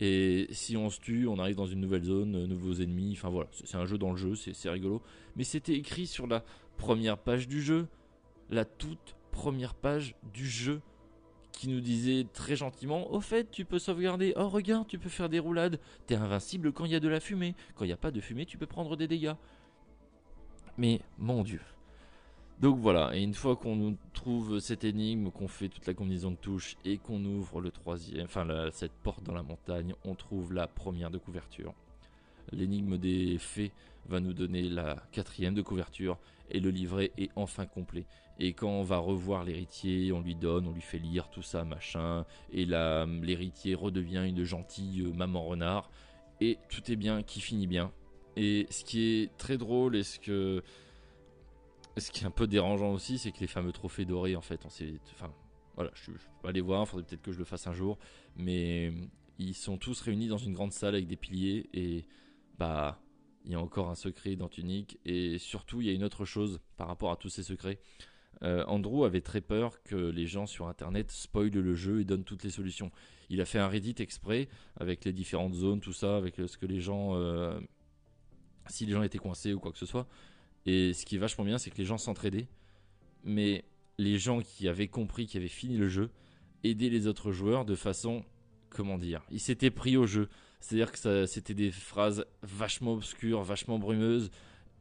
Et 0.00 0.46
si 0.52 0.76
on 0.76 0.90
se 0.90 1.00
tue, 1.00 1.26
on 1.26 1.38
arrive 1.38 1.56
dans 1.56 1.66
une 1.66 1.80
nouvelle 1.80 2.04
zone, 2.04 2.36
euh, 2.36 2.46
nouveaux 2.46 2.74
ennemis. 2.74 3.14
Enfin 3.16 3.30
voilà, 3.30 3.48
c'est 3.52 3.76
un 3.76 3.84
jeu 3.84 3.98
dans 3.98 4.12
le 4.12 4.16
jeu, 4.16 4.34
c'est 4.36 4.70
rigolo. 4.70 5.02
Mais 5.36 5.44
c'était 5.44 5.74
écrit 5.74 6.06
sur 6.06 6.26
la 6.26 6.44
première 6.76 7.18
page 7.18 7.48
du 7.48 7.60
jeu, 7.60 7.88
la 8.48 8.64
toute 8.64 9.16
première 9.32 9.74
page 9.74 10.14
du 10.32 10.46
jeu, 10.46 10.80
qui 11.50 11.68
nous 11.68 11.80
disait 11.80 12.26
très 12.32 12.54
gentiment 12.54 13.12
Au 13.12 13.20
fait, 13.20 13.50
tu 13.50 13.64
peux 13.64 13.80
sauvegarder. 13.80 14.32
Oh, 14.36 14.48
regarde, 14.48 14.86
tu 14.86 14.98
peux 14.98 15.08
faire 15.08 15.28
des 15.28 15.40
roulades. 15.40 15.80
T'es 16.06 16.14
invincible 16.14 16.72
quand 16.72 16.84
il 16.84 16.92
y 16.92 16.94
a 16.94 17.00
de 17.00 17.08
la 17.08 17.18
fumée. 17.18 17.56
Quand 17.74 17.84
il 17.84 17.88
n'y 17.88 17.92
a 17.92 17.96
pas 17.96 18.12
de 18.12 18.20
fumée, 18.20 18.46
tu 18.46 18.56
peux 18.56 18.66
prendre 18.66 18.96
des 18.96 19.08
dégâts. 19.08 19.34
Mais 20.76 21.00
mon 21.18 21.42
dieu, 21.42 21.60
donc 22.60 22.78
voilà, 22.78 23.14
et 23.14 23.22
une 23.22 23.34
fois 23.34 23.56
qu'on 23.56 23.96
trouve 24.12 24.58
cette 24.58 24.84
énigme, 24.84 25.30
qu'on 25.30 25.48
fait 25.48 25.68
toute 25.68 25.86
la 25.86 25.94
combinaison 25.94 26.32
de 26.32 26.36
touches 26.36 26.76
et 26.84 26.98
qu'on 26.98 27.24
ouvre 27.24 27.60
le 27.60 27.70
troisième, 27.70 28.24
enfin 28.24 28.46
cette 28.72 28.92
porte 28.92 29.22
dans 29.22 29.34
la 29.34 29.42
montagne, 29.42 29.94
on 30.04 30.14
trouve 30.14 30.52
la 30.52 30.66
première 30.66 31.10
de 31.10 31.18
couverture. 31.18 31.74
L'énigme 32.52 32.98
des 32.98 33.38
fées 33.38 33.72
va 34.08 34.20
nous 34.20 34.32
donner 34.32 34.62
la 34.62 34.96
quatrième 35.12 35.54
de 35.54 35.62
couverture 35.62 36.18
et 36.50 36.60
le 36.60 36.70
livret 36.70 37.12
est 37.18 37.30
enfin 37.36 37.66
complet. 37.66 38.06
Et 38.40 38.52
quand 38.52 38.70
on 38.70 38.82
va 38.82 38.98
revoir 38.98 39.44
l'héritier, 39.44 40.12
on 40.12 40.20
lui 40.20 40.34
donne, 40.34 40.66
on 40.66 40.72
lui 40.72 40.80
fait 40.80 40.98
lire 40.98 41.28
tout 41.28 41.42
ça, 41.42 41.64
machin, 41.64 42.24
et 42.52 42.64
l'héritier 42.64 43.74
redevient 43.74 44.24
une 44.26 44.44
gentille 44.44 45.02
maman 45.14 45.44
renard, 45.44 45.90
et 46.40 46.58
tout 46.70 46.90
est 46.90 46.96
bien, 46.96 47.22
qui 47.22 47.40
finit 47.40 47.66
bien. 47.66 47.92
Et 48.36 48.66
ce 48.70 48.84
qui 48.84 49.02
est 49.02 49.36
très 49.36 49.58
drôle 49.58 49.96
et 49.96 50.04
ce 50.04 50.20
que 50.20 50.62
ce 52.00 52.10
qui 52.10 52.24
est 52.24 52.26
un 52.26 52.30
peu 52.30 52.46
dérangeant 52.46 52.92
aussi, 52.92 53.18
c'est 53.18 53.32
que 53.32 53.40
les 53.40 53.46
fameux 53.46 53.72
trophées 53.72 54.04
dorés, 54.04 54.36
en 54.36 54.40
fait, 54.40 54.64
on 54.64 54.70
sait, 54.70 54.94
enfin, 55.12 55.32
voilà, 55.74 55.90
je, 55.94 56.10
peux 56.10 56.18
pas 56.42 56.52
les 56.52 56.60
voir, 56.60 56.88
faudrait 56.88 57.06
peut-être 57.06 57.22
que 57.22 57.32
je 57.32 57.38
le 57.38 57.44
fasse 57.44 57.66
un 57.66 57.72
jour, 57.72 57.98
mais 58.36 58.92
ils 59.38 59.54
sont 59.54 59.78
tous 59.78 60.00
réunis 60.00 60.28
dans 60.28 60.38
une 60.38 60.52
grande 60.52 60.72
salle 60.72 60.94
avec 60.94 61.06
des 61.06 61.16
piliers 61.16 61.68
et 61.72 62.04
bah 62.58 63.00
il 63.44 63.52
y 63.52 63.54
a 63.54 63.60
encore 63.60 63.88
un 63.88 63.94
secret 63.94 64.36
dans 64.36 64.48
Tunic 64.48 64.98
et 65.04 65.38
surtout 65.38 65.80
il 65.80 65.86
y 65.86 65.90
a 65.90 65.92
une 65.92 66.04
autre 66.04 66.24
chose 66.24 66.60
par 66.76 66.88
rapport 66.88 67.12
à 67.12 67.16
tous 67.16 67.28
ces 67.28 67.42
secrets. 67.42 67.78
Euh, 68.42 68.64
Andrew 68.66 69.04
avait 69.04 69.20
très 69.20 69.40
peur 69.40 69.82
que 69.82 69.96
les 69.96 70.26
gens 70.26 70.46
sur 70.46 70.68
internet 70.68 71.10
spoilent 71.10 71.50
le 71.50 71.74
jeu 71.74 72.00
et 72.00 72.04
donnent 72.04 72.24
toutes 72.24 72.44
les 72.44 72.50
solutions. 72.50 72.90
Il 73.30 73.40
a 73.40 73.44
fait 73.44 73.58
un 73.58 73.68
Reddit 73.68 73.94
exprès 73.98 74.48
avec 74.76 75.04
les 75.04 75.12
différentes 75.12 75.54
zones, 75.54 75.80
tout 75.80 75.92
ça, 75.92 76.16
avec 76.16 76.36
ce 76.36 76.58
que 76.58 76.66
les 76.66 76.80
gens, 76.80 77.14
euh, 77.14 77.58
si 78.66 78.84
les 78.84 78.92
gens 78.92 79.02
étaient 79.02 79.18
coincés 79.18 79.54
ou 79.54 79.60
quoi 79.60 79.72
que 79.72 79.78
ce 79.78 79.86
soit, 79.86 80.06
Et 80.66 80.92
ce 80.92 81.04
qui 81.06 81.16
est 81.16 81.18
vachement 81.18 81.44
bien, 81.44 81.58
c'est 81.58 81.70
que 81.70 81.78
les 81.78 81.84
gens 81.84 81.98
s'entraidaient. 81.98 82.48
Mais 83.24 83.64
les 83.98 84.18
gens 84.18 84.40
qui 84.40 84.68
avaient 84.68 84.88
compris, 84.88 85.26
qui 85.26 85.36
avaient 85.36 85.48
fini 85.48 85.76
le 85.76 85.88
jeu, 85.88 86.10
aidaient 86.64 86.88
les 86.88 87.06
autres 87.06 87.32
joueurs 87.32 87.64
de 87.64 87.74
façon, 87.74 88.24
comment 88.70 88.98
dire, 88.98 89.22
ils 89.30 89.40
s'étaient 89.40 89.70
pris 89.70 89.96
au 89.96 90.06
jeu. 90.06 90.28
C'est-à-dire 90.60 90.92
que 90.92 91.26
c'était 91.26 91.54
des 91.54 91.70
phrases 91.70 92.24
vachement 92.42 92.94
obscures, 92.94 93.42
vachement 93.42 93.78
brumeuses, 93.78 94.30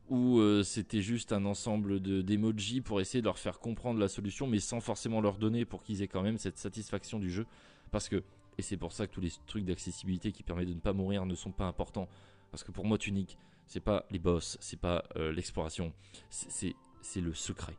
où 0.10 0.40
euh, 0.40 0.64
c'était 0.64 1.02
juste 1.02 1.34
un 1.34 1.46
ensemble 1.46 2.00
d'emojis 2.00 2.82
pour 2.82 3.02
essayer 3.02 3.22
de 3.22 3.26
leur 3.26 3.38
faire 3.38 3.60
comprendre 3.60 4.00
la 4.00 4.08
solution, 4.08 4.48
mais 4.48 4.60
sans 4.60 4.80
forcément 4.80 5.22
leur 5.22 5.38
donner 5.38 5.66
pour 5.66 5.84
qu'ils 5.84 6.02
aient 6.02 6.08
quand 6.08 6.24
même 6.24 6.38
cette 6.38 6.58
satisfaction 6.58 7.20
du 7.20 7.30
jeu. 7.30 7.46
Parce 7.92 8.10
que, 8.10 8.24
et 8.58 8.62
c'est 8.62 8.78
pour 8.78 8.94
ça 8.94 9.06
que 9.06 9.14
tous 9.14 9.22
les 9.22 9.32
trucs 9.46 9.66
d'accessibilité 9.66 10.32
qui 10.32 10.44
permettent 10.44 10.70
de 10.70 10.74
ne 10.74 10.80
pas 10.80 10.94
mourir 10.94 11.26
ne 11.26 11.36
sont 11.36 11.52
pas 11.52 11.66
importants. 11.66 12.08
Parce 12.52 12.64
que 12.64 12.72
pour 12.72 12.86
moi, 12.86 12.98
Tunic, 12.98 13.38
c'est 13.68 13.82
pas 13.82 14.06
les 14.10 14.20
boss, 14.20 14.58
c'est 14.62 14.80
pas 14.80 15.04
euh, 15.18 15.32
l'exploration, 15.32 15.94
c'est 16.30 16.74
le 17.16 17.34
secret. 17.34 17.76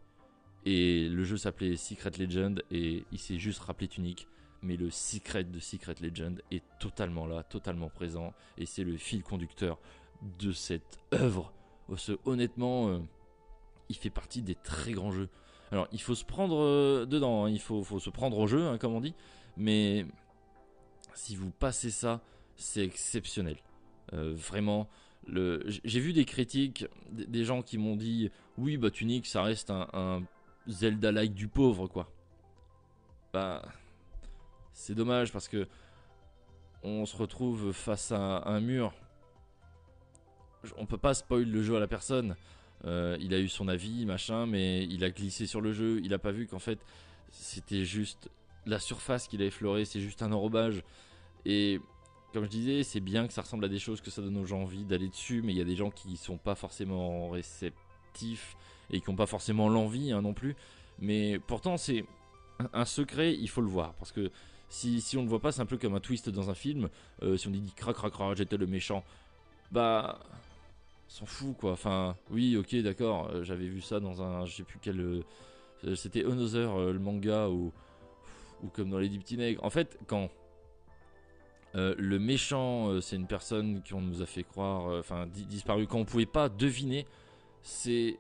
Et 0.65 1.09
le 1.09 1.25
jeu 1.25 1.37
s'appelait 1.37 1.77
Secret 1.77 2.11
Legend 2.19 2.63
et 2.71 3.05
il 3.11 3.19
s'est 3.19 3.39
juste 3.39 3.61
rappelé 3.61 3.89
Tunic. 3.89 4.29
Mais 4.61 4.77
le 4.77 4.91
secret 4.91 5.45
de 5.45 5.61
Secret 5.61 5.95
Legend 6.01 6.43
est 6.51 6.65
totalement 6.81 7.27
là, 7.27 7.45
totalement 7.45 7.89
présent. 7.89 8.35
Et 8.59 8.67
c'est 8.67 8.83
le 8.83 8.97
fil 8.97 9.23
conducteur 9.23 9.79
de 10.41 10.53
cette 10.53 10.99
œuvre. 11.15 11.53
honnêtement, 12.25 12.89
euh, 12.89 12.99
il 13.89 13.97
fait 13.97 14.11
partie 14.11 14.43
des 14.43 14.57
très 14.57 14.93
grands 14.93 15.13
jeux. 15.13 15.29
Alors, 15.71 15.87
il 15.93 16.01
faut 16.01 16.17
se 16.17 16.25
prendre 16.25 16.59
euh, 16.59 17.07
dedans, 17.07 17.45
hein. 17.45 17.51
il 17.51 17.61
faut, 17.61 17.85
se 18.01 18.11
prendre 18.11 18.37
au 18.37 18.47
jeu, 18.47 18.67
hein, 18.67 18.79
comme 18.79 18.95
on 18.95 19.01
dit. 19.01 19.15
Mais 19.57 20.05
si 21.15 21.37
vous 21.37 21.51
passez 21.51 21.91
ça, 21.91 22.21
c'est 22.57 22.85
exceptionnel. 22.85 23.57
vraiment, 24.13 24.89
j'ai 25.33 26.01
vu 26.01 26.13
des 26.13 26.25
critiques, 26.25 26.87
des 27.11 27.45
gens 27.45 27.63
qui 27.63 27.79
m'ont 27.79 27.97
dit 27.97 28.31
oui, 28.57 28.77
bah 28.77 28.91
Tunic, 28.91 29.27
ça 29.27 29.43
reste 29.43 29.71
un, 29.71 30.23
Zelda-like 30.67 31.35
du 31.35 31.49
pauvre, 31.49 31.87
quoi. 31.87 32.11
Bah, 33.33 33.63
c'est 34.73 34.95
dommage 34.95 35.33
parce 35.33 35.49
que 35.49 35.67
on 36.83 37.07
se 37.07 37.17
retrouve 37.17 37.73
face 37.73 38.13
à 38.13 38.43
un 38.47 38.61
mur. 38.61 38.93
On 40.77 40.87
peut 40.87 40.99
pas 40.99 41.15
spoil 41.15 41.45
le 41.45 41.63
jeu 41.63 41.77
à 41.77 41.81
la 41.81 41.89
personne. 41.89 42.37
Euh, 42.85 43.17
il 43.21 43.35
a 43.35 43.39
eu 43.39 43.49
son 43.49 43.69
avis, 43.69 44.07
machin, 44.07 44.47
mais 44.47 44.85
il 44.85 45.03
a 45.05 45.11
glissé 45.11 45.47
sur 45.47 45.61
le 45.61 45.73
jeu. 45.73 46.01
Il 46.05 46.15
a 46.15 46.19
pas 46.19 46.33
vu 46.33 46.47
qu'en 46.47 46.59
fait, 46.59 46.79
c'était 47.31 47.85
juste 47.85 48.31
la 48.67 48.79
surface 48.79 49.29
qu'il 49.29 49.43
a 49.43 49.47
effleuré, 49.47 49.85
c'est 49.85 50.01
juste 50.01 50.23
un 50.23 50.33
enrobage. 50.33 50.83
Et 51.45 51.81
comme 52.33 52.45
je 52.45 52.51
disais, 52.51 52.83
c'est 52.83 53.01
bien 53.01 53.27
que 53.27 53.33
ça 53.33 53.43
ressemble 53.43 53.65
à 53.65 53.69
des 53.69 53.79
choses, 53.79 54.01
que 54.01 54.11
ça 54.11 54.21
donne 54.21 54.37
aux 54.37 54.45
gens 54.45 54.63
envie 54.63 54.85
d'aller 54.85 55.09
dessus, 55.09 55.43
mais 55.43 55.53
il 55.53 55.59
y 55.59 55.63
a 55.63 55.65
des 55.65 55.77
gens 55.77 55.91
qui 55.91 56.17
sont 56.17 56.37
pas 56.37 56.55
forcément 56.55 57.31
réceptifs 57.31 58.57
et 58.91 59.01
qui 59.01 59.11
n'ont 59.11 59.17
pas 59.17 59.27
forcément 59.27 59.69
l'envie 59.69 60.13
hein, 60.13 60.23
non 60.23 60.35
plus. 60.35 60.55
Mais 60.99 61.39
pourtant, 61.47 61.77
c'est 61.77 62.05
un 62.73 62.85
secret, 62.85 63.35
il 63.35 63.49
faut 63.49 63.61
le 63.61 63.69
voir. 63.69 63.95
Parce 63.95 64.13
que 64.13 64.31
si, 64.69 65.03
on 65.15 65.21
ne 65.21 65.25
le 65.25 65.31
voit 65.31 65.41
pas, 65.41 65.53
c'est 65.53 65.63
un 65.63 65.67
peu 65.67 65.79
comme 65.79 65.95
un 65.95 66.01
twist 66.01 66.29
dans 66.29 66.51
un 66.51 66.55
film. 66.55 66.91
Euh, 67.23 67.37
si 67.37 67.49
on 67.49 67.51
dit 67.51 67.73
crac 67.75 67.97
crac 67.97 68.13
crac, 68.13 68.37
j'étais 68.37 68.57
le 68.57 68.67
méchant, 68.67 69.05
bah. 69.71 70.21
S'en 71.11 71.25
fout 71.25 71.57
quoi. 71.57 71.73
Enfin, 71.73 72.17
oui, 72.31 72.55
ok, 72.59 72.77
d'accord. 72.83 73.31
Euh, 73.31 73.43
j'avais 73.43 73.67
vu 73.67 73.81
ça 73.81 73.99
dans 73.99 74.21
un. 74.21 74.45
Je 74.45 74.57
sais 74.57 74.63
plus 74.63 74.79
quel. 74.79 75.01
Euh, 75.01 75.95
c'était 75.95 76.23
Another, 76.23 76.93
le 76.93 76.99
manga, 76.99 77.49
ou, 77.49 77.73
ou 78.63 78.69
comme 78.69 78.91
dans 78.91 78.99
Les 78.99 79.09
Dix 79.09 79.19
Petits 79.19 79.39
Nègres. 79.39 79.65
En 79.65 79.71
fait, 79.71 79.99
quand 80.07 80.29
euh, 81.75 81.95
le 81.99 82.19
méchant, 82.19 82.89
euh, 82.89 83.01
c'est 83.01 83.17
une 83.17 83.27
personne 83.27 83.83
qu'on 83.89 84.01
nous 84.01 84.23
a 84.23 84.27
fait 84.27 84.43
croire, 84.43 84.89
euh, 84.89 85.01
enfin 85.01 85.27
disparu, 85.27 85.87
qu'on 85.87 86.05
pouvait 86.05 86.27
pas 86.27 86.49
deviner. 86.49 87.07
C'est 87.63 88.19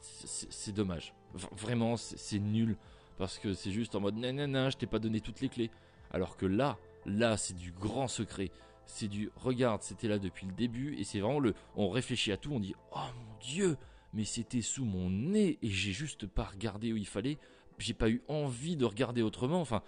c'est 0.00 0.72
dommage. 0.72 1.14
vraiment, 1.56 1.96
c'est 1.96 2.38
nul 2.38 2.76
parce 3.18 3.38
que 3.38 3.54
c'est 3.54 3.70
juste 3.70 3.94
en 3.94 4.00
mode 4.00 4.16
nanana, 4.16 4.70
je 4.70 4.76
t'ai 4.76 4.86
pas 4.86 4.98
donné 4.98 5.20
toutes 5.20 5.40
les 5.40 5.48
clés. 5.48 5.70
Alors 6.12 6.36
que 6.36 6.46
là, 6.46 6.78
là, 7.06 7.36
c'est 7.36 7.56
du 7.56 7.72
grand 7.72 8.08
secret. 8.08 8.50
C'est 8.86 9.08
du 9.08 9.30
regarde, 9.36 9.82
c'était 9.82 10.08
là 10.08 10.18
depuis 10.18 10.46
le 10.46 10.52
début 10.52 10.94
et 10.96 11.04
c'est 11.04 11.20
vraiment 11.20 11.40
le. 11.40 11.54
On 11.74 11.88
réfléchit 11.88 12.32
à 12.32 12.36
tout, 12.36 12.52
on 12.52 12.60
dit 12.60 12.74
oh 12.92 12.98
mon 12.98 13.38
dieu, 13.40 13.76
mais 14.12 14.24
c'était 14.24 14.62
sous 14.62 14.84
mon 14.84 15.10
nez 15.10 15.58
et 15.62 15.70
j'ai 15.70 15.92
juste 15.92 16.26
pas 16.26 16.44
regardé 16.44 16.92
où 16.92 16.96
il 16.96 17.06
fallait. 17.06 17.38
J'ai 17.78 17.94
pas 17.94 18.08
eu 18.08 18.22
envie 18.28 18.76
de 18.76 18.84
regarder 18.84 19.22
autrement. 19.22 19.60
Enfin, 19.60 19.82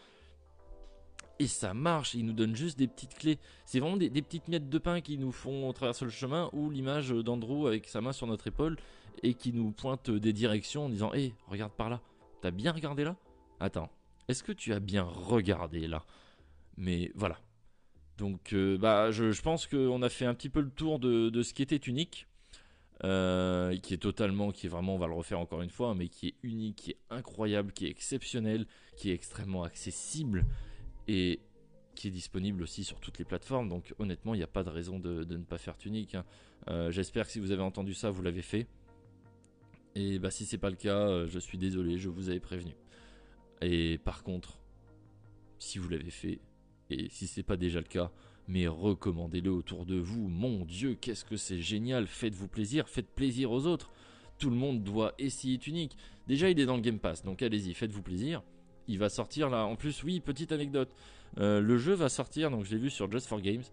et 1.39 1.47
ça 1.47 1.75
marche, 1.75 2.15
ils 2.15 2.25
nous 2.25 2.33
donnent 2.33 2.57
juste 2.57 2.79
des 2.79 2.87
petites 2.87 3.15
clés. 3.15 3.39
C'est 3.67 3.81
vraiment 3.81 3.97
des, 3.97 4.11
petites 4.11 4.49
miettes 4.49 4.71
de 4.71 4.79
pain 4.79 5.01
qui 5.01 5.19
nous 5.19 5.33
font 5.33 5.71
traverser 5.73 6.05
le 6.05 6.11
chemin 6.11 6.49
ou 6.53 6.71
l'image 6.71 7.11
d'Andrew 7.11 7.67
avec 7.67 7.89
sa 7.89 8.01
main 8.01 8.13
sur 8.13 8.27
notre 8.27 8.47
épaule 8.47 8.77
et 9.23 9.35
qui 9.35 9.53
nous 9.53 9.71
pointe 9.73 10.11
des 10.11 10.33
directions 10.33 10.87
en 10.87 10.89
disant 10.89 11.13
Hé, 11.13 11.35
regarde 11.49 11.73
par 11.73 11.91
là. 11.91 12.01
T'as 12.41 12.51
bien 12.51 12.73
regardé 12.73 13.05
là? 13.05 13.17
Attends, 13.61 13.91
est-ce 14.29 14.43
que 14.43 14.53
tu 14.53 14.73
as 14.73 14.81
bien 14.81 15.03
regardé 15.03 15.87
là? 15.87 16.05
Mais 16.77 17.13
voilà. 17.15 17.39
Donc, 18.17 18.55
euh, 18.55 18.79
bah, 18.79 19.11
je, 19.11 19.41
pense 19.43 19.67
qu'on 19.67 20.01
a 20.03 20.09
fait 20.09 20.25
un 20.25 20.35
petit 20.35 20.49
peu 20.49 20.61
le 20.61 20.71
tour 20.71 20.99
de, 20.99 21.43
ce 21.43 21.53
qui 21.53 21.63
était 21.63 21.77
unique. 21.77 22.27
Euh, 23.05 23.77
qui 23.77 23.93
est 23.93 23.99
totalement, 23.99 24.53
qui 24.53 24.65
est 24.65 24.69
vraiment, 24.71 24.95
on 24.95 24.99
va 24.99 25.07
le 25.07 25.13
refaire 25.13 25.39
encore 25.39 25.61
une 25.61 25.69
fois, 25.69 25.95
mais 25.95 26.09
qui 26.09 26.29
est 26.29 26.35
unique, 26.43 26.77
qui 26.77 26.91
est 26.93 26.99
incroyable, 27.11 27.73
qui 27.73 27.87
est 27.87 27.91
exceptionnel, 27.91 28.67
qui 28.97 29.11
est 29.11 29.13
extrêmement 29.13 29.65
accessible 29.65 30.47
et 31.09 31.41
qui 31.95 32.09
est 32.09 32.13
disponible 32.13 32.63
aussi 32.63 32.85
sur 32.85 33.01
toutes 33.01 33.19
les 33.19 33.25
plateformes. 33.25 33.69
Donc 33.69 33.95
honnêtement, 33.99 34.35
il 34.35 34.39
n'y 34.39 34.45
a 34.45 34.49
pas 34.49 34.63
de 34.63 34.69
raison 34.69 34.99
de, 35.01 35.25
ne 35.25 35.45
pas 35.45 35.59
faire 35.59 35.77
Tunic. 35.77 36.15
Hein. 36.15 36.25
Euh, 36.69 36.91
j'espère 36.93 37.27
que 37.27 37.33
si 37.33 37.41
vous 37.41 37.51
avez 37.51 37.63
entendu 37.63 37.95
ça, 37.95 38.11
vous 38.11 38.23
l'avez 38.23 38.43
fait. 38.43 38.67
Et 39.95 40.19
bah, 40.19 40.31
si 40.31 40.45
c'est 40.45 40.59
pas 40.59 40.71
le 40.71 40.77
cas, 40.77 41.09
euh, 41.09 41.27
je 41.27 41.39
suis 41.39 41.59
désolé, 41.59 41.99
je 41.99 42.09
vous 42.09 42.29
avais 42.29 42.41
prévenu. 42.41 42.73
Et 43.63 43.99
par 43.99 44.23
contre, 44.23 44.61
si 45.59 45.79
vous 45.79 45.89
l'avez 45.89 46.11
fait, 46.11 46.39
et 46.91 47.09
si 47.09 47.27
c'est 47.27 47.43
pas 47.43 47.57
déjà 47.57 47.81
le 47.81 47.87
cas, 47.87 48.13
mais 48.47 48.69
recommandez-le 48.69 49.51
autour 49.51 49.87
de 49.87 49.97
vous. 49.97 50.29
Mon 50.29 50.65
Dieu, 50.65 50.97
qu'est-ce 51.01 51.25
que 51.25 51.37
c'est 51.37 51.61
génial! 51.61 52.07
Faites-vous 52.07 52.47
plaisir, 52.47 52.89
faites 52.89 53.09
plaisir 53.09 53.51
aux 53.51 53.67
autres. 53.67 53.91
Tout 54.39 54.51
le 54.51 54.57
monde 54.57 54.85
doit 54.85 55.15
essayer 55.19 55.59
Tunic. 55.59 55.97
Déjà, 56.29 56.51
il 56.51 56.61
est 56.61 56.67
dans 56.67 56.77
le 56.77 56.83
Game 56.83 56.99
Pass, 56.99 57.25
donc 57.25 57.43
allez-y, 57.43 57.75
faites-vous 57.75 58.03
plaisir 58.03 58.43
il 58.89 58.99
va 58.99 59.09
sortir 59.09 59.51
là. 59.51 59.65
En 59.65 59.77
plus, 59.77 60.03
oui, 60.03 60.21
petite 60.21 60.53
anecdote. 60.53 60.91
Euh, 61.39 61.61
le 61.61 61.77
jeu 61.77 61.95
va 61.95 62.09
sortir, 62.09 62.51
donc 62.51 62.65
je 62.65 62.71
l'ai 62.73 62.79
vu 62.79 62.91
sur 62.91 63.11
Just 63.11 63.27
for 63.27 63.41
Games. 63.41 63.65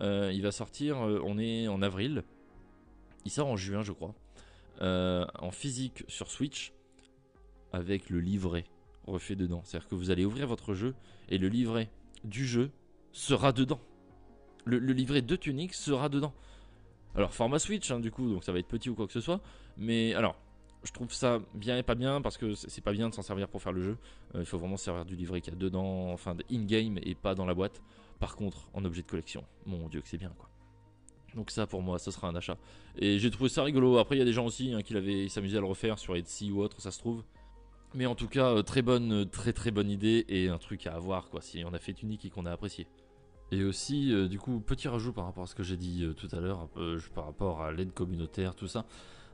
Euh, 0.00 0.32
il 0.32 0.42
va 0.42 0.52
sortir, 0.52 1.06
euh, 1.06 1.20
on 1.24 1.38
est 1.38 1.68
en 1.68 1.82
avril. 1.82 2.24
Il 3.24 3.30
sort 3.30 3.48
en 3.48 3.56
juin, 3.56 3.82
je 3.82 3.92
crois. 3.92 4.14
en 4.80 5.50
physique 5.50 6.04
sur 6.08 6.30
Switch. 6.30 6.72
Avec 7.72 8.10
le 8.10 8.20
livret 8.20 8.64
refait 9.06 9.36
dedans. 9.36 9.62
C'est-à-dire 9.64 9.88
que 9.88 9.94
vous 9.94 10.10
allez 10.10 10.24
ouvrir 10.24 10.46
votre 10.46 10.74
jeu 10.74 10.94
et 11.28 11.38
le 11.38 11.48
livret 11.48 11.88
du 12.24 12.46
jeu 12.46 12.70
sera 13.12 13.52
dedans. 13.52 13.80
Le, 14.64 14.78
livret 14.78 15.22
de 15.22 15.36
Tunic 15.36 15.74
sera 15.74 16.08
dedans. 16.08 16.32
Alors, 17.14 17.32
format 17.32 17.58
Switch, 17.58 17.90
hein, 17.90 17.98
du 17.98 18.10
coup, 18.10 18.30
donc 18.30 18.44
ça 18.44 18.52
va 18.52 18.58
être 18.58 18.68
petit 18.68 18.90
ou 18.90 18.94
quoi 18.94 19.06
que 19.06 19.12
ce 19.12 19.20
soit. 19.20 19.40
Mais 19.76 20.14
alors, 20.14 20.36
je 20.84 20.92
trouve 20.92 21.12
ça 21.12 21.40
bien 21.54 21.78
et 21.78 21.82
pas 21.82 21.94
bien 21.94 22.20
parce 22.20 22.36
que 22.36 22.54
c'est 22.54 22.80
pas 22.80 22.92
bien 22.92 23.08
de 23.08 23.14
s'en 23.14 23.22
servir 23.22 23.48
pour 23.48 23.62
faire 23.62 23.72
le 23.72 23.82
jeu. 23.82 23.98
Euh, 24.34 24.40
il 24.40 24.46
faut 24.46 24.58
vraiment 24.58 24.76
se 24.76 24.84
servir 24.84 25.04
du 25.04 25.14
livret 25.14 25.40
qu'il 25.40 25.52
y 25.52 25.56
a 25.56 25.58
dedans, 25.58 26.10
enfin 26.12 26.36
in-game 26.50 26.98
et 27.02 27.14
pas 27.14 27.34
dans 27.34 27.46
la 27.46 27.54
boîte. 27.54 27.80
Par 28.18 28.36
contre, 28.36 28.68
en 28.72 28.84
objet 28.84 29.02
de 29.02 29.06
collection, 29.06 29.44
mon 29.66 29.88
dieu 29.88 30.00
que 30.00 30.08
c'est 30.08 30.18
bien 30.18 30.32
quoi. 30.36 30.48
Donc 31.34 31.50
ça 31.50 31.66
pour 31.66 31.82
moi, 31.82 31.98
ce 31.98 32.10
sera 32.10 32.28
un 32.28 32.34
achat. 32.34 32.56
Et 32.96 33.18
j'ai 33.18 33.30
trouvé 33.30 33.48
ça 33.48 33.62
rigolo. 33.62 33.98
Après 33.98 34.16
il 34.16 34.18
y 34.18 34.22
a 34.22 34.24
des 34.24 34.32
gens 34.32 34.46
aussi 34.46 34.72
hein, 34.72 34.82
qui 34.82 35.28
s'amusaient 35.28 35.58
à 35.58 35.60
le 35.60 35.66
refaire 35.66 35.98
sur 35.98 36.16
Etsy 36.16 36.50
ou 36.50 36.60
autre, 36.60 36.80
ça 36.80 36.90
se 36.90 36.98
trouve. 36.98 37.22
Mais 37.94 38.06
en 38.06 38.14
tout 38.14 38.28
cas, 38.28 38.50
euh, 38.50 38.62
très 38.62 38.82
bonne, 38.82 39.28
très 39.28 39.52
très 39.52 39.70
bonne 39.70 39.90
idée 39.90 40.24
et 40.28 40.48
un 40.48 40.58
truc 40.58 40.86
à 40.86 40.94
avoir 40.94 41.30
quoi. 41.30 41.42
Si 41.42 41.62
on 41.64 41.72
a 41.74 41.78
fait 41.78 42.02
unique 42.02 42.24
et 42.24 42.30
qu'on 42.30 42.46
a 42.46 42.52
apprécié. 42.52 42.88
Et 43.52 43.62
aussi, 43.64 44.12
euh, 44.12 44.28
du 44.28 44.38
coup, 44.38 44.60
petit 44.60 44.88
rajout 44.88 45.12
par 45.12 45.26
rapport 45.26 45.44
à 45.44 45.46
ce 45.46 45.54
que 45.54 45.62
j'ai 45.62 45.76
dit 45.76 46.06
tout 46.16 46.28
à 46.32 46.40
l'heure, 46.40 46.68
par 47.14 47.26
rapport 47.26 47.62
à 47.62 47.70
l'aide 47.70 47.92
communautaire, 47.92 48.56
tout 48.56 48.66
ça. 48.66 48.86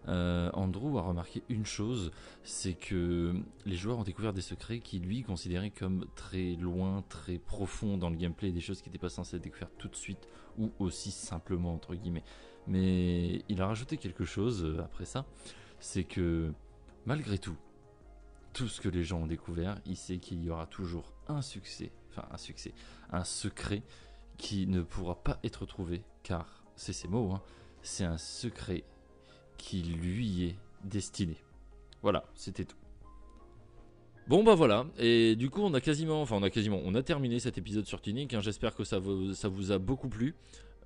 Euh, 0.06 0.50
Andrew 0.54 0.96
a 0.98 1.02
remarqué 1.02 1.42
une 1.48 1.66
chose, 1.66 2.12
c'est 2.42 2.74
que 2.74 3.34
les 3.66 3.76
joueurs 3.76 3.98
ont 3.98 4.04
découvert 4.04 4.32
des 4.32 4.40
secrets 4.40 4.80
qui 4.80 4.98
lui 4.98 5.22
considéraient 5.22 5.70
comme 5.70 6.06
très 6.14 6.54
loin, 6.54 7.04
très 7.08 7.38
profonds 7.38 7.98
dans 7.98 8.08
le 8.08 8.16
gameplay, 8.16 8.50
des 8.52 8.60
choses 8.60 8.80
qui 8.80 8.88
n'étaient 8.88 8.98
pas 8.98 9.08
censées 9.10 9.38
découvertes 9.38 9.74
tout 9.78 9.88
de 9.88 9.96
suite 9.96 10.28
ou 10.58 10.70
aussi 10.78 11.10
simplement 11.10 11.74
entre 11.74 11.94
guillemets. 11.94 12.24
Mais 12.66 13.42
il 13.48 13.60
a 13.60 13.66
rajouté 13.66 13.96
quelque 13.96 14.24
chose 14.24 14.64
euh, 14.64 14.82
après 14.82 15.04
ça, 15.04 15.26
c'est 15.80 16.04
que 16.04 16.52
malgré 17.06 17.38
tout, 17.38 17.56
tout 18.52 18.68
ce 18.68 18.80
que 18.80 18.88
les 18.88 19.04
gens 19.04 19.20
ont 19.20 19.26
découvert, 19.26 19.78
il 19.86 19.96
sait 19.96 20.18
qu'il 20.18 20.42
y 20.42 20.50
aura 20.50 20.66
toujours 20.66 21.12
un 21.28 21.42
succès, 21.42 21.92
enfin 22.10 22.26
un 22.30 22.38
succès, 22.38 22.72
un 23.10 23.24
secret 23.24 23.82
qui 24.36 24.66
ne 24.66 24.82
pourra 24.82 25.16
pas 25.16 25.38
être 25.44 25.66
trouvé, 25.66 26.02
car 26.22 26.62
c'est 26.76 26.92
ces 26.92 27.08
mots, 27.08 27.32
hein, 27.32 27.42
c'est 27.82 28.04
un 28.04 28.18
secret 28.18 28.84
qui 29.58 29.82
lui 29.82 30.44
est 30.44 30.56
destiné. 30.84 31.36
Voilà, 32.02 32.24
c'était 32.34 32.64
tout. 32.64 32.76
Bon 34.28 34.44
bah 34.44 34.54
voilà, 34.54 34.86
et 34.98 35.36
du 35.36 35.48
coup 35.48 35.62
on 35.62 35.72
a 35.72 35.80
quasiment, 35.80 36.20
enfin 36.20 36.36
on 36.36 36.42
a 36.42 36.50
quasiment, 36.50 36.80
on 36.84 36.94
a 36.94 37.02
terminé 37.02 37.38
cet 37.40 37.56
épisode 37.56 37.86
sur 37.86 38.02
Tunic, 38.02 38.34
hein. 38.34 38.40
j'espère 38.42 38.76
que 38.76 38.84
ça 38.84 38.98
vous, 38.98 39.32
ça 39.32 39.48
vous 39.48 39.72
a 39.72 39.78
beaucoup 39.78 40.10
plu. 40.10 40.34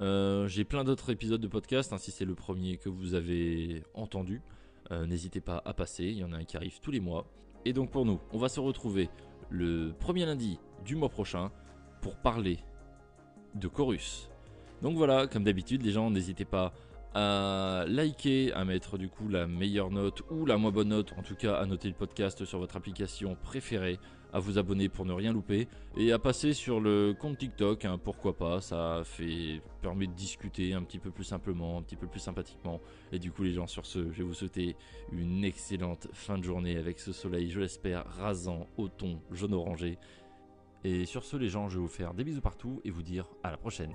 Euh, 0.01 0.47
j'ai 0.47 0.63
plein 0.63 0.85
d'autres 0.85 1.11
épisodes 1.11 1.41
de 1.41 1.49
podcast, 1.49 1.93
hein, 1.93 1.99
si 1.99 2.13
c'est 2.13 2.25
le 2.25 2.37
premier 2.37 2.77
que 2.77 2.89
vous 2.89 3.15
avez 3.15 3.83
entendu. 3.95 4.43
Euh, 4.93 5.07
n'hésitez 5.07 5.41
pas 5.41 5.61
à 5.65 5.75
passer, 5.75 6.05
il 6.05 6.19
y 6.19 6.25
en 6.25 6.33
a 6.33 6.37
un 6.37 6.45
qui 6.45 6.57
arrive 6.57 6.79
tous 6.81 6.93
les 6.93 7.01
mois. 7.01 7.27
Et 7.65 7.73
donc 7.73 7.91
pour 7.91 8.05
nous, 8.05 8.21
on 8.33 8.39
va 8.39 8.49
se 8.49 8.61
retrouver 8.61 9.11
le 9.51 9.93
premier 9.99 10.25
lundi 10.25 10.61
du 10.85 10.95
mois 10.95 11.09
prochain 11.09 11.51
pour 12.01 12.17
parler 12.17 12.61
de 13.57 13.67
Chorus. 13.67 14.31
Donc 14.83 14.97
voilà, 14.97 15.27
comme 15.27 15.43
d'habitude, 15.43 15.83
les 15.83 15.91
gens, 15.91 16.11
n'hésitez 16.11 16.45
pas 16.45 16.73
à 17.15 17.85
liker, 17.87 18.53
à 18.53 18.65
mettre 18.65 18.99
du 18.99 19.09
coup 19.09 19.29
la 19.29 19.47
meilleure 19.47 19.91
note 19.91 20.23
ou 20.31 20.47
la 20.47 20.57
moins 20.57 20.71
bonne 20.71 20.89
note, 20.89 21.13
en 21.19 21.23
tout 21.23 21.35
cas 21.35 21.55
à 21.55 21.67
noter 21.67 21.89
le 21.89 21.95
podcast 21.95 22.45
sur 22.45 22.59
votre 22.59 22.77
application 22.77 23.37
préférée, 23.43 23.99
à 24.33 24.39
vous 24.39 24.59
abonner 24.59 24.89
pour 24.89 25.05
ne 25.05 25.13
rien 25.13 25.33
louper 25.33 25.69
et 25.97 26.13
à 26.13 26.19
passer 26.19 26.55
sur 26.55 26.81
le 26.81 27.15
compte 27.19 27.39
TikTok, 27.39 27.85
hein, 27.85 27.99
pourquoi 28.03 28.37
pas, 28.37 28.61
ça 28.61 29.03
fait 29.05 29.61
permet 29.83 30.07
de 30.07 30.13
discuter 30.13 30.73
un 30.73 30.83
petit 30.83 30.99
peu 30.99 31.11
plus 31.11 31.25
simplement, 31.25 31.79
un 31.79 31.83
petit 31.83 31.97
peu 31.97 32.07
plus 32.07 32.21
sympathiquement. 32.21 32.81
Et 33.13 33.19
du 33.19 33.31
coup 33.31 33.43
les 33.43 33.53
gens 33.53 33.67
sur 33.67 33.85
ce, 33.85 34.11
je 34.11 34.19
vais 34.19 34.25
vous 34.25 34.35
souhaiter 34.35 34.77
une 35.13 35.45
excellente 35.45 36.09
fin 36.13 36.39
de 36.39 36.45
journée 36.45 36.77
avec 36.79 36.99
ce 36.99 37.13
soleil, 37.13 37.51
je 37.51 37.61
l'espère, 37.61 38.07
rasant 38.07 38.69
au 38.79 38.89
ton 38.89 39.21
jaune 39.31 39.55
orangé. 39.55 39.99
Et 40.85 41.05
sur 41.05 41.25
ce 41.25 41.37
les 41.37 41.49
gens, 41.49 41.69
je 41.69 41.77
vais 41.77 41.83
vous 41.83 41.89
faire 41.89 42.15
des 42.15 42.25
bisous 42.25 42.41
partout 42.41 42.81
et 42.85 42.91
vous 42.91 43.03
dire 43.03 43.29
à 43.43 43.51
la 43.51 43.57
prochaine. 43.57 43.93